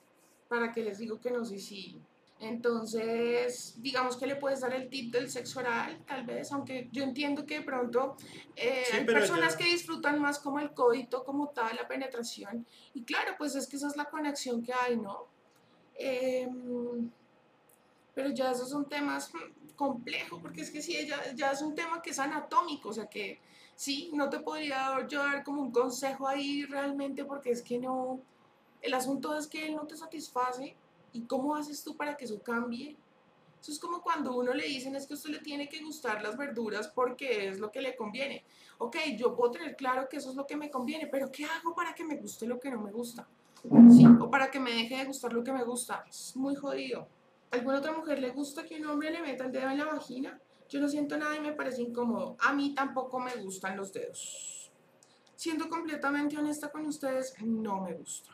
¿Para 0.47 0.71
que 0.71 0.81
les 0.81 0.97
digo 0.97 1.19
que 1.21 1.29
no 1.29 1.45
sé 1.45 1.59
si? 1.59 2.01
Entonces, 2.39 3.75
digamos 3.77 4.17
que 4.17 4.25
le 4.25 4.37
puedes 4.37 4.61
dar 4.61 4.73
el 4.73 4.89
tip 4.89 5.13
del 5.13 5.29
sexo 5.29 5.59
oral, 5.59 6.03
tal 6.07 6.25
vez, 6.25 6.51
aunque 6.51 6.89
yo 6.91 7.03
entiendo 7.03 7.45
que 7.45 7.59
de 7.59 7.61
pronto 7.61 8.17
eh, 8.55 8.85
hay 8.91 9.05
personas 9.05 9.55
que 9.55 9.65
disfrutan 9.65 10.19
más 10.19 10.39
como 10.39 10.59
el 10.59 10.73
coito, 10.73 11.23
como 11.23 11.49
tal, 11.49 11.75
la 11.75 11.87
penetración. 11.87 12.65
Y 12.95 13.03
claro, 13.03 13.35
pues 13.37 13.55
es 13.55 13.67
que 13.67 13.75
esa 13.75 13.87
es 13.87 13.95
la 13.95 14.05
conexión 14.05 14.63
que 14.63 14.73
hay, 14.73 14.97
¿no? 14.97 15.27
Em, 15.93 17.11
pero 18.15 18.29
ya 18.31 18.49
esos 18.49 18.67
son 18.67 18.89
temas 18.89 19.31
complejos, 19.75 20.39
porque 20.41 20.61
es 20.61 20.71
que 20.71 20.81
sí, 20.81 20.95
ya, 21.07 21.33
ya 21.33 21.51
es 21.51 21.61
un 21.61 21.75
tema 21.75 22.01
que 22.01 22.11
es 22.11 22.19
anatómico, 22.19 22.89
o 22.89 22.93
sea 22.93 23.07
que 23.07 23.39
sí, 23.75 24.11
no 24.13 24.29
te 24.29 24.39
podría 24.39 25.05
yo 25.07 25.23
dar 25.23 25.43
como 25.43 25.61
un 25.61 25.71
consejo 25.71 26.27
ahí 26.27 26.65
realmente 26.65 27.25
porque 27.25 27.51
es 27.51 27.61
que 27.61 27.79
no, 27.79 28.19
el 28.81 28.93
asunto 28.93 29.37
es 29.37 29.47
que 29.47 29.67
él 29.67 29.75
no 29.75 29.87
te 29.87 29.97
satisface 29.97 30.75
y 31.13 31.21
cómo 31.21 31.55
haces 31.55 31.83
tú 31.83 31.95
para 31.95 32.15
que 32.15 32.25
eso 32.25 32.41
cambie. 32.41 32.97
Eso 33.61 33.71
es 33.71 33.79
como 33.79 34.01
cuando 34.01 34.35
uno 34.35 34.53
le 34.53 34.65
dicen 34.65 34.93
es 34.95 35.07
que 35.07 35.13
usted 35.13 35.29
le 35.29 35.39
tiene 35.39 35.69
que 35.69 35.81
gustar 35.81 36.21
las 36.21 36.35
verduras 36.35 36.89
porque 36.89 37.47
es 37.47 37.59
lo 37.59 37.71
que 37.71 37.81
le 37.81 37.95
conviene. 37.95 38.43
Ok, 38.79 38.97
yo 39.17 39.33
puedo 39.35 39.51
tener 39.51 39.77
claro 39.77 40.09
que 40.09 40.17
eso 40.17 40.31
es 40.31 40.35
lo 40.35 40.45
que 40.45 40.57
me 40.57 40.69
conviene, 40.69 41.07
pero 41.07 41.31
¿qué 41.31 41.45
hago 41.45 41.73
para 41.73 41.95
que 41.95 42.03
me 42.03 42.17
guste 42.17 42.45
lo 42.45 42.59
que 42.59 42.69
no 42.69 42.81
me 42.81 42.91
gusta? 42.91 43.25
Sí, 43.89 44.05
o 44.05 44.29
para 44.29 44.51
que 44.51 44.59
me 44.59 44.71
deje 44.71 44.97
de 44.97 45.05
gustar 45.05 45.31
lo 45.31 45.41
que 45.41 45.53
me 45.53 45.63
gusta. 45.63 46.03
Es 46.09 46.35
muy 46.35 46.55
jodido. 46.55 47.07
¿A 47.53 47.55
alguna 47.55 47.77
otra 47.77 47.91
mujer 47.91 48.17
le 48.17 48.31
gusta 48.31 48.65
que 48.65 48.77
un 48.77 48.87
hombre 48.87 49.11
le 49.11 49.21
meta 49.21 49.45
el 49.45 49.51
dedo 49.51 49.69
en 49.69 49.77
la 49.77 49.85
vagina? 49.85 50.41
Yo 50.67 50.79
no 50.79 50.89
siento 50.89 51.15
nada 51.17 51.35
y 51.35 51.39
me 51.39 51.53
parece 51.53 51.83
incómodo. 51.83 52.35
A 52.39 52.51
mí 52.51 52.73
tampoco 52.73 53.19
me 53.19 53.35
gustan 53.35 53.77
los 53.77 53.93
dedos. 53.93 54.71
Siendo 55.35 55.69
completamente 55.69 56.35
honesta 56.35 56.71
con 56.71 56.83
ustedes, 56.87 57.35
no 57.43 57.81
me 57.81 57.93
gusta. 57.93 58.31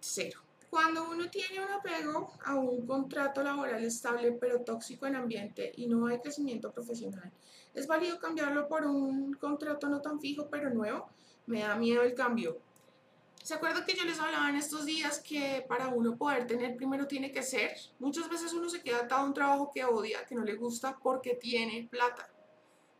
Cero. 0.00 0.40
Cuando 0.70 1.10
uno 1.10 1.28
tiene 1.28 1.62
un 1.62 1.70
apego 1.70 2.32
a 2.42 2.54
un 2.54 2.86
contrato 2.86 3.42
laboral 3.42 3.84
estable 3.84 4.32
pero 4.32 4.62
tóxico 4.62 5.06
en 5.06 5.16
ambiente 5.16 5.70
y 5.76 5.86
no 5.86 6.06
hay 6.06 6.20
crecimiento 6.20 6.72
profesional, 6.72 7.30
¿es 7.74 7.86
válido 7.86 8.18
cambiarlo 8.18 8.68
por 8.68 8.86
un 8.86 9.34
contrato 9.34 9.86
no 9.90 10.00
tan 10.00 10.18
fijo 10.18 10.48
pero 10.50 10.70
nuevo? 10.70 11.10
Me 11.44 11.60
da 11.60 11.76
miedo 11.76 12.00
el 12.00 12.14
cambio. 12.14 12.56
¿Se 13.42 13.54
acuerdan 13.54 13.84
que 13.84 13.94
yo 13.94 14.04
les 14.04 14.20
hablaba 14.20 14.50
en 14.50 14.56
estos 14.56 14.84
días 14.84 15.18
que 15.20 15.64
para 15.66 15.88
uno 15.88 16.16
poder 16.16 16.46
tener 16.46 16.76
primero 16.76 17.06
tiene 17.06 17.32
que 17.32 17.42
ser? 17.42 17.74
Muchas 17.98 18.28
veces 18.28 18.52
uno 18.52 18.68
se 18.68 18.82
queda 18.82 18.98
atado 18.98 19.22
a 19.22 19.24
un 19.24 19.34
trabajo 19.34 19.70
que 19.72 19.84
odia, 19.84 20.24
que 20.26 20.34
no 20.34 20.44
le 20.44 20.54
gusta 20.54 20.98
porque 21.02 21.34
tiene 21.34 21.88
plata. 21.90 22.28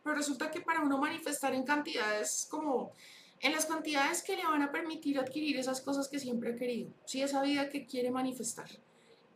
Pero 0.03 0.15
resulta 0.15 0.49
que 0.49 0.61
para 0.61 0.81
uno 0.81 0.97
manifestar 0.97 1.53
en 1.53 1.63
cantidades 1.63 2.47
como 2.49 2.91
en 3.39 3.51
las 3.51 3.65
cantidades 3.65 4.23
que 4.23 4.35
le 4.35 4.43
van 4.43 4.61
a 4.61 4.71
permitir 4.71 5.19
adquirir 5.19 5.57
esas 5.57 5.81
cosas 5.81 6.07
que 6.07 6.19
siempre 6.19 6.51
ha 6.51 6.55
querido, 6.55 6.91
si 7.05 7.21
esa 7.21 7.41
vida 7.41 7.69
que 7.69 7.85
quiere 7.85 8.11
manifestar. 8.11 8.69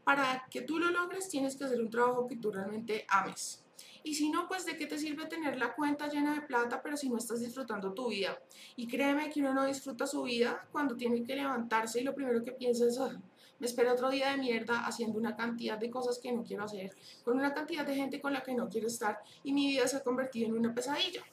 Para 0.03 0.45
que 0.49 0.61
tú 0.61 0.79
lo 0.79 0.89
logres 0.91 1.29
tienes 1.29 1.55
que 1.55 1.65
hacer 1.65 1.81
un 1.81 1.89
trabajo 1.89 2.27
que 2.27 2.35
tú 2.35 2.51
realmente 2.51 3.05
ames. 3.09 3.64
Y 4.05 4.13
si 4.13 4.29
no, 4.29 4.47
pues 4.47 4.67
de 4.67 4.77
qué 4.77 4.85
te 4.85 4.99
sirve 4.99 5.25
tener 5.25 5.57
la 5.57 5.73
cuenta 5.73 6.07
llena 6.07 6.35
de 6.35 6.41
plata, 6.41 6.79
pero 6.83 6.95
si 6.95 7.09
no 7.09 7.17
estás 7.17 7.39
disfrutando 7.39 7.91
tu 7.91 8.09
vida. 8.09 8.39
Y 8.75 8.85
créeme 8.85 9.31
que 9.31 9.39
uno 9.39 9.55
no 9.55 9.65
disfruta 9.65 10.05
su 10.05 10.21
vida 10.21 10.67
cuando 10.71 10.95
tiene 10.95 11.23
que 11.23 11.35
levantarse 11.35 12.01
y 12.01 12.03
lo 12.03 12.13
primero 12.13 12.43
que 12.43 12.51
piensa 12.51 12.85
es, 12.85 12.99
ah, 12.99 13.19
me 13.57 13.65
espera 13.65 13.93
otro 13.93 14.11
día 14.11 14.29
de 14.29 14.37
mierda 14.37 14.85
haciendo 14.85 15.17
una 15.17 15.35
cantidad 15.35 15.79
de 15.79 15.89
cosas 15.89 16.19
que 16.19 16.31
no 16.31 16.43
quiero 16.43 16.65
hacer, 16.65 16.95
con 17.23 17.35
una 17.35 17.51
cantidad 17.51 17.83
de 17.83 17.95
gente 17.95 18.21
con 18.21 18.31
la 18.31 18.43
que 18.43 18.53
no 18.53 18.69
quiero 18.69 18.85
estar 18.85 19.17
y 19.43 19.51
mi 19.53 19.69
vida 19.69 19.87
se 19.87 19.97
ha 19.97 20.03
convertido 20.03 20.49
en 20.49 20.59
una 20.59 20.75
pesadilla. 20.75 21.23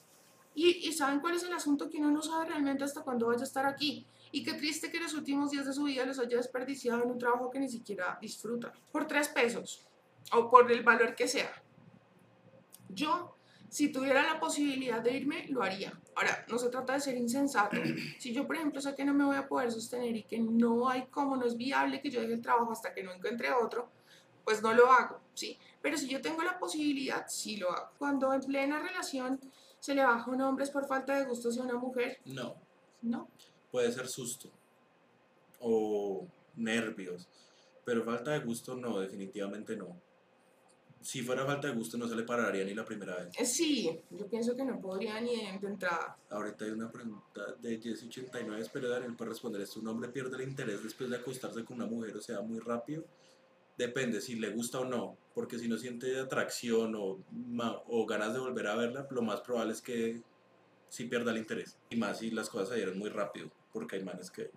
Y, 0.55 0.87
y 0.87 0.93
¿saben 0.93 1.19
cuál 1.19 1.35
es 1.35 1.43
el 1.43 1.53
asunto? 1.53 1.91
Que 1.91 1.99
uno 1.99 2.09
no 2.09 2.23
sabe 2.23 2.45
realmente 2.45 2.83
hasta 2.83 3.01
cuándo 3.01 3.27
vaya 3.27 3.41
a 3.41 3.43
estar 3.43 3.67
aquí. 3.67 4.07
Y 4.31 4.43
qué 4.43 4.53
triste 4.53 4.89
que 4.89 4.99
los 4.99 5.13
últimos 5.13 5.51
días 5.51 5.67
de 5.67 5.73
su 5.73 5.83
vida 5.83 6.07
los 6.07 6.17
haya 6.17 6.37
desperdiciado 6.37 7.03
en 7.03 7.11
un 7.11 7.19
trabajo 7.19 7.51
que 7.51 7.59
ni 7.59 7.69
siquiera 7.69 8.17
disfruta. 8.19 8.73
Por 8.91 9.05
tres 9.05 9.29
pesos 9.29 9.85
o 10.31 10.49
por 10.49 10.71
el 10.71 10.81
valor 10.81 11.13
que 11.13 11.27
sea. 11.27 11.62
Yo 12.93 13.35
Si 13.69 13.91
tuviera 13.91 14.21
la 14.21 14.39
posibilidad 14.39 15.01
de 15.01 15.17
irme, 15.17 15.47
lo 15.49 15.63
haría. 15.63 15.99
Ahora, 16.15 16.45
no 16.47 16.59
se 16.59 16.69
trata 16.69 16.93
de 16.93 16.99
ser 16.99 17.17
insensato. 17.17 17.77
Si 18.19 18.31
yo, 18.31 18.45
por 18.45 18.55
ejemplo, 18.55 18.79
sé 18.79 18.93
que 18.93 19.03
no 19.03 19.15
me 19.15 19.25
voy 19.25 19.35
a 19.35 19.47
poder 19.47 19.71
sostener 19.71 20.15
y 20.15 20.21
que 20.23 20.37
no 20.37 20.87
hay 20.87 21.07
como, 21.07 21.35
no 21.35 21.43
es 21.43 21.57
viable 21.57 21.99
que 21.99 22.11
yo 22.11 22.21
deje 22.21 22.33
el 22.33 22.41
trabajo 22.41 22.71
hasta 22.71 22.93
que 22.93 23.01
no 23.01 23.11
encuentre 23.11 23.51
otro, 23.51 23.89
pues 24.45 24.61
no 24.61 24.73
lo 24.75 24.91
hago, 24.91 25.19
¿sí? 25.33 25.57
Pero 25.81 25.97
si 25.97 26.07
yo 26.07 26.21
tengo 26.21 26.43
la 26.43 26.59
posibilidad, 26.59 27.25
sí 27.27 27.57
lo 27.57 27.71
hago. 27.71 27.89
Cuando 27.97 28.31
en 28.31 28.41
plena 28.41 28.79
relación 28.79 29.39
se 29.79 29.95
le 29.95 30.03
baja 30.03 30.29
un 30.29 30.41
hombre 30.41 30.65
es 30.65 30.69
por 30.69 30.85
falta 30.85 31.17
de 31.17 31.25
gusto 31.25 31.49
hacia 31.49 31.63
una 31.63 31.75
mujer, 31.79 32.19
No, 32.25 32.55
no. 33.01 33.27
puede 33.71 33.91
ser 33.91 34.07
susto 34.07 34.51
o 35.59 36.27
nervios, 36.55 37.27
pero 37.85 38.03
falta 38.03 38.31
de 38.31 38.41
gusto 38.41 38.75
no, 38.75 38.99
definitivamente 38.99 39.75
no. 39.75 39.99
Si 41.03 41.21
fuera 41.21 41.45
falta 41.45 41.67
de 41.67 41.73
gusto 41.73 41.97
no 41.97 42.07
se 42.07 42.15
le 42.15 42.23
pararía 42.23 42.63
ni 42.63 42.73
la 42.73 42.85
primera 42.85 43.17
vez. 43.17 43.27
Eh, 43.37 43.45
Sí, 43.45 43.99
yo 44.09 44.25
pienso 44.27 44.55
que 44.55 44.63
no 44.63 44.79
podría 44.79 45.19
ni 45.19 45.35
de, 45.35 45.67
entrada. 45.67 46.17
Ahorita 46.29 46.63
hay 46.63 46.71
una 46.71 46.89
pregunta 46.89 47.41
de 47.61 47.79
Jesse89, 47.79 48.57
espero 48.59 48.89
Daniel 48.89 49.13
para 49.15 49.31
responder 49.31 49.61
esto. 49.61 49.81
¿Un 49.81 49.89
hombre 49.89 50.09
pierde 50.09 50.41
el 50.41 50.49
interés 50.49 50.81
después 50.81 51.09
de 51.09 51.17
acostarse 51.17 51.65
con 51.65 51.77
una 51.77 51.87
mujer 51.87 52.15
o 52.15 52.21
sea 52.21 52.41
muy 52.41 52.59
rápido? 52.59 53.03
Depende 53.77 54.21
si 54.21 54.35
le 54.35 54.51
gusta 54.51 54.79
o 54.79 54.85
no, 54.85 55.17
porque 55.33 55.59
si 55.59 55.67
no 55.67 55.77
siente 55.77 56.17
atracción 56.19 56.95
o, 56.95 57.19
o 57.87 58.05
ganas 58.05 58.33
de 58.33 58.39
volver 58.39 58.67
a 58.67 58.75
verla, 58.75 59.05
lo 59.11 59.21
más 59.23 59.41
probable 59.41 59.73
es 59.73 59.81
que 59.81 60.21
sí 60.87 61.05
pierda 61.05 61.31
el 61.31 61.37
interés. 61.37 61.77
Y 61.89 61.97
más 61.97 62.19
si 62.19 62.31
las 62.31 62.49
cosas 62.49 62.69
se 62.69 62.75
dieron 62.75 62.97
muy 62.97 63.09
rápido, 63.09 63.51
porque 63.73 63.97
hay 63.97 64.03
manes 64.03 64.31
que 64.31 64.51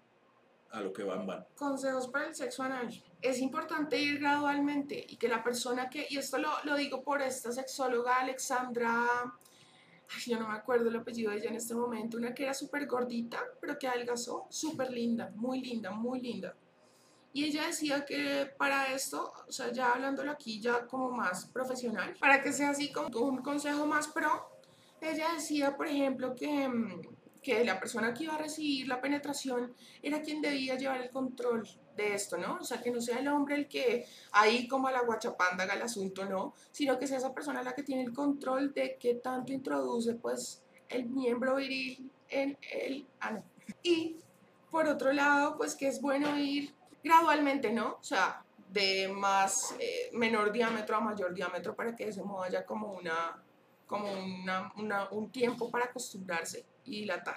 a 0.70 0.80
lo 0.80 0.92
que 0.92 1.04
van 1.04 1.26
van. 1.26 1.46
Consejos 1.56 2.08
para 2.08 2.26
el 2.26 2.34
sexo 2.34 2.62
anal. 2.62 2.88
Es 3.22 3.40
importante 3.40 3.98
ir 3.98 4.18
gradualmente 4.18 5.04
y 5.08 5.16
que 5.16 5.28
la 5.28 5.42
persona 5.42 5.88
que, 5.88 6.06
y 6.10 6.18
esto 6.18 6.38
lo, 6.38 6.50
lo 6.64 6.76
digo 6.76 7.02
por 7.02 7.22
esta 7.22 7.52
sexóloga 7.52 8.16
Alexandra, 8.16 9.06
yo 10.26 10.38
no 10.38 10.48
me 10.48 10.54
acuerdo 10.54 10.88
el 10.88 10.96
apellido 10.96 11.30
de 11.30 11.38
ella 11.38 11.50
en 11.50 11.56
este 11.56 11.74
momento, 11.74 12.16
una 12.16 12.34
que 12.34 12.44
era 12.44 12.54
súper 12.54 12.86
gordita, 12.86 13.42
pero 13.60 13.78
que 13.78 13.88
adelgazó, 13.88 14.46
súper 14.50 14.90
linda, 14.90 15.32
muy 15.34 15.60
linda, 15.60 15.90
muy 15.90 16.20
linda. 16.20 16.54
Y 17.32 17.44
ella 17.44 17.66
decía 17.66 18.04
que 18.06 18.50
para 18.56 18.92
esto, 18.94 19.32
o 19.46 19.52
sea, 19.52 19.70
ya 19.70 19.92
hablándolo 19.92 20.30
aquí 20.30 20.58
ya 20.60 20.86
como 20.86 21.10
más 21.10 21.46
profesional, 21.46 22.14
para 22.18 22.42
que 22.42 22.52
sea 22.52 22.70
así 22.70 22.90
como 22.90 23.08
un 23.18 23.38
consejo 23.42 23.86
más 23.86 24.08
pro, 24.08 24.48
ella 25.00 25.34
decía, 25.34 25.76
por 25.76 25.86
ejemplo, 25.86 26.34
que, 26.34 26.68
mm, 26.68 27.15
que 27.46 27.64
la 27.64 27.78
persona 27.78 28.12
que 28.12 28.24
iba 28.24 28.34
a 28.34 28.38
recibir 28.38 28.88
la 28.88 29.00
penetración 29.00 29.72
era 30.02 30.20
quien 30.20 30.42
debía 30.42 30.74
llevar 30.74 31.00
el 31.00 31.10
control 31.10 31.62
de 31.96 32.12
esto, 32.12 32.36
¿no? 32.36 32.58
O 32.60 32.64
sea, 32.64 32.82
que 32.82 32.90
no 32.90 33.00
sea 33.00 33.20
el 33.20 33.28
hombre 33.28 33.54
el 33.54 33.68
que 33.68 34.04
ahí 34.32 34.66
como 34.66 34.88
a 34.88 34.90
la 34.90 35.02
guachapanda 35.02 35.62
haga 35.62 35.74
el 35.74 35.82
asunto, 35.82 36.24
no, 36.24 36.54
sino 36.72 36.98
que 36.98 37.06
sea 37.06 37.18
esa 37.18 37.32
persona 37.32 37.62
la 37.62 37.72
que 37.72 37.84
tiene 37.84 38.02
el 38.02 38.12
control 38.12 38.74
de 38.74 38.96
qué 38.98 39.14
tanto 39.14 39.52
introduce, 39.52 40.14
pues, 40.14 40.64
el 40.88 41.06
miembro 41.06 41.54
viril 41.54 42.10
en 42.30 42.58
el 42.72 43.06
ano. 43.20 43.44
Y, 43.80 44.16
por 44.68 44.88
otro 44.88 45.12
lado, 45.12 45.56
pues 45.56 45.76
que 45.76 45.86
es 45.86 46.00
bueno 46.00 46.36
ir 46.36 46.74
gradualmente, 47.04 47.72
¿no? 47.72 47.98
O 48.00 48.02
sea, 48.02 48.42
de 48.72 49.06
más, 49.06 49.76
eh, 49.78 50.10
menor 50.14 50.50
diámetro 50.50 50.96
a 50.96 51.00
mayor 51.00 51.32
diámetro 51.32 51.76
para 51.76 51.94
que 51.94 52.06
de 52.06 52.10
ese 52.10 52.24
modo 52.24 52.42
haya 52.42 52.66
como 52.66 52.90
una, 52.92 53.40
como 53.86 54.12
una, 54.12 54.72
una- 54.76 55.08
un 55.10 55.30
tiempo 55.30 55.70
para 55.70 55.86
acostumbrarse 55.86 56.64
y 56.84 57.00
dilatar. 57.00 57.36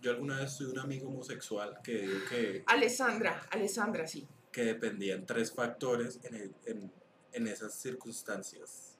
Yo 0.00 0.10
alguna 0.10 0.38
vez 0.40 0.56
tuve 0.56 0.72
un 0.72 0.78
amigo 0.80 1.08
homosexual 1.08 1.78
que 1.84 1.98
dijo 1.98 2.28
que, 2.28 2.64
Alessandra, 2.66 3.46
Alessandra, 3.50 4.06
sí. 4.06 4.26
que 4.50 4.64
dependían 4.64 5.24
tres 5.26 5.52
factores 5.52 6.18
en, 6.24 6.34
el- 6.34 6.54
en, 6.66 6.92
en 7.32 7.46
esas 7.46 7.74
circunstancias. 7.74 8.96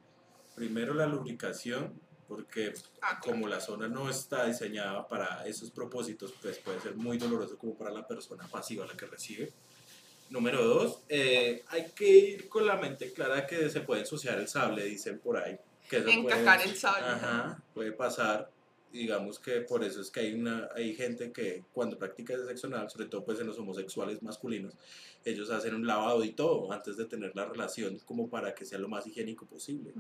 Primero 0.55 0.95
la 0.95 1.07
lubricación, 1.07 1.99
porque 2.29 2.73
Ah, 3.01 3.19
claro. 3.21 3.21
como 3.39 3.49
la 3.49 3.61
zona 3.61 3.89
no 3.89 4.09
está 4.09 4.47
diseñada 4.47 5.07
para 5.09 5.47
esos 5.47 5.71
propósitos, 5.71 6.33
pues 6.41 6.59
puede 6.59 6.81
ser 6.81 6.95
muy 6.97 7.19
doloroso 7.19 7.59
como 7.59 7.75
para 7.77 7.91
la 7.91 8.07
persona 8.07 8.47
pasiva 8.49 8.87
la 8.87 8.97
que 8.97 9.07
recibe. 9.07 9.53
Número 10.31 10.65
dos, 10.65 11.03
eh, 11.09 11.63
hay 11.69 11.91
que 11.91 12.09
ir 12.09 12.49
con 12.49 12.67
la 12.67 12.77
mente 12.77 13.13
clara 13.13 13.47
que 13.47 13.69
se 13.69 13.81
puede 13.81 14.03
ensuciar 14.03 14.39
el 14.39 14.49
sable, 14.49 14.85
dicen 14.85 15.19
por 15.19 15.37
ahí. 15.37 15.59
Que 15.89 15.99
eso 15.99 16.09
Encajar 16.09 16.59
puede- 16.59 16.71
el 16.71 16.77
sable. 16.77 17.07
Ajá, 17.07 17.63
puede 17.75 17.93
pasar. 17.93 18.51
Digamos 18.93 19.39
que 19.39 19.63
por 19.63 19.83
eso 19.83 20.03
es 20.03 20.11
que 20.11 20.21
hay, 20.21 20.35
una, 20.35 20.69
hay 20.75 20.95
gente 20.95 21.33
que 21.33 21.65
cuando 21.73 21.97
practica 21.99 22.35
ese 22.35 22.45
sexo 22.47 22.67
anal, 22.67 22.91
sobre 22.91 23.07
todo 23.07 23.25
pues 23.25 23.41
en 23.41 23.47
los 23.47 23.59
homosexuales 23.59 24.23
masculinos, 24.23 24.75
ellos 25.25 25.51
hacen 25.51 25.75
un 25.75 25.87
lavado 25.87 26.23
y 26.25 26.33
todo 26.33 26.71
antes 26.71 26.99
de 26.99 27.07
tener 27.07 27.35
la 27.35 27.47
relación 27.47 27.99
como 28.05 28.29
para 28.29 28.55
que 28.55 28.67
sea 28.67 28.79
lo 28.79 28.89
más 28.89 29.07
higiénico 29.07 29.47
posible. 29.47 29.95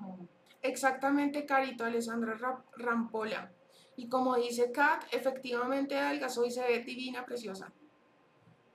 Exactamente, 0.60 1.46
Carito, 1.46 1.84
Alessandra 1.84 2.34
Ra- 2.34 2.62
Rampola. 2.76 3.50
Y 3.96 4.08
como 4.08 4.36
dice 4.36 4.70
Kat, 4.72 5.04
efectivamente 5.12 5.96
adelgazó 5.96 6.44
y 6.44 6.50
se 6.50 6.60
ve 6.62 6.80
divina, 6.80 7.24
preciosa. 7.24 7.72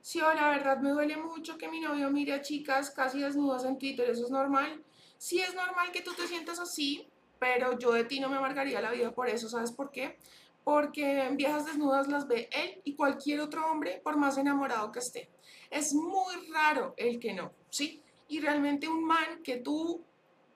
Sí, 0.02 0.18
la 0.20 0.50
verdad 0.50 0.78
me 0.78 0.90
duele 0.90 1.16
mucho 1.16 1.56
que 1.58 1.68
mi 1.68 1.80
novio 1.80 2.10
mire 2.10 2.32
a 2.34 2.40
chicas 2.42 2.90
casi 2.90 3.20
desnudas 3.20 3.64
en 3.64 3.78
Twitter, 3.78 4.08
¿eso 4.10 4.24
es 4.24 4.30
normal? 4.30 4.82
Sí 5.18 5.40
es 5.40 5.54
normal 5.54 5.90
que 5.92 6.00
tú 6.00 6.14
te 6.14 6.26
sientas 6.26 6.60
así, 6.60 7.08
pero 7.38 7.78
yo 7.78 7.92
de 7.92 8.04
ti 8.04 8.20
no 8.20 8.28
me 8.28 8.36
amargaría 8.36 8.80
la 8.80 8.92
vida 8.92 9.12
por 9.12 9.28
eso, 9.28 9.48
¿sabes 9.48 9.72
por 9.72 9.90
qué? 9.90 10.18
Porque 10.64 11.24
en 11.24 11.36
viejas 11.36 11.66
desnudas 11.66 12.08
las 12.08 12.28
ve 12.28 12.48
él 12.52 12.80
y 12.84 12.94
cualquier 12.94 13.40
otro 13.40 13.70
hombre, 13.70 14.00
por 14.02 14.16
más 14.16 14.38
enamorado 14.38 14.92
que 14.92 15.00
esté. 15.00 15.28
Es 15.70 15.92
muy 15.94 16.34
raro 16.52 16.94
el 16.96 17.18
que 17.18 17.34
no, 17.34 17.52
¿sí? 17.68 18.02
Y 18.28 18.40
realmente 18.40 18.88
un 18.88 19.04
man 19.04 19.42
que 19.42 19.56
tú 19.56 20.04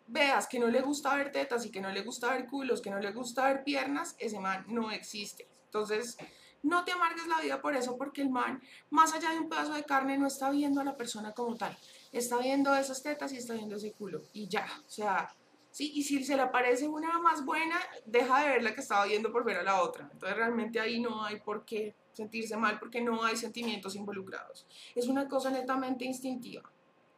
veas 0.06 0.46
que 0.46 0.58
no 0.58 0.68
le 0.68 0.82
gusta 0.82 1.14
ver 1.16 1.32
tetas 1.32 1.64
y 1.64 1.70
que 1.70 1.80
no 1.80 1.90
le 1.90 2.02
gusta 2.02 2.30
ver 2.30 2.46
culos, 2.46 2.82
que 2.82 2.90
no 2.90 2.98
le 2.98 3.12
gusta 3.12 3.46
ver 3.46 3.64
piernas, 3.64 4.14
ese 4.18 4.38
man 4.38 4.64
no 4.68 4.90
existe. 4.90 5.48
Entonces, 5.64 6.18
no 6.62 6.84
te 6.84 6.92
amargues 6.92 7.26
la 7.26 7.40
vida 7.40 7.60
por 7.60 7.74
eso, 7.74 7.96
porque 7.96 8.22
el 8.22 8.30
man, 8.30 8.62
más 8.90 9.12
allá 9.14 9.30
de 9.30 9.40
un 9.40 9.48
pedazo 9.48 9.72
de 9.72 9.84
carne, 9.84 10.18
no 10.18 10.26
está 10.26 10.50
viendo 10.50 10.80
a 10.80 10.84
la 10.84 10.96
persona 10.96 11.32
como 11.32 11.56
tal. 11.56 11.76
Está 12.12 12.38
viendo 12.38 12.74
esas 12.76 13.02
tetas 13.02 13.32
y 13.32 13.38
está 13.38 13.54
viendo 13.54 13.76
ese 13.76 13.92
culo. 13.92 14.22
Y 14.34 14.46
ya, 14.46 14.66
o 14.86 14.90
sea, 14.90 15.34
sí, 15.70 15.92
y 15.94 16.02
si 16.02 16.22
se 16.24 16.36
le 16.36 16.42
aparece 16.42 16.86
una 16.86 17.18
más 17.18 17.44
buena, 17.44 17.76
deja 18.04 18.42
de 18.42 18.48
ver 18.50 18.62
la 18.62 18.74
que 18.74 18.82
estaba 18.82 19.06
viendo 19.06 19.32
por 19.32 19.44
ver 19.44 19.56
a 19.56 19.62
la 19.62 19.82
otra. 19.82 20.08
Entonces, 20.12 20.36
realmente 20.36 20.78
ahí 20.78 21.00
no 21.00 21.24
hay 21.24 21.40
por 21.40 21.64
qué 21.64 21.94
sentirse 22.12 22.56
mal, 22.56 22.78
porque 22.78 23.00
no 23.00 23.24
hay 23.24 23.36
sentimientos 23.36 23.96
involucrados. 23.96 24.66
Es 24.94 25.06
una 25.08 25.26
cosa 25.26 25.50
netamente 25.50 26.04
instintiva. 26.04 26.62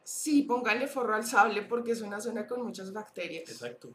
Sí, 0.03 0.43
pónganle 0.43 0.87
forro 0.87 1.15
al 1.15 1.25
sable 1.25 1.63
porque 1.63 1.91
es 1.91 2.01
una 2.01 2.21
zona 2.21 2.47
con 2.47 2.63
muchas 2.63 2.93
bacterias. 2.93 3.49
Exacto. 3.49 3.89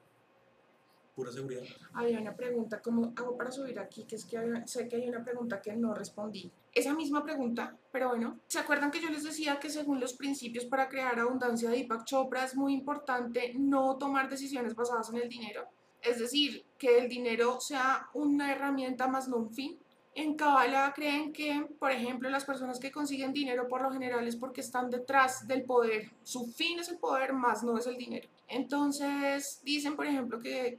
Pura 1.14 1.32
seguridad. 1.32 1.62
Había 1.94 2.20
una 2.20 2.34
pregunta, 2.34 2.80
¿cómo 2.82 3.12
hago 3.16 3.36
para 3.36 3.50
subir 3.50 3.78
aquí? 3.78 4.04
Que 4.04 4.16
es 4.16 4.24
que 4.24 4.36
había- 4.36 4.66
sé 4.66 4.88
que 4.88 4.96
hay 4.96 5.08
una 5.08 5.24
pregunta 5.24 5.62
que 5.62 5.74
no 5.74 5.94
respondí. 5.94 6.50
Esa 6.72 6.94
misma 6.94 7.24
pregunta, 7.24 7.76
pero 7.90 8.08
bueno, 8.08 8.38
¿se 8.46 8.60
acuerdan 8.60 8.92
que 8.92 9.00
yo 9.00 9.10
les 9.10 9.24
decía 9.24 9.58
que 9.58 9.70
según 9.70 9.98
los 9.98 10.12
principios 10.12 10.64
para 10.66 10.88
crear 10.88 11.18
abundancia 11.18 11.68
de 11.68 11.76
Deepak 11.78 12.04
Chopra 12.04 12.44
es 12.44 12.54
muy 12.54 12.72
importante 12.74 13.52
no 13.58 13.96
tomar 13.96 14.28
decisiones 14.28 14.76
basadas 14.76 15.10
en 15.10 15.16
el 15.16 15.28
dinero? 15.28 15.66
Es 16.00 16.20
decir, 16.20 16.64
que 16.78 16.98
el 16.98 17.08
dinero 17.08 17.60
sea 17.60 18.08
una 18.14 18.52
herramienta 18.52 19.08
más 19.08 19.28
no 19.28 19.36
un 19.36 19.52
fin. 19.52 19.78
En 20.14 20.34
Kabbalah 20.34 20.92
creen 20.94 21.32
que, 21.32 21.66
por 21.78 21.90
ejemplo, 21.90 22.30
las 22.30 22.44
personas 22.44 22.78
que 22.78 22.92
consiguen 22.92 23.32
dinero 23.32 23.68
por 23.68 23.82
lo 23.82 23.92
general 23.92 24.26
es 24.26 24.36
porque 24.36 24.60
están 24.60 24.90
detrás 24.90 25.46
del 25.48 25.64
poder. 25.64 26.10
Su 26.22 26.46
fin 26.46 26.78
es 26.78 26.88
el 26.88 26.98
poder, 26.98 27.32
más 27.32 27.64
no 27.64 27.78
es 27.78 27.86
el 27.86 27.96
dinero. 27.96 28.28
Entonces, 28.48 29.60
dicen, 29.64 29.96
por 29.96 30.06
ejemplo, 30.06 30.40
que, 30.40 30.78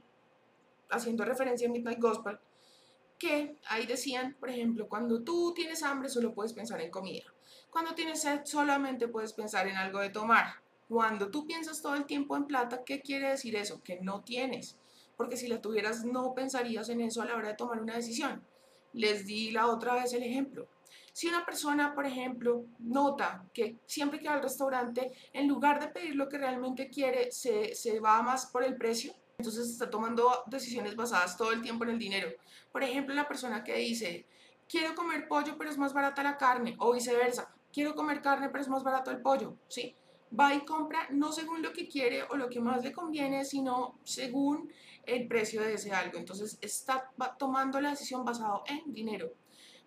haciendo 0.90 1.24
referencia 1.24 1.68
a 1.68 1.70
Midnight 1.70 2.00
Gospel, 2.00 2.38
que 3.22 3.54
ahí 3.68 3.86
decían, 3.86 4.34
por 4.40 4.50
ejemplo, 4.50 4.88
cuando 4.88 5.22
tú 5.22 5.54
tienes 5.54 5.84
hambre 5.84 6.08
solo 6.08 6.34
puedes 6.34 6.52
pensar 6.52 6.80
en 6.80 6.90
comida. 6.90 7.22
Cuando 7.70 7.94
tienes 7.94 8.22
sed 8.22 8.40
solamente 8.42 9.06
puedes 9.06 9.32
pensar 9.32 9.68
en 9.68 9.76
algo 9.76 10.00
de 10.00 10.10
tomar. 10.10 10.56
Cuando 10.88 11.30
tú 11.30 11.46
piensas 11.46 11.80
todo 11.80 11.94
el 11.94 12.04
tiempo 12.04 12.36
en 12.36 12.46
plata, 12.46 12.82
¿qué 12.84 13.00
quiere 13.00 13.28
decir 13.28 13.54
eso? 13.54 13.80
Que 13.84 14.00
no 14.00 14.24
tienes. 14.24 14.76
Porque 15.16 15.36
si 15.36 15.46
la 15.46 15.62
tuvieras 15.62 16.04
no 16.04 16.34
pensarías 16.34 16.88
en 16.88 17.00
eso 17.00 17.22
a 17.22 17.26
la 17.26 17.36
hora 17.36 17.50
de 17.50 17.54
tomar 17.54 17.80
una 17.80 17.94
decisión. 17.94 18.42
Les 18.92 19.24
di 19.24 19.52
la 19.52 19.68
otra 19.68 19.94
vez 19.94 20.12
el 20.14 20.24
ejemplo. 20.24 20.66
Si 21.12 21.28
una 21.28 21.46
persona, 21.46 21.94
por 21.94 22.06
ejemplo, 22.06 22.64
nota 22.80 23.44
que 23.54 23.76
siempre 23.86 24.18
que 24.18 24.26
va 24.26 24.34
al 24.34 24.42
restaurante, 24.42 25.12
en 25.32 25.46
lugar 25.46 25.78
de 25.78 25.86
pedir 25.86 26.16
lo 26.16 26.28
que 26.28 26.38
realmente 26.38 26.90
quiere, 26.90 27.30
se, 27.30 27.76
se 27.76 28.00
va 28.00 28.20
más 28.22 28.46
por 28.46 28.64
el 28.64 28.76
precio, 28.76 29.14
entonces 29.42 29.68
está 29.68 29.90
tomando 29.90 30.44
decisiones 30.46 30.94
basadas 30.94 31.36
todo 31.36 31.50
el 31.50 31.62
tiempo 31.62 31.82
en 31.82 31.90
el 31.90 31.98
dinero. 31.98 32.30
Por 32.70 32.84
ejemplo, 32.84 33.12
la 33.12 33.26
persona 33.26 33.64
que 33.64 33.74
dice, 33.74 34.24
quiero 34.68 34.94
comer 34.94 35.26
pollo 35.26 35.58
pero 35.58 35.68
es 35.68 35.76
más 35.76 35.92
barata 35.92 36.22
la 36.22 36.38
carne, 36.38 36.76
o 36.78 36.92
viceversa, 36.92 37.52
quiero 37.72 37.96
comer 37.96 38.22
carne 38.22 38.48
pero 38.50 38.62
es 38.62 38.68
más 38.68 38.84
barato 38.84 39.10
el 39.10 39.20
pollo, 39.20 39.56
¿sí? 39.66 39.96
Va 40.38 40.54
y 40.54 40.60
compra 40.64 41.08
no 41.10 41.32
según 41.32 41.60
lo 41.60 41.72
que 41.72 41.88
quiere 41.88 42.22
o 42.22 42.36
lo 42.36 42.48
que 42.48 42.60
más 42.60 42.84
le 42.84 42.92
conviene, 42.92 43.44
sino 43.44 43.98
según 44.04 44.72
el 45.04 45.26
precio 45.26 45.60
de 45.60 45.74
ese 45.74 45.90
algo. 45.92 46.16
Entonces 46.18 46.56
está 46.62 47.10
tomando 47.36 47.80
la 47.80 47.90
decisión 47.90 48.24
basado 48.24 48.62
en 48.66 48.94
dinero. 48.94 49.32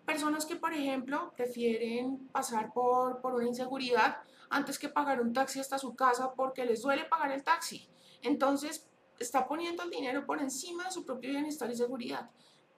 Personas 0.04 0.44
que, 0.44 0.54
por 0.54 0.72
ejemplo, 0.72 1.32
prefieren 1.34 2.28
pasar 2.28 2.72
por, 2.72 3.20
por 3.22 3.34
una 3.34 3.46
inseguridad 3.46 4.18
antes 4.50 4.78
que 4.78 4.88
pagar 4.88 5.20
un 5.20 5.32
taxi 5.32 5.58
hasta 5.58 5.78
su 5.78 5.96
casa 5.96 6.32
porque 6.34 6.64
les 6.64 6.82
duele 6.82 7.06
pagar 7.06 7.32
el 7.32 7.42
taxi. 7.42 7.88
Entonces 8.22 8.86
está 9.18 9.46
poniendo 9.46 9.82
el 9.82 9.90
dinero 9.90 10.26
por 10.26 10.40
encima 10.40 10.84
de 10.84 10.90
su 10.90 11.04
propio 11.04 11.30
bienestar 11.30 11.70
y 11.70 11.76
seguridad. 11.76 12.30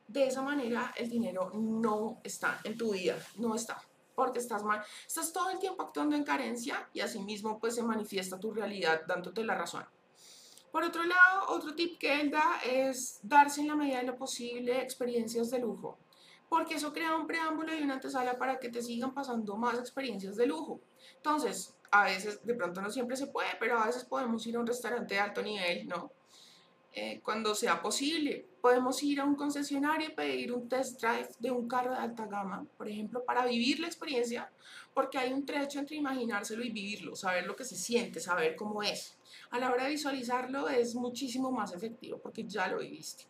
De 0.06 0.26
esa 0.26 0.42
manera 0.42 0.92
el 0.96 1.08
dinero 1.08 1.50
no 1.54 2.20
está 2.24 2.60
en 2.64 2.76
tu 2.76 2.92
vida, 2.92 3.16
no 3.36 3.54
está, 3.54 3.82
porque 4.14 4.38
estás 4.38 4.62
mal, 4.64 4.82
estás 5.06 5.32
todo 5.32 5.50
el 5.50 5.58
tiempo 5.58 5.82
actuando 5.82 6.16
en 6.16 6.24
carencia 6.24 6.88
y 6.94 7.00
asimismo 7.00 7.58
pues 7.58 7.74
se 7.74 7.82
manifiesta 7.82 8.40
tu 8.40 8.52
realidad 8.52 9.02
dándote 9.06 9.44
la 9.44 9.54
razón. 9.54 9.84
Por 10.70 10.84
otro 10.84 11.02
lado, 11.04 11.46
otro 11.48 11.74
tip 11.74 11.98
que 11.98 12.20
él 12.20 12.30
da 12.30 12.60
es 12.64 13.20
darse 13.22 13.60
en 13.60 13.68
la 13.68 13.74
medida 13.74 13.98
de 13.98 14.04
lo 14.04 14.16
posible 14.16 14.80
experiencias 14.80 15.50
de 15.50 15.58
lujo, 15.58 15.98
porque 16.48 16.74
eso 16.74 16.92
crea 16.92 17.16
un 17.16 17.26
preámbulo 17.26 17.74
y 17.74 17.82
una 17.82 17.94
antesala 17.94 18.38
para 18.38 18.58
que 18.58 18.68
te 18.68 18.82
sigan 18.82 19.14
pasando 19.14 19.56
más 19.56 19.78
experiencias 19.78 20.36
de 20.36 20.46
lujo. 20.46 20.80
Entonces, 21.16 21.74
a 21.90 22.04
veces, 22.04 22.44
de 22.44 22.54
pronto 22.54 22.80
no 22.80 22.90
siempre 22.90 23.16
se 23.16 23.28
puede, 23.28 23.48
pero 23.58 23.78
a 23.78 23.86
veces 23.86 24.04
podemos 24.04 24.46
ir 24.46 24.56
a 24.56 24.60
un 24.60 24.66
restaurante 24.66 25.14
de 25.14 25.20
alto 25.20 25.42
nivel, 25.42 25.86
¿no? 25.86 26.12
Eh, 26.92 27.20
cuando 27.22 27.54
sea 27.54 27.80
posible. 27.80 28.46
Podemos 28.60 29.02
ir 29.02 29.20
a 29.20 29.24
un 29.24 29.36
concesionario 29.36 30.08
y 30.08 30.14
pedir 30.14 30.52
un 30.52 30.68
test 30.68 31.00
drive 31.00 31.28
de 31.38 31.50
un 31.50 31.68
carro 31.68 31.92
de 31.92 31.98
alta 31.98 32.26
gama, 32.26 32.66
por 32.76 32.88
ejemplo, 32.88 33.24
para 33.24 33.46
vivir 33.46 33.78
la 33.78 33.86
experiencia, 33.86 34.50
porque 34.94 35.16
hay 35.16 35.32
un 35.32 35.46
trecho 35.46 35.78
entre 35.78 35.96
imaginárselo 35.96 36.64
y 36.64 36.70
vivirlo, 36.70 37.14
saber 37.14 37.46
lo 37.46 37.54
que 37.54 37.64
se 37.64 37.76
siente, 37.76 38.20
saber 38.20 38.56
cómo 38.56 38.82
es. 38.82 39.16
A 39.50 39.58
la 39.58 39.70
hora 39.70 39.84
de 39.84 39.90
visualizarlo 39.90 40.68
es 40.68 40.94
muchísimo 40.94 41.52
más 41.52 41.72
efectivo 41.72 42.18
porque 42.18 42.44
ya 42.44 42.66
lo 42.66 42.80
viviste. 42.80 43.24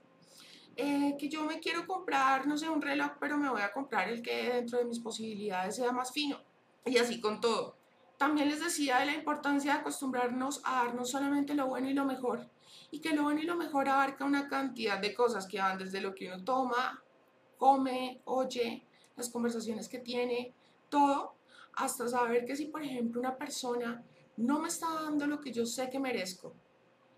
Eh, 0.77 1.17
que 1.19 1.29
yo 1.29 1.45
me 1.45 1.59
quiero 1.59 1.87
comprar, 1.87 2.47
no 2.47 2.57
sé, 2.57 2.69
un 2.69 2.81
reloj, 2.81 3.13
pero 3.21 3.37
me 3.37 3.51
voy 3.51 3.63
a 3.63 3.73
comprar 3.73 4.09
el 4.09 4.23
que 4.23 4.55
dentro 4.55 4.79
de 4.79 4.85
mis 4.85 5.01
posibilidades 5.01 5.77
sea 5.77 5.93
más 5.93 6.13
fino. 6.13 6.41
Y 6.87 6.97
así 6.99 7.21
con 7.21 7.41
todo. 7.41 7.77
También 8.17 8.49
les 8.49 8.61
decía 8.61 8.99
de 8.99 9.07
la 9.07 9.15
importancia 9.15 9.75
de 9.75 9.81
acostumbrarnos 9.81 10.63
a 10.65 10.85
darnos 10.85 11.11
solamente 11.11 11.55
lo 11.55 11.67
bueno 11.67 11.91
y 11.91 11.95
lo 11.95 12.05
mejor, 12.05 12.49
y 12.91 13.01
que 13.01 13.15
lo 13.15 13.25
bueno 13.25 13.41
y 13.41 13.45
lo 13.45 13.57
mejor 13.57 13.89
abarca 13.89 14.25
una 14.25 14.49
cantidad 14.49 14.99
de 14.99 15.15
cosas 15.15 15.47
que 15.47 15.61
van 15.61 15.79
desde 15.79 16.01
lo 16.01 16.15
que 16.15 16.29
uno 16.29 16.43
toma, 16.45 17.03
come, 17.57 18.21
oye, 18.25 18.87
las 19.17 19.29
conversaciones 19.29 19.89
que 19.89 19.99
tiene, 19.99 20.55
todo, 20.89 21.35
hasta 21.75 22.09
saber 22.09 22.45
que 22.45 22.57
si 22.57 22.67
por 22.67 22.83
ejemplo 22.83 23.21
una 23.21 23.37
persona 23.37 24.03
no 24.37 24.61
me 24.61 24.69
está 24.69 24.93
dando 25.03 25.27
lo 25.27 25.41
que 25.41 25.53
yo 25.53 25.67
sé 25.67 25.91
que 25.91 25.99
merezco 25.99 26.55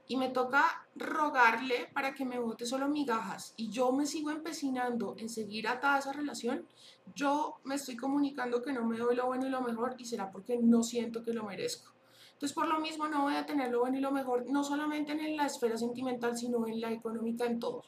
y 0.08 0.16
me 0.16 0.28
toca 0.28 0.88
rogarle 0.96 1.88
para 1.94 2.14
que 2.14 2.24
me 2.24 2.38
bote 2.38 2.66
solo 2.66 2.88
migajas 2.88 3.54
y 3.56 3.70
yo 3.70 3.92
me 3.92 4.06
sigo 4.06 4.30
empecinando 4.30 5.14
en 5.18 5.28
seguir 5.28 5.68
atada 5.68 5.94
a 5.94 5.98
esa 6.00 6.12
relación, 6.12 6.66
yo 7.14 7.60
me 7.64 7.76
estoy 7.76 7.96
comunicando 7.96 8.60
que 8.60 8.72
no 8.72 8.84
me 8.84 8.98
doy 8.98 9.14
lo 9.14 9.26
bueno 9.26 9.46
y 9.46 9.50
lo 9.50 9.60
mejor 9.60 9.94
y 9.98 10.04
será 10.06 10.30
porque 10.30 10.58
no 10.58 10.82
siento 10.82 11.22
que 11.22 11.32
lo 11.32 11.44
merezco. 11.44 11.92
Entonces, 12.40 12.54
por 12.54 12.68
lo 12.68 12.80
mismo, 12.80 13.06
no 13.06 13.24
voy 13.24 13.34
a 13.34 13.44
tener 13.44 13.70
lo 13.70 13.80
bueno 13.80 13.98
y 13.98 14.00
lo 14.00 14.10
mejor, 14.10 14.46
no 14.48 14.64
solamente 14.64 15.12
en 15.12 15.36
la 15.36 15.44
esfera 15.44 15.76
sentimental, 15.76 16.38
sino 16.38 16.66
en 16.66 16.80
la 16.80 16.90
económica, 16.90 17.44
en 17.44 17.60
todo. 17.60 17.84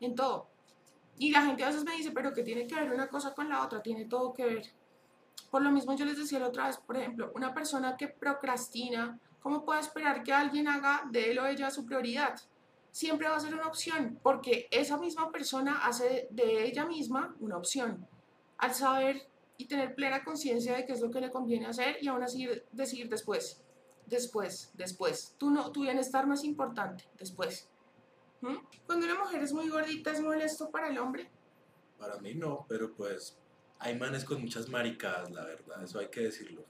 En 0.00 0.16
todo. 0.16 0.48
Y 1.18 1.30
la 1.30 1.42
gente 1.42 1.62
a 1.62 1.68
veces 1.68 1.84
me 1.84 1.94
dice, 1.94 2.10
pero 2.10 2.32
¿qué 2.32 2.42
tiene 2.42 2.66
que 2.66 2.74
ver 2.74 2.92
una 2.92 3.06
cosa 3.06 3.32
con 3.32 3.48
la 3.48 3.62
otra? 3.62 3.80
Tiene 3.80 4.06
todo 4.06 4.32
que 4.32 4.44
ver. 4.44 4.72
Por 5.52 5.62
lo 5.62 5.70
mismo, 5.70 5.94
yo 5.94 6.04
les 6.04 6.18
decía 6.18 6.40
la 6.40 6.48
otra 6.48 6.66
vez, 6.66 6.78
por 6.78 6.96
ejemplo, 6.96 7.30
una 7.36 7.54
persona 7.54 7.96
que 7.96 8.08
procrastina, 8.08 9.20
¿cómo 9.40 9.64
puede 9.64 9.78
esperar 9.78 10.24
que 10.24 10.32
alguien 10.32 10.66
haga 10.66 11.04
de 11.08 11.30
él 11.30 11.38
o 11.38 11.46
ella 11.46 11.70
su 11.70 11.86
prioridad? 11.86 12.34
Siempre 12.90 13.28
va 13.28 13.36
a 13.36 13.40
ser 13.40 13.54
una 13.54 13.68
opción, 13.68 14.18
porque 14.20 14.66
esa 14.72 14.98
misma 14.98 15.30
persona 15.30 15.86
hace 15.86 16.26
de 16.30 16.64
ella 16.64 16.86
misma 16.86 17.36
una 17.38 17.56
opción. 17.56 18.04
Al 18.58 18.74
saber 18.74 19.28
y 19.58 19.66
tener 19.66 19.94
plena 19.94 20.24
conciencia 20.24 20.74
de 20.74 20.86
qué 20.86 20.92
es 20.92 21.00
lo 21.00 21.12
que 21.12 21.20
le 21.20 21.30
conviene 21.30 21.66
hacer 21.66 21.98
y 22.00 22.08
aún 22.08 22.24
así 22.24 22.48
decir 22.72 23.08
después, 23.08 23.62
después, 24.12 24.70
después. 24.74 25.34
Tu, 25.38 25.50
no, 25.50 25.72
tu 25.72 25.82
bienestar 25.82 26.28
no 26.28 26.34
es 26.34 26.44
importante, 26.44 27.04
después. 27.18 27.68
¿Mm? 28.40 28.56
Cuando 28.86 29.06
una 29.06 29.18
mujer 29.18 29.42
es 29.42 29.52
muy 29.52 29.68
gordita, 29.68 30.12
¿es 30.12 30.20
molesto 30.20 30.70
para 30.70 30.88
el 30.88 30.98
hombre? 30.98 31.28
Para 31.98 32.18
mí 32.18 32.34
no, 32.34 32.64
pero 32.68 32.92
pues 32.92 33.36
hay 33.78 33.98
manes 33.98 34.24
con 34.24 34.40
muchas 34.40 34.68
maricadas, 34.68 35.30
la 35.30 35.44
verdad, 35.44 35.82
eso 35.82 35.98
hay 35.98 36.08
que 36.08 36.20
decirlo. 36.20 36.64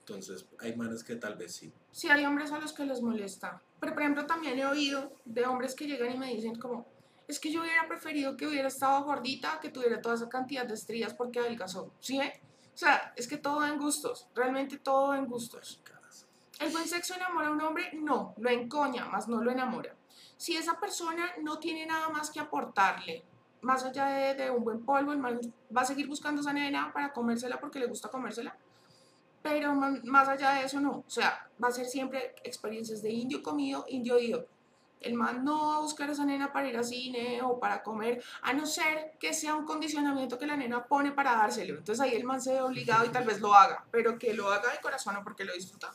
Entonces, 0.00 0.46
hay 0.60 0.76
manes 0.76 1.02
que 1.02 1.16
tal 1.16 1.34
vez 1.34 1.54
sí. 1.54 1.72
Sí, 1.90 2.08
hay 2.08 2.24
hombres 2.26 2.52
a 2.52 2.58
los 2.58 2.72
que 2.72 2.84
les 2.84 3.00
molesta. 3.00 3.62
Pero, 3.80 3.94
por 3.94 4.02
ejemplo, 4.02 4.26
también 4.26 4.58
he 4.58 4.66
oído 4.66 5.12
de 5.24 5.46
hombres 5.46 5.74
que 5.74 5.86
llegan 5.86 6.12
y 6.12 6.18
me 6.18 6.34
dicen 6.34 6.58
como, 6.58 6.86
es 7.26 7.40
que 7.40 7.50
yo 7.50 7.62
hubiera 7.62 7.88
preferido 7.88 8.36
que 8.36 8.46
hubiera 8.46 8.68
estado 8.68 9.02
gordita, 9.04 9.58
que 9.60 9.70
tuviera 9.70 10.02
toda 10.02 10.16
esa 10.16 10.28
cantidad 10.28 10.66
de 10.66 10.74
estrías 10.74 11.14
porque 11.14 11.40
adelgazó. 11.40 11.90
¿Sí? 12.00 12.20
O 12.20 12.76
sea, 12.76 13.14
es 13.16 13.26
que 13.26 13.38
todo 13.38 13.66
en 13.66 13.78
gustos, 13.78 14.28
realmente 14.34 14.78
todo 14.78 15.14
en 15.14 15.26
gustos. 15.26 15.80
¿El 16.64 16.72
buen 16.72 16.88
sexo 16.88 17.14
enamora 17.14 17.48
a 17.48 17.50
un 17.50 17.60
hombre? 17.60 17.90
No, 17.92 18.34
lo 18.38 18.48
encoña, 18.48 19.04
más 19.04 19.28
no 19.28 19.42
lo 19.42 19.50
enamora. 19.50 19.94
Si 20.38 20.56
esa 20.56 20.80
persona 20.80 21.30
no 21.42 21.58
tiene 21.58 21.84
nada 21.84 22.08
más 22.08 22.30
que 22.30 22.40
aportarle, 22.40 23.22
más 23.60 23.84
allá 23.84 24.34
de, 24.34 24.50
un 24.50 24.64
buen 24.64 24.82
polvo, 24.82 25.12
el 25.12 25.18
man 25.18 25.38
va 25.76 25.82
a 25.82 25.84
seguir 25.84 26.08
buscando 26.08 26.40
esa 26.40 26.54
nena 26.54 26.90
para 26.90 27.12
comérsela 27.12 27.60
porque 27.60 27.78
le 27.78 27.86
gusta 27.86 28.08
comérsela. 28.08 28.56
Pero 29.42 29.74
más 29.74 30.26
allá 30.26 30.54
de 30.54 30.64
eso, 30.64 30.80
no. 30.80 31.04
O 31.06 31.10
sea, 31.10 31.50
va 31.62 31.68
a 31.68 31.70
ser 31.70 31.84
siempre 31.84 32.34
experiencias 32.42 33.02
de 33.02 33.10
indio 33.10 33.42
comido, 33.42 33.84
indio 33.88 34.18
ido. 34.18 34.46
El 35.02 35.12
man 35.12 35.44
no 35.44 35.68
va 35.68 35.76
a 35.76 35.80
buscar 35.80 36.08
a 36.08 36.12
esa 36.12 36.24
nena 36.24 36.50
para 36.50 36.66
ir 36.66 36.78
al 36.78 36.84
cine 36.84 37.42
o 37.42 37.60
para 37.60 37.82
comer, 37.82 38.24
a 38.40 38.54
no 38.54 38.64
ser 38.64 39.18
que 39.20 39.34
sea 39.34 39.54
un 39.54 39.66
condicionamiento 39.66 40.38
que 40.38 40.46
la 40.46 40.56
nena 40.56 40.82
pone 40.86 41.12
para 41.12 41.36
dárselo. 41.36 41.76
Entonces 41.76 42.00
ahí 42.00 42.14
el 42.14 42.24
man 42.24 42.40
se 42.40 42.54
ve 42.54 42.62
obligado 42.62 43.04
y 43.04 43.10
tal 43.10 43.24
vez 43.24 43.38
lo 43.42 43.54
haga, 43.54 43.84
pero 43.90 44.18
que 44.18 44.32
lo 44.32 44.50
haga 44.50 44.72
de 44.72 44.80
corazón 44.80 45.14
o 45.16 45.22
porque 45.22 45.44
lo 45.44 45.52
disfruta. 45.52 45.92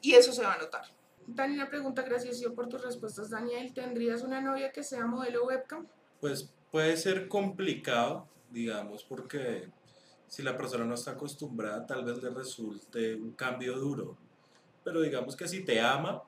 Y 0.00 0.14
eso 0.14 0.32
se 0.32 0.42
va 0.42 0.54
a 0.54 0.58
notar. 0.58 0.84
Daniela 1.26 1.68
pregunta, 1.68 2.02
gracias 2.02 2.40
yo 2.40 2.54
por 2.54 2.68
tus 2.68 2.82
respuestas, 2.82 3.30
Daniel. 3.30 3.72
¿Tendrías 3.74 4.22
una 4.22 4.40
novia 4.40 4.72
que 4.72 4.82
sea 4.82 5.06
modelo 5.06 5.44
webcam? 5.44 5.86
Pues 6.20 6.50
puede 6.70 6.96
ser 6.96 7.28
complicado, 7.28 8.26
digamos, 8.50 9.04
porque 9.04 9.68
si 10.28 10.42
la 10.42 10.56
persona 10.56 10.84
no 10.84 10.94
está 10.94 11.12
acostumbrada, 11.12 11.86
tal 11.86 12.04
vez 12.04 12.22
le 12.22 12.30
resulte 12.30 13.14
un 13.14 13.32
cambio 13.32 13.78
duro. 13.78 14.16
Pero 14.84 15.00
digamos 15.02 15.36
que 15.36 15.48
si 15.48 15.64
te 15.64 15.80
ama, 15.80 16.22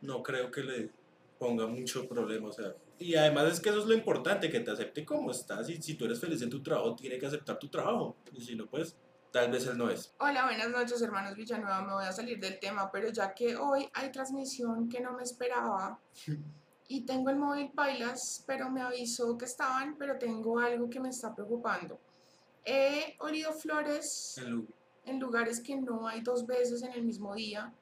no 0.00 0.22
creo 0.22 0.50
que 0.50 0.62
le 0.62 0.90
ponga 1.38 1.66
mucho 1.66 2.08
problema. 2.08 2.48
O 2.48 2.52
sea, 2.52 2.74
y 2.98 3.14
además 3.14 3.52
es 3.52 3.60
que 3.60 3.68
eso 3.68 3.80
es 3.80 3.86
lo 3.86 3.94
importante, 3.94 4.50
que 4.50 4.60
te 4.60 4.70
acepte 4.70 5.04
como 5.04 5.30
estás. 5.30 5.68
Y 5.68 5.80
si 5.82 5.94
tú 5.94 6.06
eres 6.06 6.20
feliz 6.20 6.40
en 6.42 6.50
tu 6.50 6.62
trabajo, 6.62 6.96
tiene 6.96 7.18
que 7.18 7.26
aceptar 7.26 7.58
tu 7.58 7.68
trabajo. 7.68 8.16
Y 8.32 8.40
si 8.40 8.54
no, 8.54 8.66
pues 8.66 8.96
tal 9.32 9.50
vez 9.50 9.66
él 9.66 9.78
no 9.78 9.90
es. 9.90 10.12
Hola, 10.18 10.44
buenas 10.44 10.70
noches, 10.70 11.00
hermanos 11.02 11.34
Villanueva. 11.34 11.82
Me 11.82 11.92
voy 11.92 12.04
a 12.04 12.12
salir 12.12 12.38
del 12.38 12.58
tema, 12.58 12.90
pero 12.90 13.10
ya 13.10 13.34
que 13.34 13.56
hoy 13.56 13.88
hay 13.92 14.10
transmisión 14.10 14.88
que 14.88 15.00
no 15.00 15.12
me 15.12 15.22
esperaba 15.22 15.98
y 16.88 17.02
tengo 17.02 17.30
el 17.30 17.36
móvil 17.36 17.70
bailas, 17.74 18.44
pero 18.46 18.70
me 18.70 18.82
avisó 18.82 19.36
que 19.36 19.44
estaban, 19.44 19.96
pero 19.98 20.18
tengo 20.18 20.58
algo 20.58 20.88
que 20.88 21.00
me 21.00 21.10
está 21.10 21.34
preocupando. 21.34 21.98
He 22.64 23.16
olido 23.20 23.52
flores 23.52 24.40
en 25.04 25.20
lugares 25.20 25.60
que 25.60 25.76
no 25.76 26.08
hay 26.08 26.20
dos 26.20 26.46
veces 26.46 26.82
en 26.82 26.92
el 26.92 27.04
mismo 27.04 27.34
día. 27.34 27.72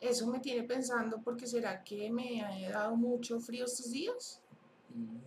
Eso 0.00 0.26
me 0.26 0.40
tiene 0.40 0.62
pensando 0.62 1.20
porque 1.22 1.46
será 1.46 1.82
que 1.82 2.10
me 2.10 2.42
ha 2.42 2.70
dado 2.70 2.96
mucho 2.96 3.40
frío 3.40 3.64
estos 3.64 3.90
días. 3.90 4.40
Mm. 4.90 5.18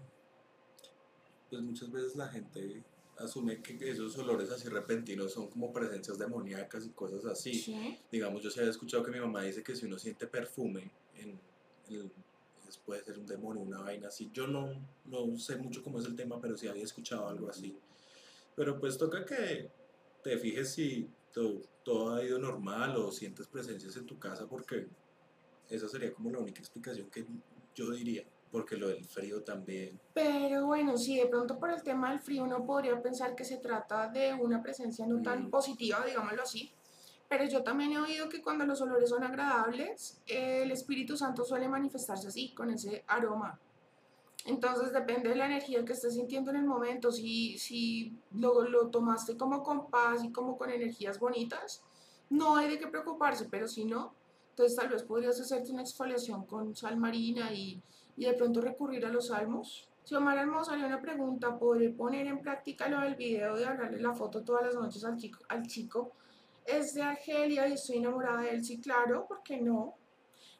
Pues 1.49 1.61
muchas 1.61 1.91
veces 1.91 2.15
la 2.15 2.27
gente 2.27 2.83
asume 3.17 3.61
que 3.61 3.77
esos 3.89 4.17
olores 4.17 4.49
así 4.49 4.67
repentinos 4.67 5.33
son 5.33 5.47
como 5.47 5.71
presencias 5.71 6.17
demoníacas 6.17 6.85
y 6.85 6.89
cosas 6.89 7.25
así. 7.25 7.99
Digamos, 8.11 8.41
yo 8.41 8.49
se 8.49 8.59
había 8.59 8.71
escuchado 8.71 9.03
que 9.03 9.11
mi 9.11 9.19
mamá 9.19 9.43
dice 9.43 9.63
que 9.63 9.75
si 9.75 9.85
uno 9.85 9.97
siente 9.97 10.27
perfume, 10.27 10.91
en, 11.15 11.39
puede 12.85 13.03
ser 13.03 13.19
un 13.19 13.25
demonio, 13.25 13.61
una 13.61 13.81
vaina 13.81 14.07
así. 14.07 14.29
Yo 14.33 14.47
no, 14.47 14.73
no 15.05 15.37
sé 15.37 15.55
mucho 15.57 15.83
cómo 15.83 15.99
es 15.99 16.05
el 16.05 16.15
tema, 16.15 16.39
pero 16.41 16.57
sí 16.57 16.67
había 16.67 16.83
escuchado 16.83 17.27
algo 17.27 17.49
así. 17.49 17.77
Pero 18.55 18.79
pues 18.79 18.97
toca 18.97 19.25
que 19.25 19.69
te 20.23 20.37
fijes 20.37 20.71
si 20.71 21.09
todo, 21.31 21.61
todo 21.83 22.15
ha 22.15 22.23
ido 22.23 22.39
normal 22.39 22.95
o 22.97 23.11
sientes 23.11 23.47
presencias 23.47 23.95
en 23.97 24.05
tu 24.05 24.19
casa, 24.19 24.47
porque 24.47 24.87
esa 25.69 25.87
sería 25.87 26.13
como 26.13 26.31
la 26.31 26.39
única 26.39 26.59
explicación 26.59 27.09
que 27.09 27.25
yo 27.75 27.91
diría 27.91 28.25
porque 28.53 28.77
lo 28.77 28.87
del 28.87 29.03
frío 29.03 29.43
también. 29.43 29.99
Pero 30.13 30.67
bueno, 30.67 30.95
si 30.95 31.17
de 31.17 31.25
pronto 31.25 31.57
por 31.57 31.71
el 31.71 31.81
tema 31.81 32.11
del 32.11 32.19
frío 32.19 32.43
uno 32.43 32.63
podría 32.63 33.01
pensar 33.01 33.35
que 33.35 33.43
se 33.43 33.57
trata 33.57 34.09
de 34.09 34.31
una 34.35 34.61
presencia 34.61 35.07
no 35.07 35.23
tan 35.23 35.45
mm. 35.45 35.49
positiva, 35.49 36.05
digámoslo 36.05 36.43
así. 36.43 36.71
Pero 37.27 37.45
yo 37.45 37.63
también 37.63 37.93
he 37.93 37.99
oído 37.99 38.29
que 38.29 38.43
cuando 38.43 38.63
los 38.63 38.79
olores 38.79 39.09
son 39.09 39.23
agradables, 39.23 40.21
el 40.27 40.69
Espíritu 40.69 41.17
Santo 41.17 41.43
suele 41.43 41.67
manifestarse 41.67 42.27
así, 42.27 42.53
con 42.53 42.69
ese 42.69 43.03
aroma. 43.07 43.59
Entonces 44.45 44.93
depende 44.93 45.29
de 45.29 45.35
la 45.35 45.47
energía 45.47 45.83
que 45.83 45.93
estés 45.93 46.13
sintiendo 46.13 46.51
en 46.51 46.57
el 46.57 46.65
momento. 46.65 47.11
Si, 47.11 47.57
si 47.57 48.15
lo, 48.33 48.65
lo 48.69 48.89
tomaste 48.89 49.35
como 49.35 49.63
con 49.63 49.89
paz 49.89 50.23
y 50.23 50.31
como 50.31 50.59
con 50.59 50.69
energías 50.69 51.17
bonitas, 51.17 51.81
no 52.29 52.55
hay 52.55 52.69
de 52.69 52.77
qué 52.77 52.85
preocuparse, 52.85 53.47
pero 53.49 53.67
si 53.67 53.85
no, 53.85 54.13
entonces 54.49 54.77
tal 54.77 54.89
vez 54.89 55.01
podrías 55.01 55.39
hacerte 55.41 55.71
una 55.71 55.81
exfoliación 55.81 56.45
con 56.45 56.75
sal 56.75 56.97
marina 56.97 57.51
y 57.51 57.81
y 58.15 58.25
de 58.25 58.33
pronto 58.33 58.61
recurrir 58.61 59.05
a 59.05 59.09
los 59.09 59.27
salmos. 59.27 59.89
Si 60.03 60.15
Omar 60.15 60.37
Hermoso 60.37 60.71
haría 60.71 60.85
una 60.85 61.01
pregunta, 61.01 61.57
¿podré 61.57 61.89
poner 61.89 62.27
en 62.27 62.41
práctica 62.41 62.89
lo 62.89 62.99
del 63.01 63.15
video 63.15 63.55
de 63.55 63.65
hablarle 63.65 64.01
la 64.01 64.13
foto 64.13 64.43
todas 64.43 64.65
las 64.65 64.75
noches 64.75 65.03
al 65.05 65.17
chico? 65.17 65.39
Al 65.47 65.65
chico? 65.65 66.11
Es 66.65 66.93
de 66.93 67.01
Argelia 67.01 67.67
y 67.67 67.73
estoy 67.73 67.97
enamorada 67.97 68.41
de 68.41 68.49
él, 68.51 68.63
sí, 68.63 68.79
claro, 68.79 69.25
¿por 69.27 69.43
qué 69.43 69.57
no? 69.57 69.95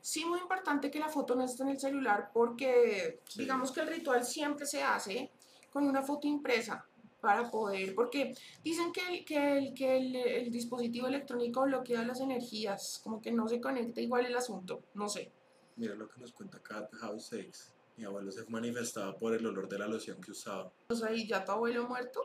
Sí, 0.02 0.26
muy 0.26 0.40
importante 0.40 0.92
que 0.92 1.00
la 1.00 1.08
foto 1.08 1.36
no 1.36 1.44
esté 1.44 1.64
en 1.64 1.70
el 1.70 1.80
celular 1.80 2.30
porque 2.34 3.22
digamos 3.36 3.72
que 3.72 3.82
el 3.82 3.88
ritual 3.88 4.26
siempre 4.26 4.66
se 4.66 4.84
hace 4.84 5.32
con 5.72 5.86
una 5.86 6.02
foto 6.02 6.28
impresa 6.28 6.86
para 7.22 7.50
poder, 7.50 7.96
porque 7.96 8.34
dicen 8.62 8.92
que, 8.92 9.02
el, 9.08 9.24
que, 9.24 9.58
el, 9.58 9.74
que 9.74 9.96
el, 9.96 10.16
el, 10.16 10.52
dispositivo 10.52 11.08
electrónico 11.08 11.64
bloquea 11.64 12.04
las 12.04 12.20
energías, 12.20 13.00
como 13.02 13.22
que 13.22 13.32
no 13.32 13.48
se 13.48 13.62
conecta 13.62 14.02
igual 14.02 14.26
el 14.26 14.36
asunto, 14.36 14.84
no 14.94 15.08
sé. 15.08 15.32
Mira 15.76 15.96
lo 15.96 16.08
que 16.08 16.20
nos 16.20 16.32
cuenta 16.32 16.60
Cat 16.62 16.94
House 16.96 17.28
6. 17.30 17.74
Mi 17.98 18.06
abuelo 18.06 18.32
se 18.32 18.46
manifestaba 18.50 19.16
por 19.16 19.34
el 19.34 19.46
olor 19.46 19.68
de 19.68 19.80
la 19.80 19.88
loción 19.88 20.20
que 20.22 20.32
usaba. 20.32 20.72
O 20.90 20.96
sea, 20.96 21.12
¿y 21.12 21.28
ya 21.28 21.44
tu 21.44 21.52
abuelo 21.52 21.88
muerto? 21.88 22.22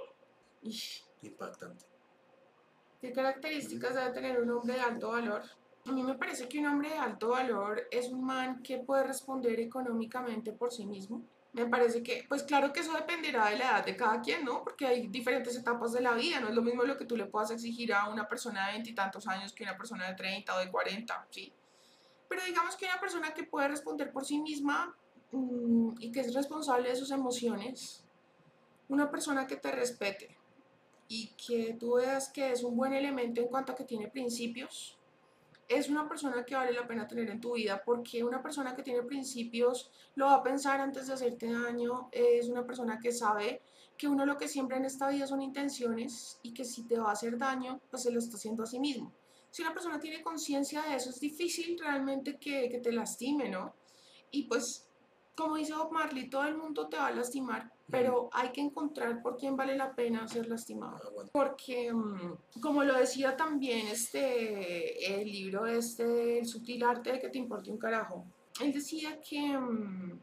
Impactante. 1.22 1.84
¿Qué 3.00 3.12
características 3.12 3.94
debe 3.94 4.10
tener 4.10 4.40
un 4.40 4.50
hombre 4.50 4.74
de 4.74 4.80
alto 4.80 5.10
valor? 5.10 5.42
A 5.86 5.92
mí 5.92 6.02
me 6.02 6.14
parece 6.14 6.48
que 6.48 6.58
un 6.58 6.66
hombre 6.66 6.90
de 6.90 6.98
alto 6.98 7.28
valor 7.28 7.86
es 7.90 8.08
un 8.08 8.24
man 8.24 8.62
que 8.62 8.78
puede 8.78 9.04
responder 9.04 9.58
económicamente 9.60 10.52
por 10.52 10.72
sí 10.72 10.84
mismo. 10.84 11.22
Me 11.52 11.66
parece 11.66 12.02
que, 12.02 12.26
pues 12.28 12.42
claro 12.42 12.72
que 12.72 12.80
eso 12.80 12.92
dependerá 12.92 13.48
de 13.48 13.58
la 13.58 13.64
edad 13.70 13.86
de 13.86 13.96
cada 13.96 14.20
quien, 14.20 14.44
¿no? 14.44 14.62
Porque 14.62 14.86
hay 14.86 15.06
diferentes 15.06 15.56
etapas 15.56 15.92
de 15.92 16.02
la 16.02 16.12
vida, 16.12 16.40
no 16.40 16.48
es 16.48 16.54
lo 16.54 16.62
mismo 16.62 16.82
lo 16.82 16.98
que 16.98 17.06
tú 17.06 17.16
le 17.16 17.26
puedas 17.26 17.50
exigir 17.50 17.92
a 17.94 18.08
una 18.08 18.28
persona 18.28 18.66
de 18.66 18.74
veintitantos 18.74 19.26
años 19.26 19.52
que 19.52 19.64
una 19.64 19.76
persona 19.76 20.06
de 20.08 20.14
30 20.14 20.54
o 20.54 20.58
de 20.58 20.70
40, 20.70 21.26
¿sí? 21.30 21.52
Pero 22.28 22.42
digamos 22.44 22.76
que 22.76 22.84
una 22.84 23.00
persona 23.00 23.32
que 23.34 23.44
puede 23.44 23.68
responder 23.68 24.12
por 24.12 24.24
sí 24.24 24.40
misma 24.40 24.96
mmm, 25.32 25.94
y 26.00 26.12
que 26.12 26.20
es 26.20 26.34
responsable 26.34 26.90
de 26.90 26.96
sus 26.96 27.10
emociones, 27.10 28.05
una 28.88 29.10
persona 29.10 29.46
que 29.46 29.56
te 29.56 29.70
respete 29.72 30.36
y 31.09 31.28
que 31.34 31.76
tú 31.78 31.94
veas 31.94 32.28
que 32.28 32.52
es 32.52 32.62
un 32.62 32.76
buen 32.76 32.92
elemento 32.92 33.40
en 33.40 33.48
cuanto 33.48 33.72
a 33.72 33.74
que 33.74 33.84
tiene 33.84 34.09
principios, 34.09 34.98
es 35.68 35.90
una 35.90 36.09
persona 36.09 36.44
que 36.44 36.55
vale 36.55 36.72
la 36.72 36.86
pena 36.86 37.06
tener 37.06 37.28
en 37.28 37.40
tu 37.40 37.55
vida 37.55 37.82
porque 37.84 38.24
una 38.24 38.42
persona 38.42 38.74
que 38.74 38.82
tiene 38.82 39.02
principios 39.02 39.90
lo 40.14 40.26
va 40.26 40.36
a 40.36 40.42
pensar 40.42 40.80
antes 40.80 41.06
de 41.06 41.12
hacerte 41.12 41.50
daño, 41.52 42.09
es 42.10 42.48
una 42.48 42.66
persona 42.66 42.98
que 42.98 43.12
sabe 43.12 43.60
que 43.98 44.09
uno 44.09 44.24
lo 44.24 44.38
que 44.38 44.48
siembra 44.48 44.78
en 44.78 44.86
esta 44.86 45.09
vida 45.09 45.26
son 45.26 45.42
intenciones 45.42 46.38
y 46.42 46.55
que 46.55 46.64
si 46.64 46.84
te 46.84 46.98
va 46.98 47.10
a 47.10 47.12
hacer 47.12 47.36
daño, 47.36 47.80
pues 47.90 48.05
se 48.05 48.12
lo 48.12 48.18
está 48.18 48.36
haciendo 48.36 48.62
a 48.62 48.66
sí 48.66 48.78
mismo. 48.78 49.12
Si 49.50 49.62
una 49.62 49.72
persona 49.72 49.98
tiene 49.98 50.22
conciencia 50.22 50.82
de 50.82 50.96
eso, 50.96 51.10
es 51.10 51.20
difícil 51.20 51.78
realmente 51.78 52.38
que, 52.38 52.68
que 52.68 52.78
te 52.78 52.92
lastime, 52.92 53.48
¿no? 53.48 53.74
Y 54.30 54.44
pues 54.44 54.88
como 55.38 55.54
dice 55.54 55.72
Bob 55.72 55.92
Marley, 55.92 56.28
todo 56.28 56.42
el 56.42 56.56
mundo 56.56 56.88
te 56.88 56.96
va 56.96 57.06
a 57.06 57.12
lastimar, 57.12 57.70
pero 57.88 58.28
hay 58.32 58.50
que 58.50 58.60
encontrar 58.60 59.22
por 59.22 59.36
quién 59.36 59.56
vale 59.56 59.76
la 59.76 59.94
pena 59.94 60.26
ser 60.26 60.48
lastimado. 60.48 61.12
Porque, 61.32 61.92
mm, 61.92 62.60
como 62.60 62.82
lo 62.82 62.98
decía 62.98 63.36
también 63.36 63.86
este, 63.86 65.20
el 65.20 65.30
libro 65.30 65.64
este, 65.66 66.40
El 66.40 66.46
sutil 66.46 66.82
arte 66.82 67.12
de 67.12 67.20
que 67.20 67.28
te 67.28 67.38
importe 67.38 67.70
un 67.70 67.78
carajo, 67.78 68.24
él 68.60 68.72
decía 68.72 69.20
que 69.20 69.56
mm, 69.56 70.18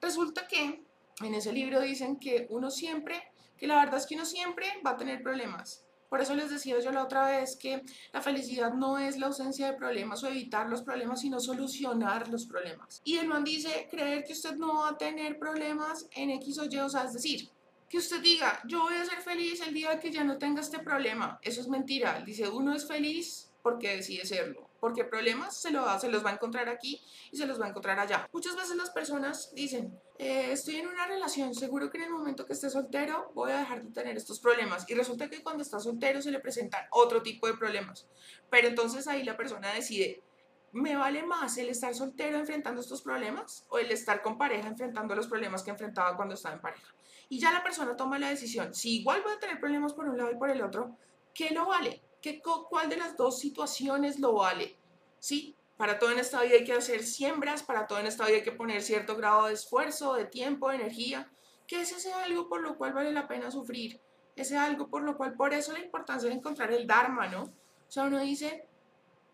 resulta 0.00 0.48
que 0.48 0.82
en 1.20 1.34
ese 1.34 1.52
libro 1.52 1.82
dicen 1.82 2.18
que 2.18 2.46
uno 2.48 2.70
siempre, 2.70 3.22
que 3.58 3.66
la 3.66 3.76
verdad 3.76 3.98
es 3.98 4.06
que 4.06 4.14
uno 4.14 4.24
siempre 4.24 4.66
va 4.84 4.92
a 4.92 4.96
tener 4.96 5.22
problemas, 5.22 5.84
por 6.08 6.20
eso 6.20 6.34
les 6.34 6.50
decía 6.50 6.78
yo 6.80 6.92
la 6.92 7.04
otra 7.04 7.26
vez 7.26 7.56
que 7.56 7.82
la 8.12 8.22
felicidad 8.22 8.72
no 8.72 8.98
es 8.98 9.18
la 9.18 9.26
ausencia 9.26 9.66
de 9.66 9.76
problemas 9.76 10.22
o 10.22 10.28
evitar 10.28 10.68
los 10.68 10.82
problemas, 10.82 11.20
sino 11.20 11.40
solucionar 11.40 12.28
los 12.28 12.46
problemas. 12.46 13.00
Y 13.04 13.18
el 13.18 13.28
man 13.28 13.44
dice, 13.44 13.88
creer 13.90 14.24
que 14.24 14.32
usted 14.32 14.56
no 14.56 14.80
va 14.80 14.90
a 14.90 14.98
tener 14.98 15.38
problemas 15.38 16.06
en 16.12 16.30
X 16.30 16.58
o 16.58 16.64
Y, 16.64 16.78
o 16.78 16.88
sea, 16.88 17.04
es 17.04 17.12
decir, 17.12 17.48
que 17.88 17.98
usted 17.98 18.20
diga, 18.20 18.60
yo 18.66 18.82
voy 18.82 18.94
a 18.94 19.04
ser 19.04 19.20
feliz 19.20 19.60
el 19.60 19.74
día 19.74 20.00
que 20.00 20.10
ya 20.10 20.24
no 20.24 20.38
tenga 20.38 20.60
este 20.60 20.80
problema. 20.80 21.38
Eso 21.42 21.60
es 21.60 21.68
mentira. 21.68 22.20
Dice, 22.24 22.48
uno 22.48 22.74
es 22.74 22.86
feliz 22.86 23.50
porque 23.62 23.96
decide 23.96 24.26
serlo 24.26 24.65
porque 24.80 25.04
problemas 25.04 25.56
se, 25.56 25.70
lo, 25.70 25.98
se 25.98 26.08
los 26.08 26.24
va 26.24 26.30
a 26.30 26.34
encontrar 26.34 26.68
aquí 26.68 27.02
y 27.30 27.36
se 27.36 27.46
los 27.46 27.60
va 27.60 27.66
a 27.66 27.68
encontrar 27.68 27.98
allá. 27.98 28.28
Muchas 28.32 28.56
veces 28.56 28.76
las 28.76 28.90
personas 28.90 29.52
dicen, 29.54 29.98
eh, 30.18 30.52
estoy 30.52 30.76
en 30.76 30.88
una 30.88 31.06
relación, 31.06 31.54
seguro 31.54 31.90
que 31.90 31.98
en 31.98 32.04
el 32.04 32.10
momento 32.10 32.46
que 32.46 32.52
esté 32.52 32.70
soltero 32.70 33.30
voy 33.34 33.52
a 33.52 33.58
dejar 33.58 33.82
de 33.82 33.90
tener 33.90 34.16
estos 34.16 34.40
problemas. 34.40 34.84
Y 34.88 34.94
resulta 34.94 35.28
que 35.28 35.42
cuando 35.42 35.62
está 35.62 35.78
soltero 35.78 36.22
se 36.22 36.30
le 36.30 36.40
presentan 36.40 36.86
otro 36.90 37.22
tipo 37.22 37.46
de 37.46 37.54
problemas. 37.54 38.06
Pero 38.50 38.68
entonces 38.68 39.08
ahí 39.08 39.24
la 39.24 39.36
persona 39.36 39.72
decide, 39.72 40.22
¿me 40.72 40.96
vale 40.96 41.22
más 41.22 41.56
el 41.58 41.68
estar 41.68 41.94
soltero 41.94 42.38
enfrentando 42.38 42.80
estos 42.80 43.02
problemas 43.02 43.64
o 43.68 43.78
el 43.78 43.90
estar 43.90 44.22
con 44.22 44.38
pareja 44.38 44.68
enfrentando 44.68 45.14
los 45.14 45.26
problemas 45.26 45.62
que 45.62 45.70
enfrentaba 45.70 46.16
cuando 46.16 46.34
estaba 46.34 46.54
en 46.54 46.60
pareja? 46.60 46.94
Y 47.28 47.40
ya 47.40 47.52
la 47.52 47.62
persona 47.62 47.96
toma 47.96 48.18
la 48.18 48.30
decisión, 48.30 48.72
si 48.72 49.00
igual 49.00 49.22
voy 49.22 49.32
a 49.32 49.38
tener 49.38 49.58
problemas 49.58 49.92
por 49.94 50.08
un 50.08 50.16
lado 50.16 50.30
y 50.30 50.36
por 50.36 50.50
el 50.50 50.62
otro, 50.62 50.96
¿qué 51.34 51.50
lo 51.50 51.66
vale? 51.66 52.02
¿Qué, 52.26 52.42
¿Cuál 52.42 52.88
de 52.88 52.96
las 52.96 53.16
dos 53.16 53.38
situaciones 53.38 54.18
lo 54.18 54.32
vale? 54.32 54.76
Sí, 55.20 55.54
para 55.76 56.00
todo 56.00 56.10
en 56.10 56.18
esta 56.18 56.42
vida 56.42 56.56
hay 56.56 56.64
que 56.64 56.72
hacer 56.72 57.04
siembras, 57.04 57.62
para 57.62 57.86
todo 57.86 58.00
en 58.00 58.06
esta 58.06 58.26
vida 58.26 58.38
hay 58.38 58.42
que 58.42 58.50
poner 58.50 58.82
cierto 58.82 59.14
grado 59.14 59.46
de 59.46 59.54
esfuerzo, 59.54 60.14
de 60.14 60.24
tiempo, 60.24 60.68
de 60.68 60.74
energía, 60.74 61.30
que 61.68 61.82
es 61.82 61.92
ese 61.92 62.12
algo 62.12 62.48
por 62.48 62.62
lo 62.62 62.76
cual 62.76 62.94
vale 62.94 63.12
la 63.12 63.28
pena 63.28 63.52
sufrir, 63.52 64.00
ese 64.34 64.56
algo 64.56 64.88
por 64.88 65.04
lo 65.04 65.16
cual, 65.16 65.34
por 65.34 65.54
eso 65.54 65.72
la 65.72 65.78
importancia 65.78 66.28
de 66.28 66.34
encontrar 66.34 66.72
el 66.72 66.84
Dharma, 66.84 67.28
¿no? 67.28 67.42
O 67.44 67.52
sea, 67.86 68.02
uno 68.02 68.18
dice, 68.18 68.66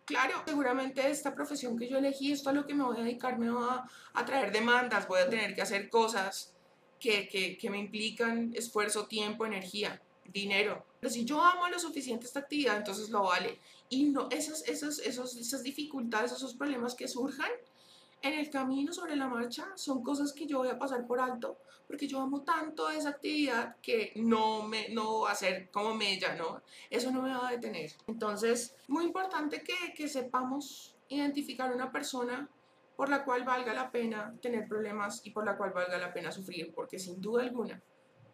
claro, 0.05 0.43
seguramente 0.44 1.10
esta 1.10 1.35
profesión 1.35 1.78
que 1.78 1.89
yo 1.89 1.97
elegí, 1.97 2.32
esto 2.32 2.51
a 2.51 2.52
lo 2.52 2.66
que 2.66 2.74
me 2.74 2.85
voy 2.85 2.98
a 2.98 3.05
dedicar 3.05 3.39
me 3.39 3.48
va 3.48 3.89
a 4.12 4.24
traer 4.27 4.52
demandas, 4.52 5.09
voy 5.09 5.20
a 5.23 5.31
tener 5.31 5.55
que 5.55 5.62
hacer 5.62 5.89
cosas 5.89 6.55
que, 7.01 7.27
que, 7.27 7.56
que 7.56 7.70
me 7.70 7.78
implican 7.78 8.52
esfuerzo, 8.55 9.06
tiempo, 9.06 9.47
energía 9.47 9.98
dinero. 10.27 10.91
Pero 11.03 11.12
si 11.12 11.24
yo 11.24 11.43
amo 11.43 11.66
lo 11.66 11.81
suficiente 11.81 12.27
esta 12.27 12.39
actividad, 12.39 12.77
entonces 12.77 13.11
lo 13.11 13.24
vale. 13.24 13.59
Y 13.89 14.05
no, 14.05 14.29
esas, 14.31 14.62
esas, 14.69 15.01
esos, 15.01 15.35
esas 15.37 15.65
dificultades, 15.65 16.31
esos 16.31 16.55
problemas 16.55 16.95
que 16.95 17.09
surjan 17.09 17.51
en 18.23 18.35
el 18.35 18.51
camino 18.51 18.93
sobre 18.93 19.16
la 19.16 19.27
marcha 19.27 19.66
son 19.74 20.01
cosas 20.05 20.33
que 20.33 20.47
yo 20.47 20.59
voy 20.59 20.69
a 20.69 20.79
pasar 20.79 21.05
por 21.09 21.19
alto 21.19 21.59
porque 21.89 22.07
yo 22.07 22.20
amo 22.20 22.43
tanto 22.43 22.89
esa 22.89 23.09
actividad 23.09 23.77
que 23.83 24.12
no 24.15 24.62
me 24.62 24.91
no 24.91 25.23
va 25.23 25.33
a 25.33 25.35
ser 25.35 25.70
como 25.73 25.93
mella, 25.93 26.37
¿no? 26.37 26.62
Eso 26.89 27.11
no 27.11 27.20
me 27.20 27.35
va 27.35 27.49
a 27.49 27.51
detener. 27.51 27.91
Entonces, 28.07 28.77
muy 28.87 29.05
importante 29.05 29.65
que, 29.65 29.93
que 29.93 30.09
sepamos 30.09 30.95
identificar 31.09 31.74
una 31.74 31.91
persona 31.91 32.49
por 32.97 33.09
la 33.09 33.24
cual 33.24 33.43
valga 33.43 33.74
la 33.74 33.91
pena 33.91 34.33
tener 34.41 34.69
problemas 34.69 35.20
y 35.24 35.33
por 35.33 35.45
la 35.45 35.57
cual 35.57 35.73
valga 35.73 35.99
la 35.99 36.12
pena 36.12 36.31
sufrir, 36.31 36.73
porque 36.73 37.01
sin 37.01 37.20
duda 37.20 37.43
alguna, 37.43 37.83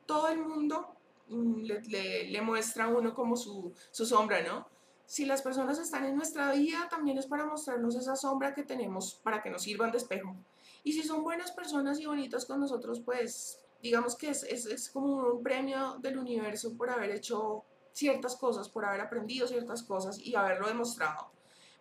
todo 0.04 0.28
el 0.28 0.38
mundo 0.38 0.97
Mm, 1.28 1.62
le, 1.62 2.40
muestra 2.42 2.88
uno 2.88 3.14
como 3.14 3.36
su, 3.36 3.74
su, 3.90 4.06
sombra, 4.06 4.42
¿no? 4.42 4.66
Si 5.04 5.24
las 5.24 5.42
personas 5.42 5.78
están 5.78 6.04
en 6.04 6.16
nuestra 6.16 6.52
vida, 6.52 6.88
también 6.90 7.18
es 7.18 7.26
para 7.26 7.46
mostrarnos 7.46 7.96
esa 7.96 8.16
sombra 8.16 8.54
que 8.54 8.62
tenemos, 8.62 9.20
para 9.22 9.42
que 9.42 9.50
nos 9.50 9.62
sirvan 9.62 9.90
de 9.90 9.98
espejo. 9.98 10.36
Y 10.84 10.92
si 10.92 11.02
son 11.02 11.22
buenas 11.22 11.52
personas 11.52 11.98
y 12.00 12.06
bonitas 12.06 12.46
con 12.46 12.60
nosotros, 12.60 13.00
pues 13.00 13.60
digamos 13.82 14.16
que 14.16 14.30
es, 14.30 14.42
es, 14.42 14.66
es 14.66 14.90
como 14.90 15.16
un 15.28 15.42
premio 15.42 15.98
del 16.00 16.18
universo 16.18 16.76
por 16.76 16.90
haber 16.90 17.10
hecho 17.10 17.64
ciertas 17.92 18.36
cosas, 18.36 18.68
por 18.68 18.84
haber 18.84 19.00
aprendido 19.00 19.46
ciertas 19.46 19.82
cosas 19.82 20.18
y 20.18 20.34
haberlo 20.34 20.68
demostrado. 20.68 21.30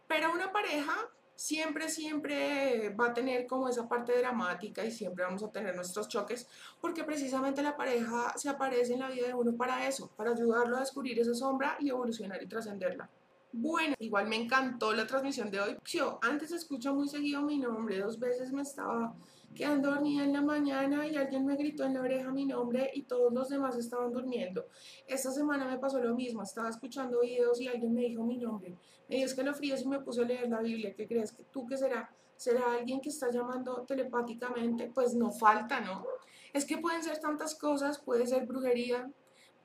Pero 0.08 0.32
una 0.32 0.52
pareja 0.52 0.94
siempre, 1.38 1.88
siempre 1.88 2.90
va 2.90 3.08
a 3.08 3.14
tener 3.14 3.46
como 3.46 3.70
esa 3.70 3.88
parte 3.88 4.18
dramática 4.18 4.84
y 4.84 4.92
siempre 4.92 5.24
vamos 5.24 5.44
a 5.44 5.52
tener 5.52 5.76
nuestros 5.76 6.10
choques, 6.10 6.50
porque 6.82 7.04
precisamente 7.04 7.62
la 7.62 7.78
pareja 7.78 8.34
se 8.36 8.50
aparece 8.50 8.94
en 8.94 9.00
la 9.00 9.10
vida 9.10 9.28
de 9.28 9.34
uno 9.34 9.56
para 9.56 9.88
eso, 9.88 10.12
para 10.18 10.32
ayudarlo 10.32 10.76
a 10.76 10.80
descubrir 10.82 11.20
esa 11.20 11.36
sombra 11.36 11.78
y 11.80 11.90
evolucionar 11.90 12.42
y 12.42 12.48
trascenderla. 12.48 13.10
Bueno, 13.54 13.96
igual 14.00 14.28
me 14.28 14.36
encantó 14.36 14.94
la 14.94 15.08
transmisión 15.08 15.50
de 15.50 15.62
hoy. 15.62 15.78
Yo 15.86 16.20
antes 16.22 16.52
escucho 16.52 16.94
muy 16.94 17.08
seguido 17.08 17.42
mi 17.44 17.58
nombre, 17.58 18.00
dos 18.00 18.20
veces 18.20 18.52
me 18.52 18.64
estaba 18.64 19.16
quedando 19.56 19.92
dormida 19.92 20.24
en 20.24 20.34
la 20.34 20.42
mañana 20.42 21.08
y 21.08 21.16
alguien 21.16 21.46
me 21.46 21.56
gritó 21.56 21.84
en 21.84 21.96
la 21.96 22.02
oreja 22.02 22.32
mi 22.32 22.46
nombre 22.46 22.92
y 22.94 23.04
todos 23.04 23.34
los 23.34 23.50
demás 23.50 23.76
estaban 23.78 24.12
durmiendo. 24.12 24.68
Esta 25.08 25.32
semana 25.32 25.66
me 25.66 25.78
pasó 25.80 26.00
lo 26.00 26.16
mismo, 26.16 26.44
estaba 26.44 26.70
escuchando 26.70 27.22
videos 27.22 27.60
y 27.60 27.68
alguien 27.68 27.94
me 27.94 28.02
dijo 28.02 28.24
mi 28.24 28.38
nombre. 28.38 28.78
Me 29.10 29.18
dio 29.18 29.26
escalofríos 29.26 29.82
y 29.82 29.88
me 29.88 30.00
puse 30.00 30.22
a 30.22 30.26
leer 30.26 30.50
la 30.50 30.62
Biblia. 30.62 30.94
¿Qué 30.96 31.08
crees 31.08 31.32
que 31.32 31.44
tú 31.44 31.66
qué 31.66 31.78
será? 31.78 32.14
¿Será 32.36 32.74
alguien 32.74 33.02
que 33.02 33.10
está 33.10 33.32
llamando 33.32 33.84
telepáticamente? 33.88 34.92
Pues 34.94 35.16
no 35.16 35.32
falta, 35.32 35.80
¿no? 35.80 36.06
Es 36.54 36.66
que 36.66 36.78
pueden 36.78 37.04
ser 37.04 37.20
tantas 37.20 37.56
cosas, 37.56 38.00
puede 38.00 38.28
ser 38.28 38.46
brujería, 38.46 39.10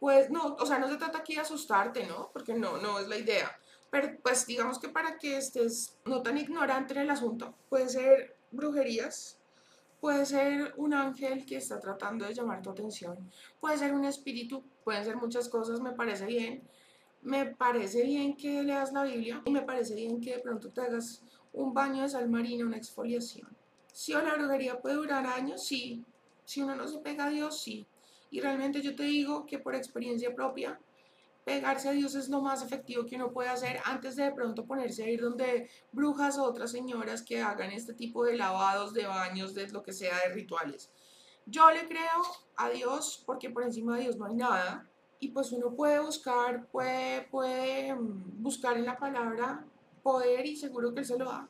pues 0.02 0.30
no, 0.30 0.56
o 0.58 0.66
sea, 0.66 0.78
no 0.78 0.88
se 0.88 0.96
trata 0.96 1.18
aquí 1.18 1.34
de 1.34 1.42
asustarte, 1.42 2.06
¿no? 2.06 2.30
Porque 2.32 2.54
no, 2.54 2.78
no 2.78 2.98
es 2.98 3.08
la 3.08 3.16
idea. 3.16 3.56
Pero 3.90 4.18
pues 4.22 4.46
digamos 4.46 4.78
que 4.78 4.88
para 4.88 5.18
que 5.18 5.36
estés 5.36 5.98
no 6.06 6.22
tan 6.22 6.38
ignorante 6.38 6.94
en 6.94 7.00
el 7.00 7.10
asunto, 7.10 7.54
puede 7.68 7.88
ser 7.88 8.36
brujerías, 8.50 9.38
Puede 10.02 10.26
ser 10.26 10.74
un 10.78 10.94
ángel 10.94 11.46
que 11.46 11.58
está 11.58 11.78
tratando 11.78 12.24
de 12.24 12.34
llamar 12.34 12.60
tu 12.60 12.70
atención. 12.70 13.16
Puede 13.60 13.78
ser 13.78 13.94
un 13.94 14.04
espíritu. 14.04 14.64
Pueden 14.82 15.04
ser 15.04 15.14
muchas 15.14 15.48
cosas. 15.48 15.80
Me 15.80 15.92
parece 15.92 16.26
bien. 16.26 16.60
Me 17.20 17.46
parece 17.46 18.02
bien 18.02 18.34
que 18.36 18.64
leas 18.64 18.92
la 18.92 19.04
Biblia. 19.04 19.40
Y 19.44 19.52
me 19.52 19.62
parece 19.62 19.94
bien 19.94 20.20
que 20.20 20.34
de 20.34 20.38
pronto 20.40 20.70
te 20.70 20.80
hagas 20.80 21.22
un 21.52 21.72
baño 21.72 22.02
de 22.02 22.08
sal 22.08 22.28
marina, 22.28 22.66
una 22.66 22.78
exfoliación. 22.78 23.48
Si 23.92 24.12
la 24.12 24.34
brujería 24.34 24.80
puede 24.80 24.96
durar 24.96 25.24
años, 25.24 25.62
sí. 25.62 26.04
Si 26.44 26.60
uno 26.60 26.74
no 26.74 26.88
se 26.88 26.98
pega 26.98 27.26
a 27.26 27.30
Dios, 27.30 27.62
sí. 27.62 27.86
Y 28.32 28.40
realmente 28.40 28.82
yo 28.82 28.96
te 28.96 29.04
digo 29.04 29.46
que 29.46 29.60
por 29.60 29.76
experiencia 29.76 30.34
propia, 30.34 30.80
pegarse 31.44 31.88
a 31.88 31.92
Dios 31.92 32.14
es 32.14 32.28
lo 32.28 32.40
más 32.40 32.62
efectivo 32.62 33.04
que 33.04 33.16
uno 33.16 33.32
puede 33.32 33.48
hacer 33.48 33.80
antes 33.84 34.16
de 34.16 34.24
de 34.24 34.32
pronto 34.32 34.64
ponerse 34.64 35.04
a 35.04 35.10
ir 35.10 35.20
donde 35.20 35.68
brujas 35.90 36.38
o 36.38 36.44
otras 36.44 36.70
señoras 36.70 37.22
que 37.22 37.42
hagan 37.42 37.72
este 37.72 37.94
tipo 37.94 38.24
de 38.24 38.36
lavados, 38.36 38.94
de 38.94 39.06
baños, 39.06 39.54
de 39.54 39.68
lo 39.68 39.82
que 39.82 39.92
sea, 39.92 40.16
de 40.20 40.34
rituales. 40.34 40.90
Yo 41.46 41.70
le 41.70 41.88
creo 41.88 42.22
a 42.56 42.70
Dios 42.70 43.22
porque 43.26 43.50
por 43.50 43.64
encima 43.64 43.96
de 43.96 44.02
Dios 44.02 44.16
no 44.16 44.26
hay 44.26 44.36
nada 44.36 44.88
y 45.18 45.28
pues 45.28 45.52
uno 45.52 45.74
puede 45.74 45.98
buscar, 46.00 46.66
puede, 46.68 47.22
puede 47.22 47.94
mm, 47.94 48.42
buscar 48.42 48.76
en 48.76 48.84
la 48.84 48.96
palabra 48.96 49.64
poder 50.02 50.46
y 50.46 50.56
seguro 50.56 50.92
que 50.92 51.00
Él 51.00 51.06
se 51.06 51.18
lo 51.18 51.24
da. 51.24 51.48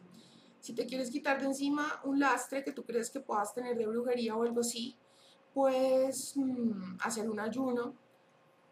Si 0.61 0.75
te 0.75 0.87
quieres 0.87 1.11
quitar 1.11 1.41
de 1.41 1.47
encima 1.47 2.01
un 2.05 2.21
lastre 2.21 2.63
que 2.63 2.73
tú 2.73 2.85
crees 2.85 3.11
que 3.11 3.21
puedas 3.21 3.55
tener 3.55 3.77
de 3.77 3.87
brujería 3.87 4.37
o 4.37 4.43
algo 4.43 4.61
así, 4.61 4.97
puedes 5.53 6.37
mm, 6.37 6.99
hacer 7.01 7.29
un 7.29 7.41
ayuno, 7.41 7.95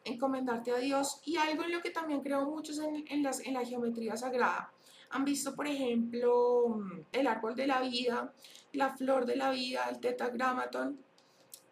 encomendarte 0.05 0.71
a 0.73 0.79
Dios 0.79 1.21
y 1.25 1.37
algo 1.37 1.65
en 1.65 1.73
lo 1.73 1.81
que 1.81 1.91
también 1.91 2.21
creo 2.21 2.45
muchos 2.45 2.79
en, 2.79 3.05
en, 3.09 3.23
las, 3.23 3.41
en 3.41 3.55
la 3.55 3.65
geometría 3.65 4.17
sagrada. 4.17 4.73
Han 5.11 5.25
visto, 5.25 5.55
por 5.55 5.67
ejemplo, 5.67 6.69
mm, 6.69 7.01
el 7.13 7.27
árbol 7.27 7.55
de 7.55 7.67
la 7.67 7.81
vida, 7.81 8.33
la 8.73 8.97
flor 8.97 9.27
de 9.27 9.37
la 9.37 9.51
vida, 9.51 9.89
el 9.89 9.99
tetragramatón, 9.99 10.99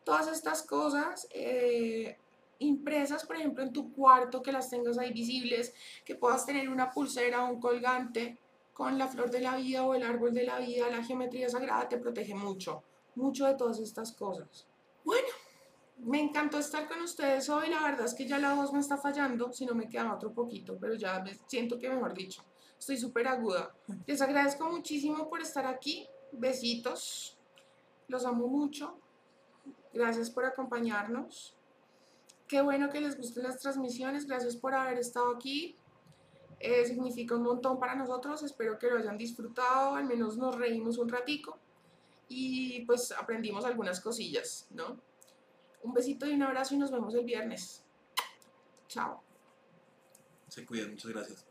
todas 0.04 0.28
estas 0.28 0.62
cosas 0.62 1.28
eh, 1.30 2.16
impresas, 2.60 3.24
por 3.24 3.36
ejemplo, 3.36 3.62
en 3.62 3.72
tu 3.72 3.92
cuarto, 3.92 4.42
que 4.42 4.52
las 4.52 4.70
tengas 4.70 4.98
ahí 4.98 5.12
visibles, 5.12 5.74
que 6.04 6.14
puedas 6.14 6.44
tener 6.46 6.68
una 6.68 6.90
pulsera 6.90 7.44
o 7.44 7.52
un 7.52 7.60
colgante 7.60 8.38
con 8.72 8.96
la 8.96 9.08
flor 9.08 9.30
de 9.30 9.40
la 9.40 9.56
vida 9.56 9.84
o 9.84 9.94
el 9.94 10.02
árbol 10.02 10.32
de 10.32 10.44
la 10.44 10.58
vida, 10.58 10.88
la 10.88 11.04
geometría 11.04 11.48
sagrada 11.48 11.88
te 11.88 11.98
protege 11.98 12.34
mucho, 12.34 12.82
mucho 13.16 13.46
de 13.46 13.54
todas 13.54 13.80
estas 13.80 14.12
cosas. 14.12 14.66
Bueno, 15.04 15.28
me 15.98 16.20
encantó 16.20 16.58
estar 16.58 16.88
con 16.88 17.00
ustedes 17.02 17.48
hoy. 17.48 17.68
La 17.68 17.82
verdad 17.82 18.06
es 18.06 18.14
que 18.14 18.26
ya 18.26 18.38
la 18.38 18.54
voz 18.54 18.72
me 18.72 18.80
está 18.80 18.96
fallando, 18.96 19.52
si 19.52 19.66
no 19.66 19.74
me 19.74 19.88
queda 19.88 20.14
otro 20.14 20.32
poquito, 20.32 20.76
pero 20.80 20.94
ya 20.94 21.22
siento 21.46 21.78
que 21.78 21.88
mejor 21.88 22.14
dicho, 22.14 22.42
estoy 22.78 22.96
súper 22.96 23.28
aguda. 23.28 23.74
Les 24.06 24.20
agradezco 24.20 24.68
muchísimo 24.70 25.28
por 25.28 25.40
estar 25.40 25.66
aquí. 25.66 26.06
Besitos. 26.32 27.38
Los 28.06 28.24
amo 28.24 28.46
mucho. 28.48 28.98
Gracias 29.92 30.30
por 30.30 30.44
acompañarnos. 30.44 31.54
Qué 32.46 32.62
bueno 32.62 32.88
que 32.88 33.00
les 33.00 33.16
gusten 33.16 33.42
las 33.42 33.58
transmisiones. 33.58 34.26
Gracias 34.26 34.56
por 34.56 34.74
haber 34.74 34.98
estado 34.98 35.34
aquí. 35.34 35.76
Eh, 36.60 36.86
significa 36.86 37.36
un 37.36 37.42
montón 37.42 37.78
para 37.78 37.94
nosotros. 37.94 38.42
Espero 38.42 38.78
que 38.78 38.88
lo 38.88 38.98
hayan 38.98 39.18
disfrutado. 39.18 39.94
Al 39.94 40.04
menos 40.04 40.36
nos 40.38 40.56
reímos 40.56 40.98
un 40.98 41.08
ratico. 41.08 41.58
Y 42.28 42.84
pues 42.84 43.12
aprendimos 43.12 43.64
algunas 43.64 44.00
cosillas, 44.00 44.66
¿no? 44.70 45.07
Un 45.82 45.92
besito 45.92 46.26
y 46.26 46.32
un 46.32 46.42
abrazo 46.42 46.74
y 46.74 46.78
nos 46.78 46.90
vemos 46.90 47.14
el 47.14 47.24
viernes. 47.24 47.84
Chao. 48.88 49.22
Se 50.48 50.64
cuidan, 50.64 50.90
muchas 50.90 51.10
gracias. 51.10 51.44